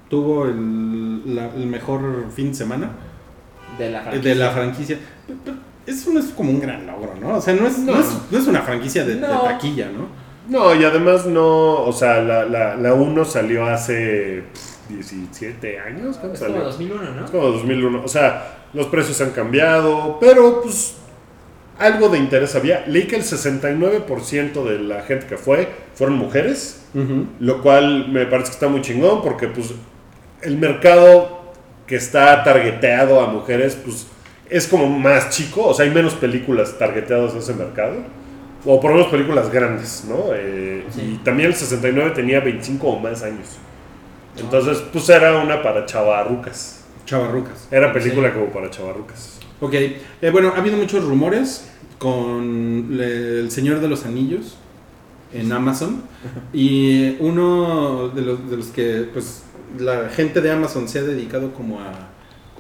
tuvo 0.09 0.45
el, 0.47 1.35
la- 1.35 1.51
el 1.55 1.67
mejor 1.67 2.27
fin 2.35 2.49
de 2.49 2.55
semana 2.55 2.91
De 3.79 3.91
la 3.91 3.99
eh, 4.01 4.03
franquicia. 4.03 4.31
de 4.31 4.35
la 4.37 4.51
franquicia. 4.51 4.99
Eso 5.91 6.13
no 6.13 6.21
es 6.21 6.27
como 6.27 6.51
un 6.51 6.61
gran 6.61 6.87
logro, 6.87 7.15
¿no? 7.21 7.37
O 7.37 7.41
sea, 7.41 7.55
no 7.55 7.67
es, 7.67 7.79
no. 7.79 7.95
No. 7.95 8.01
es, 8.01 8.07
no 8.31 8.39
es 8.39 8.47
una 8.47 8.63
franquicia 8.63 9.05
de, 9.05 9.17
taquilla, 9.17 9.91
¿no? 9.91 10.09
No, 10.49 10.75
y 10.75 10.85
además 10.85 11.27
no, 11.27 11.83
o 11.83 11.93
sea, 11.93 12.21
la, 12.21 12.45
la, 12.45 12.77
la 12.77 12.95
1 12.95 13.25
salió 13.25 13.67
hace 13.67 14.45
pff, 14.53 14.89
17 14.89 15.79
años. 15.79 16.17
¿Cuándo 16.17 16.35
Es 16.35 16.41
como 16.41 16.53
salió? 16.53 16.65
2001, 16.65 17.15
¿no? 17.15 17.25
Es 17.25 17.31
como 17.31 17.45
2001. 17.45 18.03
O 18.05 18.09
sea, 18.09 18.67
los 18.73 18.87
precios 18.87 19.21
han 19.21 19.31
cambiado, 19.31 20.19
pero 20.21 20.63
pues 20.63 20.97
algo 21.79 22.09
de 22.09 22.19
interés 22.19 22.55
había. 22.55 22.85
Leí 22.87 23.07
que 23.07 23.17
el 23.17 23.23
69% 23.23 24.65
de 24.65 24.79
la 24.81 25.03
gente 25.03 25.27
que 25.27 25.37
fue 25.37 25.69
fueron 25.95 26.19
mujeres, 26.19 26.83
lo 27.39 27.63
cual 27.63 28.09
me 28.09 28.27
parece 28.27 28.49
que 28.49 28.55
está 28.55 28.69
muy 28.69 28.83
chingón 28.83 29.23
porque 29.23 29.47
pues 29.49 29.73
el 30.43 30.59
mercado 30.59 31.53
que 31.87 31.97
está 31.97 32.43
targeteado 32.45 33.21
a 33.21 33.29
mujeres 33.29 33.77
pues 33.83 34.07
es 34.51 34.67
como 34.67 34.87
más 34.89 35.31
chico, 35.31 35.67
o 35.69 35.75
sea, 35.75 35.85
hay 35.87 35.91
menos 35.93 36.15
películas 36.15 36.79
targeteadas 36.79 37.35
a 37.35 37.39
ese 37.39 37.55
mercado. 37.55 37.97
O 38.65 38.79
por 38.79 38.91
lo 38.91 38.97
menos 38.99 39.11
películas 39.11 39.51
grandes, 39.51 40.05
¿no? 40.09 40.35
Eh, 40.35 40.85
Sí. 40.95 41.13
Y 41.15 41.25
también 41.25 41.49
el 41.51 41.55
69 41.55 42.11
tenía 42.15 42.41
25 42.41 42.87
o 42.89 42.99
más 42.99 43.23
años. 43.23 43.47
Entonces, 44.37 44.83
pues 44.93 45.09
era 45.09 45.39
una 45.39 45.63
para 45.63 45.87
chavarrucas. 45.87 46.85
Chavarrucas. 47.07 47.69
Era 47.71 47.93
película 47.93 48.33
como 48.35 48.47
para 48.47 48.69
chavarrucas. 48.71 49.39
Ok. 49.61 49.75
Eh, 49.75 50.31
bueno, 50.33 50.53
ha 50.55 50.59
habido 50.59 50.77
muchos 50.77 51.05
rumores 51.05 51.71
con 51.99 52.99
El 53.01 53.51
Señor 53.51 53.81
de 53.81 53.89
los 53.89 54.05
Anillos. 54.05 54.57
en 55.33 55.53
Amazon. 55.53 56.03
Y 56.53 57.17
uno 57.21 58.09
de 58.09 58.23
los, 58.23 58.51
de 58.51 58.57
los 58.57 58.67
que, 58.69 59.07
pues, 59.13 59.45
la 59.79 60.09
gente 60.09 60.41
de 60.41 60.51
Amazon 60.51 60.89
se 60.89 60.99
ha 60.99 61.03
dedicado 61.03 61.53
como 61.55 61.81
a. 61.81 62.10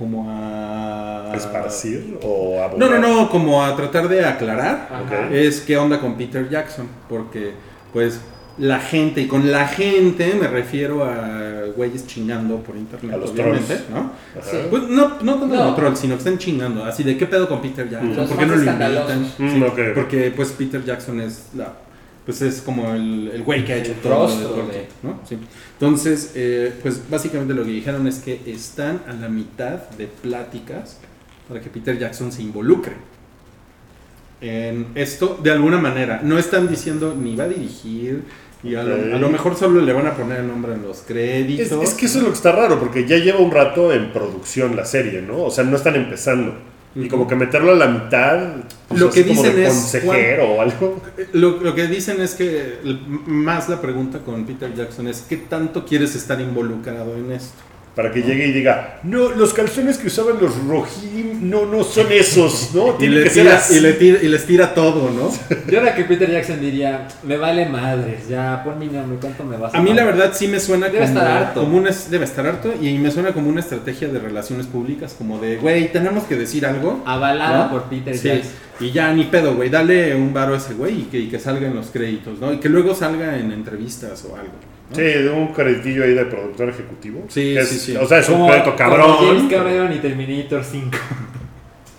como 0.00 0.26
a. 0.30 1.32
¿Esparcir 1.36 2.18
o 2.22 2.56
No, 2.56 2.62
abogar? 2.64 3.00
no, 3.00 3.22
no, 3.22 3.30
como 3.30 3.62
a 3.62 3.76
tratar 3.76 4.08
de 4.08 4.24
aclarar 4.24 4.88
Ajá. 4.90 5.28
es 5.30 5.60
qué 5.60 5.76
onda 5.76 6.00
con 6.00 6.14
Peter 6.16 6.48
Jackson, 6.48 6.88
porque 7.08 7.52
pues 7.92 8.20
la 8.58 8.78
gente, 8.80 9.20
y 9.22 9.26
con 9.26 9.50
la 9.52 9.66
gente 9.68 10.34
me 10.38 10.48
refiero 10.48 11.04
a 11.04 11.66
güeyes 11.76 12.06
chingando 12.06 12.56
por 12.58 12.76
internet, 12.76 13.14
A 13.14 13.16
los 13.18 13.30
obviamente, 13.30 13.76
trolls. 13.76 13.90
¿no? 13.90 14.10
Sí. 14.42 14.56
Pues 14.70 14.82
no, 14.88 15.08
no 15.22 15.34
tanto 15.36 15.46
No. 15.46 15.56
como 15.64 15.74
trolls, 15.76 15.98
sino 16.00 16.14
que 16.14 16.18
están 16.18 16.38
chingando, 16.38 16.84
así 16.84 17.02
de 17.04 17.16
qué 17.16 17.26
pedo 17.26 17.48
con 17.48 17.62
Peter 17.62 17.88
Jackson, 17.88 18.16
Los 18.16 18.28
¿por 18.28 18.38
qué 18.38 18.46
no 18.46 18.56
lo 18.56 18.62
invitan? 18.64 19.22
Mm, 19.38 19.50
Sí. 19.76 19.92
Porque 19.94 20.32
pues 20.34 20.50
Peter 20.52 20.84
Jackson 20.84 21.20
es 21.20 21.50
la 21.54 21.72
pues 22.30 22.42
es 22.42 22.60
como 22.60 22.94
el, 22.94 23.28
el 23.34 23.42
güey 23.42 23.64
que 23.64 23.72
ha 23.72 23.76
hecho 23.78 23.90
El 23.90 23.98
todo 23.98 24.28
Tolkien, 24.28 24.84
¿no? 25.02 25.20
Sí. 25.28 25.36
Entonces, 25.72 26.32
eh, 26.36 26.72
pues 26.80 27.00
básicamente 27.10 27.54
lo 27.54 27.64
que 27.64 27.70
dijeron 27.70 28.06
es 28.06 28.20
que 28.20 28.40
están 28.46 29.02
a 29.08 29.12
la 29.14 29.28
mitad 29.28 29.90
de 29.98 30.06
pláticas 30.06 30.98
para 31.48 31.60
que 31.60 31.68
Peter 31.70 31.98
Jackson 31.98 32.30
se 32.30 32.42
involucre 32.42 32.92
en 34.40 34.86
esto 34.94 35.40
de 35.42 35.50
alguna 35.50 35.78
manera. 35.78 36.20
No 36.22 36.38
están 36.38 36.68
diciendo 36.68 37.16
ni 37.20 37.34
va 37.34 37.44
a 37.44 37.48
dirigir 37.48 38.22
y 38.62 38.76
a, 38.76 38.84
lo, 38.84 38.94
a 38.94 39.18
lo 39.18 39.28
mejor 39.28 39.56
solo 39.56 39.80
le 39.80 39.92
van 39.92 40.06
a 40.06 40.14
poner 40.14 40.38
el 40.40 40.46
nombre 40.46 40.74
en 40.74 40.82
los 40.82 40.98
Es, 40.98 41.02
créditos. 41.04 41.82
es 41.82 41.94
que 41.94 42.06
eso 42.06 42.18
es 42.18 42.24
lo 42.24 42.30
que 42.30 42.36
está 42.36 42.52
raro, 42.52 42.78
porque 42.78 43.08
ya 43.08 43.16
lleva 43.16 43.40
un 43.40 43.50
rato 43.50 43.92
en 43.92 44.12
producción 44.12 44.76
la 44.76 44.84
serie, 44.84 45.20
¿no? 45.20 45.42
O 45.44 45.50
sea, 45.50 45.64
no 45.64 45.76
están 45.76 45.96
empezando. 45.96 46.54
Y 46.94 47.08
como 47.08 47.28
que 47.28 47.36
meterlo 47.36 47.72
a 47.72 47.76
la 47.76 47.86
mitad, 47.86 48.56
pues, 48.88 49.00
Lo 49.00 49.10
que 49.10 49.24
como 49.26 49.42
de 49.42 49.66
es, 49.66 49.68
consejero 49.68 50.54
o 50.54 50.60
algo. 50.60 51.00
Lo, 51.32 51.60
lo 51.60 51.74
que 51.74 51.86
dicen 51.86 52.20
es 52.20 52.34
que 52.34 52.78
más 53.26 53.68
la 53.68 53.80
pregunta 53.80 54.18
con 54.20 54.44
Peter 54.44 54.74
Jackson 54.74 55.06
es 55.06 55.24
¿qué 55.28 55.36
tanto 55.36 55.84
quieres 55.84 56.16
estar 56.16 56.40
involucrado 56.40 57.16
en 57.16 57.30
esto? 57.30 57.54
Para 57.94 58.12
que 58.12 58.22
llegue 58.22 58.46
y 58.46 58.52
diga, 58.52 59.00
no, 59.02 59.30
los 59.30 59.52
calzones 59.52 59.98
que 59.98 60.06
usaban 60.06 60.36
los 60.40 60.56
Rohim 60.64 61.50
no, 61.50 61.66
no 61.66 61.82
son 61.82 62.06
esos, 62.12 62.70
¿no? 62.72 62.96
Y, 63.00 63.08
le 63.08 63.24
que 63.24 63.30
tira, 63.30 63.60
y, 63.68 63.80
le 63.80 63.92
tira- 63.94 64.18
y 64.22 64.28
les 64.28 64.46
tira 64.46 64.72
todo, 64.74 65.10
¿no? 65.10 65.30
Yo 65.70 65.80
ahora 65.80 65.94
que 65.96 66.04
Peter 66.04 66.30
Jackson 66.30 66.60
diría, 66.60 67.08
me 67.24 67.36
vale 67.36 67.66
madres, 67.66 68.28
ya 68.28 68.62
pon 68.64 68.78
mi 68.78 68.86
nombre, 68.86 69.18
¿cuánto 69.20 69.42
me 69.44 69.56
vas 69.56 69.74
a 69.74 69.78
A 69.78 69.82
mí 69.82 69.90
la 69.90 70.02
pagar?" 70.02 70.16
verdad 70.16 70.32
sí 70.34 70.46
me 70.46 70.60
suena 70.60 70.86
Debe 70.86 71.00
como, 71.06 71.18
estar 71.18 71.30
harto. 71.36 71.60
como 71.62 71.76
una, 71.78 71.90
debe 72.10 72.24
estar 72.24 72.46
harto 72.46 72.72
y 72.80 72.96
me 72.98 73.10
suena 73.10 73.32
como 73.32 73.48
una 73.48 73.60
estrategia 73.60 74.06
de 74.08 74.18
relaciones 74.20 74.66
públicas, 74.66 75.14
como 75.18 75.38
de, 75.40 75.56
güey, 75.56 75.90
tenemos 75.92 76.24
que 76.24 76.36
decir 76.36 76.64
algo. 76.64 77.02
Avalada 77.04 77.64
¿no? 77.64 77.70
por 77.70 77.82
Peter 77.84 78.16
Sí, 78.16 78.28
Jackson. 78.28 78.52
y 78.78 78.92
ya 78.92 79.12
ni 79.12 79.24
pedo, 79.24 79.56
güey, 79.56 79.68
dale 79.68 80.14
un 80.14 80.32
varo 80.32 80.54
a 80.54 80.58
ese 80.58 80.74
güey 80.74 81.00
y 81.00 81.02
que, 81.04 81.18
y 81.18 81.28
que 81.28 81.40
salga 81.40 81.66
en 81.66 81.74
los 81.74 81.86
créditos, 81.88 82.38
¿no? 82.38 82.52
Y 82.52 82.58
que 82.60 82.68
luego 82.68 82.94
salga 82.94 83.36
en 83.36 83.50
entrevistas 83.52 84.24
o 84.30 84.36
algo. 84.36 84.52
¿No? 84.90 84.96
Sí, 84.96 85.02
de 85.02 85.30
un 85.30 85.48
creditillo 85.48 86.04
ahí 86.04 86.14
de 86.14 86.24
productor 86.26 86.68
ejecutivo. 86.68 87.24
Sí, 87.28 87.56
es- 87.56 87.68
sí, 87.68 87.78
sí. 87.78 87.96
O 87.96 88.06
sea, 88.06 88.18
es 88.18 88.28
un 88.28 88.34
Como- 88.36 88.48
crédito 88.48 88.64
como 88.66 88.76
cabrón. 88.76 89.16
James 89.20 89.42
pero 89.48 89.62
Cameron 89.64 89.92
y 89.92 89.98
Terminator 89.98 90.64
5. 90.64 90.98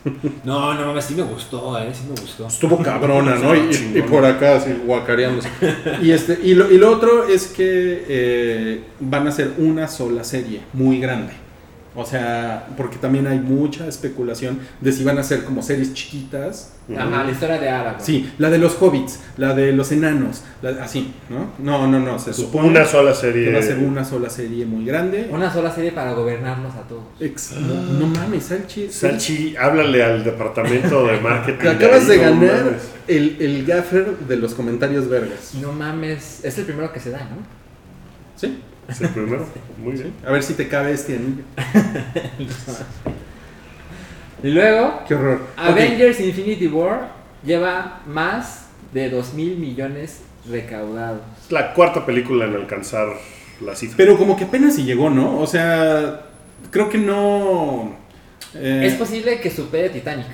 no, 0.43 0.73
no 0.73 0.85
mames, 0.87 1.05
sí 1.05 1.13
me 1.15 1.21
gustó, 1.23 1.77
eh, 1.79 1.89
sí 1.93 2.03
me 2.09 2.19
gustó. 2.19 2.47
Estuvo 2.47 2.77
cabrona, 2.81 3.35
¿no? 3.35 3.55
Y 3.55 4.01
por 4.09 4.25
acá 4.25 4.55
así 4.55 4.71
guacareándose. 4.85 5.49
Y, 6.01 6.11
este, 6.11 6.39
y, 6.43 6.55
lo, 6.55 6.71
y 6.71 6.77
lo 6.77 6.91
otro 6.91 7.27
es 7.27 7.47
que 7.47 8.03
eh, 8.07 8.81
van 8.99 9.27
a 9.27 9.29
hacer 9.29 9.51
una 9.59 9.87
sola 9.87 10.23
serie, 10.23 10.61
muy 10.73 10.99
grande. 10.99 11.33
O 11.93 12.05
sea, 12.05 12.67
porque 12.77 12.95
también 12.95 13.27
hay 13.27 13.39
mucha 13.39 13.85
especulación 13.85 14.59
de 14.79 14.93
si 14.93 15.03
van 15.03 15.17
a 15.17 15.23
ser 15.23 15.43
como 15.43 15.61
series 15.61 15.93
chiquitas. 15.93 16.71
Ajá, 16.97 17.23
la 17.25 17.31
historia 17.31 17.59
de 17.59 17.67
Aragorn. 17.69 18.01
Sí, 18.05 18.31
la 18.37 18.49
de 18.49 18.59
los 18.59 18.81
hobbits, 18.81 19.19
la 19.35 19.53
de 19.53 19.73
los 19.73 19.91
enanos, 19.91 20.41
la- 20.61 20.81
así, 20.83 21.13
¿no? 21.29 21.49
No, 21.59 21.87
no, 21.87 21.99
no, 21.99 22.17
se 22.17 22.33
supone 22.33 22.69
Una 22.69 22.85
sola 22.85 23.11
que 23.11 23.17
serie. 23.17 23.51
va 23.51 23.59
a 23.59 23.61
ser 23.61 23.77
una 23.79 24.05
sola 24.05 24.29
serie 24.29 24.65
muy 24.65 24.85
grande. 24.85 25.27
Una 25.31 25.51
sola 25.51 25.69
serie 25.69 25.91
para 25.91 26.13
gobernarnos 26.13 26.73
a 26.75 26.81
todos. 26.87 27.03
Ex- 27.19 27.51
no, 27.59 27.73
no 27.99 28.07
mames, 28.07 28.45
Salchi. 28.45 28.89
Salchi, 28.89 29.55
háblale 29.57 30.01
al 30.01 30.23
departamento 30.23 31.05
de 31.07 31.19
marketing. 31.19 31.59
Te 31.59 31.69
acabas 31.69 32.07
de 32.07 32.13
ahí, 32.13 32.19
no 32.19 32.25
ganar 32.47 32.77
el, 33.09 33.35
el 33.41 33.65
gaffer 33.65 34.17
de 34.17 34.37
los 34.37 34.53
comentarios 34.53 35.09
vergas. 35.09 35.55
No 35.61 35.73
mames, 35.73 36.39
es 36.45 36.57
el 36.57 36.63
primero 36.63 36.93
que 36.93 37.01
se 37.01 37.09
da, 37.11 37.19
¿no? 37.19 37.37
¿Sí? 38.37 38.59
Es 38.87 39.01
el 39.01 39.09
primero. 39.09 39.45
Muy 39.77 39.93
bien. 39.93 40.13
A 40.25 40.31
ver 40.31 40.43
si 40.43 40.53
te 40.53 40.67
cabe 40.67 40.91
este 40.91 41.15
anillo. 41.15 41.43
Y 44.43 44.47
luego, 44.49 45.01
Qué 45.07 45.13
horror. 45.13 45.41
Avengers 45.55 46.19
Infinity 46.19 46.65
War 46.67 47.11
lleva 47.45 48.01
más 48.07 48.65
de 48.91 49.09
2 49.09 49.33
mil 49.35 49.57
millones 49.57 50.21
recaudados. 50.49 51.21
Es 51.45 51.51
la 51.51 51.73
cuarta 51.75 52.05
película 52.05 52.45
en 52.45 52.55
alcanzar 52.55 53.09
la 53.63 53.75
cifra. 53.75 53.97
Pero 53.97 54.17
como 54.17 54.35
que 54.35 54.45
apenas 54.45 54.75
si 54.75 54.83
llegó, 54.83 55.11
¿no? 55.11 55.39
O 55.39 55.45
sea, 55.45 56.25
creo 56.71 56.89
que 56.89 56.97
no. 56.97 57.95
eh, 58.55 58.81
Es 58.87 58.95
posible 58.95 59.39
que 59.39 59.51
supere 59.51 59.89
Titanic. 59.89 60.25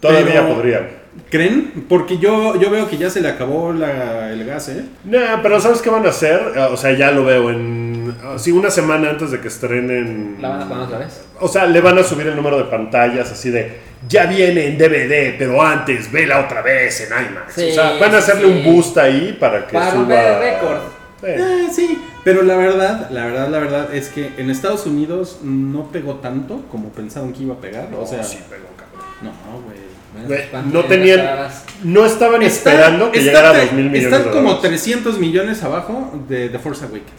Todavía 0.00 0.24
pero- 0.42 0.54
podría. 0.54 0.90
¿Creen? 1.30 1.84
Porque 1.88 2.18
yo, 2.18 2.56
yo 2.60 2.70
veo 2.70 2.88
que 2.88 2.96
ya 2.96 3.10
se 3.10 3.20
le 3.20 3.28
acabó 3.28 3.72
la- 3.72 4.30
el 4.32 4.44
gas, 4.44 4.68
¿eh? 4.68 4.84
Nah, 5.04 5.40
pero 5.42 5.60
¿sabes 5.60 5.80
qué 5.82 5.90
van 5.90 6.04
a 6.06 6.10
hacer? 6.10 6.40
Ah, 6.56 6.68
O 6.72 6.76
sea, 6.76 6.92
ya 6.92 7.10
lo 7.10 7.24
veo 7.24 7.50
en... 7.50 8.14
ah, 8.22 8.34
Sí, 8.38 8.52
una 8.52 8.70
semana 8.70 9.10
antes 9.10 9.30
de 9.30 9.40
que 9.40 9.48
estrenen... 9.48 10.38
¿La 10.40 10.48
van 10.50 10.62
a 10.62 10.68
poner 10.68 10.84
otra 10.84 10.98
vez? 10.98 11.22
O 11.40 11.48
sea, 11.48 11.66
le 11.66 11.80
van 11.80 11.98
a 11.98 12.02
subir 12.04 12.26
el 12.26 12.36
número 12.36 12.58
de 12.58 12.64
pantallas 12.64 13.30
así 13.32 13.50
de... 13.50 13.78
Ya 14.08 14.26
viene 14.26 14.66
en 14.66 14.76
DVD, 14.78 15.36
pero 15.38 15.62
antes 15.62 16.12
vela 16.12 16.40
otra 16.40 16.60
vez 16.62 17.00
en 17.00 17.08
IMAX. 17.08 17.54
Sí, 17.54 17.70
o 17.70 17.74
sea, 17.74 17.92
van 17.98 18.14
a 18.14 18.18
hacerle 18.18 18.46
sí. 18.46 18.50
un 18.52 18.64
boost 18.74 18.98
ahí 18.98 19.36
para 19.40 19.66
que 19.66 19.72
Para 19.72 19.90
suba... 19.90 20.00
romper 20.02 20.18
el 20.26 20.40
récord. 20.40 20.78
Sí. 21.20 21.26
Eh, 21.26 21.66
sí, 21.72 22.02
pero 22.22 22.42
la 22.42 22.56
verdad, 22.56 23.08
la 23.10 23.24
verdad, 23.24 23.48
la 23.48 23.58
verdad 23.60 23.94
es 23.94 24.08
que 24.10 24.30
en 24.36 24.50
Estados 24.50 24.84
Unidos 24.84 25.38
no 25.42 25.90
pegó 25.90 26.16
tanto 26.16 26.62
como 26.70 26.90
pensaban 26.90 27.32
que 27.32 27.44
iba 27.44 27.54
a 27.54 27.58
pegar. 27.60 27.88
o 27.98 28.06
sea, 28.06 28.22
sí, 28.22 28.38
pero 28.50 28.62
cabrón. 28.76 29.06
no, 29.22 29.60
güey. 29.62 29.93
Güey, 30.26 30.48
¿Cuánto 30.50 30.72
no 30.78 30.84
tenían-? 30.84 31.48
No 31.82 32.06
estaban 32.06 32.42
Está- 32.42 32.70
esperando 32.70 33.10
que 33.12 33.18
está 33.18 33.30
llegara 33.30 33.50
a 33.50 33.54
tre- 33.54 33.64
2 33.66 33.72
mil 33.72 33.90
millones 33.90 34.18
Están 34.18 34.32
como 34.32 34.54
dólares. 34.54 34.82
300 34.82 35.18
millones 35.18 35.62
abajo 35.62 36.24
de 36.28 36.48
The 36.48 36.58
Force 36.58 36.84
Awakens. 36.84 37.10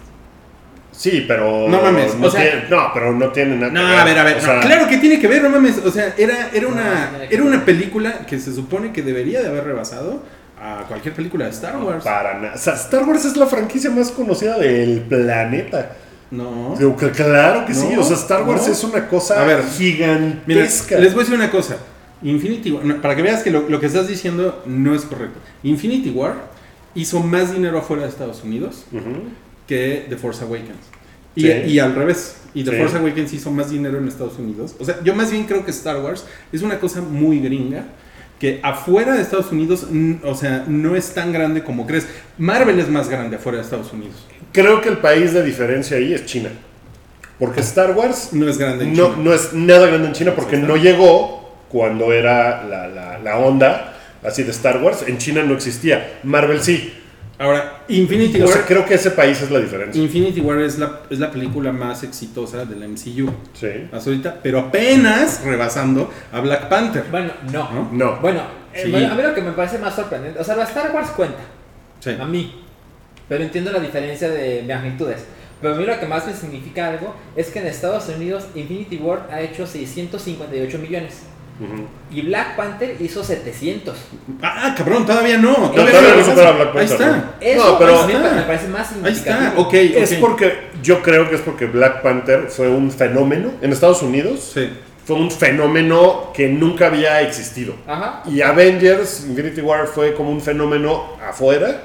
Sí, 0.91 1.25
pero... 1.27 1.67
No 1.67 1.81
mames, 1.81 2.15
No, 2.15 2.27
o 2.27 2.31
sea- 2.31 2.41
tiene- 2.41 2.69
no, 2.69 2.89
pero 2.93 3.11
no 3.13 3.29
tiene 3.31 3.57
nada 3.57 3.71
No, 3.71 3.81
que 3.81 3.85
ver. 3.91 3.99
a 3.99 4.03
ver, 4.05 4.17
a 4.19 4.23
ver. 4.23 4.33
O 4.37 4.39
no, 4.39 4.45
sea, 4.45 4.59
claro 4.61 4.87
que 4.87 4.97
tiene 4.97 5.19
que 5.19 5.27
ver, 5.27 5.43
no 5.43 5.49
mames. 5.49 5.77
O 5.85 5.91
sea, 5.91 6.13
era, 6.17 6.49
era, 6.53 6.67
una, 6.67 7.11
era 7.29 7.43
una 7.43 7.65
película 7.65 8.19
que 8.25 8.39
se 8.39 8.53
supone 8.55 8.93
que 8.93 9.01
debería 9.01 9.41
de 9.41 9.49
haber 9.49 9.65
rebasado 9.65 10.23
a 10.59 10.85
cualquier 10.87 11.13
película 11.13 11.45
de 11.45 11.51
Star 11.51 11.75
Wars. 11.77 12.03
Para 12.03 12.35
nada. 12.39 12.53
O 12.55 12.57
sea, 12.57 12.75
Star 12.75 13.03
Wars 13.03 13.25
es 13.25 13.35
la 13.35 13.45
franquicia 13.45 13.89
más 13.91 14.09
conocida 14.11 14.57
del 14.57 15.01
planeta. 15.01 15.91
No. 16.31 16.75
Claro 17.13 17.65
que 17.65 17.73
sí. 17.73 17.87
No, 17.93 18.01
O 18.01 18.03
sea, 18.03 18.15
Star 18.15 18.43
Wars 18.43 18.65
no. 18.65 18.73
es 18.73 18.83
una 18.85 19.07
cosa 19.07 19.41
A 19.41 19.43
ver, 19.45 19.57
Mira, 19.57 19.69
gigantesca. 19.69 20.97
les 20.97 21.13
voy 21.13 21.21
a 21.21 21.23
decir 21.25 21.35
una 21.37 21.51
cosa. 21.51 21.75
Infinity 22.23 22.71
War, 22.71 22.85
no, 22.85 23.01
para 23.01 23.15
que 23.15 23.21
veas 23.21 23.43
que 23.43 23.51
lo, 23.51 23.67
lo 23.69 23.79
que 23.79 23.85
estás 23.87 24.07
diciendo 24.07 24.63
no 24.65 24.95
es 24.95 25.01
correcto. 25.03 25.39
Infinity 25.63 26.09
War 26.11 26.35
hizo 26.95 27.19
más 27.21 27.53
dinero 27.53 27.77
afuera 27.79 28.03
de 28.03 28.09
Estados 28.09 28.43
Unidos 28.43 28.85
que 29.67 30.05
The 30.09 30.17
Force 30.17 30.43
Awakens. 30.43 30.77
Y, 31.35 31.41
Sí. 31.41 31.47
y 31.67 31.79
al 31.79 31.93
revés. 31.95 32.37
Y 32.53 32.63
The 32.63 32.71
Sí. 32.71 32.77
Force 32.77 32.97
Awakens 32.97 33.33
hizo 33.33 33.51
más 33.51 33.69
dinero 33.69 33.97
en 33.97 34.07
Estados 34.07 34.39
Unidos. 34.39 34.75
O 34.79 34.85
sea, 34.85 35.03
yo 35.03 35.13
más 35.13 35.31
bien 35.31 35.43
creo 35.43 35.65
que 35.65 35.71
Star 35.71 35.97
Wars 36.01 36.25
es 36.53 36.61
una 36.61 36.79
cosa 36.79 37.01
muy 37.01 37.39
gringa. 37.39 37.83
Que 38.39 38.59
afuera 38.63 39.13
de 39.15 39.21
Estados 39.21 39.51
Unidos, 39.51 39.87
o 40.23 40.35
sea, 40.35 40.65
no 40.67 40.95
es 40.95 41.13
tan 41.13 41.31
grande 41.31 41.63
como 41.63 41.87
crees. 41.87 42.05
Marvel 42.37 42.77
es 42.79 42.89
más 42.89 43.07
grande 43.09 43.37
afuera 43.37 43.57
de 43.59 43.63
Estados 43.63 43.91
Unidos. 43.93 44.25
Creo 44.51 44.81
que 44.81 44.89
el 44.89 44.97
país 44.97 45.33
de 45.33 45.41
diferencia 45.43 45.95
ahí 45.97 46.13
es 46.13 46.25
China. 46.25 46.49
Porque 47.39 47.59
Star 47.61 47.91
Wars 47.91 48.29
No 48.31 48.47
es 48.47 48.57
grande 48.57 48.85
en 48.85 48.93
no, 48.93 49.05
China. 49.11 49.17
no 49.23 49.33
es 49.33 49.53
nada 49.53 49.87
grande 49.87 50.07
en 50.07 50.13
China 50.13 50.33
porque 50.35 50.57
no 50.57 50.75
llegó 50.77 51.44
cuando 51.69 52.11
era 52.13 52.63
la, 52.63 52.87
la, 52.87 53.19
la 53.19 53.37
onda 53.37 53.93
así 54.23 54.43
de 54.43 54.51
Star 54.51 54.81
Wars. 54.81 55.03
En 55.07 55.17
China 55.17 55.43
no 55.43 55.53
existía. 55.53 56.19
Marvel 56.23 56.61
sí. 56.61 56.93
Ahora, 57.37 57.83
Infinity 57.89 58.39
O 58.41 58.45
War, 58.45 58.53
sea, 58.53 58.65
creo 58.65 58.85
que 58.85 58.93
ese 58.93 59.11
país 59.11 59.41
es 59.41 59.51
la 59.51 59.59
diferencia. 59.59 60.01
Infinity 60.01 60.39
War 60.39 60.57
es 60.61 60.79
la, 60.79 61.01
es 61.09 61.19
la 61.19 61.29
película 61.31 61.73
más 61.73 62.01
exitosa 62.03 62.63
de 62.63 62.75
la 62.77 62.87
MCU. 62.87 63.29
Sí. 63.53 63.67
Hasta 63.91 64.09
ahorita, 64.09 64.39
pero 64.41 64.59
apenas 64.59 65.43
rebasando 65.43 66.09
a 66.31 66.39
Black 66.39 66.69
Panther. 66.69 67.03
Bueno, 67.11 67.33
no. 67.51 67.69
¿No? 67.71 67.89
No. 67.91 68.19
Bueno, 68.21 68.41
eh, 68.73 68.83
Sí. 68.85 68.91
bueno, 68.91 69.11
a 69.11 69.15
mí 69.15 69.21
lo 69.21 69.33
que 69.33 69.41
me 69.41 69.51
parece 69.51 69.77
más 69.79 69.95
sorprendente, 69.95 70.39
o 70.39 70.43
sea, 70.45 70.55
la 70.55 70.63
Star 70.63 70.91
Wars 70.95 71.09
cuenta, 71.09 71.39
Sí. 71.99 72.11
a 72.17 72.25
mí, 72.25 72.63
pero 73.27 73.43
entiendo 73.43 73.69
la 73.73 73.79
diferencia 73.79 74.29
de 74.29 74.63
magnitudes. 74.65 75.25
Pero 75.61 75.73
a 75.73 75.77
mí 75.77 75.85
lo 75.85 75.99
que 75.99 76.05
más 76.05 76.25
me 76.25 76.33
significa 76.33 76.87
algo 76.87 77.15
es 77.35 77.47
que 77.49 77.59
en 77.59 77.67
Estados 77.67 78.07
Unidos 78.09 78.45
Infinity 78.55 78.95
War 78.97 79.27
ha 79.31 79.41
hecho 79.41 79.67
658 79.67 80.77
millones 80.79 81.23
Y 82.11 82.21
Black 82.23 82.55
Panther 82.55 82.95
hizo 82.99 83.23
700. 83.23 83.95
Ah, 84.41 84.73
cabrón, 84.77 85.05
todavía 85.05 85.37
no. 85.37 85.51
No, 85.57 85.69
todavía 85.71 86.15
no 86.17 86.25
supera 86.25 86.49
a 86.49 86.51
Black 86.51 86.67
Ahí 86.75 86.87
Panther, 86.87 87.07
está. 87.07 87.35
Eso 87.39 87.65
No, 87.71 87.77
pero- 87.79 88.01
Ahí 88.03 88.13
me 88.35 88.41
parece 88.41 88.67
más 88.67 88.87
Ahí 88.91 88.93
significativo. 89.15 89.47
está, 89.47 89.59
ok. 89.61 89.73
Es 89.73 90.13
porque 90.15 90.53
yo 90.83 91.01
creo 91.01 91.29
que 91.29 91.35
es 91.35 91.41
porque 91.41 91.65
Black 91.65 92.01
Panther 92.01 92.47
fue 92.49 92.67
un 92.69 92.91
fenómeno 92.91 93.51
en 93.61 93.71
Estados 93.71 94.01
Unidos 94.01 94.51
Sí. 94.53 94.69
fue 95.05 95.15
un 95.15 95.31
fenómeno 95.31 96.31
que 96.33 96.49
nunca 96.49 96.87
había 96.87 97.21
existido. 97.21 97.75
Ajá. 97.87 98.23
Y 98.25 98.41
Avengers, 98.41 99.25
Infinity 99.27 99.61
War 99.61 99.87
fue 99.87 100.13
como 100.13 100.31
un 100.31 100.41
fenómeno 100.41 101.15
afuera, 101.25 101.81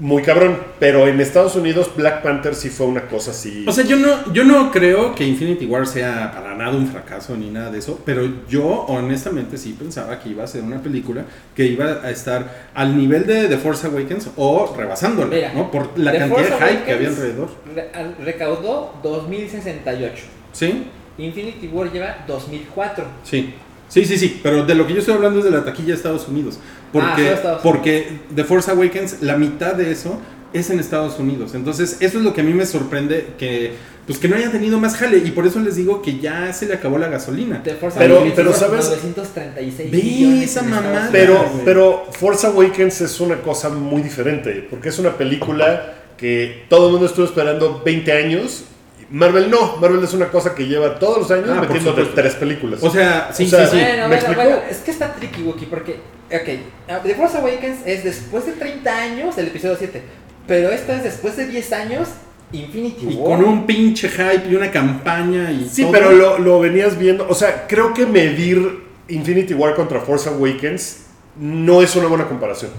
muy 0.00 0.22
cabrón. 0.22 0.58
Pero 0.80 1.06
en 1.06 1.20
Estados 1.20 1.54
Unidos, 1.54 1.90
Black 1.96 2.22
Panther 2.22 2.54
sí 2.54 2.68
fue 2.70 2.86
una 2.86 3.02
cosa 3.02 3.30
así. 3.30 3.64
O 3.68 3.72
sea, 3.72 3.84
yo 3.84 3.96
no, 3.96 4.32
yo 4.32 4.42
no 4.44 4.70
creo 4.72 5.14
que 5.14 5.24
Infinity 5.24 5.66
War 5.66 5.86
sea 5.86 6.32
para 6.34 6.54
nada 6.56 6.70
un 6.76 6.86
fracaso 6.88 7.36
ni 7.36 7.50
nada 7.50 7.70
de 7.70 7.78
eso, 7.78 8.00
pero 8.04 8.22
yo 8.48 8.66
honestamente 8.66 9.56
sí 9.58 9.76
pensaba 9.78 10.18
que 10.18 10.30
iba 10.30 10.42
a 10.42 10.46
ser 10.46 10.62
una 10.62 10.82
película 10.82 11.24
que 11.54 11.66
iba 11.66 12.00
a 12.02 12.10
estar 12.10 12.68
al 12.74 12.96
nivel 12.96 13.26
de 13.26 13.46
The 13.48 13.58
Force 13.58 13.86
Awakens 13.86 14.30
o 14.36 14.74
rebasándola, 14.76 15.34
Mira, 15.34 15.52
¿no? 15.54 15.70
Por 15.70 15.96
la 15.98 16.12
The 16.12 16.18
cantidad 16.18 16.38
de 16.42 16.44
Force 16.48 16.64
hype 16.72 16.84
que 16.84 16.92
había 16.92 17.08
Awakens 17.08 17.18
alrededor. 17.18 17.48
re- 17.74 18.24
recaudó 18.24 18.94
2068. 19.02 20.22
¿Sí? 20.52 20.84
Infinity 21.18 21.68
War 21.68 21.92
lleva 21.92 22.24
2004. 22.26 23.04
Sí. 23.24 23.54
Sí, 23.90 24.06
sí, 24.06 24.16
sí, 24.16 24.40
pero 24.42 24.64
de 24.64 24.74
lo 24.74 24.86
que 24.86 24.94
yo 24.94 25.00
estoy 25.00 25.14
hablando 25.14 25.40
es 25.40 25.44
de 25.44 25.50
la 25.50 25.64
taquilla 25.64 25.88
de 25.88 25.94
Estados 25.94 26.26
Unidos. 26.28 26.58
Ah, 26.58 26.88
Porque, 26.92 27.32
Estados 27.32 27.60
porque 27.62 28.08
The 28.34 28.44
Force 28.44 28.70
Awakens, 28.70 29.16
la 29.20 29.36
mitad 29.36 29.74
de 29.74 29.90
eso 29.92 30.18
es 30.52 30.70
en 30.70 30.80
Estados 30.80 31.18
Unidos. 31.18 31.54
Entonces, 31.54 31.98
eso 32.00 32.18
es 32.18 32.24
lo 32.24 32.32
que 32.32 32.40
a 32.40 32.44
mí 32.44 32.54
me 32.54 32.64
sorprende 32.66 33.34
que 33.38 33.72
pues 34.06 34.18
que 34.18 34.26
no 34.28 34.34
haya 34.34 34.50
tenido 34.50 34.80
más 34.80 34.96
jale 34.96 35.18
y 35.18 35.30
por 35.30 35.46
eso 35.46 35.60
les 35.60 35.76
digo 35.76 36.02
que 36.02 36.18
ya 36.18 36.52
se 36.52 36.66
le 36.66 36.74
acabó 36.74 36.98
la 36.98 37.06
gasolina. 37.06 37.62
The 37.62 37.74
Force 37.74 37.96
Pero- 37.98 38.14
Awakens 38.16 38.34
pero 38.34 38.52
¿sabes? 38.54 38.86
936 38.88 39.90
Ve 39.90 39.96
millones 39.98 40.50
esa 40.50 40.62
mamada. 40.62 41.08
Pero, 41.12 41.44
pero 41.64 42.06
Force 42.18 42.46
Awakens 42.46 43.02
es 43.02 43.20
una 43.20 43.36
cosa 43.40 43.68
muy 43.68 44.02
diferente, 44.02 44.66
porque 44.68 44.88
es 44.88 44.98
una 44.98 45.16
película 45.16 45.94
que 46.16 46.64
todo 46.68 46.86
el 46.86 46.92
mundo 46.92 47.06
estuvo 47.06 47.24
esperando 47.24 47.82
20 47.84 48.12
años. 48.12 48.64
Marvel 49.10 49.50
no, 49.50 49.76
Marvel 49.78 50.04
es 50.04 50.12
una 50.14 50.28
cosa 50.28 50.54
que 50.54 50.66
lleva 50.66 50.98
todos 50.98 51.18
los 51.18 51.30
años 51.32 51.48
Ah, 51.50 51.60
metiendo 51.60 51.92
tres 52.14 52.34
películas. 52.36 52.80
O 52.82 52.90
sea, 52.90 53.30
sí, 53.32 53.44
O 53.44 53.48
sea, 53.48 53.66
sí, 53.66 53.76
sí. 53.76 53.82
Bueno, 53.82 53.92
¿Me 53.92 53.98
bueno, 54.08 54.14
explicó? 54.14 54.42
bueno, 54.42 54.58
es 54.70 54.76
que 54.78 54.90
está 54.92 55.12
tricky, 55.14 55.42
Wookie, 55.42 55.66
porque, 55.66 55.96
ok, 56.32 56.48
ah, 56.88 57.00
The 57.02 57.14
Force 57.16 57.38
Awakens 57.38 57.78
es 57.86 58.04
después 58.04 58.46
de 58.46 58.52
30 58.52 58.96
años 58.96 59.36
el 59.38 59.48
episodio 59.48 59.76
7, 59.78 60.00
pero 60.46 60.70
esta 60.70 60.94
es 60.96 61.02
después 61.02 61.36
de 61.36 61.46
10 61.48 61.72
años 61.72 62.08
Infinity 62.52 63.06
Y 63.08 63.14
War. 63.16 63.38
con 63.38 63.48
un 63.48 63.66
pinche 63.66 64.08
hype 64.08 64.48
y 64.48 64.54
una 64.54 64.70
campaña 64.70 65.50
y 65.52 65.68
sí, 65.68 65.82
todo. 65.82 65.92
pero 65.92 66.12
lo, 66.12 66.38
lo 66.38 66.60
venías 66.60 66.96
viendo. 66.98 67.26
O 67.28 67.34
sea, 67.34 67.66
creo 67.68 67.92
que 67.94 68.06
medir 68.06 68.80
Infinity 69.08 69.54
War 69.54 69.74
contra 69.74 70.00
Force 70.00 70.28
Awakens 70.28 70.98
no 71.38 71.82
es 71.82 71.94
una 71.96 72.06
buena 72.08 72.26
comparación. 72.28 72.70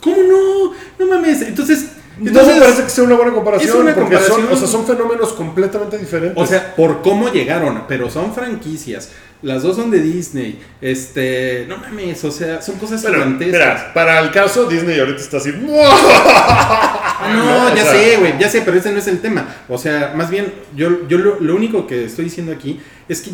¿Cómo 0.00 0.16
no? 0.18 0.72
No 0.98 1.06
mames. 1.14 1.42
Entonces, 1.42 1.90
no 2.20 2.28
entonces 2.28 2.54
me 2.54 2.60
parece 2.60 2.82
que 2.84 2.88
sea 2.90 3.04
una 3.04 3.16
buena 3.16 3.32
comparación, 3.32 3.68
es 3.68 3.74
una 3.74 3.94
porque 3.94 4.16
comparación- 4.16 4.46
Son, 4.46 4.52
o 4.52 4.56
sea, 4.56 4.68
son 4.68 4.86
fenómenos 4.86 5.32
completamente 5.32 5.98
diferentes. 5.98 6.36
O 6.42 6.46
sea, 6.46 6.74
por 6.74 7.02
cómo 7.02 7.28
llegaron, 7.30 7.84
pero 7.88 8.10
son 8.10 8.34
franquicias. 8.34 9.10
Las 9.40 9.62
dos 9.62 9.76
son 9.76 9.90
de 9.92 10.00
Disney. 10.00 10.58
Este, 10.80 11.64
no 11.68 11.76
mames, 11.78 12.24
o 12.24 12.30
sea, 12.32 12.60
son 12.60 12.74
cosas 12.76 13.00
gigantescas. 13.06 13.52
mira, 13.52 13.94
para 13.94 14.18
el 14.18 14.32
caso, 14.32 14.64
Disney 14.64 14.98
ahorita 14.98 15.20
está 15.20 15.36
así. 15.36 15.52
Ah, 15.70 17.30
no, 17.34 17.44
No, 17.44 17.66
o 17.72 17.74
ya 17.74 17.82
sea- 17.84 17.92
sé, 17.92 18.16
güey, 18.18 18.38
ya 18.38 18.48
sé, 18.48 18.62
pero 18.62 18.76
ese 18.78 18.90
no 18.92 18.98
es 18.98 19.06
el 19.08 19.20
tema. 19.20 19.46
O 19.68 19.78
sea, 19.78 20.12
más 20.16 20.30
bien, 20.30 20.52
yo, 20.76 21.06
yo 21.08 21.18
lo, 21.18 21.40
lo 21.40 21.54
único 21.54 21.86
que 21.86 22.04
estoy 22.06 22.24
diciendo 22.26 22.52
aquí 22.52 22.80
es 23.08 23.20
que, 23.20 23.30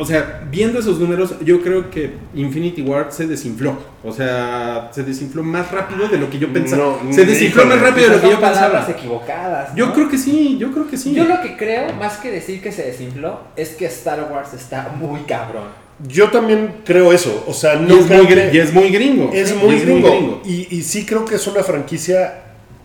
o 0.00 0.04
sea, 0.06 0.42
viendo 0.50 0.78
esos 0.78 0.98
números, 0.98 1.34
yo 1.44 1.60
creo 1.62 1.90
que 1.90 2.14
Infinity 2.34 2.82
War 2.82 3.08
se 3.12 3.26
desinfló. 3.26 3.76
O 4.02 4.12
sea, 4.12 4.88
se 4.92 5.02
desinfló 5.02 5.42
más 5.42 5.70
rápido 5.70 6.08
de 6.08 6.16
lo 6.18 6.30
que 6.30 6.38
yo 6.38 6.52
pensaba. 6.52 6.98
No, 7.04 7.12
se 7.12 7.24
desinfló 7.26 7.66
más 7.66 7.80
rápido 7.80 8.08
de 8.08 8.16
lo 8.16 8.22
que 8.22 8.30
yo 8.30 8.40
palabras 8.40 8.86
pensaba. 8.86 8.98
equivocadas. 8.98 9.74
Yo 9.74 9.92
creo 9.92 10.08
que 10.08 10.16
sí, 10.18 10.56
yo 10.58 10.72
creo 10.72 10.88
que 10.88 10.96
sí. 10.96 11.12
Yo 11.12 11.24
lo 11.24 11.40
que 11.42 11.56
creo, 11.56 11.92
más 11.94 12.16
que 12.16 12.30
decir 12.30 12.62
que 12.62 12.72
se 12.72 12.82
desinfló, 12.82 13.40
es 13.56 13.70
que 13.70 13.86
Star 13.86 14.28
Wars 14.32 14.54
está 14.54 14.88
muy 14.98 15.20
cabrón. 15.20 15.64
Yo 16.08 16.30
también 16.30 16.76
creo 16.86 17.12
eso. 17.12 17.44
O 17.46 17.52
sea, 17.52 17.74
y, 17.74 17.80
no 17.86 17.94
es 17.96 18.06
muy, 18.08 18.26
gri- 18.26 18.54
y 18.54 18.58
es 18.58 18.72
muy 18.72 18.88
gringo. 18.88 19.30
Es 19.34 19.54
muy 19.54 19.74
y 19.74 19.80
gringo. 19.80 20.40
Y, 20.46 20.74
y 20.74 20.82
sí 20.82 21.04
creo 21.04 21.26
que 21.26 21.34
es 21.34 21.46
una 21.46 21.62
franquicia 21.62 22.42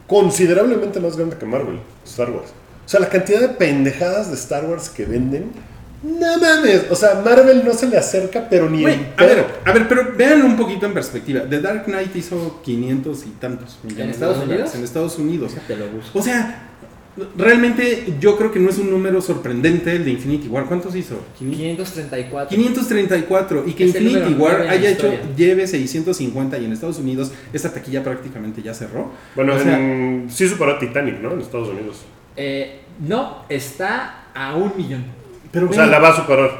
considerablemente 0.07 0.99
más 0.99 1.15
grande 1.15 1.37
que 1.37 1.45
Marvel, 1.45 1.79
Star 2.05 2.29
Wars. 2.29 2.49
O 2.85 2.89
sea, 2.89 2.99
la 2.99 3.09
cantidad 3.09 3.39
de 3.39 3.47
pendejadas 3.49 4.29
de 4.29 4.35
Star 4.35 4.65
Wars 4.65 4.89
que 4.89 5.05
venden. 5.05 5.51
No 6.05 6.37
mames. 6.39 6.85
O 6.91 6.95
sea, 6.95 7.21
Marvel 7.25 7.63
no 7.65 7.73
se 7.73 7.87
le 7.87 7.97
acerca, 7.97 8.47
pero 8.49 8.69
ni 8.69 8.83
en 8.85 9.07
a 9.17 9.23
ver, 9.25 9.45
a 9.65 9.71
ver, 9.71 9.87
pero 9.87 10.13
vean 10.15 10.43
un 10.43 10.55
poquito 10.55 10.85
en 10.85 10.93
perspectiva. 10.93 11.41
The 11.49 11.59
Dark 11.61 11.85
Knight 11.85 12.15
hizo 12.15 12.61
500 12.63 13.25
y 13.25 13.29
tantos 13.39 13.79
millones 13.83 14.11
Estados 14.15 14.35
de 14.35 14.41
dólares 14.41 14.59
Unidos? 14.61 14.75
en 14.75 14.83
Estados 14.83 15.17
Unidos. 15.19 15.53
Te 15.67 15.75
lo 15.75 15.87
busco. 15.89 16.19
O 16.19 16.21
sea, 16.21 16.61
realmente 17.37 18.13
yo 18.19 18.37
creo 18.37 18.51
que 18.51 18.59
no 18.59 18.69
es 18.69 18.77
un 18.77 18.89
número 18.91 19.21
sorprendente 19.21 19.95
el 19.95 20.05
de 20.05 20.11
Infinity 20.11 20.47
War. 20.47 20.65
¿Cuántos 20.65 20.95
hizo? 20.95 21.17
500. 21.39 21.89
534. 21.89 22.49
534 22.55 23.63
y 23.67 23.73
que 23.73 23.85
Es 23.85 23.95
el 23.95 24.07
Infinity 24.07 24.33
War 24.33 24.61
en 24.61 24.69
haya 24.69 24.89
hecho 24.89 25.11
lleve 25.35 25.65
650 25.65 26.57
y 26.59 26.65
en 26.65 26.73
Estados 26.73 26.99
Unidos 26.99 27.31
esta 27.53 27.73
taquilla 27.73 28.03
prácticamente 28.03 28.61
ya 28.61 28.73
cerró. 28.73 29.11
Bueno, 29.35 29.55
o 29.55 29.59
sea, 29.59 29.77
en- 29.79 30.27
sí 30.29 30.47
superó 30.47 30.77
Titanic, 30.77 31.19
¿no? 31.19 31.31
En 31.33 31.41
Estados 31.41 31.69
Unidos. 31.69 31.97
Eh, 32.37 32.81
no, 32.99 33.43
está 33.49 34.25
a 34.33 34.55
un 34.55 34.73
millón. 34.77 35.05
Pero 35.55 35.69
O 35.69 35.73
sea, 35.73 35.85
la 35.87 35.97
va 35.99 36.09
a 36.09 36.15
superar. 36.15 36.51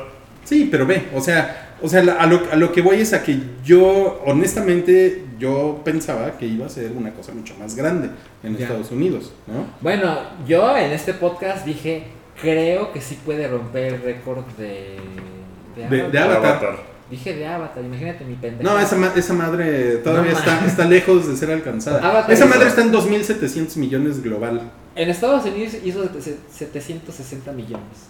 Sí, 0.44 0.68
pero 0.72 0.86
ve, 0.88 1.10
o 1.14 1.22
sea, 1.22 1.76
o 1.82 1.88
sea, 1.90 2.00
a 2.02 2.26
lo, 2.26 2.42
a 2.52 2.56
lo 2.56 2.72
que 2.72 2.82
voy 2.82 3.02
es 3.02 3.14
a 3.14 3.22
que 3.24 3.38
yo, 3.64 4.22
honestamente, 4.26 5.24
yo 5.40 5.82
pensaba 5.84 6.38
que 6.38 6.46
iba 6.46 6.66
a 6.66 6.70
ser 6.70 6.92
una 6.92 7.12
cosa 7.12 7.32
mucho 7.34 7.54
más 7.60 7.76
grande 7.76 8.10
en 8.44 8.56
Ya. 8.56 8.64
Estados 8.66 8.92
Unidos, 8.92 9.34
¿no? 9.48 9.66
Bueno, 9.82 10.18
yo 10.48 10.78
en 10.78 10.92
este 10.92 11.14
podcast 11.14 11.66
dije, 11.66 12.04
creo 12.42 12.92
que 12.94 13.02
sí 13.02 13.18
puede 13.26 13.48
romper 13.48 13.94
el 13.96 14.02
récord 14.02 14.46
de... 14.58 14.98
De- 15.90 16.10
de 16.10 16.20
Avatar. 16.20 16.78
Dije 17.10 17.36
de 17.36 17.46
Avatar, 17.48 17.84
imagínate 17.84 18.24
mi 18.24 18.36
pendejo. 18.36 18.64
No, 18.72 18.80
esa, 18.80 18.96
ma- 18.96 19.12
esa 19.16 19.34
madre 19.34 19.98
todavía 19.98 20.32
No, 20.32 20.38
está, 20.40 20.62
ma. 20.62 20.68
está 20.68 20.86
lejos 20.86 21.28
de 21.28 21.36
ser 21.36 21.52
alcanzada. 21.52 21.98
Avatar 22.08 22.32
esa 22.32 22.46
hizo- 22.46 22.54
madre 22.56 22.68
está 22.70 22.82
en 22.82 22.92
2.700 22.94 23.76
millones 23.78 24.24
global. 24.24 24.72
En 24.96 25.10
Estados 25.10 25.46
Unidos 25.46 25.74
hizo 25.84 26.04
sete- 26.20 26.38
760 26.52 27.52
millones. 27.52 28.10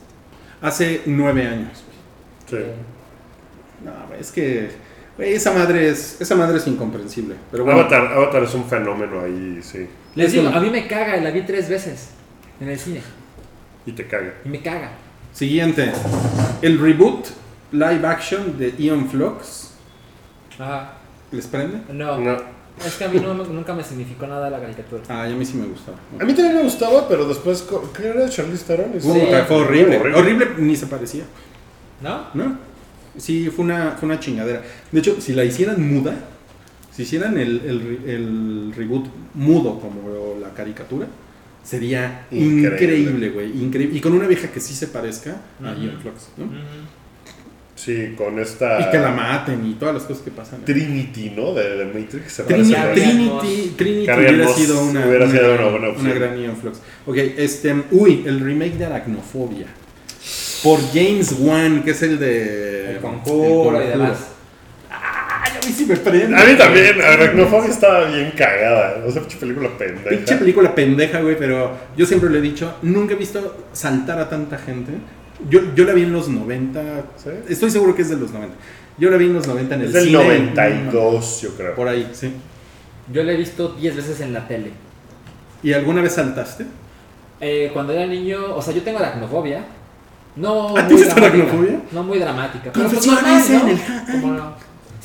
Hace 0.66 1.02
nueve 1.06 1.48
años. 1.48 1.84
Sí. 2.50 2.58
No, 3.84 4.16
es 4.20 4.32
que 4.32 4.70
esa 5.18 5.54
madre 5.54 5.90
es 5.90 6.20
esa 6.20 6.36
madre 6.36 6.58
es 6.58 6.68
incomprensible. 6.68 7.36
Pero 7.52 7.64
bueno, 7.66 7.80
Avatar, 7.82 8.08
Avatar 8.14 8.44
es 8.44 8.54
un 8.54 8.66
fenómeno 8.66 9.22
ahí, 9.22 9.60
sí. 9.62 9.88
Les 10.16 10.32
digo, 10.32 10.50
a 10.50 10.60
mí 10.60 10.70
me 10.70 10.88
caga, 10.88 11.18
la 11.18 11.30
vi 11.32 11.42
tres 11.44 11.70
veces 11.70 12.10
en 12.60 12.70
el 12.70 12.80
cine. 12.80 13.02
Y 13.86 13.92
te 13.92 14.08
caga. 14.08 14.34
Y 14.44 14.50
me 14.50 14.62
caga. 14.62 14.92
siguiente. 15.34 15.92
El 16.62 16.80
reboot 16.80 17.28
live 17.72 18.08
action 18.08 18.58
de 18.58 18.74
Ian 18.78 19.08
Flux. 19.10 19.74
Ajá. 20.58 20.94
¿Les 21.32 21.46
prende? 21.48 21.82
No, 21.94 22.18
No. 22.20 22.55
Es 22.86 22.96
que 22.96 23.04
a 23.06 23.08
mí 23.10 23.20
no 23.20 23.34
nunca 23.34 23.74
me 23.74 23.84
significó 23.84 24.26
nada 24.28 24.50
la 24.50 24.60
caricatura. 24.60 25.04
Ah, 25.10 25.28
y 25.30 25.34
a 25.34 25.36
mí 25.36 25.46
sí 25.46 25.56
me 25.58 25.68
gustaba. 25.68 25.98
A 26.20 26.26
mí 26.26 26.34
también 26.34 26.56
me 26.56 26.64
gustaba, 26.64 27.08
pero 27.08 27.28
después, 27.28 27.66
¿qué 27.96 28.08
era 28.08 28.28
Charlize 28.30 28.66
Theron? 28.66 28.94
Es- 28.96 29.04
Puta, 29.06 29.46
fue 29.46 29.58
horrible. 29.58 29.98
horrible. 29.98 30.20
horrible. 30.20 30.48
ni 30.58 30.76
se 30.76 30.88
parecía, 30.88 31.24
¿No? 32.02 32.26
¿no? 32.34 32.58
Sí, 33.18 33.50
fue 33.56 33.64
una, 33.66 33.92
fue 33.92 34.08
una 34.08 34.20
chingadera. 34.20 34.62
De 34.92 35.00
hecho, 35.00 35.22
si 35.22 35.34
la 35.34 35.46
hicieran 35.46 35.82
muda, 35.82 36.14
si 36.92 37.04
hicieran 37.04 37.38
el, 37.38 37.62
el 37.66 37.80
re- 37.82 38.14
el 38.16 38.74
reboot 38.76 39.06
mudo 39.34 39.80
como 39.80 40.36
la 40.42 40.50
caricatura, 40.54 41.08
sería 41.64 42.26
Increíble. 42.32 43.30
güey. 43.30 43.52
Increíble. 43.64 43.98
Y 43.98 44.02
con 44.02 44.14
una 44.14 44.28
vieja 44.28 44.50
que 44.50 44.60
sí 44.60 44.74
se 44.74 44.88
parezca 44.88 45.38
a 45.64 45.72
Ujú. 45.72 45.82
Ian 45.82 46.00
Flux, 46.02 46.28
¿no? 46.38 46.46
Sí, 47.86 48.16
con 48.18 48.40
esta... 48.40 48.80
Y 48.82 48.90
que 48.90 48.98
la 48.98 49.12
maten 49.12 49.64
y 49.64 49.74
todas 49.76 49.94
las 49.94 50.04
cosas 50.06 50.24
que 50.24 50.32
pasan. 50.32 50.66
Trinity, 50.66 51.30
¿no? 51.36 51.54
De, 51.54 51.76
de 51.78 51.86
Matrix. 51.86 52.42
Trinity, 52.48 53.74
Trinity 53.78 54.06
Carrie 54.08 54.30
hubiera 54.34 54.48
sido 54.48 54.84
una, 54.84 55.06
hubiera 55.06 55.30
sido 55.30 55.44
gran- 55.54 55.60
una 55.60 55.70
buena 55.70 55.88
opción. 55.90 56.08
una 56.08 56.16
gran 56.20 56.40
Ian 56.42 56.58
Flux. 56.58 56.80
Ok, 57.06 57.16
este, 57.38 57.76
uy, 57.92 58.24
el 58.26 58.40
remake 58.40 58.74
de 58.80 58.86
Aracnofobia. 58.86 59.68
Por 60.64 60.80
James 60.94 61.36
Wan, 61.38 61.84
que 61.84 61.92
es 61.92 62.02
el 62.02 62.18
de... 62.18 62.94
El 62.94 62.98
conjuro 62.98 63.80
y 63.84 63.88
demás. 63.88 64.18
Ay, 64.90 65.52
a 65.62 65.66
mí 65.68 65.72
sí 65.72 65.86
me 65.86 65.96
prende. 65.98 66.36
A 66.36 66.44
mí 66.44 66.56
también, 66.58 67.00
Aracnofobia 67.00 67.70
estaba 67.70 68.06
bien 68.06 68.32
cagada. 68.36 69.04
O 69.06 69.12
sea, 69.12 69.22
pinche 69.22 69.38
película 69.38 69.70
pendeja. 69.78 70.10
Pinche 70.10 70.36
película 70.38 70.74
pendeja, 70.74 71.22
güey, 71.22 71.38
pero 71.38 71.72
yo 71.96 72.08
siempre 72.08 72.32
lo 72.32 72.38
he 72.38 72.42
dicho, 72.42 72.78
nunca 72.82 73.14
he 73.14 73.18
visto 73.18 73.66
saltar 73.74 74.18
a 74.18 74.28
tanta 74.28 74.58
gente. 74.58 74.94
Yo, 75.50 75.60
yo 75.76 75.84
la 75.86 75.94
vi 75.94 76.04
en 76.04 76.14
los 76.14 76.28
90, 76.30 76.82
¿Sí? 77.18 77.30
estoy 77.50 77.70
seguro 77.72 77.96
que 77.96 78.02
es 78.04 78.10
de 78.10 78.18
los 78.18 78.32
90. 78.32 78.56
Yo 78.98 79.10
la 79.12 79.18
vi 79.18 79.26
en 79.26 79.34
los 79.34 79.46
90 79.48 79.76
en 79.76 79.82
el 79.82 79.88
Es 79.88 79.94
del 79.94 80.06
cine. 80.06 80.18
92, 80.24 81.42
yo 81.42 81.50
creo. 81.56 81.76
Por 81.76 81.88
ahí, 81.88 82.10
sí. 82.14 82.32
Yo 83.12 83.24
la 83.24 83.34
he 83.34 83.38
visto 83.38 83.70
10 83.80 83.96
veces 83.96 84.22
en 84.22 84.34
la 84.34 84.48
tele. 84.48 84.72
¿Y 85.62 85.74
alguna 85.74 86.02
vez 86.02 86.14
saltaste? 86.14 86.66
Eh, 87.42 87.70
cuando 87.74 87.92
era 87.94 88.06
niño, 88.08 88.56
o 88.56 88.62
sea, 88.62 88.74
yo 88.74 88.82
tengo 88.82 89.00
aracnofobia. 89.00 89.66
No 90.38 90.70
¿Ah, 90.78 90.84
muy 90.84 91.02
dramática. 91.02 91.16
aracnofobia? 91.28 91.80
No 91.92 92.04
muy 92.04 92.20
dramática. 92.20 92.72
pero 92.74 92.90
pues 92.90 93.06
Confesiones 93.06 93.50
normal, 93.50 93.66
¿no? 93.66 93.70
en 93.70 93.78
el- 94.16 94.22
¿Cómo 94.22 94.34
no? 94.34 94.54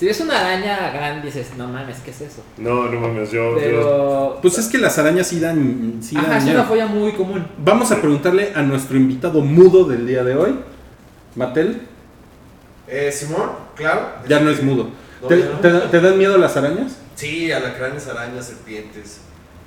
Si 0.00 0.06
ves 0.06 0.18
una 0.20 0.40
araña 0.40 0.90
grande 0.92 1.26
dices, 1.26 1.48
no 1.58 1.68
mames, 1.68 1.98
¿qué 1.98 2.10
es 2.10 2.22
eso? 2.22 2.42
No, 2.56 2.86
no 2.88 2.98
mames, 3.00 3.30
yo... 3.32 3.50
yo- 3.52 3.60
Pero... 3.60 4.38
Pues 4.40 4.56
es 4.56 4.68
que 4.68 4.78
las 4.78 4.96
arañas 4.98 5.26
sí 5.26 5.38
dan... 5.40 5.98
Sí 6.00 6.14
dan 6.16 6.24
Ajá, 6.24 6.38
es 6.38 6.44
una 6.46 6.64
fobia 6.64 6.86
muy 6.86 7.12
común. 7.12 7.46
Vamos 7.62 7.92
a 7.92 8.00
preguntarle 8.00 8.52
a 8.56 8.62
nuestro 8.62 8.96
invitado 8.96 9.42
mudo 9.42 9.84
del 9.84 10.06
día 10.06 10.24
de 10.24 10.36
hoy, 10.36 10.58
Matel, 11.36 11.82
Eh, 12.88 13.12
Simón, 13.12 13.50
claro. 13.76 14.08
Ya 14.26 14.40
no 14.40 14.48
es 14.48 14.62
mudo. 14.62 14.88
No, 15.20 15.28
¿Te, 15.28 15.38
ya 15.38 15.44
no. 15.50 15.58
te- 15.60 15.88
te 15.88 16.00
dan 16.00 16.16
miedo 16.16 16.38
las 16.38 16.56
arañas? 16.56 16.96
Sí, 17.14 17.52
alacranes, 17.52 18.08
arañas, 18.08 18.46
serpientes. 18.46 19.20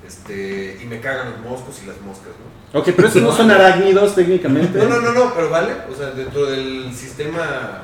Este, 0.04 0.80
y 0.82 0.84
me 0.86 0.98
cagan 0.98 1.30
los 1.30 1.40
moscos 1.48 1.80
y 1.84 1.86
las 1.86 2.00
moscas, 2.00 2.32
¿no? 2.72 2.80
Ok, 2.80 2.88
pero 2.96 3.06
esos 3.06 3.22
no 3.22 3.30
son 3.32 3.52
arácnidos 3.52 4.16
técnicamente. 4.16 4.78
No, 4.80 4.86
no, 4.86 5.00
no, 5.00 5.12
no, 5.12 5.32
pero 5.32 5.48
vale. 5.48 5.74
O 5.90 5.94
sea, 5.96 6.10
dentro 6.10 6.44
del 6.46 6.92
sistema 6.92 7.82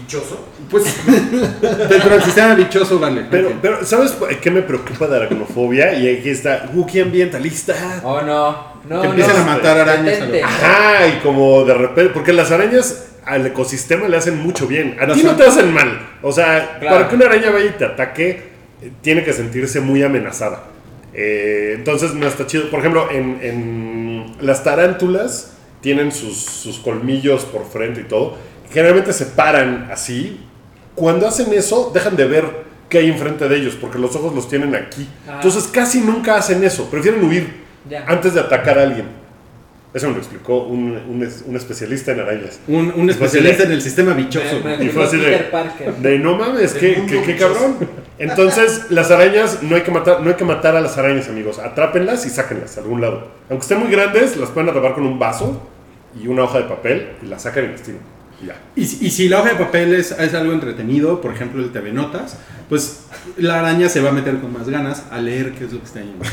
bichoso. 0.00 0.46
Pues 0.70 0.84
dentro 1.90 2.10
del 2.10 2.22
sistema 2.22 2.54
bichoso 2.54 2.98
vale. 2.98 3.26
Pero, 3.30 3.52
pero, 3.60 3.84
¿sabes 3.84 4.16
qué 4.40 4.50
me 4.50 4.62
preocupa 4.62 5.06
de 5.06 5.16
aracnofobia? 5.16 5.94
Y 5.94 6.08
aquí 6.18 6.30
está 6.30 6.68
Wookie 6.74 7.00
ambientalista. 7.00 8.00
Oh, 8.04 8.20
no. 8.22 8.70
No, 8.88 9.02
que 9.02 9.08
empiecen 9.08 9.36
no. 9.36 9.42
a 9.42 9.44
matar 9.56 9.78
arañas. 9.78 10.20
a 10.22 10.46
Ajá, 10.46 11.06
y 11.08 11.20
como 11.22 11.64
de 11.64 11.74
repente, 11.74 12.12
porque 12.14 12.32
las 12.32 12.50
arañas 12.50 13.08
al 13.24 13.46
ecosistema 13.46 14.08
le 14.08 14.16
hacen 14.16 14.38
mucho 14.42 14.66
bien. 14.66 14.96
A 15.00 15.12
ti 15.12 15.22
no 15.22 15.36
te 15.36 15.44
hacen 15.44 15.72
mal. 15.72 16.08
O 16.22 16.32
sea, 16.32 16.78
Claro. 16.80 16.96
para 16.96 17.08
que 17.08 17.14
una 17.16 17.26
araña 17.26 17.50
vaya 17.50 17.66
y 17.66 17.78
te 17.78 17.84
ataque, 17.84 18.42
tiene 19.02 19.22
que 19.22 19.32
sentirse 19.32 19.80
muy 19.80 20.02
amenazada. 20.02 20.64
Eh, 21.12 21.74
entonces 21.76 22.14
no 22.14 22.26
está 22.26 22.46
chido. 22.46 22.70
Por 22.70 22.80
ejemplo, 22.80 23.08
en, 23.10 23.38
en 23.42 24.36
las 24.40 24.64
tarántulas 24.64 25.52
tienen 25.82 26.12
sus, 26.12 26.38
sus 26.38 26.78
colmillos 26.78 27.44
por 27.44 27.66
frente 27.68 28.00
y 28.02 28.04
todo. 28.04 28.36
Generalmente 28.70 29.12
se 29.12 29.26
paran 29.26 29.88
así. 29.92 30.40
Cuando 30.94 31.26
hacen 31.26 31.52
eso, 31.52 31.90
dejan 31.94 32.16
de 32.16 32.24
ver 32.26 32.44
qué 32.88 32.98
hay 32.98 33.08
enfrente 33.10 33.48
de 33.48 33.56
ellos, 33.56 33.76
porque 33.80 33.98
los 33.98 34.14
ojos 34.16 34.34
los 34.34 34.48
tienen 34.48 34.74
aquí. 34.74 35.08
Ah. 35.28 35.34
Entonces 35.36 35.64
casi 35.68 36.00
nunca 36.00 36.36
hacen 36.36 36.62
eso. 36.64 36.90
Prefieren 36.90 37.24
huir 37.24 37.60
Ya. 37.88 38.04
antes 38.06 38.34
de 38.34 38.40
atacar 38.40 38.78
a 38.78 38.82
alguien. 38.82 39.06
Eso 39.92 40.06
me 40.06 40.12
lo 40.12 40.18
explicó 40.20 40.64
un, 40.64 40.92
un 40.92 41.28
un 41.46 41.56
especialista 41.56 42.12
en 42.12 42.20
arañas. 42.20 42.60
Un, 42.68 42.92
un 42.94 43.10
especialista 43.10 43.64
en 43.64 43.72
el 43.72 43.82
sistema 43.82 44.12
bichoso. 44.14 44.60
Me- 44.62 44.76
me 44.76 44.84
Y 44.84 44.88
fue 44.90 45.02
así 45.04 45.16
de-. 45.16 45.48
De 46.00 46.18
no 46.20 46.36
mames, 46.36 46.74
qué, 46.74 47.02
qué- 47.08 47.22
qué 47.22 47.36
cabrón. 47.36 47.76
Entonces, 48.18 48.86
las 48.90 49.10
arañas 49.10 49.62
no 49.64 49.74
hay 49.74 49.82
que 49.82 49.90
matar, 49.90 50.20
no 50.20 50.28
hay 50.28 50.36
que 50.36 50.44
matar 50.44 50.76
a 50.76 50.80
las 50.80 50.96
arañas, 50.96 51.28
amigos. 51.28 51.58
Atrápenlas 51.58 52.24
y 52.26 52.30
sáquenlas 52.30 52.76
a 52.76 52.82
algún 52.82 53.00
lado. 53.00 53.28
Aunque 53.48 53.62
estén 53.62 53.80
muy 53.80 53.90
grandes, 53.90 54.36
las 54.36 54.50
pueden 54.50 54.68
atrapar 54.68 54.94
con 54.94 55.04
un 55.06 55.18
vaso 55.18 55.60
y 56.22 56.28
una 56.28 56.44
hoja 56.44 56.58
de 56.58 56.64
papel 56.64 57.08
y 57.22 57.26
las 57.26 57.42
sacan 57.42 57.64
y 57.64 57.68
las 57.68 57.82
tiran. 57.82 58.00
Y 58.42 58.46
ya. 58.46 58.56
Y, 58.76 58.84
si- 58.86 59.06
y 59.06 59.10
si 59.10 59.28
la 59.28 59.40
hoja 59.40 59.50
de 59.50 59.56
papel 59.56 59.94
es, 59.94 60.12
es 60.12 60.34
algo 60.34 60.52
entretenido, 60.52 61.20
por 61.20 61.32
ejemplo 61.32 61.62
el 61.62 61.70
TV 61.72 61.92
Notas, 61.92 62.36
pues 62.68 63.04
la 63.36 63.58
araña 63.60 63.88
se 63.88 64.00
va 64.00 64.10
a 64.10 64.12
meter 64.12 64.38
con 64.38 64.52
más 64.52 64.68
ganas 64.68 65.04
a 65.10 65.20
leer 65.20 65.52
qué 65.52 65.64
es 65.64 65.72
lo 65.72 65.78
que 65.80 65.84
está 65.86 66.00
ahí. 66.00 66.14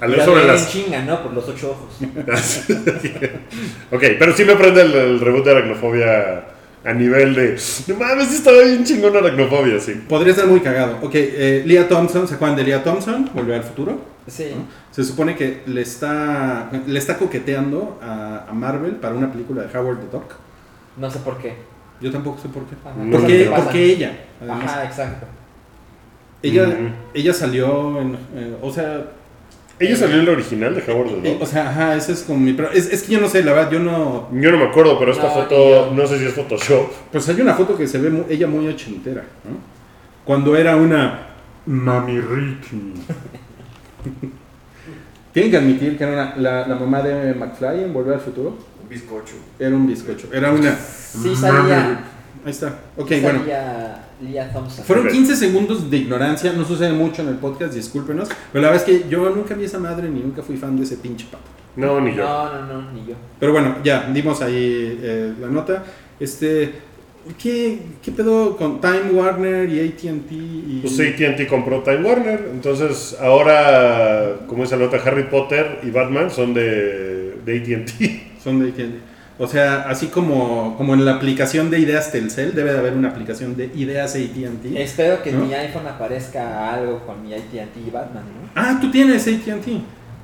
A 0.00 0.06
leer 0.08 0.24
sobre 0.24 0.44
las. 0.44 0.68
chinga, 0.68 1.00
¿no? 1.02 1.22
Por 1.22 1.32
los 1.32 1.48
ocho 1.48 1.70
ojos. 1.70 1.94
ok, 3.92 4.02
pero 4.18 4.34
sí 4.34 4.44
me 4.44 4.56
prende 4.56 4.82
el, 4.82 4.92
el 4.92 5.20
reboot 5.20 5.44
de 5.44 5.50
aracnofobia 5.52 6.44
a 6.84 6.92
nivel 6.92 7.34
de. 7.34 7.60
No 7.86 7.94
mames, 7.96 8.32
estaba 8.34 8.62
bien 8.62 8.84
chingón 8.84 9.16
aracnofobia, 9.16 9.78
sí. 9.78 9.92
Podría 10.08 10.32
estar 10.32 10.46
muy 10.48 10.60
cagado. 10.60 10.98
Ok, 11.02 11.12
eh, 11.14 11.62
Leah 11.66 11.88
Thompson, 11.88 12.26
¿se 12.26 12.34
acuerdan 12.34 12.56
de 12.56 12.64
Leah 12.64 12.82
Thompson? 12.82 13.30
Volvió 13.32 13.54
al 13.54 13.62
futuro. 13.62 14.00
Sí. 14.26 14.46
Se 14.90 15.04
supone 15.04 15.36
que 15.36 15.62
le 15.66 15.82
está, 15.82 16.70
le 16.86 16.98
está 16.98 17.16
coqueteando 17.16 17.98
a, 18.02 18.46
a 18.48 18.52
Marvel 18.52 18.92
para 18.96 19.14
una 19.14 19.30
película 19.30 19.62
de 19.62 19.78
Howard 19.78 19.98
the 20.00 20.06
Duck. 20.10 20.34
No 20.96 21.10
sé 21.10 21.18
por 21.20 21.38
qué. 21.38 21.54
Yo 22.00 22.10
tampoco 22.10 22.38
sé 22.40 22.48
por 22.48 22.64
qué. 22.64 22.74
Ajá, 22.84 22.94
No 22.98 23.18
¿Por 23.18 23.26
qué, 23.26 23.44
por 23.44 23.76
ella? 23.76 24.12
Además, 24.40 24.64
Ajá, 24.64 24.84
exacto. 24.84 25.26
ella, 26.42 26.76
ella 27.14 27.32
salió 27.32 28.00
en, 28.00 28.14
eh, 28.34 28.56
o 28.60 28.70
sea, 28.72 29.04
¿Ella 29.78 29.96
salió 29.96 30.16
en 30.20 30.26
la 30.26 30.32
original 30.32 30.74
de 30.74 30.92
Howard 30.92 31.08
the 31.22 31.28
eh, 31.28 31.32
Duck? 31.34 31.42
o 31.42 31.46
sea, 31.46 31.68
ajá, 31.70 31.96
ese 31.96 32.12
es 32.12 32.22
como 32.22 32.38
mi, 32.38 32.52
pero 32.52 32.70
es, 32.70 32.92
es 32.92 33.02
que 33.02 33.14
yo 33.14 33.20
no 33.20 33.28
sé, 33.28 33.42
la 33.42 33.52
verdad, 33.52 33.70
yo 33.72 33.78
no, 33.80 34.28
Yo 34.32 34.50
no 34.52 34.58
me 34.58 34.64
acuerdo, 34.66 34.96
pero 34.98 35.10
esta 35.12 35.24
No, 35.28 35.30
foto, 35.34 35.56
yo. 35.88 35.92
no 35.94 36.06
sé 36.06 36.18
si 36.18 36.26
es 36.26 36.34
Photoshop. 36.34 36.90
pues 37.10 37.28
hay 37.28 37.40
una 37.40 37.54
foto 37.54 37.76
que 37.76 37.86
se 37.88 37.98
ve 37.98 38.10
mu- 38.10 38.24
ella 38.28 38.46
muy 38.46 38.68
ochentera, 38.68 39.22
¿no? 39.44 39.56
Cuando 40.24 40.54
era 40.56 40.76
una 40.76 41.26
mami 41.66 42.20
Ricky. 42.20 42.92
Tienen 45.32 45.50
que 45.50 45.56
admitir 45.56 45.96
que 45.96 46.04
era 46.04 46.12
una- 46.12 46.36
la, 46.36 46.68
la 46.68 46.74
mamá 46.76 47.00
de 47.02 47.34
McFly 47.34 47.84
en 47.84 47.92
Volver 47.92 48.14
al 48.14 48.20
Futuro. 48.20 48.56
Bizcocho. 48.92 49.34
Era 49.58 49.74
un 49.74 49.86
bizcocho. 49.86 50.28
Era 50.32 50.52
una. 50.52 50.76
Sí 50.76 51.34
salía. 51.34 52.04
Ahí 52.44 52.50
está. 52.50 52.80
Ok, 52.96 53.12
bueno. 53.22 53.40
Thompson. 54.52 54.84
Fueron 54.84 55.06
Ok. 55.06 55.12
15 55.12 55.36
segundos 55.36 55.90
de 55.90 55.96
ignorancia. 55.96 56.52
No 56.52 56.64
sucede 56.64 56.92
mucho 56.92 57.22
en 57.22 57.28
el 57.28 57.36
podcast, 57.36 57.74
discúlpenos. 57.74 58.28
Pero 58.52 58.62
la 58.62 58.70
verdad 58.70 58.88
es 58.88 59.00
que 59.02 59.08
yo 59.08 59.30
nunca 59.30 59.54
vi 59.54 59.64
esa 59.64 59.78
madre 59.78 60.08
ni 60.08 60.20
nunca 60.20 60.42
fui 60.42 60.56
fan 60.56 60.76
de 60.76 60.84
ese 60.84 60.96
pinche 60.96 61.26
pato. 61.30 61.44
No, 61.76 62.00
ni 62.00 62.14
yo. 62.14 62.24
No, 62.24 62.52
no, 62.52 62.66
no, 62.66 62.92
ni 62.92 63.06
yo. 63.06 63.14
Pero 63.40 63.52
bueno, 63.52 63.76
ya, 63.82 64.10
dimos 64.12 64.42
ahí 64.42 64.98
eh, 65.02 65.32
la 65.40 65.48
nota. 65.48 65.84
Este. 66.20 66.92
¿Qué, 67.40 67.78
¿Qué 68.02 68.10
pedo 68.10 68.56
con 68.56 68.80
Time 68.80 69.12
Warner 69.12 69.68
y 69.68 69.78
ATT? 69.78 70.32
Y... 70.32 70.80
Pues 70.82 70.98
AT&T 70.98 71.46
compró 71.46 71.80
Time 71.84 72.02
Warner, 72.02 72.48
entonces 72.52 73.16
ahora, 73.20 74.38
como 74.48 74.64
dice 74.64 74.76
la 74.76 74.86
nota, 74.86 75.00
Harry 75.04 75.28
Potter 75.28 75.78
y 75.84 75.90
Batman 75.90 76.32
son 76.32 76.52
de, 76.52 77.36
de 77.44 77.58
AT&T. 77.60 78.26
Son 78.42 78.58
de 78.60 78.70
AT&T. 78.70 78.90
O 79.38 79.46
sea, 79.48 79.82
así 79.88 80.08
como, 80.08 80.76
como 80.76 80.94
en 80.94 81.04
la 81.04 81.14
aplicación 81.14 81.70
de 81.70 81.78
ideas 81.80 82.12
Telcel, 82.12 82.54
debe 82.54 82.72
de 82.72 82.78
haber 82.78 82.92
una 82.92 83.08
aplicación 83.08 83.56
de 83.56 83.70
ideas 83.74 84.14
ATT. 84.14 84.76
Espero 84.76 85.22
que 85.22 85.30
en 85.30 85.38
¿No? 85.40 85.46
mi 85.46 85.54
iPhone 85.54 85.86
aparezca 85.86 86.72
algo 86.74 87.00
con 87.06 87.22
mi 87.22 87.32
AT&T 87.34 87.80
y 87.86 87.90
Batman, 87.90 88.24
¿no? 88.24 88.50
Ah, 88.54 88.78
tú 88.80 88.90
tienes 88.90 89.26
ATT. 89.26 89.80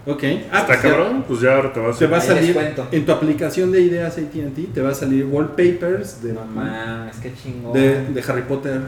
Ok. 0.07 0.23
Ah, 0.53 0.61
¿Está 0.61 0.66
pues 0.66 0.82
ya- 0.82 0.89
cabrón? 0.90 1.24
Pues 1.27 1.40
ya 1.40 1.57
ahora 1.57 1.73
te 1.73 1.81
vas 1.81 1.99
Te 1.99 2.07
va 2.07 2.19
a 2.19 2.20
salir 2.20 2.55
descuento. 2.55 2.86
en 2.93 3.05
tu 3.07 3.12
aplicación 3.12 3.73
de 3.73 3.81
ideas 3.81 4.16
AT&T, 4.19 4.69
te 4.74 4.81
va 4.82 4.90
a 4.90 4.95
salir 4.95 5.24
wallpapers 5.27 6.23
de, 6.23 6.32
No 6.35 6.45
mames, 6.45 7.16
qué 7.16 7.32
chingón. 7.43 7.73
de, 7.73 8.05
de 8.07 8.23
Harry 8.28 8.43
Potter. 8.43 8.81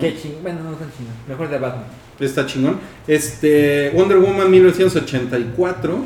Qué 0.00 0.16
chingón. 0.16 0.42
Bueno, 0.42 0.60
no 0.64 0.70
tan 0.76 0.88
chingón. 0.96 1.14
Mejor 1.28 1.48
de 1.50 1.58
Batman. 1.58 1.84
Está 2.20 2.46
chingón. 2.46 2.78
Este 3.06 3.90
Wonder 3.94 4.18
Woman 4.18 4.50
1984. 4.50 5.98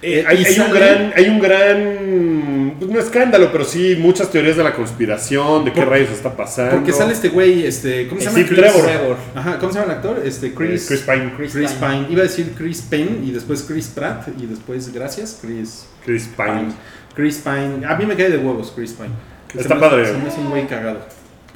Eh, 0.00 0.20
Eh, 0.20 0.24
hay, 0.28 0.44
hay 0.44 0.58
un 0.60 0.72
gran, 0.72 1.12
hay 1.16 1.28
un 1.28 1.40
gran, 1.40 2.74
pues 2.78 2.90
no 2.90 3.00
escándalo, 3.00 3.50
pero 3.50 3.64
sí 3.64 3.96
muchas 3.98 4.30
teorías 4.30 4.56
de 4.56 4.62
la 4.62 4.72
conspiración, 4.72 5.64
de 5.64 5.72
qué 5.72 5.80
Por- 5.80 5.90
rayos 5.90 6.10
está 6.10 6.36
pasando. 6.36 6.76
Porque 6.76 6.92
sale 6.92 7.12
este 7.12 7.30
güey, 7.30 7.66
este, 7.66 8.06
¿cómo 8.08 8.20
se 8.20 8.26
llama? 8.26 8.38
Steve 8.38 8.60
Chris- 8.60 8.72
Trevor. 8.84 9.16
Ajá, 9.34 9.58
¿cómo 9.58 9.72
se 9.72 9.78
llama 9.80 9.92
el 9.92 9.98
actor? 9.98 10.22
Este 10.24 10.54
Chris, 10.54 10.84
Eh, 10.84 10.86
Chris 10.88 11.00
Pine. 11.00 11.32
Chris 11.36 11.52
Chris 11.52 11.72
Pine. 11.72 11.90
Pine. 11.90 12.06
Iba 12.10 12.20
a 12.20 12.24
decir 12.24 12.52
Chris 12.56 12.82
Payne 12.82 13.18
y 13.24 13.30
después 13.32 13.62
Chris 13.66 13.88
Pratt 13.88 14.28
y 14.40 14.46
después 14.46 14.92
gracias 14.92 15.38
Chris 15.42 15.86
Chris 16.04 16.28
Pine. 16.36 16.48
Pine. 16.60 16.72
Chris 17.14 17.38
Pine. 17.42 17.84
A 17.86 17.96
mí 17.96 18.06
me 18.06 18.14
cae 18.14 18.30
de 18.30 18.38
huevos 18.38 18.72
Chris 18.76 18.92
Pine. 18.92 19.10
Se 19.52 19.60
Está 19.62 19.74
me- 19.74 19.80
padre. 19.80 20.06
Se 20.06 20.12
me 20.12 20.28
hace 20.28 20.38
un 20.40 20.50
güey 20.50 20.66
cagado. 20.68 21.00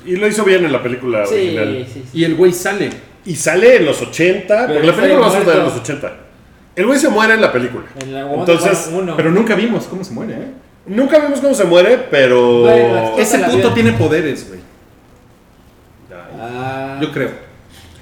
Y 0.05 0.17
lo 0.17 0.27
hizo 0.27 0.43
bien 0.45 0.65
en 0.65 0.73
la 0.73 0.83
película 0.83 1.25
Sí, 1.27 1.35
original. 1.35 1.87
sí, 1.87 2.03
sí. 2.13 2.19
Y 2.19 2.25
el 2.25 2.35
güey 2.35 2.53
sale. 2.53 2.91
Y 3.25 3.37
sale 3.37 3.77
en 3.77 3.85
los 3.85 4.03
80, 4.03 4.67
Pero 4.67 4.81
porque 4.81 4.87
la 4.89 4.97
película 4.97 5.21
va 5.21 5.29
a 5.29 5.31
ser 5.31 5.45
de 5.45 5.55
los 5.63 5.77
80. 5.77 6.13
El 6.75 6.87
güey 6.87 6.99
se 6.99 7.09
muere 7.09 7.35
en 7.35 7.41
la 7.41 7.53
película. 7.53 7.85
En 8.01 8.15
la 8.15 8.25
Wonder 8.25 8.57
Entonces, 8.57 8.87
Woman 8.87 9.03
uno. 9.05 9.17
Pero 9.17 9.31
nunca 9.31 9.55
vimos 9.55 9.85
cómo 9.85 10.03
se 10.05 10.13
muere, 10.13 10.35
¿eh? 10.35 10.47
Nunca 10.87 11.19
vemos 11.19 11.41
cómo 11.41 11.55
se 11.55 11.65
muere, 11.65 11.97
pero... 12.11 12.63
Bueno, 12.63 13.17
Ese 13.17 13.39
puto 13.39 13.73
tiene 13.73 13.93
poderes, 13.93 14.49
güey. 14.49 14.61
Ah, 16.41 16.99
Yo 17.01 17.13
creo. 17.13 17.31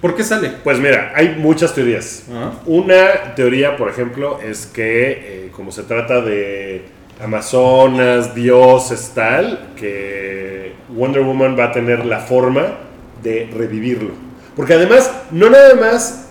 ¿Por 0.00 0.16
qué 0.16 0.24
sale? 0.24 0.50
Pues 0.64 0.78
mira, 0.78 1.12
hay 1.14 1.36
muchas 1.38 1.74
teorías. 1.74 2.24
Una 2.64 3.34
teoría, 3.34 3.76
por 3.76 3.90
ejemplo, 3.90 4.40
es 4.40 4.64
que 4.64 5.10
eh, 5.10 5.50
como 5.54 5.70
se 5.72 5.82
trata 5.82 6.22
de 6.22 6.86
Amazonas, 7.22 8.34
dioses, 8.34 9.12
tal, 9.14 9.72
que 9.76 10.72
Wonder 10.88 11.22
Woman 11.22 11.54
va 11.58 11.64
a 11.64 11.72
tener 11.72 12.06
la 12.06 12.20
forma 12.20 12.78
de 13.22 13.50
revivirlo. 13.54 14.12
Porque 14.56 14.72
además, 14.72 15.12
no 15.30 15.50
nada 15.50 15.74
más, 15.74 16.29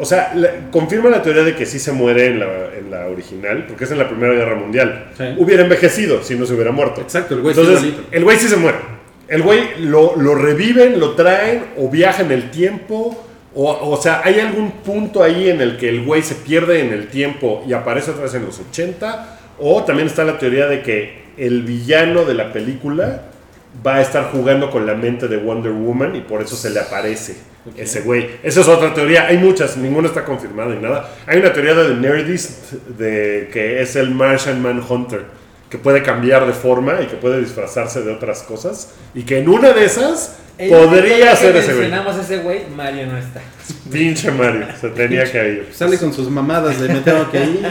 o 0.00 0.04
sea, 0.04 0.32
la- 0.34 0.70
confirma 0.70 1.10
la 1.10 1.22
teoría 1.22 1.42
de 1.44 1.54
que 1.54 1.66
sí 1.66 1.78
se 1.78 1.92
muere 1.92 2.26
en 2.26 2.40
la, 2.40 2.46
en 2.78 2.90
la 2.90 3.06
original, 3.06 3.66
porque 3.68 3.84
es 3.84 3.90
en 3.90 3.98
la 3.98 4.08
Primera 4.08 4.32
Guerra 4.34 4.54
Mundial. 4.56 5.10
Sí. 5.16 5.24
Hubiera 5.36 5.62
envejecido 5.62 6.22
si 6.22 6.34
no 6.36 6.46
se 6.46 6.54
hubiera 6.54 6.72
muerto. 6.72 7.00
Exacto, 7.00 7.34
el 7.34 7.40
güey 7.42 7.54
sí 7.54 7.60
Entonces, 7.60 7.84
igualito. 7.86 8.08
el 8.16 8.24
güey 8.24 8.36
sí 8.38 8.48
se 8.48 8.56
muere. 8.56 8.78
El 9.28 9.42
güey 9.42 9.60
lo, 9.80 10.16
lo 10.16 10.34
reviven, 10.34 10.98
lo 10.98 11.12
traen, 11.14 11.64
o 11.76 11.88
viaja 11.88 12.22
en 12.22 12.32
el 12.32 12.50
tiempo. 12.50 13.26
O, 13.54 13.90
o 13.90 14.00
sea, 14.00 14.22
hay 14.24 14.40
algún 14.40 14.70
punto 14.82 15.22
ahí 15.22 15.48
en 15.48 15.60
el 15.60 15.76
que 15.76 15.88
el 15.88 16.04
güey 16.04 16.22
se 16.22 16.34
pierde 16.36 16.80
en 16.80 16.92
el 16.92 17.08
tiempo 17.08 17.64
y 17.68 17.72
aparece 17.72 18.10
otra 18.12 18.24
vez 18.24 18.34
en 18.34 18.44
los 18.46 18.58
80. 18.58 19.38
O 19.60 19.84
también 19.84 20.08
está 20.08 20.24
la 20.24 20.38
teoría 20.38 20.66
de 20.66 20.82
que 20.82 21.20
el 21.36 21.62
villano 21.62 22.24
de 22.24 22.34
la 22.34 22.52
película 22.52 23.22
va 23.86 23.96
a 23.96 24.00
estar 24.00 24.30
jugando 24.32 24.70
con 24.70 24.84
la 24.86 24.94
mente 24.94 25.28
de 25.28 25.36
Wonder 25.36 25.72
Woman 25.72 26.16
y 26.16 26.20
por 26.22 26.42
eso 26.42 26.56
se 26.56 26.70
le 26.70 26.80
aparece 26.80 27.36
ese 27.76 28.00
güey. 28.00 28.28
Esa 28.42 28.60
es 28.60 28.68
otra 28.68 28.94
teoría. 28.94 29.26
Hay 29.26 29.38
muchas, 29.38 29.76
ninguna 29.76 30.08
está 30.08 30.24
confirmada 30.24 30.74
ni 30.74 30.80
nada. 30.80 31.10
Hay 31.26 31.38
una 31.38 31.52
teoría 31.52 31.74
de 31.74 31.88
The 31.88 31.94
Nerdist 31.94 32.72
de 32.98 33.48
que 33.52 33.82
es 33.82 33.96
el 33.96 34.10
Martian 34.10 34.62
Manhunter, 34.62 35.24
que 35.68 35.78
puede 35.78 36.02
cambiar 36.02 36.46
de 36.46 36.52
forma 36.52 37.00
y 37.02 37.06
que 37.06 37.16
puede 37.16 37.40
disfrazarse 37.40 38.02
de 38.02 38.12
otras 38.12 38.42
cosas 38.42 38.94
y 39.14 39.22
que 39.22 39.38
en 39.38 39.48
una 39.48 39.72
de 39.72 39.84
esas 39.84 40.38
el 40.58 40.70
podría 40.70 41.34
ser 41.36 41.56
ese 41.56 41.72
güey. 41.72 41.88
mencionamos 41.88 42.16
ese 42.18 42.38
güey, 42.38 42.62
Mario 42.74 43.06
no 43.06 43.18
está. 43.18 43.40
Pinche 43.90 44.30
Mario, 44.30 44.66
se 44.78 44.88
tenía 44.90 45.30
que 45.30 45.48
ir. 45.48 45.68
Sale 45.72 45.98
con 45.98 46.12
sus 46.12 46.28
mamadas 46.30 46.80
de 46.80 46.88
me 46.88 47.00
tengo 47.00 47.30
que 47.30 47.38
ir. 47.38 47.66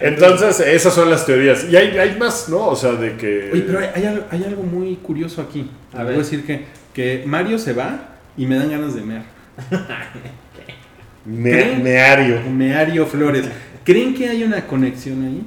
Entonces, 0.00 0.60
esas 0.60 0.94
son 0.94 1.10
las 1.10 1.26
teorías. 1.26 1.64
Y 1.68 1.76
hay, 1.76 1.98
hay 1.98 2.16
más, 2.16 2.48
¿no? 2.48 2.68
O 2.68 2.76
sea, 2.76 2.92
de 2.92 3.16
que. 3.16 3.50
Oye, 3.52 3.62
pero 3.62 3.80
hay, 3.80 3.88
hay 3.94 4.04
algo, 4.06 4.24
hay 4.30 4.44
algo 4.44 4.62
muy 4.62 4.94
curioso 4.96 5.42
aquí. 5.42 5.68
A 5.92 6.00
A 6.00 6.04
ver. 6.04 6.14
Voy 6.14 6.20
a 6.20 6.24
decir 6.24 6.46
que, 6.46 6.66
que 6.92 7.24
Mario 7.26 7.58
se 7.58 7.72
va 7.72 8.17
y 8.38 8.46
me 8.46 8.56
dan 8.56 8.70
ganas 8.70 8.94
de 8.94 9.02
mear. 9.02 9.24
Me- 11.24 11.76
meario. 11.76 12.40
Meario 12.50 13.06
Flores. 13.06 13.44
¿Creen 13.84 14.14
que 14.14 14.28
hay 14.28 14.42
una 14.44 14.66
conexión 14.66 15.24
ahí? 15.26 15.42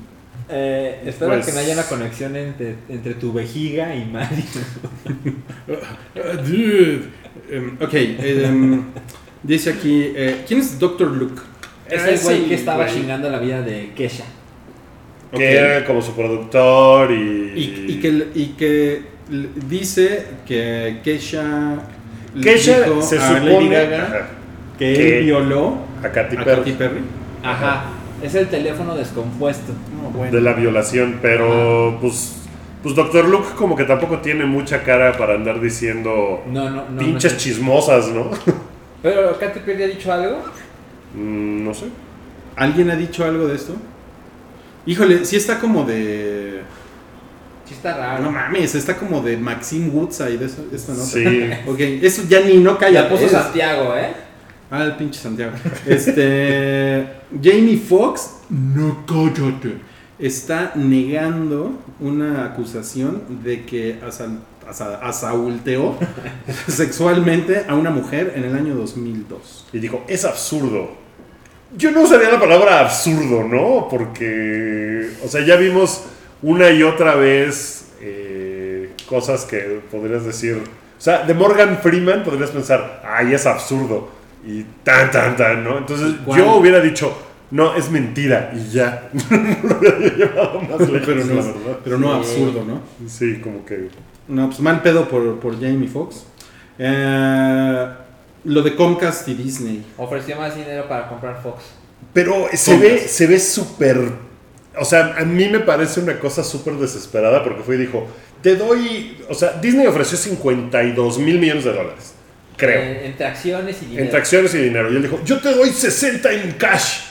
Eh, 0.49 1.01
espero 1.05 1.31
Pues- 1.31 1.45
que 1.45 1.53
no 1.53 1.59
haya 1.59 1.73
una 1.73 1.83
conexión 1.83 2.35
entre, 2.35 2.75
entre 2.89 3.13
tu 3.15 3.31
vejiga 3.33 3.95
y 3.95 4.05
Mario. 4.05 4.43
Uh, 5.67 6.37
dude. 6.47 7.01
Ok, 7.81 7.93
em, 7.93 8.83
dice 9.41 9.71
aquí, 9.71 10.11
eh, 10.15 10.43
¿quién 10.47 10.59
es 10.59 10.77
Dr. 10.77 11.07
Luke? 11.09 11.41
Es 11.89 12.03
el 12.03 12.19
güey 12.19 12.45
que 12.47 12.55
estaba 12.55 12.85
chingando 12.87 13.29
la 13.29 13.39
vida 13.39 13.61
de 13.61 13.91
Kesha. 13.95 14.25
Que 15.33 15.55
era 15.57 15.85
como 15.85 16.01
su 16.01 16.13
productor 16.13 17.11
y. 17.11 17.15
Y, 17.55 17.85
y 17.89 17.99
que, 18.01 18.27
y 18.35 18.45
que 18.57 19.01
dice 19.69 20.25
que 20.45 20.99
Kesha, 21.03 21.79
dijo 22.33 23.01
se 23.01 23.17
a 23.19 23.31
Lady 23.33 23.47
supone. 23.49 23.69
Gaga 23.69 24.27
que 24.77 24.93
que- 24.93 25.19
él 25.19 25.25
violó 25.25 25.77
a 26.03 26.09
Katy 26.09 26.37
a 26.37 26.43
Perry. 26.43 26.57
Katy 26.59 26.71
Perry. 26.73 27.01
Ajá. 27.43 27.83
Es 28.21 28.35
el 28.35 28.47
teléfono 28.47 28.95
descompuesto. 28.95 29.73
No, 30.01 30.09
bueno. 30.11 30.31
de 30.31 30.41
la 30.41 30.53
violación, 30.53 31.19
pero 31.21 31.97
pues. 32.01 32.37
Pues 32.83 32.95
Dr. 32.95 33.27
Luke 33.29 33.49
como 33.55 33.75
que 33.75 33.83
tampoco 33.83 34.19
tiene 34.21 34.43
mucha 34.45 34.81
cara 34.81 35.15
para 35.15 35.35
andar 35.35 35.61
diciendo 35.61 36.41
No, 36.47 36.67
no, 36.67 36.83
no. 36.89 36.97
pinches 36.97 37.33
no 37.33 37.37
sé. 37.39 37.43
chismosas, 37.45 38.07
¿no? 38.07 38.31
Pero 39.03 39.37
Katy 39.37 39.59
Perry 39.59 39.83
ha 39.83 39.87
dicho 39.87 40.11
algo. 40.11 40.37
Mm, 41.15 41.63
no 41.63 41.73
sé. 41.75 41.85
¿Alguien 42.55 42.89
ha 42.89 42.95
dicho 42.95 43.23
algo 43.23 43.47
de 43.47 43.55
esto? 43.55 43.73
Híjole, 44.87 45.25
sí 45.25 45.35
está 45.35 45.59
como 45.59 45.83
de... 45.83 46.61
Sí 47.71 47.77
está 47.77 47.95
raro. 47.97 48.23
No 48.23 48.31
mames, 48.31 48.75
está 48.75 48.97
como 48.97 49.21
de 49.21 49.37
Maxine 49.37 49.87
Woodside 49.89 50.37
de 50.37 50.45
eso, 50.45 50.65
esta 50.73 50.91
nota. 50.91 51.05
Sí. 51.05 51.49
Ok, 51.67 51.79
eso 51.79 52.23
ya 52.27 52.41
ni 52.41 52.57
no 52.57 52.77
calla. 52.77 53.07
Puso 53.07 53.29
Santiago, 53.29 53.95
¿eh? 53.95 54.11
Ah, 54.69 54.83
el 54.83 54.95
pinche 54.97 55.19
Santiago. 55.21 55.53
Este. 55.87 57.07
Jamie 57.41 57.77
Foxx, 57.77 58.31
no 58.49 59.05
cállate. 59.05 59.75
Está 60.19 60.73
negando 60.75 61.79
una 61.99 62.45
acusación 62.45 63.23
de 63.43 63.65
que 63.65 63.99
asal- 64.05 64.39
asa- 64.69 64.99
asaulteó 65.01 65.97
sexualmente 66.67 67.65
a 67.67 67.75
una 67.75 67.89
mujer 67.89 68.33
en 68.35 68.43
el 68.43 68.55
año 68.55 68.75
2002. 68.75 69.67
Y 69.73 69.79
dijo, 69.79 70.03
es 70.07 70.25
absurdo. 70.25 70.91
Yo 71.77 71.91
no 71.91 72.01
usaría 72.01 72.29
la 72.29 72.39
palabra 72.39 72.81
absurdo, 72.81 73.43
¿no? 73.47 73.87
Porque, 73.89 75.09
o 75.23 75.27
sea, 75.29 75.45
ya 75.45 75.55
vimos 75.55 76.03
una 76.41 76.69
y 76.71 76.83
otra 76.83 77.15
vez 77.15 77.91
eh, 78.01 78.91
cosas 79.07 79.45
que 79.45 79.81
podrías 79.91 80.25
decir. 80.25 80.61
O 80.97 81.01
sea, 81.03 81.23
de 81.23 81.33
Morgan 81.33 81.79
Freeman 81.81 82.23
podrías 82.23 82.51
pensar, 82.51 83.01
ay, 83.05 83.33
es 83.33 83.45
absurdo. 83.45 84.09
Y 84.45 84.63
tan, 84.83 85.11
tan, 85.11 85.35
tan, 85.35 85.63
¿no? 85.63 85.77
Entonces 85.77 86.15
¿Cuál? 86.25 86.39
yo 86.39 86.55
hubiera 86.55 86.79
dicho, 86.79 87.15
no, 87.51 87.75
es 87.75 87.89
mentira. 87.91 88.51
Y 88.55 88.71
ya. 88.71 89.09
no 89.29 89.37
lo 89.69 89.77
hubiera 89.79 89.99
llevado 89.99 90.61
más 90.61 90.79
lejos, 90.89 91.01
Pero 91.05 91.25
no, 91.25 91.43
pero 91.83 91.97
no 91.97 92.23
Sí. 92.23 92.29
absurdo, 92.29 92.65
¿no? 92.65 92.81
Sí, 93.07 93.39
como 93.41 93.65
que. 93.65 93.89
No, 94.27 94.47
pues 94.47 94.59
mal 94.61 94.81
pedo 94.81 95.07
por, 95.07 95.39
por 95.39 95.59
Jamie 95.59 95.87
Foxx. 95.89 96.25
Eh, 96.79 97.87
lo 98.45 98.61
de 98.63 98.75
Comcast 98.75 99.27
y 99.27 99.33
Disney. 99.35 99.85
Ofreció 99.97 100.37
más 100.37 100.55
dinero 100.55 100.87
para 100.87 101.07
comprar 101.07 101.39
Fox. 101.43 101.63
Pero 102.13 102.47
se 102.53 102.77
ve, 102.77 102.99
se 102.99 103.27
ve 103.27 103.39
súper. 103.39 104.30
O 104.77 104.85
sea, 104.85 105.15
a 105.17 105.25
mí 105.25 105.47
me 105.49 105.59
parece 105.59 105.99
una 105.99 106.19
cosa 106.19 106.43
súper 106.43 106.75
desesperada 106.75 107.43
porque 107.43 107.63
fue 107.63 107.75
y 107.75 107.79
dijo: 107.79 108.07
Te 108.41 108.55
doy. 108.55 109.17
O 109.29 109.33
sea, 109.33 109.53
Disney 109.61 109.85
ofreció 109.87 110.17
52 110.17 111.19
mil 111.19 111.39
millones 111.39 111.65
de 111.65 111.73
dólares. 111.73 112.13
Creo. 112.55 112.81
Eh, 112.81 113.07
entre 113.07 113.25
acciones 113.25 113.81
y 113.81 113.85
dinero. 113.85 114.03
entre 114.05 114.19
acciones 114.19 114.53
y 114.55 114.57
dinero. 114.59 114.91
Y 114.91 114.95
él 114.95 115.01
dijo: 115.01 115.19
Yo 115.25 115.39
te 115.39 115.53
doy 115.53 115.69
60 115.69 116.31
en 116.31 116.51
cash. 116.53 117.01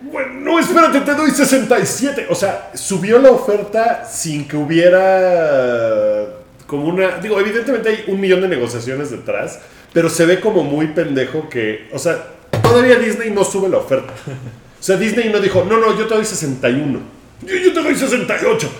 Bueno, 0.00 0.34
no, 0.34 0.58
espérate, 0.60 1.00
te 1.00 1.14
doy 1.14 1.30
67. 1.30 2.26
O 2.30 2.34
sea, 2.34 2.70
subió 2.74 3.18
la 3.18 3.30
oferta 3.30 4.04
sin 4.04 4.46
que 4.46 4.56
hubiera 4.56 6.26
como 6.66 6.86
una... 6.86 7.18
Digo, 7.18 7.40
evidentemente 7.40 7.88
hay 7.88 8.04
un 8.08 8.20
millón 8.20 8.40
de 8.40 8.48
negociaciones 8.48 9.10
detrás, 9.10 9.60
pero 9.92 10.08
se 10.08 10.26
ve 10.26 10.40
como 10.40 10.62
muy 10.62 10.88
pendejo 10.88 11.48
que... 11.48 11.88
O 11.92 11.98
sea, 11.98 12.24
todavía 12.62 12.96
Disney 12.96 13.30
no 13.30 13.44
sube 13.44 13.68
la 13.68 13.78
oferta. 13.78 14.12
O 14.86 14.92
sea, 14.94 14.96
Disney 14.96 15.30
no 15.30 15.40
dijo, 15.40 15.64
no, 15.64 15.78
no, 15.80 15.98
yo 15.98 16.06
te 16.06 16.14
doy 16.14 16.24
61. 16.24 17.00
Yo, 17.42 17.56
yo 17.56 17.72
te 17.72 17.82
doy 17.82 17.96
68. 17.96 18.70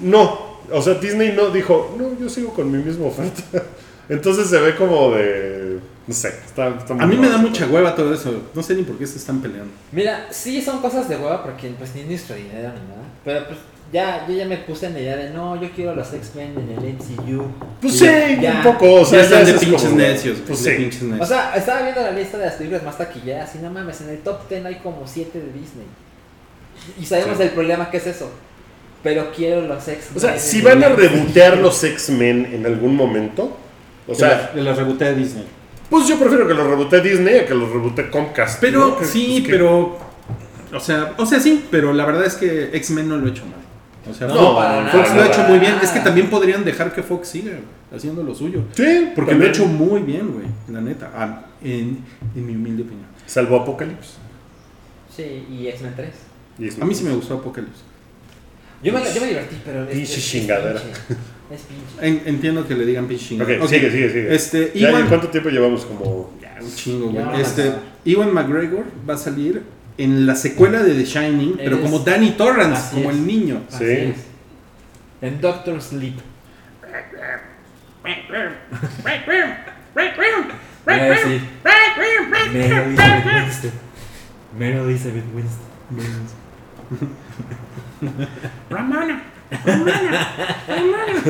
No. 0.00 0.56
O 0.72 0.80
sea, 0.80 0.94
Disney 0.94 1.32
no 1.36 1.50
dijo, 1.50 1.94
no, 1.98 2.18
yo 2.18 2.30
sigo 2.30 2.54
con 2.54 2.72
mi 2.72 2.82
misma 2.82 3.08
oferta. 3.08 3.42
Entonces 4.08 4.48
se 4.48 4.58
ve 4.58 4.74
como 4.74 5.10
de... 5.10 5.78
No 6.06 6.14
sé, 6.14 6.28
está, 6.46 6.68
está 6.70 6.94
muy 6.94 7.04
A 7.04 7.06
mí 7.06 7.18
me 7.18 7.28
da 7.28 7.36
mucha 7.36 7.66
hueva 7.66 7.94
todo 7.94 8.14
eso. 8.14 8.44
No 8.54 8.62
sé 8.62 8.74
ni 8.74 8.84
por 8.84 8.96
qué 8.96 9.06
se 9.06 9.18
están 9.18 9.42
peleando. 9.42 9.70
Mira, 9.92 10.28
sí 10.30 10.62
son 10.62 10.80
cosas 10.80 11.10
de 11.10 11.16
hueva 11.16 11.42
porque 11.42 11.68
pues 11.76 11.94
ni 11.94 12.00
es 12.00 12.06
nuestro 12.06 12.36
dinero 12.36 12.70
ni 12.72 12.88
nada. 12.88 13.04
Pero 13.22 13.46
pues 13.48 13.58
ya, 13.92 14.24
yo 14.28 14.34
ya 14.34 14.44
me 14.46 14.56
puse 14.58 14.86
en 14.86 14.94
la 14.94 15.00
idea 15.00 15.16
de 15.16 15.30
no, 15.30 15.60
yo 15.60 15.68
quiero 15.74 15.94
los 15.94 16.12
X-Men 16.12 16.54
en 16.58 16.70
el 16.78 16.94
MCU. 16.94 17.44
Pues 17.80 17.98
sí, 17.98 18.06
ya- 18.40 18.56
un 18.56 18.62
poco. 18.72 19.00
O 19.00 19.04
sea, 19.04 19.18
ya 19.18 19.24
están 19.24 19.38
ya 19.40 19.44
de 19.46 19.50
es 19.52 19.58
pinches 19.64 19.82
como- 19.82 19.96
necios. 19.96 20.38
Pues 20.46 20.62
de 20.64 20.70
sí. 20.70 20.76
pinches 20.82 21.02
O 21.02 21.06
necios. 21.06 21.28
sea, 21.28 21.54
estaba 21.56 21.82
viendo 21.82 22.00
la 22.00 22.10
lista 22.12 22.38
de 22.38 22.46
las 22.46 22.54
películas 22.54 22.82
más 22.84 22.98
taquilleras 22.98 23.54
y 23.54 23.58
no 23.58 23.70
mames, 23.70 24.00
en 24.02 24.10
el 24.10 24.18
top 24.18 24.48
10 24.48 24.64
hay 24.64 24.76
como 24.76 25.02
7 25.06 25.38
de 25.40 25.46
Disney. 25.46 25.86
Y 27.00 27.04
sabemos 27.04 27.36
Sí. 27.36 27.42
el 27.44 27.50
problema 27.50 27.90
que 27.90 27.96
es 27.98 28.06
eso. 28.06 28.30
Pero 29.02 29.32
quiero 29.34 29.62
los 29.62 29.86
X-Men. 29.88 30.16
O 30.16 30.20
sea, 30.20 30.38
si 30.38 30.60
van 30.60 30.84
a 30.84 30.90
rebotear 30.90 31.56
los 31.58 31.82
X-Men 31.82 32.50
en 32.52 32.66
algún 32.66 32.94
momento, 32.94 33.56
o 34.06 34.10
de 34.12 34.16
sea, 34.16 34.28
la, 34.28 34.56
de 34.56 34.62
la 34.62 34.74
rebote 34.74 35.04
de 35.06 35.14
Disney. 35.14 35.46
pues 35.88 36.06
yo 36.06 36.18
prefiero 36.18 36.46
que 36.46 36.54
los 36.54 36.66
rebotee 36.66 37.00
Disney 37.00 37.38
a 37.38 37.46
que 37.46 37.54
los 37.54 37.70
rebotee 37.70 38.10
Comcast. 38.10 38.60
Pero 38.60 38.80
¿no? 38.80 38.98
Que- 38.98 39.04
sí, 39.06 39.26
pues, 39.40 39.44
que- 39.46 39.50
pero. 39.52 39.98
O 40.72 40.78
sea, 40.80 41.14
o 41.16 41.26
sea, 41.26 41.40
sí, 41.40 41.64
pero 41.70 41.92
la 41.92 42.04
verdad 42.06 42.24
es 42.26 42.34
que 42.34 42.70
X-Men 42.74 43.08
no 43.08 43.16
lo 43.16 43.26
ha 43.26 43.30
hecho 43.30 43.44
mal. 43.46 43.54
O 44.08 44.14
sea, 44.14 44.28
No, 44.28 44.34
Fox, 44.34 44.54
para 44.56 44.88
Fox 44.88 45.08
nada. 45.10 45.14
lo 45.16 45.22
ha 45.22 45.26
hecho 45.26 45.42
muy 45.48 45.58
bien. 45.58 45.74
Es 45.82 45.90
que 45.90 46.00
también 46.00 46.30
podrían 46.30 46.64
dejar 46.64 46.92
que 46.94 47.02
Fox 47.02 47.28
siga 47.28 47.52
haciendo 47.94 48.22
lo 48.22 48.34
suyo. 48.34 48.64
Sí, 48.74 49.10
Porque 49.14 49.34
lo 49.34 49.44
ha 49.44 49.48
hecho 49.48 49.66
muy 49.66 50.00
bien, 50.02 50.32
güey. 50.32 50.46
La 50.68 50.80
neta. 50.80 51.10
Ah, 51.14 51.42
en, 51.62 51.98
en 52.34 52.46
mi 52.46 52.54
humilde 52.54 52.82
opinión. 52.84 53.06
Salvo 53.26 53.56
Apocalypse. 53.60 54.14
Sí, 55.14 55.44
y 55.50 55.66
X-Men 55.68 55.92
3. 55.96 56.08
Y 56.58 56.68
es- 56.68 56.80
A 56.80 56.84
mí 56.84 56.94
sí 56.94 57.04
me 57.04 57.14
gustó 57.14 57.34
Apocalypse. 57.34 57.82
Yo 58.82 58.92
me, 58.94 59.00
yo 59.14 59.20
me 59.20 59.26
divertí, 59.26 59.56
pero 59.64 59.82
es, 59.84 59.90
Pinche 59.94 60.20
chingadera. 60.20 60.80
pinche. 60.80 60.98
Es 61.52 61.60
pinche. 61.62 62.06
En- 62.06 62.22
entiendo 62.34 62.66
que 62.66 62.74
le 62.74 62.86
digan 62.86 63.06
pinche 63.06 63.26
chingada. 63.26 63.52
Ok, 63.56 63.62
Ok, 63.64 63.68
sigue, 63.68 63.90
sigue, 63.90 64.08
sigue. 64.08 64.34
Este, 64.34 64.72
Ya, 64.74 64.90
Iwan- 64.90 65.04
¿y 65.04 65.08
¿Cuánto 65.08 65.28
tiempo 65.28 65.50
llevamos? 65.50 65.84
Como... 65.84 66.32
Un 66.62 66.74
chingo, 66.74 67.08
güey. 67.10 67.40
Este, 67.40 67.72
Iwan 68.04 68.32
McGregor 68.34 68.84
va 69.08 69.14
a 69.14 69.18
salir 69.18 69.62
en 70.02 70.26
la 70.26 70.34
secuela 70.34 70.82
de 70.82 70.94
The 70.94 71.04
Shining, 71.04 71.56
pero 71.58 71.80
como 71.80 71.98
Danny 72.00 72.30
Torrance, 72.32 72.74
así 72.80 72.96
como 72.96 73.10
es. 73.10 73.16
el 73.16 73.26
niño. 73.26 73.62
Así 73.68 73.78
Sí. 73.84 73.84
es. 73.92 74.16
En 75.22 75.40
Doctor 75.40 75.80
Sleep. 75.82 76.18
Mary 82.54 82.78
Elizabeth 82.78 83.24
Winston. 83.26 83.72
Mary 84.58 84.76
Elizabeth 84.78 85.24
Winston. 85.34 85.66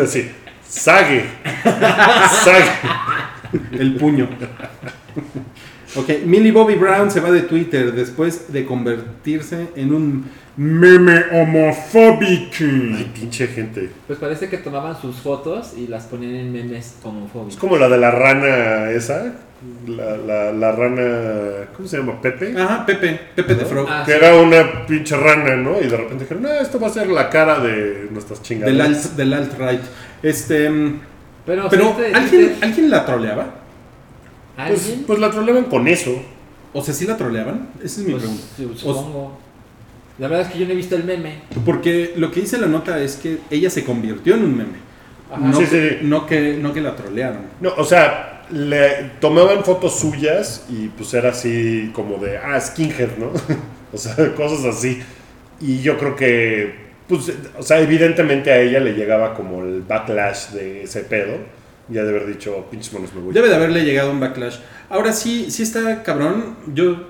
sí. 0.07 0.31
Sague. 0.67 1.25
Sague. 2.45 2.71
El 3.73 3.97
puño. 3.97 4.29
Ok, 5.97 6.09
Millie 6.25 6.53
Bobby 6.53 6.75
Brown 6.77 7.11
se 7.11 7.21
va 7.21 7.31
de 7.33 7.43
Twitter 7.43 7.93
después 7.93 8.53
de 8.53 8.65
convertirse 8.65 9.69
en 9.75 9.93
un 9.93 10.25
meme 10.57 11.25
homofóbico. 11.33 12.55
Ay, 12.97 13.11
pinche 13.15 13.47
gente. 13.49 13.91
Pues 14.07 14.19
parece 14.19 14.49
que 14.49 14.59
tomaban 14.59 15.01
sus 15.01 15.17
fotos 15.17 15.73
y 15.77 15.87
las 15.89 16.05
ponían 16.05 16.35
en 16.37 16.53
memes 16.53 16.95
homofóbicos. 17.03 17.55
Es 17.55 17.61
como 17.61 17.77
la 17.77 17.89
de 17.89 17.99
la 17.99 18.11
rana 18.11 18.91
esa. 18.91 19.33
La, 19.87 20.17
la, 20.17 20.53
la 20.53 20.73
rana... 20.73 21.67
¿Cómo 21.77 21.87
se 21.87 21.99
llama? 21.99 22.19
¿Pepe? 22.23 22.55
Ajá, 22.57 22.87
Pepe, 22.87 23.21
Pepe 23.37 23.55
de 23.57 23.63
¿No? 23.63 23.69
Frog. 23.69 23.87
Ah, 23.91 24.05
que 24.07 24.13
sí. 24.13 24.19
era 24.19 24.35
una 24.37 24.87
pinche 24.87 25.15
rana, 25.17 25.55
¿no? 25.57 25.79
Y 25.81 25.87
de 25.87 25.97
repente 25.99 26.25
dijeron, 26.25 26.45
no, 26.45 26.49
esto 26.51 26.81
va 26.81 26.87
a 26.87 26.91
ser 26.91 27.09
la 27.09 27.29
cara 27.29 27.59
de 27.61 28.09
nuestras 28.11 28.39
Del 28.39 28.47
chingaderas. 28.47 28.89
alt, 29.07 29.17
del 29.17 29.33
alt-right. 29.35 29.81
Este, 30.23 30.71
mm, 30.71 31.01
Pero, 31.45 31.69
pero 31.69 31.85
¿sí 31.89 31.93
te- 32.03 32.15
¿alguien, 32.15 32.55
¿alguien 32.63 32.91
la 32.91 33.05
troleaba? 33.05 33.55
Pues, 34.69 34.95
pues 35.07 35.19
la 35.19 35.31
troleaban 35.31 35.65
con 35.65 35.87
eso. 35.89 36.13
O 36.73 36.83
sea, 36.83 36.95
¿sí 36.95 37.07
la 37.07 37.17
troleaban? 37.17 37.69
Esa 37.83 38.01
es 38.01 38.07
mi 38.07 38.13
Pues, 38.13 38.23
pregunta. 38.23 38.45
su- 38.57 38.75
supongo. 38.79 39.39
La 40.19 40.29
verdad 40.29 40.47
es 40.47 40.53
que 40.53 40.59
yo 40.59 40.67
no 40.67 40.73
he 40.73 40.77
visto 40.77 40.95
el 40.97 41.05
meme. 41.05 41.41
Porque 41.65 42.13
lo 42.17 42.31
que 42.31 42.41
dice 42.43 42.59
la 42.59 42.67
nota 42.67 43.01
es 43.01 43.17
que 43.17 43.39
ella 43.51 43.71
se 43.71 43.85
convirtió 43.85 44.35
en 44.35 44.45
un 44.45 44.57
meme. 44.57 44.91
Ajá. 45.33 45.41
No, 45.41 45.57
Sí, 45.59 45.65
que, 45.67 45.91
sí. 45.91 45.97
no, 46.03 46.27
que, 46.27 46.57
no 46.59 46.73
que 46.75 46.81
la 46.81 46.95
trolearon. 46.95 47.43
No, 47.61 47.73
o 47.77 47.85
sea, 47.85 48.43
le 48.51 49.13
tomaban 49.21 49.65
fotos 49.65 49.99
suyas 49.99 50.67
y 50.69 50.89
pues 50.89 51.15
era 51.15 51.31
así 51.31 51.91
como 51.95 52.19
de, 52.19 52.37
ah, 52.39 52.61
skinhead, 52.61 53.17
¿no? 53.19 53.31
o 53.93 53.97
sea, 53.97 54.35
cosas 54.35 54.65
así. 54.77 55.01
Y 55.61 55.81
yo 55.81 55.97
creo 55.99 56.17
que, 56.17 56.75
pues, 57.09 57.33
o 57.59 57.63
sea, 57.63 57.81
evidentemente 57.81 58.51
a 58.53 58.61
ella 58.61 58.81
le 58.81 58.93
llegaba 58.93 59.35
como 59.35 59.63
el 59.63 59.83
backlash 59.83 60.49
de 60.51 60.83
ese 60.83 61.01
pedo. 61.01 61.33
Ya 61.91 62.05
de 62.05 62.11
haber 62.11 62.27
dicho, 62.27 62.67
pinches 62.71 62.93
monos 62.93 63.13
me 63.15 63.21
voy. 63.21 63.35
Debe 63.35 63.49
de 63.49 63.57
haberle 63.57 63.85
llegado 63.85 64.11
un 64.11 64.21
backlash. 64.21 64.59
Ahora 64.89 65.13
sí, 65.13 65.51
sí 65.51 65.63
está 65.63 66.03
cabrón. 66.03 66.57
Yo 66.73 67.09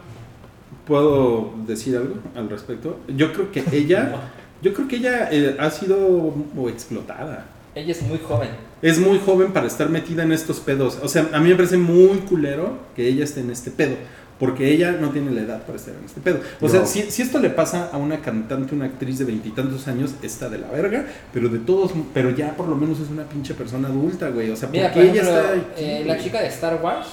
puedo 0.87 1.55
decir 1.67 1.97
algo 1.97 2.15
al 2.35 2.49
respecto. 2.49 2.99
Yo 3.09 3.33
creo 3.33 3.53
que 3.53 3.63
ella, 3.73 4.15
yo 4.63 4.73
creo 4.73 4.89
que 4.89 4.97
ella 4.97 5.29
eh, 5.31 5.57
ha 5.59 5.71
sido 5.71 6.35
explotada. 6.69 7.47
Ella 7.75 7.93
es 7.93 8.03
muy 8.03 8.19
joven. 8.19 8.49
Es 8.83 8.99
muy 8.99 9.19
joven 9.19 9.53
para 9.53 9.67
estar 9.67 9.91
metida 9.91 10.23
en 10.23 10.33
estos 10.33 10.59
pedos. 10.61 10.99
O 11.03 11.09
sea, 11.09 11.29
a 11.33 11.39
mí 11.39 11.51
me 11.51 11.55
parece 11.55 11.77
muy 11.77 12.19
culero 12.21 12.79
que 12.97 13.07
ella 13.07 13.25
esté 13.25 13.41
en 13.41 13.51
este 13.51 13.71
pedo. 13.71 13.95
Porque 14.41 14.73
ella 14.73 14.93
no 14.93 15.11
tiene 15.11 15.31
la 15.31 15.43
edad 15.43 15.63
para 15.65 15.77
estar 15.77 15.95
en 15.95 16.05
este 16.07 16.21
pedo. 16.23 16.41
O 16.63 16.69
sea, 16.69 16.87
si, 16.87 17.03
si 17.11 17.21
esto 17.21 17.39
le 17.39 17.51
pasa 17.51 17.91
a 17.93 17.99
una 17.99 18.21
cantante, 18.23 18.75
una 18.75 18.87
actriz 18.87 19.19
de 19.19 19.27
veintitantos 19.27 19.87
años, 19.87 20.15
está 20.23 20.49
de 20.49 20.59
la 20.59 20.69
verga. 20.71 21.05
Pero 21.33 21.51
de 21.51 21.59
todos, 21.59 21.93
pero 22.15 22.31
ya 22.31 22.57
por 22.57 22.67
lo 22.67 22.75
menos 22.75 22.99
es 23.01 23.11
una 23.11 23.25
pinche 23.25 23.53
persona 23.53 23.89
adulta, 23.89 24.31
güey. 24.31 24.51
O 24.51 24.57
sea, 24.57 24.71
Mira, 24.71 24.91
porque 24.93 25.09
por 25.09 25.17
ella 25.17 25.23
está. 25.23 25.53
aquí, 25.53 25.63
eh, 25.77 26.05
la 26.07 26.19
chica 26.19 26.41
de 26.41 26.49
Star 26.49 26.81
Wars 26.83 27.07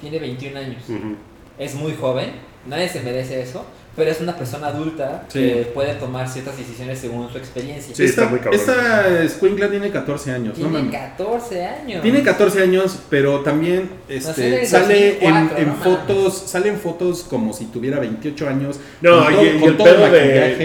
tiene 0.00 0.20
21 0.20 0.56
años. 0.58 0.82
Ujú. 0.88 1.16
Es 1.58 1.74
muy 1.74 1.94
joven, 1.94 2.30
nadie 2.66 2.88
se 2.88 3.00
merece 3.00 3.40
eso, 3.40 3.64
pero 3.96 4.10
es 4.10 4.20
una 4.20 4.36
persona 4.36 4.66
adulta 4.66 5.24
Sí. 5.28 5.38
que 5.38 5.70
puede 5.72 5.94
tomar 5.94 6.28
ciertas 6.28 6.58
decisiones 6.58 6.98
según 6.98 7.30
su 7.32 7.38
experiencia. 7.38 7.94
Sí, 7.96 8.04
está 8.04 8.26
muy 8.26 8.40
cabrón. 8.40 8.60
Esta 8.60 9.22
escuincla 9.22 9.70
tiene 9.70 9.88
14 9.90 10.32
años, 10.32 10.58
no 10.58 10.68
Tiene 10.68 10.70
mames. 10.84 10.92
14 11.00 11.64
años. 11.64 12.02
Tiene 12.02 12.22
14 12.22 12.62
años, 12.62 12.98
pero 13.08 13.40
también 13.40 13.88
este, 14.06 14.48
en 14.48 14.54
el 14.60 14.66
sale 14.66 15.12
en, 15.24 15.48
2004, 15.48 15.58
en 15.58 15.66
no 15.68 15.74
fotos, 15.76 16.42
sale 16.46 16.68
en 16.68 16.76
fotos 16.78 17.22
como 17.22 17.54
si 17.54 17.64
tuviera 17.66 17.98
28 17.98 18.46
años. 18.48 18.78
No, 19.00 19.24
con 19.24 19.32
todo- 19.34 19.42
y, 19.44 19.46
y 19.48 19.60
con 19.60 19.68
el 19.70 19.76
pedo 19.76 20.10
de, 20.10 20.56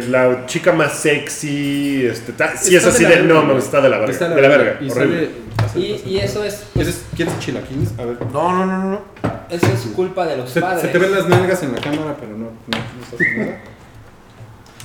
de 0.00 0.06
la 0.08 0.46
chica 0.46 0.70
más 0.72 0.92
sexy, 1.00 2.06
este, 2.06 2.32
ta- 2.34 2.56
sí 2.56 2.76
es 2.76 2.84
Está 2.84 2.90
así 2.94 3.02
la 3.02 3.08
de, 3.08 3.16
verga, 3.16 3.34
no 3.34 3.42
mames, 3.42 3.64
está 3.64 3.80
de 3.80 3.88
la 3.88 3.98
verga. 3.98 4.12
Está 4.12 4.28
de 4.28 4.40
la 4.42 4.48
verga, 4.48 4.78
y 4.80 4.90
horrible. 4.90 5.28
sale- 5.28 5.46
Y, 5.74 6.02
y 6.06 6.18
eso 6.18 6.44
es 6.44 6.54
pues, 6.72 6.86
¿Quieres, 6.86 7.02
¿Quieres 7.16 7.38
chilaquiles? 7.40 7.88
A 7.98 8.04
ver. 8.04 8.16
No, 8.32 8.52
no, 8.54 8.64
no, 8.66 8.90
no. 8.90 9.25
Eso 9.50 9.66
es 9.66 9.80
culpa 9.94 10.26
de 10.26 10.36
los 10.36 10.50
Se, 10.50 10.60
padres. 10.60 10.82
se 10.82 10.88
te 10.88 10.98
ven 10.98 11.12
las 11.12 11.28
nalgas 11.28 11.62
en 11.62 11.72
la 11.72 11.80
cámara, 11.80 12.16
pero 12.18 12.32
no, 12.32 12.44
no, 12.46 12.50
no 12.68 13.02
está 13.02 13.16
haciendo 13.16 13.44
nada. 13.44 13.58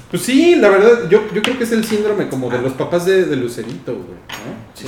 Pues 0.09 0.23
sí, 0.23 0.55
la 0.55 0.69
verdad, 0.69 1.09
yo, 1.09 1.21
yo 1.33 1.41
creo 1.41 1.57
que 1.57 1.63
es 1.63 1.71
el 1.71 1.85
síndrome 1.85 2.27
como 2.27 2.49
de 2.49 2.61
los 2.61 2.73
papás 2.73 3.05
de, 3.05 3.25
de 3.25 3.35
Lucerito, 3.37 3.93
güey. 3.93 4.05
¿no? 4.07 4.53
Sí. 4.73 4.85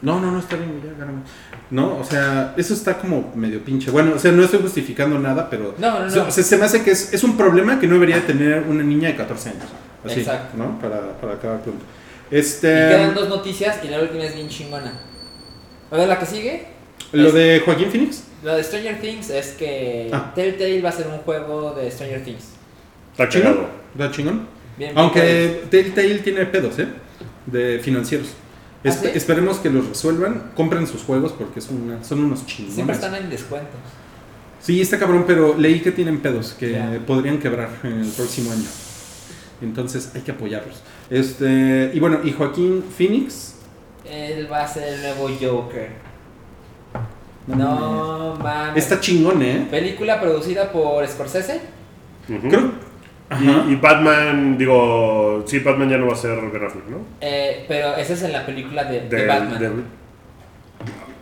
No, 0.00 0.18
no, 0.18 0.32
no, 0.32 0.38
está 0.40 0.56
bien, 0.56 0.80
ya, 0.84 0.98
gáname. 0.98 1.20
No, 1.70 1.98
o 1.98 2.04
sea, 2.04 2.54
eso 2.56 2.74
está 2.74 2.98
como 2.98 3.30
medio 3.36 3.62
pinche. 3.64 3.90
Bueno, 3.90 4.14
o 4.16 4.18
sea, 4.18 4.32
no 4.32 4.42
estoy 4.42 4.60
justificando 4.60 5.18
nada, 5.18 5.48
pero. 5.48 5.74
No, 5.78 6.00
no, 6.00 6.06
o 6.06 6.10
sea, 6.10 6.24
no. 6.24 6.30
se, 6.30 6.42
se 6.42 6.56
me 6.56 6.64
hace 6.64 6.82
que 6.82 6.90
es, 6.90 7.12
es 7.12 7.22
un 7.22 7.36
problema 7.36 7.78
que 7.78 7.86
no 7.86 7.94
debería 7.94 8.26
tener 8.26 8.62
una 8.68 8.82
niña 8.82 9.08
de 9.10 9.16
14 9.16 9.50
años. 9.50 9.64
Así, 10.04 10.20
Exacto. 10.20 10.56
¿no? 10.56 10.78
Para, 10.80 11.12
para 11.20 11.34
acabar 11.34 11.60
pronto. 11.62 11.84
Y 12.30 12.36
Este. 12.36 12.66
quedan 12.68 13.14
dos 13.14 13.28
noticias 13.28 13.78
y 13.84 13.88
la 13.88 14.00
última 14.00 14.24
es 14.24 14.34
bien 14.34 14.48
chingona. 14.48 14.92
A 15.90 15.96
ver, 15.96 16.08
la 16.08 16.18
que 16.18 16.26
sigue. 16.26 16.66
Lo 17.12 17.28
es- 17.28 17.34
de 17.34 17.62
Joaquín 17.64 17.90
Phoenix. 17.90 18.24
Lo 18.42 18.54
de 18.56 18.64
Stranger 18.64 19.00
Things 19.00 19.30
es 19.30 19.48
que 19.52 20.10
Ah. 20.12 20.32
Telltale 20.34 20.80
va 20.82 20.88
a 20.88 20.92
ser 20.92 21.06
un 21.06 21.18
juego 21.18 21.72
de 21.74 21.90
Stranger 21.90 22.24
Things. 22.24 22.44
Está 23.12 23.28
¿Chingón? 23.28 23.66
¿Da 23.94 24.10
chingón? 24.10 24.46
Bien, 24.76 24.92
Aunque 24.96 25.64
Telltale 25.70 26.18
tiene 26.20 26.46
pedos, 26.46 26.78
¿eh? 26.78 26.88
De 27.46 27.78
financieros. 27.80 28.28
¿Ah, 28.84 28.88
Espe- 28.88 29.12
sí? 29.12 29.18
Esperemos 29.18 29.58
que 29.58 29.70
los 29.70 29.88
resuelvan. 29.90 30.50
Compren 30.56 30.86
sus 30.86 31.02
juegos 31.02 31.32
porque 31.32 31.60
son, 31.60 31.82
una- 31.82 32.02
son 32.02 32.24
unos 32.24 32.44
chingones. 32.46 32.74
Siempre 32.74 32.94
están 32.96 33.14
en 33.14 33.30
descuentos. 33.30 33.78
Sí, 34.60 34.80
está 34.80 34.98
cabrón, 34.98 35.24
pero 35.26 35.56
leí 35.58 35.80
que 35.80 35.92
tienen 35.92 36.20
pedos 36.20 36.54
que 36.58 37.00
podrían 37.06 37.38
quebrar 37.38 37.68
en 37.84 38.00
el 38.00 38.08
próximo 38.08 38.50
año. 38.52 38.64
Entonces 39.60 40.10
hay 40.14 40.22
que 40.22 40.32
apoyarlos. 40.32 40.76
Este, 41.10 41.90
y 41.94 42.00
bueno, 42.00 42.20
y 42.24 42.32
Joaquín 42.32 42.82
Phoenix. 42.96 43.54
Él 44.08 44.50
va 44.50 44.64
a 44.64 44.68
ser 44.68 44.94
el 44.94 45.02
nuevo 45.02 45.28
Joker. 45.40 45.90
No 47.46 48.36
mames. 48.40 48.76
Está 48.84 49.00
chingón, 49.00 49.42
¿eh? 49.42 49.66
Película 49.70 50.20
producida 50.20 50.70
por 50.70 51.06
Scorsese. 51.06 51.60
Ujú. 52.28 52.48
Creo. 52.48 52.72
Ajá. 53.28 53.64
Y, 53.68 53.72
y 53.72 53.76
Batman, 53.76 54.58
digo, 54.58 55.42
sí, 55.46 55.58
Batman 55.60 55.88
ya 55.88 55.96
no 55.98 56.06
va 56.06 56.12
a 56.12 56.16
ser 56.16 56.36
Ben 56.50 56.64
Affleck, 56.64 56.86
¿no? 56.88 56.98
eh, 57.20 57.64
pero 57.66 57.96
esa 57.96 58.12
es 58.12 58.22
en 58.22 58.32
la 58.32 58.44
película 58.44 58.84
de, 58.84 59.00
de 59.00 59.08
Del- 59.16 59.26
Batman. 59.28 59.58
del- 59.58 59.84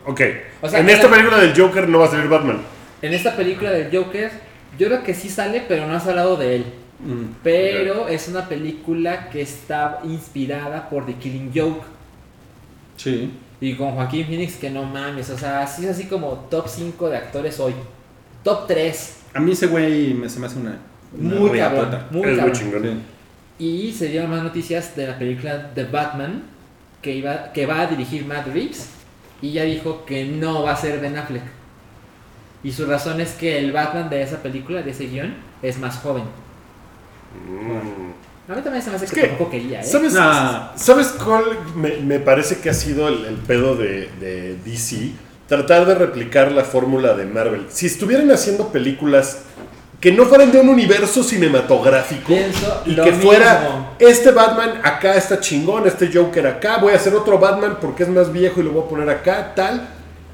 Ok. 0.07 0.21
O 0.63 0.69
sea, 0.69 0.81
en 0.81 0.89
en 0.89 0.95
esta 0.95 1.09
la- 1.09 1.13
película 1.17 1.39
del 1.39 1.59
Joker 1.59 1.89
no 1.89 2.01
va 2.01 2.07
a 2.07 2.11
salir 2.11 2.29
Batman. 2.29 2.59
En 3.03 3.15
esta 3.15 3.37
película 3.37 3.71
del 3.71 3.97
Joker, 3.97 4.31
yo 4.79 4.89
creo 4.89 5.03
que 5.05 5.15
sí 5.15 5.29
sale, 5.29 5.63
pero 5.69 5.87
no 5.87 5.95
has 5.95 6.07
hablado 6.07 6.37
de 6.37 6.57
él. 6.57 6.65
Mm. 6.99 7.35
Pero 7.43 8.09
es 8.09 8.29
una 8.29 8.47
película 8.49 9.31
que 9.31 9.41
está 9.43 10.01
inspirada 10.05 10.89
por 10.91 11.07
The 11.07 11.15
Killing 11.15 11.53
Joke. 11.55 11.83
Sí. 12.97 13.31
Y 13.61 13.75
con 13.75 13.93
Joaquín 13.93 14.27
Phoenix, 14.27 14.57
que 14.57 14.71
no 14.71 14.85
mames, 14.85 15.29
o 15.31 15.37
sea, 15.39 15.67
sí 15.67 15.85
es 15.85 15.91
así 15.93 16.05
como 16.07 16.29
top 16.51 16.67
5 16.67 17.11
de 17.11 17.17
actores 17.17 17.61
hoy. 17.61 17.75
Top 18.43 18.67
3. 18.67 19.17
A 19.35 19.41
mí 19.41 19.53
ese 19.53 19.67
güey 19.67 20.15
me, 20.15 20.29
se 20.29 20.41
me 20.41 20.47
hace 20.47 20.59
una. 20.59 20.79
una 21.19 21.35
Muy 21.41 21.51
riatota. 21.51 21.91
cabrón. 21.91 22.07
Muy 22.11 22.23
es 22.23 22.29
muy 22.29 22.37
cabrón. 22.37 22.53
chingón. 22.55 23.03
Y 23.59 23.93
se 23.93 24.09
dieron 24.09 24.31
más 24.31 24.43
noticias 24.43 24.97
de 24.97 25.07
la 25.07 25.19
película 25.19 25.73
The 25.75 25.85
Batman, 25.85 26.45
que, 27.03 27.15
iba, 27.17 27.53
que 27.53 27.67
va 27.67 27.83
a 27.83 27.87
dirigir 27.87 28.25
Matt 28.25 28.47
Reeves. 28.47 28.89
Y 29.43 29.53
ya 29.53 29.65
dijo 29.65 30.05
que 30.07 30.25
no 30.25 30.63
va 30.63 30.73
a 30.73 30.77
ser 30.77 30.99
Ben 31.01 31.17
Affleck. 31.19 31.43
Y 32.63 32.73
su 32.73 32.87
razón 32.87 33.21
es 33.21 33.33
que 33.33 33.59
el 33.59 33.73
Batman 33.73 34.09
de 34.11 34.23
esa 34.23 34.43
película, 34.43 34.83
de 34.83 34.91
ese 34.91 35.07
guion, 35.07 35.35
es 35.63 35.79
más 35.79 35.99
joven. 35.99 36.25
Mm. 37.49 38.10
A 38.51 38.55
mí 38.57 38.63
también 38.63 38.83
se 38.83 38.91
me 38.91 38.97
hace 38.97 39.05
Es 39.05 39.13
que, 39.13 39.21
que, 39.21 39.29
tampoco 39.29 39.51
quería, 39.51 39.81
¿eh? 39.81 39.85
¿Sabes, 39.85 40.13
Nah. 40.13 40.71
¿sabes 40.75 41.15
cuál 41.25 41.45
me, 41.77 41.99
me 41.99 42.19
parece 42.19 42.59
que 42.59 42.71
ha 42.71 42.75
sido 42.75 43.07
el, 43.07 43.25
el 43.25 43.37
pedo 43.37 43.77
de, 43.77 44.11
de 44.19 44.57
DC? 44.65 45.13
Tratar 45.47 45.87
de 45.87 45.95
replicar 45.95 46.51
la 46.51 46.65
fórmula 46.65 47.15
de 47.15 47.27
Marvel. 47.27 47.67
Si 47.69 47.87
estuvieran 47.87 48.29
haciendo 48.33 48.73
películas 48.73 49.43
que 50.01 50.11
no 50.11 50.25
fueran 50.25 50.51
de 50.51 50.59
un 50.59 50.69
universo 50.71 51.23
cinematográfico 51.23 52.27
Pienso 52.29 52.83
y 52.87 52.97
que 52.97 53.13
fuera 53.13 53.91
este 53.99 54.31
Batman 54.31 54.81
acá 54.83 55.15
está 55.15 55.39
chingón, 55.39 55.87
este 55.87 56.11
Joker 56.13 56.47
acá, 56.47 56.79
voy 56.79 56.95
a 56.95 56.97
hacer 56.97 57.15
otro 57.15 57.39
Batman 57.39 57.77
porque 57.81 58.05
es 58.05 58.09
más 58.09 58.33
viejo 58.33 58.61
y 58.61 58.65
lo 58.65 58.73
voy 58.73 58.85
a 58.85 58.89
poner 58.89 59.11
acá, 59.11 59.53
tal. 59.55 59.87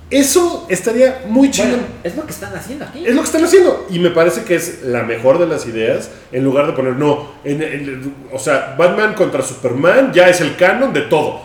Eso 0.09 0.67
estaría 0.69 1.25
muy. 1.29 1.49
Bueno, 1.49 1.79
es 2.05 2.15
lo 2.17 2.25
que 2.25 2.31
están 2.33 2.55
haciendo 2.55 2.85
aquí. 2.85 3.05
Es 3.05 3.15
lo 3.15 3.23
que 3.23 3.27
están 3.27 3.45
haciendo. 3.45 3.87
Y 3.91 3.99
me 3.99 4.11
parece 4.11 4.45
que 4.45 4.55
es 4.55 4.83
la 4.85 5.03
mejor 5.03 5.39
de 5.39 5.47
las 5.49 5.67
ideas. 5.67 6.11
En 6.31 6.45
lugar 6.45 6.67
de 6.69 6.75
poner, 6.75 6.95
no, 6.95 7.33
en, 7.45 7.61
en- 7.63 8.15
o 8.33 8.39
sea, 8.39 8.77
Batman 8.79 9.15
contra 9.15 9.43
Superman 9.43 10.13
ya 10.13 10.29
es 10.29 10.41
el 10.41 10.55
canon 10.57 10.93
de 10.93 11.03
todo. 11.03 11.41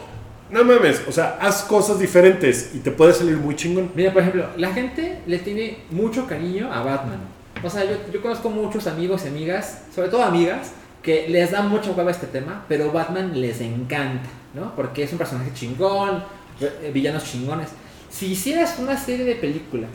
No 0.52 0.64
mames, 0.66 1.02
o 1.08 1.12
sea, 1.12 1.38
haz 1.42 1.64
cosas 1.64 1.98
diferentes 1.98 2.72
y 2.76 2.80
te 2.80 2.92
puede 2.92 3.14
salir 3.14 3.38
muy 3.38 3.56
chingón. 3.56 3.90
Mira, 3.96 4.12
por 4.12 4.22
ejemplo, 4.22 4.46
la 4.58 4.72
gente 4.74 5.20
le 5.26 5.40
tiene 5.40 5.78
mucho 5.90 6.28
cariño 6.28 6.72
a 6.72 6.84
Batman. 6.84 7.20
O 7.64 7.70
sea, 7.70 7.84
yo, 7.86 7.92
yo 8.14 8.22
conozco 8.22 8.50
muchos 8.50 8.86
amigos 8.86 9.22
y 9.26 9.30
amigas, 9.30 9.84
sobre 9.96 10.10
todo 10.10 10.24
amigas, 10.24 10.72
que 11.02 11.28
les 11.30 11.52
da 11.52 11.62
mucho 11.64 11.94
huevo 11.94 12.10
este 12.10 12.28
tema, 12.28 12.66
pero 12.68 12.92
Batman 12.92 13.40
les 13.40 13.62
encanta, 13.62 14.28
¿no? 14.54 14.76
Porque 14.76 15.04
es 15.04 15.12
un 15.14 15.18
personaje 15.20 15.52
chingón, 15.54 16.24
eh, 16.60 16.92
villanos 16.94 17.24
chingones. 17.24 17.70
Si 18.12 18.28
hicieras 18.28 18.78
una 18.80 18.98
serie 18.98 19.26
de 19.26 19.36
películas 19.36 19.90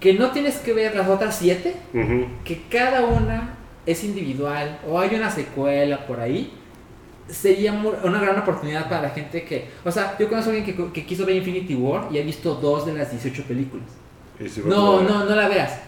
que 0.00 0.14
no 0.14 0.30
tienes 0.32 0.56
que 0.58 0.72
ver 0.72 0.94
las 0.94 1.08
otras 1.08 1.36
siete, 1.36 1.76
que 2.44 2.62
cada 2.68 3.04
una 3.06 3.54
es 3.86 4.04
individual 4.04 4.80
o 4.88 4.98
hay 4.98 5.14
una 5.14 5.30
secuela 5.30 6.06
por 6.06 6.20
ahí, 6.20 6.52
sería 7.28 7.72
una 7.72 8.20
gran 8.20 8.38
oportunidad 8.38 8.88
para 8.88 9.02
la 9.02 9.10
gente 9.10 9.44
que... 9.44 9.68
O 9.84 9.90
sea, 9.90 10.16
yo 10.18 10.28
conozco 10.28 10.50
a 10.50 10.54
alguien 10.54 10.76
que, 10.76 10.92
que 10.92 11.06
quiso 11.06 11.24
ver 11.24 11.36
Infinity 11.36 11.74
War 11.76 12.08
y 12.10 12.18
ha 12.18 12.22
visto 12.22 12.54
dos 12.54 12.86
de 12.86 12.94
las 12.94 13.10
18 13.10 13.44
películas. 13.44 13.86
Si 14.38 14.60
No, 14.62 15.02
no, 15.02 15.24
no 15.24 15.34
la 15.34 15.48
veas. 15.48 15.78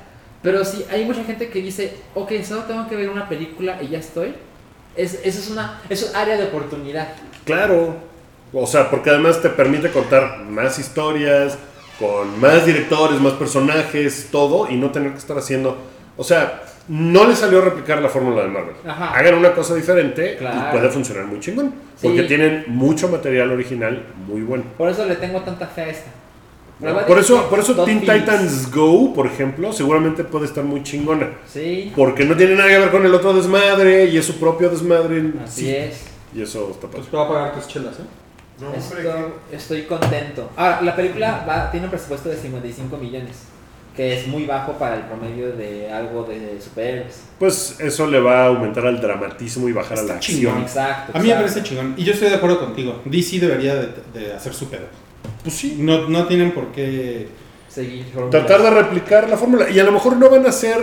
Pero 0.43 0.65
sí, 0.65 0.85
hay 0.91 1.05
mucha 1.05 1.25
gente 1.25 1.49
que 1.49 1.61
dice, 1.61 1.95
ok, 2.15 2.33
solo 2.45 2.63
tengo 2.65 2.89
que 2.89 2.97
ver 2.97 3.09
una 3.09 3.29
película 3.29 3.79
y 3.83 3.89
ya 3.89 3.99
estoy. 3.99 4.35
Es, 4.97 5.15
eso 5.25 5.41
es 5.41 5.51
una 5.51 5.81
eso 5.89 6.07
es 6.07 6.15
área 6.15 6.37
de 6.37 6.45
oportunidad. 6.45 7.09
Claro. 7.45 7.97
O 8.53 8.67
sea, 8.67 8.91
porque 8.91 9.09
además 9.09 9.41
te 9.41 9.49
permite 9.49 9.91
contar 9.91 10.41
más 10.41 10.79
historias, 10.79 11.57
con 12.03 12.41
más 12.41 12.66
directores, 12.66 13.20
más 13.20 13.35
personajes, 13.35 14.29
todo, 14.33 14.69
y 14.69 14.77
no 14.77 14.91
tener 14.91 15.12
que 15.12 15.19
estar 15.19 15.39
haciendo. 15.39 15.77
O 16.16 16.24
sea, 16.24 16.62
no 16.89 17.27
le 17.29 17.37
salió 17.37 17.61
a 17.61 17.65
replicar 17.66 18.03
la 18.03 18.09
fórmula 18.09 18.43
de 18.43 18.49
Marvel. 18.49 18.74
Ajá. 18.87 19.12
Hagan 19.12 19.37
una 19.37 19.53
cosa 19.55 19.74
diferente 19.74 20.37
Claro. 20.37 20.69
y 20.69 20.73
puede 20.77 20.89
funcionar 20.91 21.27
muy 21.27 21.39
chingón. 21.41 21.73
Sí. 21.97 22.09
Porque 22.09 22.24
tienen 22.24 22.65
mucho 22.66 23.09
material 23.09 23.53
original 23.53 24.05
muy 24.27 24.43
bueno. 24.43 24.65
Por 24.77 24.89
eso 24.91 25.07
le 25.07 25.15
tengo 25.16 25.41
tanta 25.43 25.66
fe 25.69 25.83
a 25.83 25.89
esta. 25.91 26.11
Va 26.85 27.07
Por 27.07 27.19
eso, 27.20 27.49
por 27.49 27.61
eso 27.61 27.85
Teen. 27.85 28.01
Titans 28.01 28.69
Go, 28.74 29.15
por 29.15 29.27
ejemplo, 29.27 29.73
seguramente 29.73 30.24
puede 30.24 30.47
estar 30.47 30.65
muy 30.65 30.83
chingona. 30.83 31.29
Sí, 31.47 31.93
Porque 31.95 32.24
no 32.24 32.37
tiene 32.37 32.57
nada 32.57 32.69
que 32.69 32.79
ver 32.79 32.91
con 32.91 33.07
el 33.07 33.15
otro 33.15 33.33
desmadre 33.33 34.07
y 34.07 34.19
es 34.19 34.27
su 34.27 34.41
propio 34.41 34.69
desmadre. 34.69 35.33
así 35.45 35.66
Sí. 35.66 35.70
es. 35.77 36.07
Y 36.35 36.43
eso 36.43 36.69
está 36.73 36.89
padre. 36.89 36.99
Pues 36.99 37.09
te 37.11 37.16
voy 37.16 37.24
a 37.27 37.29
pagar 37.29 37.53
tus 37.55 37.69
chelas, 37.69 37.95
¿eh? 38.01 38.03
No, 38.63 38.69
hombre, 38.69 38.81
Estoy, 38.81 39.05
estoy 39.51 39.83
contento. 39.83 40.51
Ahora, 40.57 40.81
la 40.83 40.95
película 40.95 41.45
va, 41.49 41.71
tiene 41.71 41.87
un 41.87 41.91
presupuesto 41.91 42.29
de 42.29 42.37
55 42.37 42.97
millones. 42.97 43.37
que 43.97 44.19
es 44.19 44.27
muy 44.27 44.47
bajo 44.47 44.73
para 44.73 44.95
el 44.95 45.03
promedio 45.03 45.53
de 45.53 45.93
algo 45.93 46.23
de 46.25 46.59
superhéroes. 46.61 47.25
Pues 47.39 47.79
eso 47.79 48.07
le 48.07 48.21
va 48.21 48.45
a 48.45 48.47
aumentar 48.47 48.87
al 48.87 48.99
dramatismo 49.01 49.69
y 49.69 49.73
bajar 49.73 49.99
a 49.99 50.03
la 50.03 50.19
chingón. 50.19 50.63
acción. 50.63 50.63
Exacto. 50.63 51.19
A 51.19 51.21
mí 51.21 51.29
me 51.29 51.35
parece 51.35 51.63
chingón. 51.63 51.95
Y 51.99 52.05
yo 52.05 52.15
estoy 52.15 52.31
de 52.31 52.37
acuerdo 52.37 52.59
contigo. 52.61 53.03
DC 53.05 53.39
debería 53.39 53.75
de, 53.75 53.89
de 54.15 54.33
hacer 54.33 54.55
su 54.55 54.71
pedo. 54.71 54.87
Pues 55.43 55.55
sí. 55.55 55.77
No, 55.79 56.09
no 56.09 56.27
tienen 56.27 56.53
por 56.53 56.69
qué... 56.73 57.29
Seguir 57.69 58.07
Tratar 58.31 58.63
de 58.63 58.71
replicar 58.71 59.29
la 59.29 59.37
fórmula. 59.37 59.69
Y 59.69 59.79
a 59.79 59.85
lo 59.85 59.93
mejor 59.93 60.17
no 60.17 60.31
van 60.31 60.47
a 60.47 60.53
ser 60.53 60.79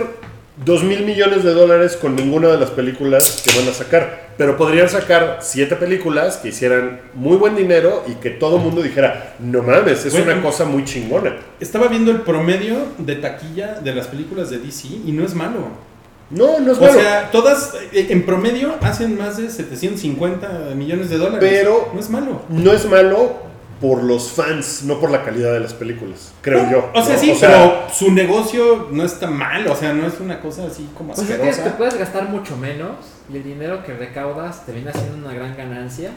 dos 0.64 0.82
mil 0.84 1.04
millones 1.04 1.42
de 1.44 1.52
dólares 1.52 1.96
con 2.00 2.16
ninguna 2.16 2.48
de 2.48 2.58
las 2.58 2.70
películas 2.70 3.42
que 3.44 3.58
van 3.58 3.68
a 3.68 3.72
sacar. 3.72 4.30
Pero 4.36 4.56
podrían 4.56 4.88
sacar 4.88 5.38
siete 5.42 5.76
películas 5.76 6.38
que 6.38 6.48
hicieran 6.48 7.00
muy 7.14 7.36
buen 7.36 7.56
dinero 7.56 8.04
y 8.08 8.12
que 8.14 8.30
todo 8.30 8.56
el 8.56 8.62
mundo 8.62 8.80
dijera, 8.82 9.34
no 9.38 9.62
mames, 9.62 10.06
es 10.06 10.12
Bueno. 10.12 10.32
una 10.32 10.42
cosa 10.42 10.64
muy 10.64 10.84
chingona. 10.84 11.36
Estaba 11.60 11.88
viendo 11.88 12.10
el 12.10 12.22
promedio 12.22 12.76
de 12.98 13.16
taquilla 13.16 13.80
de 13.82 13.94
las 13.94 14.06
películas 14.06 14.48
de 14.50 14.58
DC 14.58 14.88
y 15.06 15.12
no 15.12 15.24
es 15.24 15.34
malo. 15.34 15.90
No, 16.30 16.60
no 16.60 16.72
es 16.72 16.78
O 16.78 16.82
malo. 16.82 16.92
sea, 16.94 17.30
todas 17.32 17.74
eh, 17.92 18.06
en 18.10 18.24
promedio 18.24 18.76
hacen 18.80 19.18
más 19.18 19.36
de 19.36 19.50
750 19.50 20.48
millones 20.76 21.10
de 21.10 21.18
dólares. 21.18 21.40
Pero- 21.50 21.90
no 21.92 22.00
es 22.00 22.08
malo. 22.08 22.42
no 22.48 22.72
es 22.72 22.86
malo 22.86 23.49
por 23.80 24.02
los 24.02 24.30
fans, 24.32 24.82
no 24.84 25.00
por 25.00 25.10
la 25.10 25.22
calidad 25.24 25.52
de 25.54 25.60
las 25.60 25.72
películas, 25.72 26.32
creo 26.42 26.64
No, 26.64 26.70
yo. 26.70 26.90
O 26.94 27.02
sea, 27.02 27.14
¿no? 27.14 27.20
sí, 27.20 27.34
pero 27.40 27.86
su 27.92 28.12
negocio 28.12 28.88
no 28.92 29.04
está 29.04 29.28
mal. 29.30 29.66
O 29.68 29.74
sea, 29.74 29.92
no 29.94 30.06
es 30.06 30.20
una 30.20 30.40
cosa 30.40 30.66
así 30.66 30.88
como 30.96 31.14
Pues 31.14 31.20
es 31.20 31.26
que 31.28 31.34
asquerosa. 31.48 31.64
te 31.64 31.70
puedes 31.70 31.98
gastar 31.98 32.28
mucho 32.28 32.56
menos 32.56 32.90
y 33.32 33.36
el 33.36 33.42
dinero 33.44 33.82
que 33.84 33.94
recaudas 33.94 34.66
te 34.66 34.72
viene 34.72 34.90
haciendo 34.90 35.16
una 35.26 35.34
gran 35.34 35.56
ganancia. 35.56 36.08
La 36.10 36.16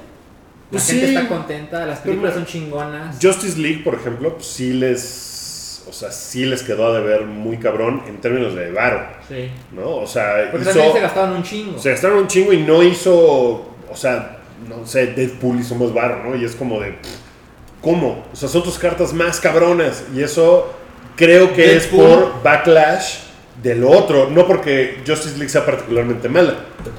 Pues 0.71 0.87
gente 0.87 1.07
sí. 1.07 1.15
está 1.15 1.27
contenta, 1.29 1.85
las 1.85 1.99
películas 1.99 2.33
son 2.33 2.45
chingonas. 2.45 3.17
Justice 3.21 3.57
League, 3.59 3.81
por 3.83 3.95
ejemplo, 3.95 4.33
pues, 4.35 4.45
sí 4.47 4.73
les. 4.73 5.83
O 5.87 5.93
sea, 5.93 6.11
sí 6.11 6.45
les 6.45 6.63
quedó 6.63 6.87
a 6.87 6.93
deber 6.99 7.25
muy 7.25 7.57
cabrón 7.57 8.01
en 8.07 8.19
términos 8.21 8.55
de 8.55 8.71
varo, 8.71 9.05
Sí. 9.27 9.49
¿no? 9.73 9.97
O 9.97 10.07
sea, 10.07 10.49
Porque 10.49 10.63
hizo, 10.69 10.71
también 10.73 10.93
se 10.95 11.01
gastaban 11.01 11.31
un 11.33 11.43
chingo. 11.43 11.77
se 11.77 11.91
gastaron 11.91 12.17
un 12.19 12.27
chingo 12.27 12.53
y 12.53 12.63
no 12.63 12.81
hizo. 12.81 13.13
O 13.91 13.95
sea, 13.95 14.37
no 14.67 14.85
sé, 14.85 15.07
Deadpool 15.07 15.59
hizo 15.59 15.75
más 15.75 15.93
varo, 15.93 16.23
¿no? 16.23 16.35
Y 16.35 16.43
es 16.45 16.55
como 16.55 16.79
de. 16.79 16.91
pff, 16.93 17.09
¿Cómo? 17.83 18.25
O 18.31 18.35
sea, 18.35 18.49
son 18.49 18.63
tus 18.63 18.79
cartas 18.79 19.13
más 19.13 19.39
cabronas. 19.39 20.05
Y 20.15 20.21
eso 20.23 20.73
creo 21.15 21.53
que 21.53 21.75
es 21.75 21.85
por 21.87 22.41
backlash 22.41 23.17
del 23.61 23.83
otro. 23.83 24.29
No 24.29 24.47
porque 24.47 25.01
Justice 25.05 25.35
League 25.37 25.49
sea 25.49 25.65
particularmente 25.65 26.27
mala. 26.29 26.55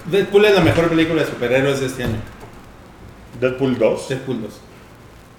Deadpool 0.07 0.45
es 0.45 0.55
la 0.55 0.61
mejor 0.61 0.89
película 0.89 1.23
de 1.23 1.29
superhéroes 1.29 1.81
de 1.81 1.87
este 1.87 2.05
año. 2.05 2.17
Deadpool 3.41 3.79
2. 3.79 4.09
Deadpool 4.11 4.43
2. 4.43 4.61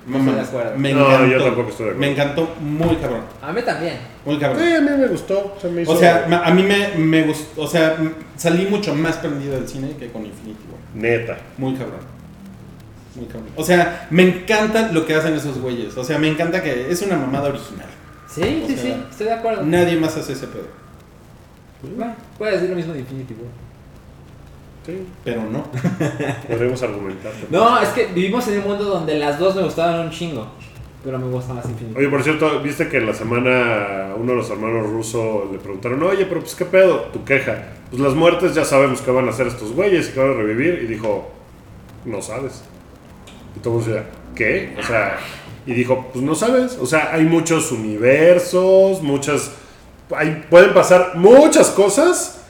No 0.08 0.18
estoy 0.20 0.34
de 0.36 0.42
acuerdo. 0.42 0.78
Me 0.78 0.94
No, 0.94 1.06
encantó. 1.08 1.26
yo 1.28 1.44
tampoco 1.44 1.70
estoy 1.70 1.86
de 1.86 1.92
acuerdo. 1.94 2.00
Me 2.00 2.12
encantó 2.12 2.56
muy 2.62 2.96
cabrón. 2.98 3.22
A 3.42 3.52
mí 3.54 3.62
también. 3.64 3.98
Muy 4.26 4.38
cabrón. 4.38 4.64
Eh, 4.64 4.76
a 4.78 4.82
mí 4.82 4.90
me 4.98 5.08
gustó. 5.08 5.56
se 5.62 5.68
me 5.70 5.82
hizo- 5.82 5.92
O 5.92 5.96
sea, 5.98 6.28
a 6.44 6.52
mí 6.52 6.62
me, 6.64 6.90
me 6.98 7.24
gustó. 7.24 7.62
O 7.62 7.68
sea, 7.68 7.98
salí 8.36 8.66
mucho 8.68 8.94
más 8.94 9.18
prendido 9.18 9.56
del 9.56 9.68
cine 9.68 9.96
que 9.98 10.10
con 10.12 10.24
Infinity 10.26 10.60
War. 10.72 10.80
neta. 10.94 11.38
Muy 11.58 11.74
cabrón. 11.74 12.00
Muy 13.16 13.26
cabrón. 13.26 13.50
O 13.56 13.64
sea, 13.64 14.08
me 14.10 14.24
encanta 14.24 14.92
lo 14.92 15.06
que 15.06 15.16
hacen 15.16 15.34
esos 15.34 15.58
güeyes. 15.60 15.96
O 15.98 16.04
sea, 16.04 16.20
me 16.20 16.28
encanta 16.28 16.62
que 16.62 16.90
es 16.92 17.02
una 17.02 17.18
mamada 17.18 17.50
original. 17.50 17.88
Sí, 18.28 18.62
O 18.64 18.68
sí, 18.68 18.76
sea, 18.76 18.84
sí, 18.84 19.04
estoy 19.10 19.28
de 19.28 19.34
acuerdo. 19.34 19.64
Nadie 19.64 19.96
más 19.98 20.18
hace 20.18 20.34
ese 20.34 20.48
pedo. 20.48 20.68
Bueno, 21.96 22.16
puedes 22.38 22.56
decir 22.56 22.70
lo 22.70 22.76
mismo 22.76 22.94
de 22.94 23.00
Infinity 23.00 23.34
War. 23.36 23.52
Sí, 24.86 25.08
Pero 25.24 25.44
no. 25.50 25.64
podríamos 26.48 26.82
argumentar. 26.84 27.32
No, 27.50 27.80
es 27.82 27.90
que 27.90 28.08
vivimos 28.08 28.48
en 28.48 28.60
un 28.60 28.68
mundo 28.68 28.84
donde 28.86 29.18
las 29.18 29.40
dos 29.40 29.56
me 29.56 29.64
gustaban 29.64 30.00
un 30.00 30.12
chingo. 30.12 30.48
Pero 31.04 31.20
me 31.20 31.28
gusta 31.28 31.54
más 31.54 31.66
Infinity 31.66 31.98
Oye, 32.00 32.10
por 32.10 32.24
cierto, 32.24 32.60
viste 32.62 32.88
que 32.90 32.98
en 32.98 33.06
la 33.06 33.14
semana 33.14 34.14
uno 34.18 34.32
de 34.32 34.38
los 34.38 34.50
hermanos 34.50 34.90
rusos 34.90 35.52
le 35.52 35.60
preguntaron, 35.60 36.02
oye, 36.04 36.26
pero 36.26 36.42
pues 36.42 36.56
qué 36.56 36.66
pedo, 36.66 37.02
tu 37.14 37.24
queja. 37.24 37.64
Pues 37.90 38.02
las 38.02 38.14
muertes 38.14 38.56
ya 38.56 38.66
sabemos 38.66 39.02
que 39.02 39.12
van 39.12 39.28
a 39.28 39.32
hacer 39.32 39.48
estos 39.48 39.72
güeyes 39.72 40.10
y 40.10 40.12
que 40.14 40.20
van 40.20 40.32
a 40.32 40.34
revivir. 40.34 40.82
Y 40.84 40.88
dijo, 40.88 41.32
no 42.06 42.22
sabes. 42.22 42.64
Y 43.56 43.60
todos 43.60 43.86
decían, 43.86 44.06
¿qué? 44.36 44.76
O 44.80 44.84
sea, 44.84 45.18
y 45.66 45.74
dijo, 45.74 46.10
pues 46.14 46.24
no 46.24 46.36
sabes, 46.36 46.78
o 46.80 46.86
sea, 46.86 47.12
hay 47.14 47.24
muchos 47.24 47.72
universos, 47.72 49.02
muchas, 49.02 49.52
hay, 50.16 50.46
pueden 50.50 50.74
pasar 50.74 51.16
muchas 51.16 51.70
cosas 51.70 52.42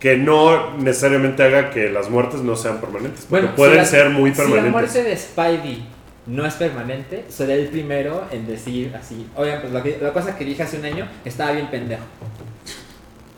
que 0.00 0.16
no 0.16 0.76
necesariamente 0.78 1.42
haga 1.42 1.70
que 1.70 1.88
las 1.88 2.10
muertes 2.10 2.40
no 2.40 2.56
sean 2.56 2.80
permanentes. 2.80 3.26
Bueno, 3.28 3.54
pueden 3.54 3.84
ser 3.86 4.10
muy 4.10 4.32
permanentes. 4.32 4.62
Si 4.62 4.64
la 4.64 4.70
muerte 4.72 5.02
de 5.04 5.16
Spidey 5.16 5.84
no 6.26 6.46
es 6.46 6.54
permanente, 6.54 7.24
seré 7.28 7.60
el 7.60 7.68
primero 7.68 8.24
en 8.30 8.46
decir 8.46 8.94
así, 8.96 9.28
oigan, 9.36 9.60
pues 9.60 10.00
la, 10.00 10.12
cosa 10.12 10.36
que 10.36 10.44
dije 10.44 10.62
hace 10.62 10.78
un 10.78 10.86
año 10.86 11.06
estaba 11.24 11.52
bien 11.52 11.68
pendejo. 11.68 12.02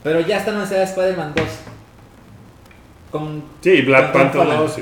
Pero 0.03 0.21
ya 0.21 0.37
está 0.37 0.51
anunciada 0.51 0.83
Spider-Man 0.83 1.33
2. 1.35 1.45
Sí, 3.61 3.81
Black 3.81 4.11
Panther 4.11 4.43
2. 4.43 4.79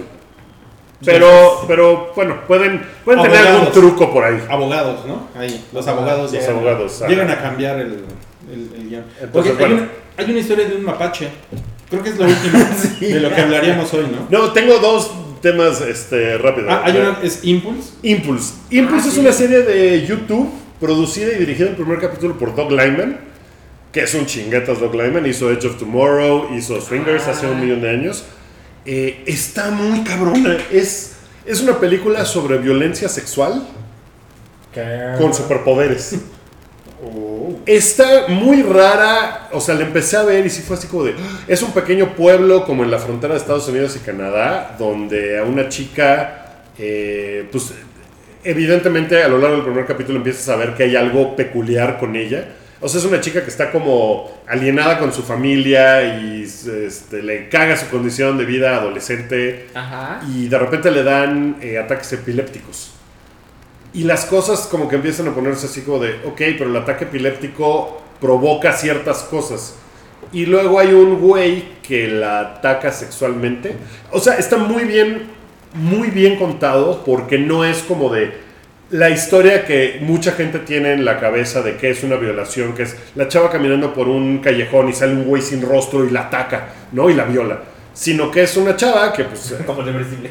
Pero, 1.05 1.57
sí. 1.59 1.65
pero 1.67 2.11
bueno, 2.15 2.41
pueden, 2.47 2.81
pueden 3.03 3.23
tener 3.23 3.47
algún 3.47 3.71
truco 3.71 4.11
por 4.11 4.23
ahí. 4.23 4.41
Abogados, 4.49 5.05
¿no? 5.05 5.27
Ahí, 5.35 5.65
los 5.73 5.88
abogados. 5.88 6.31
Los 6.31 6.31
llegan, 6.31 6.55
abogados. 6.55 7.03
Llegan 7.07 7.30
a 7.30 7.41
cambiar 7.41 7.80
el, 7.80 8.05
el, 8.51 8.71
el 8.75 8.89
guion. 8.89 9.03
Entonces, 9.21 9.57
bueno. 9.57 9.75
hay, 9.75 9.81
una, 9.81 9.89
hay, 10.17 10.31
una, 10.31 10.39
historia 10.39 10.67
de 10.67 10.75
un 10.75 10.84
mapache. 10.84 11.30
Creo 11.89 12.03
que 12.03 12.09
es 12.09 12.17
lo 12.17 12.25
último 12.25 12.59
sí. 12.77 13.05
de 13.13 13.19
lo 13.19 13.34
que 13.34 13.41
hablaríamos 13.41 13.93
hoy, 13.93 14.07
¿no? 14.11 14.27
No, 14.30 14.51
tengo 14.51 14.80
dos 14.80 15.11
temas 15.41 15.81
este, 15.81 16.38
rápidos. 16.38 16.69
Ah, 16.71 16.84
hay 16.85 16.97
una, 16.97 17.19
es 17.21 17.43
Impulse. 17.43 17.93
Impulse. 18.01 18.53
Impulse 18.69 19.05
ah, 19.05 19.09
es 19.09 19.13
sí. 19.13 19.19
una 19.19 19.34
serie 19.34 19.61
de 19.61 20.05
YouTube 20.05 20.49
producida 20.80 21.34
y 21.34 21.39
dirigida 21.39 21.69
en 21.69 21.75
primer 21.75 21.99
capítulo 21.99 22.38
por 22.38 22.55
Doug 22.55 22.71
Lyman 22.71 23.34
que 23.93 24.01
es 24.01 24.13
un 24.15 24.25
chinguetas 24.25 24.80
Doug 24.80 24.95
Lyman, 24.95 25.25
hizo 25.27 25.51
Edge 25.51 25.67
of 25.67 25.77
Tomorrow, 25.77 26.49
hizo 26.57 26.81
Swingers 26.81 27.27
ah. 27.27 27.31
hace 27.31 27.45
un 27.45 27.57
ah. 27.57 27.61
millón 27.61 27.81
de 27.81 27.89
años. 27.91 28.25
Eh, 28.85 29.23
está 29.26 29.72
muy 29.72 30.03
cabrona. 30.03 30.57
Es, 30.72 31.14
es 31.45 31.61
una 31.61 31.80
película 31.80 32.26
sobre 32.26 32.57
violencia 32.57 33.10
sexual 33.10 33.68
con 35.18 35.34
superpoderes. 35.34 36.15
Está 37.65 38.27
muy 38.30 38.61
rara, 38.61 39.49
o 39.51 39.60
sea, 39.60 39.76
la 39.76 39.84
empecé 39.84 40.18
a 40.18 40.23
ver 40.23 40.45
y 40.45 40.49
sí 40.49 40.61
fue 40.61 40.77
así 40.77 40.88
como 40.88 41.03
de... 41.03 41.15
Es 41.47 41.61
un 41.61 41.72
pequeño 41.72 42.15
pueblo 42.15 42.65
como 42.65 42.84
en 42.84 42.91
la 42.91 42.97
frontera 42.97 43.34
de 43.34 43.39
Estados 43.39 43.68
Unidos 43.68 43.95
y 43.95 43.99
Canadá, 43.99 44.76
donde 44.80 45.38
a 45.38 45.43
una 45.43 45.69
chica, 45.69 46.64
eh, 46.77 47.47
pues 47.51 47.73
evidentemente 48.43 49.22
a 49.22 49.27
lo 49.27 49.38
largo 49.38 49.57
del 49.57 49.65
primer 49.65 49.85
capítulo 49.85 50.18
empiezas 50.18 50.47
a 50.49 50.55
ver 50.55 50.76
que 50.76 50.84
hay 50.84 50.95
algo 50.95 51.35
peculiar 51.35 51.99
con 51.99 52.15
ella. 52.15 52.47
O 52.84 52.89
sea, 52.89 52.99
es 52.99 53.05
una 53.05 53.22
chica 53.22 53.41
que 53.41 53.49
está 53.49 53.72
como 53.72 54.30
alienada 54.45 54.99
con 54.99 55.14
su 55.14 55.23
familia 55.23 56.03
y 56.03 56.43
este, 56.43 57.23
le 57.23 57.47
caga 57.47 57.77
su 57.77 57.88
condición 57.88 58.38
de 58.38 58.43
vida 58.43 58.76
adolescente 58.76 59.69
Ajá. 59.73 60.22
y 60.35 60.49
de 60.49 60.60
repente 60.60 60.91
le 60.91 61.01
dan 61.01 61.55
eh, 61.61 61.77
ataques 61.77 62.11
epilépticos. 62.11 62.91
Y 63.93 64.03
las 64.03 64.26
cosas 64.26 64.68
como 64.69 64.89
que 64.89 64.97
empiezan 64.97 65.30
a 65.30 65.34
ponerse 65.34 65.68
así 65.68 65.84
como 65.84 65.99
de, 65.99 66.15
ok, 66.26 66.41
pero 66.57 66.65
el 66.65 66.76
ataque 66.76 67.05
epiléptico 67.05 68.01
provoca 68.19 68.73
ciertas 68.73 69.19
cosas. 69.19 69.76
Y 70.34 70.45
luego 70.45 70.77
hay 70.77 70.91
un 70.93 71.22
güey 71.22 71.64
que 71.84 72.10
la 72.10 72.41
ataca 72.41 72.91
sexualmente. 72.91 73.77
O 74.11 74.19
sea, 74.19 74.34
está 74.34 74.57
muy 74.57 74.84
bien, 74.84 75.27
muy 75.73 76.10
bien 76.10 76.38
contado 76.38 77.01
porque 77.05 77.38
no 77.38 77.64
es 77.64 77.81
como 77.84 78.14
de 78.14 78.34
la 78.94 79.10
historia 79.10 79.65
que 79.65 79.98
mucha 80.02 80.34
gente 80.34 80.60
tiene 80.60 80.94
en 80.94 81.03
la 81.03 81.20
cabeza 81.20 81.64
de 81.64 81.78
que 81.78 81.90
es 81.90 82.03
una 82.03 82.15
violación, 82.15 82.76
que 82.76 82.84
es 82.84 82.95
la 83.15 83.28
chava 83.28 83.49
caminando 83.49 83.91
por 83.91 84.07
un 84.07 84.38
callejón 84.38 84.88
y 84.88 84.94
sale 84.94 85.14
un 85.14 85.24
güey 85.24 85.41
sin 85.41 85.64
rostro 85.64 86.06
y 86.06 86.11
la 86.11 86.28
ataca, 86.28 86.70
¿no? 86.91 87.10
Y 87.10 87.15
la 87.15 87.24
viola. 87.24 87.60
Sino 87.91 88.30
que 88.30 88.44
es 88.44 88.56
una 88.56 88.76
chava 88.76 89.11
que 89.11 89.24
pues 89.24 89.56
Como 89.65 89.82
reversible. 89.82 90.30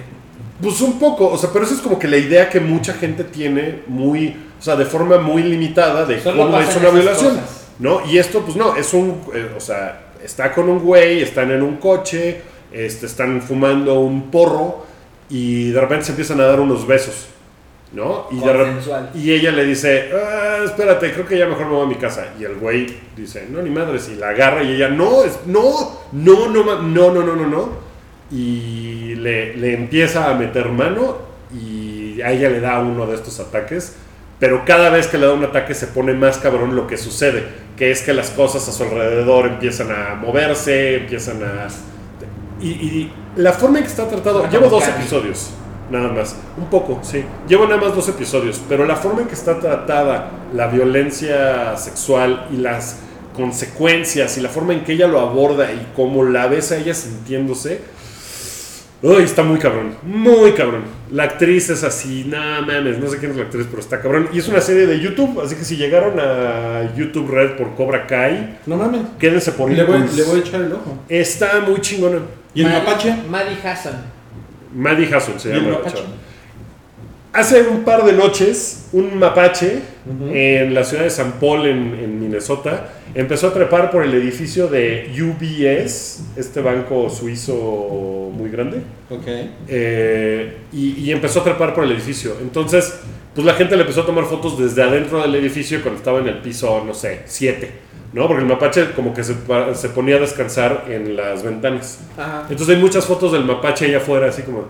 pues 0.60 0.80
un 0.80 0.96
poco, 1.00 1.26
o 1.26 1.36
sea, 1.36 1.50
pero 1.52 1.64
eso 1.64 1.74
es 1.74 1.80
como 1.80 1.98
que 1.98 2.06
la 2.06 2.16
idea 2.16 2.48
que 2.48 2.60
mucha 2.60 2.94
gente 2.94 3.24
tiene 3.24 3.80
muy, 3.88 4.36
o 4.60 4.62
sea, 4.62 4.76
de 4.76 4.84
forma 4.84 5.18
muy 5.18 5.42
limitada 5.42 6.04
de 6.04 6.20
Solo 6.20 6.44
cómo 6.44 6.60
es 6.60 6.76
una 6.76 6.90
violación, 6.90 7.34
cosas. 7.34 7.66
¿no? 7.80 8.06
Y 8.06 8.18
esto, 8.18 8.42
pues 8.42 8.56
no, 8.56 8.76
es 8.76 8.94
un, 8.94 9.22
eh, 9.34 9.50
o 9.56 9.60
sea, 9.60 10.02
está 10.22 10.52
con 10.52 10.68
un 10.68 10.78
güey, 10.78 11.20
están 11.20 11.50
en 11.50 11.62
un 11.62 11.78
coche, 11.78 12.42
este, 12.70 13.06
están 13.06 13.42
fumando 13.42 13.98
un 13.98 14.30
porro 14.30 14.86
y 15.28 15.72
de 15.72 15.80
repente 15.80 16.04
se 16.04 16.12
empiezan 16.12 16.40
a 16.40 16.44
dar 16.44 16.60
unos 16.60 16.86
besos, 16.86 17.26
¿no? 17.94 18.26
Y, 18.30 18.40
y 19.14 19.32
ella 19.32 19.52
le 19.52 19.64
dice, 19.64 20.10
"Ah, 20.14 20.58
espérate, 20.64 21.12
creo 21.12 21.26
que 21.26 21.38
ya 21.38 21.46
mejor 21.46 21.66
me 21.66 21.72
voy 21.72 21.84
a 21.84 21.88
mi 21.88 21.96
casa. 21.96 22.28
Y 22.38 22.44
el 22.44 22.56
güey 22.56 22.86
dice, 23.16 23.46
no, 23.50 23.60
ni 23.62 23.70
madres, 23.70 24.08
y 24.08 24.16
la 24.16 24.30
agarra 24.30 24.62
y 24.62 24.72
ella, 24.74 24.88
no, 24.88 25.24
es, 25.24 25.40
no, 25.46 26.00
no, 26.12 26.48
no, 26.48 26.64
no, 26.64 26.82
no, 26.82 27.10
no, 27.12 27.36
no, 27.36 27.46
no 27.46 27.92
y 28.32 29.14
le, 29.16 29.54
le 29.56 29.74
empieza 29.74 30.30
a 30.30 30.34
meter 30.34 30.70
mano 30.70 31.18
y 31.54 32.20
a 32.22 32.32
ella 32.32 32.48
le 32.48 32.60
da 32.60 32.80
uno 32.80 33.06
de 33.06 33.14
estos 33.14 33.38
ataques. 33.40 33.96
Pero 34.40 34.64
cada 34.64 34.90
vez 34.90 35.06
que 35.06 35.18
le 35.18 35.26
da 35.26 35.34
un 35.34 35.44
ataque 35.44 35.74
se 35.74 35.86
pone 35.86 36.14
más 36.14 36.38
cabrón 36.38 36.74
lo 36.74 36.86
que 36.88 36.96
sucede, 36.96 37.44
que 37.76 37.92
es 37.92 38.02
que 38.02 38.12
las 38.12 38.30
cosas 38.30 38.66
a 38.68 38.72
su 38.72 38.82
alrededor 38.82 39.46
empiezan 39.46 39.92
a 39.92 40.14
moverse, 40.16 40.96
empiezan 40.96 41.44
a... 41.44 41.68
Y, 42.60 42.68
y 42.70 43.12
la 43.36 43.52
forma 43.52 43.78
en 43.78 43.84
que 43.84 43.90
está 43.90 44.08
tratado, 44.08 44.48
llevo 44.50 44.68
dos 44.68 44.86
episodios, 44.88 45.50
nada 45.92 46.08
más. 46.08 46.34
Un 46.56 46.66
poco, 46.66 46.98
sí. 47.02 47.22
Llevo 47.48 47.66
nada 47.66 47.80
más 47.80 47.94
dos 47.94 48.08
episodios, 48.08 48.60
pero 48.68 48.84
la 48.86 48.96
forma 48.96 49.20
en 49.22 49.28
que 49.28 49.34
está 49.34 49.60
tratada 49.60 50.30
la 50.54 50.66
violencia 50.66 51.76
sexual 51.76 52.48
y 52.52 52.56
las 52.56 52.96
consecuencias 53.36 54.36
y 54.38 54.40
la 54.40 54.48
forma 54.48 54.72
en 54.72 54.84
que 54.84 54.92
ella 54.94 55.06
lo 55.06 55.20
aborda 55.20 55.72
y 55.72 55.88
cómo 55.96 56.24
la 56.24 56.46
ves 56.48 56.72
a 56.72 56.76
ella 56.78 56.92
sintiéndose, 56.94 57.80
uy, 59.02 59.22
está 59.22 59.42
muy 59.42 59.58
cabrón, 59.58 59.94
muy 60.02 60.52
cabrón. 60.52 60.82
La 61.10 61.24
actriz 61.24 61.70
es 61.70 61.82
así, 61.82 62.24
nada 62.28 62.60
mames, 62.60 62.98
no 62.98 63.08
sé 63.08 63.18
quién 63.18 63.30
es 63.32 63.36
la 63.38 63.44
actriz, 63.44 63.66
pero 63.70 63.80
está 63.80 64.00
cabrón. 64.00 64.28
Y 64.32 64.38
es 64.38 64.48
una 64.48 64.60
serie 64.60 64.86
de 64.86 65.00
YouTube, 65.00 65.40
así 65.40 65.54
que 65.56 65.64
si 65.64 65.76
llegaron 65.76 66.18
a 66.20 66.94
YouTube 66.94 67.30
Red 67.30 67.56
por 67.56 67.74
Cobra 67.74 68.06
Kai, 68.06 68.58
No 68.66 68.76
mames. 68.76 69.00
quédense 69.18 69.52
por 69.52 69.70
Le 69.70 69.82
voy, 69.84 70.00
le 70.14 70.22
voy 70.24 70.40
a 70.40 70.40
echar 70.40 70.60
el 70.60 70.72
ojo. 70.72 70.98
Está 71.08 71.60
muy 71.60 71.80
chingona. 71.80 72.18
¿Y 72.54 72.62
el 72.62 72.68
mapache? 72.70 73.14
Maddie 73.30 73.56
Hassan. 73.64 74.11
Maddie 74.74 75.12
Hasson 75.14 75.38
se 75.40 75.48
¿Y 75.48 75.52
el 75.52 75.58
llama. 75.58 75.70
la 75.72 75.78
mapache? 75.78 75.96
chava. 75.96 76.08
Hace 77.34 77.62
un 77.62 77.82
par 77.82 78.04
de 78.04 78.12
noches, 78.12 78.88
un 78.92 79.18
mapache 79.18 79.78
en 80.30 80.74
la 80.74 80.84
ciudad 80.84 81.04
de 81.04 81.10
San 81.10 81.32
Paul, 81.40 81.64
en, 81.66 81.94
en 81.94 82.20
Minnesota, 82.20 82.90
empezó 83.14 83.46
a 83.48 83.54
trepar 83.54 83.90
por 83.90 84.04
el 84.04 84.12
edificio 84.12 84.68
de 84.68 85.10
UBS, 85.18 86.24
este 86.36 86.60
banco 86.60 87.08
suizo 87.08 88.30
muy 88.34 88.50
grande, 88.50 88.82
Ok. 89.08 89.26
eh, 89.68 90.56
y, 90.74 91.00
y 91.00 91.10
empezó 91.10 91.40
a 91.40 91.44
trepar 91.44 91.74
por 91.74 91.84
el 91.84 91.92
edificio. 91.92 92.36
Entonces, 92.42 92.98
pues 93.34 93.46
la 93.46 93.54
gente 93.54 93.76
le 93.76 93.82
empezó 93.82 94.02
a 94.02 94.06
tomar 94.06 94.24
fotos 94.26 94.58
desde 94.58 94.82
adentro 94.82 95.22
del 95.22 95.34
edificio 95.36 95.80
cuando 95.80 95.98
estaba 96.00 96.18
en 96.18 96.28
el 96.28 96.38
piso, 96.42 96.84
no 96.84 96.92
sé, 96.92 97.20
7, 97.24 97.70
¿no? 98.12 98.26
Porque 98.26 98.42
el 98.42 98.48
mapache 98.48 98.92
como 98.92 99.14
que 99.14 99.24
se, 99.24 99.34
se 99.74 99.88
ponía 99.88 100.16
a 100.16 100.20
descansar 100.20 100.84
en 100.88 101.16
las 101.16 101.42
ventanas. 101.42 102.00
Ajá. 102.16 102.46
Entonces 102.48 102.76
hay 102.76 102.82
muchas 102.82 103.06
fotos 103.06 103.32
del 103.32 103.44
mapache 103.44 103.86
allá 103.86 103.98
afuera, 103.98 104.28
así 104.28 104.42
como... 104.42 104.66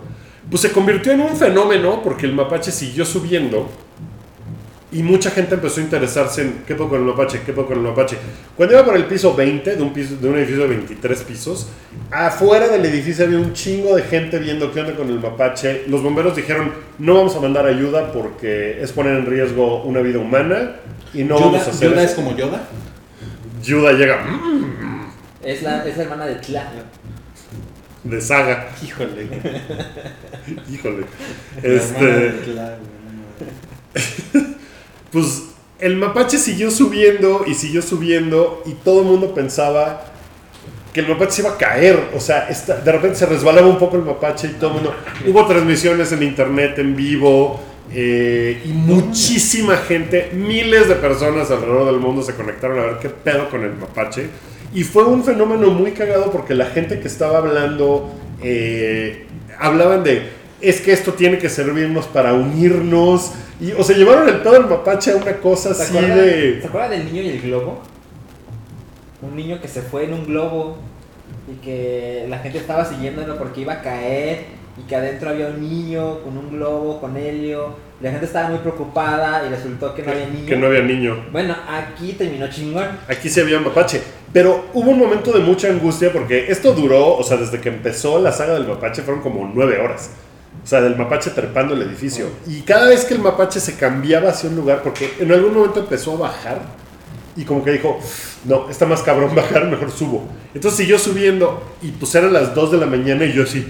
Pues 0.51 0.61
se 0.61 0.73
convirtió 0.73 1.13
en 1.13 1.21
un 1.21 1.37
fenómeno 1.37 2.03
porque 2.03 2.27
el 2.27 2.35
mapache 2.35 2.73
siguió 2.73 3.05
subiendo 3.05 3.69
y 4.93 5.03
mucha 5.03 5.31
gente 5.31 5.55
empezó 5.55 5.81
a 5.81 5.85
interesarse 5.85 6.43
en 6.43 6.65
qué 6.67 6.75
poco 6.75 6.91
con 6.91 7.01
el 7.01 7.07
mapache, 7.07 7.41
qué 7.47 7.53
poco 7.53 7.69
con 7.69 7.79
el 7.79 7.85
mapache. 7.85 8.17
Cuando 8.55 8.75
iba 8.75 8.85
por 8.85 8.95
el 8.95 9.07
piso 9.07 9.35
20 9.35 9.77
de 9.77 9.83
un, 9.83 9.93
piso, 9.93 10.17
de 10.17 10.29
un 10.29 10.37
edificio 10.37 10.63
de 10.63 10.69
23 10.69 11.23
pisos, 11.23 11.69
afuera 12.11 12.69
del 12.69 12.85
edificio 12.85 13.25
había 13.25 13.39
un 13.39 13.55
chingo 13.55 13.97
de 13.97 14.03
gente 14.03 14.39
viendo 14.39 14.71
qué 14.71 14.81
onda 14.81 14.95
con 14.95 15.09
el 15.09 15.19
mapache. 15.19 15.85
Los 15.89 16.03
bomberos 16.03 16.37
dijeron, 16.37 16.73
no 16.99 17.15
vamos 17.15 17.35
a 17.35 17.41
mandar 17.41 17.65
ayuda 17.67 18.13
porque 18.13 18.83
es 18.83 18.93
poner 18.93 19.17
en 19.17 19.25
riesgo 19.25 19.83
una 19.85 20.01
vida 20.01 20.19
humana 20.19 20.77
y 21.15 21.25
no 21.25 21.37
vamos 21.37 21.63
a 21.63 21.65
Yoda, 21.65 21.71
hacer 21.71 21.91
Yoda 21.91 22.03
es 22.03 22.13
eso". 22.13 22.23
como 22.23 22.37
Yoda. 22.37 22.69
Yoda 23.63 23.93
llega 23.93 24.23
"Mm", 24.25 25.07
Es 25.45 25.63
la, 25.63 25.85
es 25.87 25.97
la 25.97 26.03
hermana 26.05 26.27
de 26.27 26.35
Tla. 26.37 26.71
de 28.05 28.21
saga. 28.21 28.69
Híjole. 28.83 29.27
Híjole. 30.71 31.05
La 31.63 31.69
hermana 31.69 31.77
Este... 31.77 32.05
de 32.07 32.45
Cla- 32.47 32.77
pues 35.13 35.43
el 35.79 35.97
mapache 35.97 36.39
siguió 36.39 36.71
subiendo 36.71 37.45
y 37.47 37.55
siguió 37.55 37.83
subiendo 37.83 38.63
y 38.67 38.73
todo 38.73 39.01
el 39.03 39.07
mundo 39.07 39.35
pensaba 39.35 40.05
que 40.93 41.01
el 41.01 41.09
mapache 41.09 41.33
se 41.33 41.43
iba 41.43 41.51
a 41.53 41.59
caer. 41.59 42.11
O 42.15 42.21
sea, 42.21 42.49
esta- 42.49 42.77
de 42.81 42.93
repente 42.93 43.17
se 43.19 43.27
resbalaba 43.27 43.67
un 43.67 43.79
poco 43.79 43.97
el 43.97 44.03
mapache 44.03 44.49
y 44.49 44.51
todo 44.53 44.69
el 44.71 44.75
mundo... 44.77 44.95
Hubo 45.27 45.47
transmisiones 45.47 46.13
en 46.13 46.23
internet, 46.23 46.79
en 46.79 46.95
vivo, 46.95 47.61
eh, 47.95 48.63
y 48.65 48.69
muchísima 48.69 49.77
gente, 49.77 50.31
miles 50.33 50.89
de 50.89 50.95
personas 50.95 51.51
alrededor 51.51 51.87
del 51.87 52.01
mundo 52.01 52.23
se 52.23 52.35
conectaron 52.35 52.79
a 52.79 52.83
ver 52.85 52.99
qué 53.01 53.11
pedo 53.11 53.51
con 53.51 53.65
el 53.65 53.75
mapache. 53.75 54.29
Y 54.75 54.85
fue 54.85 55.05
un 55.05 55.23
fenómeno 55.23 55.71
muy 55.71 55.93
cagado 55.93 56.31
porque 56.31 56.55
la 56.55 56.67
gente 56.67 57.01
que 57.01 57.09
estaba 57.09 57.39
hablando, 57.39 58.11
eh, 58.43 59.27
hablaban 59.59 60.03
de, 60.03 60.31
es 60.63 60.81
que 60.81 60.93
esto 60.93 61.13
tiene 61.13 61.39
que 61.39 61.51
servirnos 61.51 62.07
para 62.07 62.33
unirnos. 62.33 63.33
Y, 63.61 63.73
o 63.73 63.85
sea, 63.85 63.95
llevaron 63.95 64.27
el 64.29 64.37
pedo 64.37 64.55
del 64.55 64.67
mapache 64.67 65.13
a 65.13 65.17
una 65.17 65.37
cosa 65.37 65.75
¿Se 65.75 65.83
así 65.83 66.07
de... 66.07 66.61
¿Se 66.63 66.67
acuerdan 66.67 66.91
del 66.93 67.05
niño 67.05 67.23
y 67.23 67.29
el 67.29 67.43
globo? 67.43 67.83
Un 69.21 69.37
niño 69.37 69.61
que 69.61 69.69
se 69.69 69.83
fue 69.83 70.05
en 70.05 70.15
un 70.15 70.25
globo 70.25 70.79
y 71.47 71.63
que 71.63 72.25
la 72.29 72.39
gente 72.39 72.59
estaba 72.59 72.87
siguiéndolo 72.87 73.37
porque 73.37 73.61
iba 73.61 73.75
a 73.75 73.83
caer 73.83 74.62
y 74.77 74.83
que 74.83 74.97
adentro 74.97 75.31
había 75.31 75.49
un 75.49 75.61
niño 75.61 76.21
con 76.23 76.37
un 76.39 76.51
globo, 76.51 77.01
con 77.01 77.17
helio. 77.17 77.77
La 78.01 78.11
gente 78.11 78.27
estaba 78.27 78.49
muy 78.49 78.59
preocupada 78.59 79.47
y 79.47 79.51
resultó 79.51 79.95
que 79.95 80.03
no 80.03 80.13
había 80.13 80.27
niño. 80.27 80.47
Que 80.47 80.57
no 80.57 80.67
había 80.67 80.83
niño. 80.83 81.27
Bueno, 81.31 81.55
aquí 81.69 82.15
terminó 82.15 82.49
chingón. 82.49 82.87
Aquí 83.09 83.29
sí 83.29 83.41
había 83.41 83.61
mapache. 83.61 84.01
Pero 84.33 84.67
hubo 84.73 84.91
un 84.91 84.99
momento 84.99 85.31
de 85.33 85.41
mucha 85.41 85.69
angustia 85.69 86.11
porque 86.13 86.51
esto 86.51 86.73
duró, 86.73 87.17
o 87.17 87.23
sea, 87.23 87.37
desde 87.37 87.61
que 87.61 87.69
empezó 87.69 88.19
la 88.19 88.33
saga 88.33 88.55
del 88.55 88.67
mapache 88.67 89.03
fueron 89.03 89.23
como 89.23 89.51
nueve 89.55 89.79
horas. 89.79 90.11
O 90.65 90.67
sea, 90.67 90.81
del 90.81 90.97
mapache 90.97 91.31
trepando 91.31 91.75
el 91.75 91.83
edificio. 91.83 92.27
Y 92.47 92.63
cada 92.63 92.87
vez 92.89 93.05
que 93.05 93.15
el 93.15 93.21
mapache 93.21 93.61
se 93.61 93.77
cambiaba 93.77 94.31
hacia 94.31 94.49
un 94.49 94.57
lugar, 94.57 94.83
porque 94.83 95.13
en 95.19 95.33
algún 95.33 95.55
momento 95.55 95.81
empezó 95.81 96.15
a 96.15 96.19
bajar 96.19 96.61
y 97.37 97.45
como 97.45 97.65
que 97.65 97.73
dijo, 97.73 97.99
no, 98.45 98.69
está 98.69 98.87
más 98.87 99.03
cabrón 99.03 99.35
bajar, 99.35 99.67
mejor 99.67 99.91
subo. 99.91 100.25
Entonces 100.55 100.79
siguió 100.79 100.99
subiendo 100.99 101.63
y 101.83 101.91
pues 101.93 102.15
eran 102.15 102.33
las 102.33 102.55
2 102.55 102.73
de 102.73 102.79
la 102.79 102.87
mañana 102.87 103.25
y 103.25 103.33
yo 103.33 103.45
así, 103.45 103.67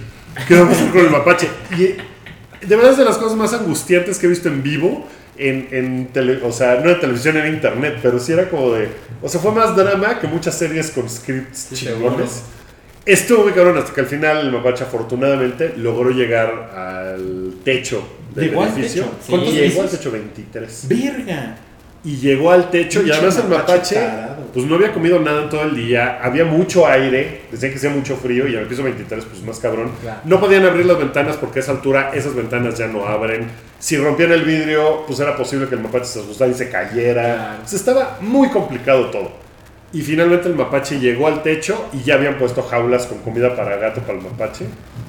¿qué 0.48 0.54
vamos 0.54 0.76
a 0.76 0.80
hacer 0.80 0.90
con 0.92 1.00
el 1.04 1.10
mapache? 1.10 1.48
Y 1.76 2.66
de 2.66 2.76
verdad 2.76 2.92
es 2.92 2.98
de 2.98 3.04
las 3.04 3.18
cosas 3.18 3.36
más 3.36 3.52
angustiantes 3.52 4.18
que 4.18 4.26
he 4.26 4.30
visto 4.30 4.48
en 4.48 4.62
vivo. 4.62 5.06
En, 5.38 5.66
en 5.72 6.12
tele- 6.12 6.40
o 6.44 6.52
sea, 6.52 6.80
no 6.84 6.90
en 6.90 7.00
televisión, 7.00 7.36
en 7.38 7.54
internet, 7.54 7.98
pero 8.02 8.18
sí 8.18 8.32
era 8.32 8.48
como 8.50 8.72
de. 8.72 8.88
O 9.22 9.28
sea, 9.28 9.40
fue 9.40 9.50
más 9.52 9.74
drama 9.74 10.20
que 10.20 10.26
muchas 10.28 10.56
series 10.58 10.90
con 10.90 11.08
scripts 11.08 11.68
Sí, 11.70 11.74
chingones. 11.86 12.42
Estuvo 13.06 13.44
muy 13.44 13.52
cabrón 13.52 13.78
hasta 13.78 13.92
que 13.94 14.02
al 14.02 14.06
final 14.06 14.38
el 14.46 14.52
mapache 14.52 14.84
afortunadamente 14.84 15.72
logró 15.76 16.10
llegar 16.10 16.70
al 16.76 17.54
techo 17.64 18.06
del 18.34 18.50
¿Llegó 18.50 18.62
al 18.62 18.68
edificio. 18.68 19.04
techo? 19.04 19.14
Sí, 19.24 19.30
¿Cuántos 19.30 19.54
llegó 19.54 19.82
al 19.82 19.88
techo 19.88 20.10
23. 20.12 20.86
¡Verga! 20.88 21.56
Y 22.04 22.16
llegó 22.16 22.50
al 22.50 22.68
techo 22.70 23.00
y 23.02 23.10
además 23.12 23.38
el 23.38 23.48
mapache 23.48 23.94
tarado. 23.94 24.42
pues 24.52 24.66
no 24.66 24.74
había 24.74 24.92
comido 24.92 25.20
nada 25.20 25.44
en 25.44 25.48
todo 25.48 25.62
el 25.62 25.76
día, 25.76 26.18
había 26.20 26.44
mucho 26.44 26.84
aire, 26.86 27.42
decían 27.52 27.70
que 27.70 27.78
hacía 27.78 27.90
mucho 27.90 28.16
frío 28.16 28.48
y 28.48 28.56
el 28.56 28.66
piso 28.66 28.82
23 28.82 29.24
pues 29.24 29.42
más 29.44 29.60
cabrón. 29.60 29.92
Claro. 30.02 30.18
No 30.24 30.40
podían 30.40 30.64
abrir 30.64 30.84
las 30.86 30.98
ventanas 30.98 31.36
porque 31.36 31.60
a 31.60 31.62
esa 31.62 31.70
altura 31.72 32.10
esas 32.12 32.34
ventanas 32.34 32.76
ya 32.76 32.88
no 32.88 33.06
abren. 33.06 33.48
Si 33.78 33.96
rompían 33.96 34.32
el 34.32 34.42
vidrio 34.42 35.04
pues 35.06 35.20
era 35.20 35.36
posible 35.36 35.68
que 35.68 35.76
el 35.76 35.80
mapache 35.80 36.06
se 36.06 36.20
asustara 36.20 36.50
y 36.50 36.54
se 36.54 36.68
cayera. 36.68 37.22
Claro. 37.22 37.62
Estaba 37.72 38.18
muy 38.20 38.48
complicado 38.50 39.06
todo. 39.10 39.30
Y 39.92 40.00
finalmente 40.00 40.48
el 40.48 40.54
mapache 40.56 40.98
llegó 40.98 41.28
al 41.28 41.42
techo 41.44 41.86
y 41.92 42.02
ya 42.02 42.14
habían 42.14 42.36
puesto 42.38 42.62
jaulas 42.62 43.06
con 43.06 43.18
comida 43.18 43.54
para 43.54 43.76
gato 43.76 44.00
para 44.00 44.18
el 44.18 44.24
mapache. 44.24 44.64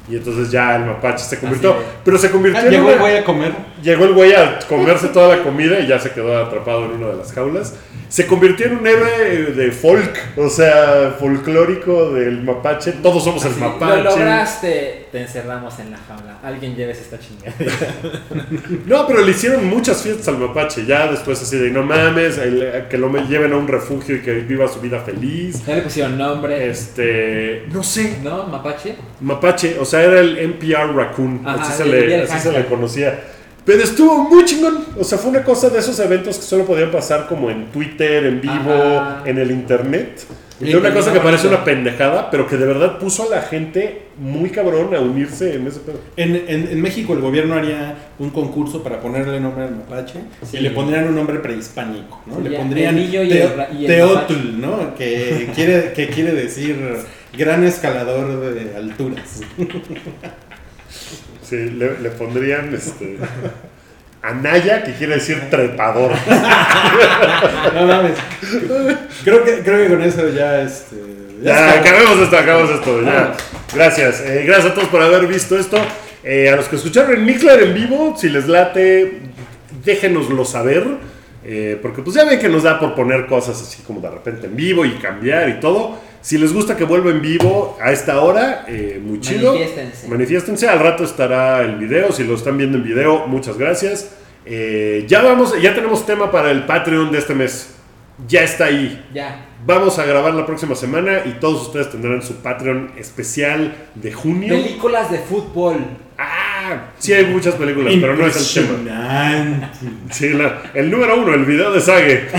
Y 0.10 0.18
entonces 0.18 0.52
ya 0.52 0.76
el 0.76 0.84
mapache 0.86 1.24
se 1.24 1.40
convirtió. 1.40 1.76
Pero 2.03 2.18
se 2.18 2.30
convirtió 2.30 2.61
Ah, 2.61 2.65
en 2.65 2.72
llegó 2.72 2.88
una- 2.90 2.98
güey 2.98 3.18
a 3.18 3.24
comer. 3.24 3.53
Llegó 3.84 4.05
el 4.05 4.14
güey 4.14 4.34
a 4.34 4.60
comerse 4.69 5.10
toda 5.10 5.35
la 5.35 5.43
comida 5.43 5.80
y 5.80 5.88
ya 5.88 5.99
se 5.99 6.11
quedó 6.11 6.38
atrapado 6.38 6.85
en 6.85 6.91
una 6.91 7.07
de 7.07 7.18
las 7.18 7.34
jaulas. 7.34 7.76
Se 8.07 8.27
convirtió 8.27 8.68
en 8.68 8.77
un 8.77 8.88
héroe 8.88 9.51
de 9.55 9.72
folk, 9.72 10.38
o 10.38 10.47
sea, 10.47 11.15
folclórico 11.19 12.11
del 12.11 12.43
mapache. 12.43 12.93
Todos 13.01 13.23
somos 13.23 13.43
el 13.45 13.55
mapache. 13.57 14.03
Lo 14.03 14.11
lograste. 14.11 15.07
Te 15.11 15.22
encerramos 15.22 15.77
en 15.80 15.91
la 15.91 15.97
jaula. 15.97 16.38
Alguien 16.43 16.76
lleves 16.76 16.99
esta 17.01 17.19
chingada. 17.19 17.53
No, 18.85 19.07
pero 19.07 19.22
le 19.22 19.31
hicieron 19.31 19.65
muchas 19.65 20.01
fiestas 20.01 20.27
al 20.30 20.38
mapache. 20.38 20.85
Ya 20.85 21.07
después 21.11 21.41
así 21.41 21.57
de, 21.57 21.69
no 21.72 21.84
mames, 21.84 22.38
el- 22.38 22.85
que 22.89 22.97
lo 22.97 23.11
lleven 23.27 23.51
a 23.53 23.57
un 23.57 23.68
refugio 23.68 24.15
y 24.18 24.22
que 24.22 24.34
viva 24.34 24.68
su 24.68 24.80
vida 24.80 24.99
feliz. 24.99 25.65
Ya 25.65 25.76
le 25.76 25.81
pusieron 25.81 26.18
nombre. 26.18 26.69
Este, 26.69 27.64
no 27.72 27.84
sé, 27.84 28.19
¿No? 28.23 28.45
¿Mapache? 28.47 28.95
mapache, 29.22 29.77
o 29.80 29.85
sea, 29.85 30.03
era 30.03 30.19
el 30.19 30.38
NPR 30.38 30.93
Raccoon, 30.95 31.41
Ajá, 31.45 31.61
así, 31.64 31.84
se 31.84 32.22
así 32.31 32.49
le 32.51 32.65
conocía. 32.65 33.19
Pero 33.65 33.81
estuvo 33.84 34.18
muy 34.30 34.44
chingón, 34.45 34.85
o 34.99 35.03
sea, 35.03 35.18
fue 35.18 35.31
una 35.31 35.44
cosa 35.44 35.69
de 35.69 35.80
esos 35.80 35.98
eventos 35.99 36.38
que 36.38 36.44
solo 36.44 36.65
podían 36.65 36.91
pasar 36.91 37.27
como 37.27 37.49
en 37.49 37.68
Twitter, 37.72 38.26
en 38.26 38.41
vivo, 38.41 38.73
Ajá. 38.73 39.23
en 39.26 39.38
el 39.38 39.52
internet. 39.52 40.26
Y 40.61 40.69
era 40.69 40.80
una 40.80 40.94
cosa 40.94 41.11
que 41.11 41.19
parece 41.19 41.48
una 41.48 41.64
pendejada, 41.64 42.30
pero 42.30 42.48
que 42.48 42.56
de 42.57 42.65
verdad 42.65 42.98
puso 42.99 43.23
a 43.23 43.35
la 43.35 43.41
gente 43.41 44.03
muy 44.18 44.49
cabrón 44.49 44.94
a 44.95 44.99
unirse 44.99 45.56
en 45.56 45.68
ese 45.68 45.80
pedo. 45.80 45.99
En, 46.15 46.35
en- 46.35 46.68
en 46.72 46.81
México 46.81 47.14
el 47.14 47.19
gobierno 47.19 47.56
haría 47.56 47.95
un 48.19 48.30
concurso 48.30 48.84
para 48.84 48.99
ponerle 49.02 49.40
nombre 49.41 49.64
al 49.65 49.76
mapache 49.76 50.19
Sí. 50.49 50.57
y 50.57 50.60
le 50.61 50.72
pondrían 50.72 51.07
un 51.07 51.15
nombre 51.15 51.40
prehispánico, 51.40 52.22
¿no? 52.27 52.38
Sí, 52.38 52.44
le 52.49 52.57
pondrían 52.57 52.98
el 52.98 53.06
niño 53.07 53.23
y 53.23 53.30
Teo- 53.30 53.52
el 53.52 53.57
ra- 53.57 53.69
y 53.73 53.85
el 53.85 53.88
Teotl, 53.88 54.61
¿no? 54.61 54.95
Que 54.95 55.49
quiere, 55.56 55.91
que 55.94 56.07
quiere 56.10 56.31
decir 56.34 56.77
gran 57.38 57.64
escalador 57.64 58.53
de 58.53 58.76
alturas. 58.77 59.41
Sí, 61.44 61.57
le, 61.57 61.99
le 61.99 62.10
pondrían 62.10 62.74
este. 62.74 63.18
Anaya, 64.24 64.84
que 64.84 64.94
quiere 64.94 65.15
decir 65.15 65.49
trepador. 65.49 66.14
No 67.74 67.88
mames. 67.88 68.14
Creo 69.24 69.44
que, 69.44 69.60
creo 69.60 69.84
que 69.84 69.88
con 69.90 70.02
eso 70.02 70.30
ya 70.30 70.61
este. 70.61 70.95
Ya, 71.41 71.76
está. 71.76 71.80
acabemos 71.82 72.20
esto, 72.20 72.38
acabemos 72.38 72.72
esto. 72.72 73.02
Ya. 73.02 73.34
Gracias. 73.74 74.22
Eh, 74.22 74.44
gracias 74.45 74.72
a 74.72 74.74
todos 74.76 74.88
por 74.90 75.02
haber 75.02 75.28
visto 75.28 75.57
esto. 75.57 75.78
Eh, 76.24 76.49
a 76.49 76.56
los 76.56 76.68
que 76.68 76.78
escucharon 76.78 77.14
en 77.15 77.26
Mixler 77.26 77.64
en 77.64 77.74
vivo, 77.74 78.15
si 78.18 78.30
les 78.30 78.48
late, 78.48 79.20
déjenoslo 79.84 80.45
saber. 80.45 80.86
Eh, 81.44 81.78
porque 81.82 82.02
pues 82.02 82.15
ya 82.15 82.24
ven 82.24 82.40
que 82.40 82.48
nos 82.48 82.64
da 82.64 82.80
por 82.80 82.95
poner 82.95 83.26
cosas 83.26 83.61
así 83.61 83.82
como 83.84 83.99
de 83.99 84.10
repente 84.10 84.48
en 84.48 84.56
vivo 84.56 84.86
y 84.86 84.91
cambiar 84.91 85.49
y 85.49 85.60
todo. 85.60 85.99
Si 86.23 86.37
les 86.37 86.53
gusta 86.53 86.77
que 86.77 86.85
vuelva 86.85 87.11
en 87.11 87.21
vivo 87.21 87.77
a 87.81 87.91
esta 87.91 88.21
hora, 88.21 88.63
eh, 88.69 88.97
muy 89.03 89.19
chido. 89.19 89.51
Manifiéstense. 89.51 90.07
Manifiéstense. 90.07 90.69
Al 90.69 90.79
rato 90.79 91.03
estará 91.03 91.61
el 91.61 91.75
video. 91.75 92.13
Si 92.13 92.23
lo 92.23 92.35
están 92.35 92.57
viendo 92.57 92.77
en 92.77 92.83
video, 92.85 93.27
muchas 93.27 93.57
gracias. 93.57 94.09
Eh, 94.45 95.03
ya 95.05 95.21
vamos, 95.21 95.61
ya 95.61 95.75
tenemos 95.75 96.05
tema 96.05 96.31
para 96.31 96.49
el 96.51 96.65
Patreon 96.65 97.11
de 97.11 97.17
este 97.19 97.35
mes. 97.35 97.75
Ya 98.25 98.41
está 98.41 98.65
ahí. 98.65 99.05
Ya. 99.13 99.47
Vamos 99.65 99.99
a 99.99 100.05
grabar 100.05 100.33
la 100.33 100.45
próxima 100.45 100.75
semana 100.75 101.23
y 101.25 101.39
todos 101.41 101.63
ustedes 101.63 101.91
tendrán 101.91 102.21
su 102.21 102.35
Patreon 102.35 102.93
especial 102.97 103.75
de 103.95 104.13
junio. 104.13 104.53
Películas 104.53 105.11
de 105.11 105.19
fútbol. 105.19 105.77
Ah, 106.17 106.52
sí 106.99 107.14
hay 107.14 107.26
muchas 107.27 107.56
películas, 107.56 107.94
pero 107.99 108.15
no 108.15 108.26
es 108.26 108.57
el 108.57 108.68
tema. 108.68 109.72
Sí, 110.11 110.30
la- 110.30 110.61
el 110.73 110.90
número 110.91 111.19
uno, 111.22 111.34
el 111.34 111.45
video 111.45 111.72
de 111.72 111.81
Sage. 111.81 112.27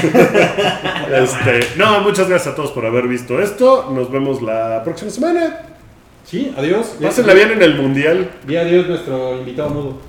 Este, 1.15 1.61
no, 1.77 2.01
muchas 2.01 2.29
gracias 2.29 2.53
a 2.55 2.57
todos 2.57 2.73
por 2.73 2.85
haber 2.87 3.07
visto 3.07 3.41
esto. 3.41 3.91
Nos 3.95 4.11
vemos 4.11 4.43
la 4.43 4.83
próxima 4.83 5.11
semana. 5.11 5.59
Sí, 6.25 6.53
adiós. 6.57 6.97
Pásenla 7.01 7.35
bien 7.35 7.53
en 7.53 7.63
el 7.63 7.75
mundial. 7.81 8.31
Di 8.47 8.57
adiós 8.57 8.89
nuestro 8.89 9.39
invitado 9.39 9.71
mudo. 9.71 10.01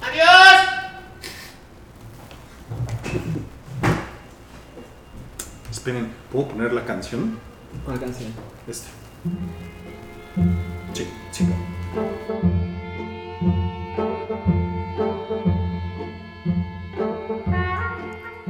Esperen, 5.72 6.10
¿puedo 6.32 6.48
poner 6.50 6.74
la 6.74 6.86
canción? 6.86 7.38
¿Cuál 7.84 8.00
canción? 8.00 8.32
Esta. 8.68 8.88
Sí, 10.94 11.08
sí. 11.32 11.46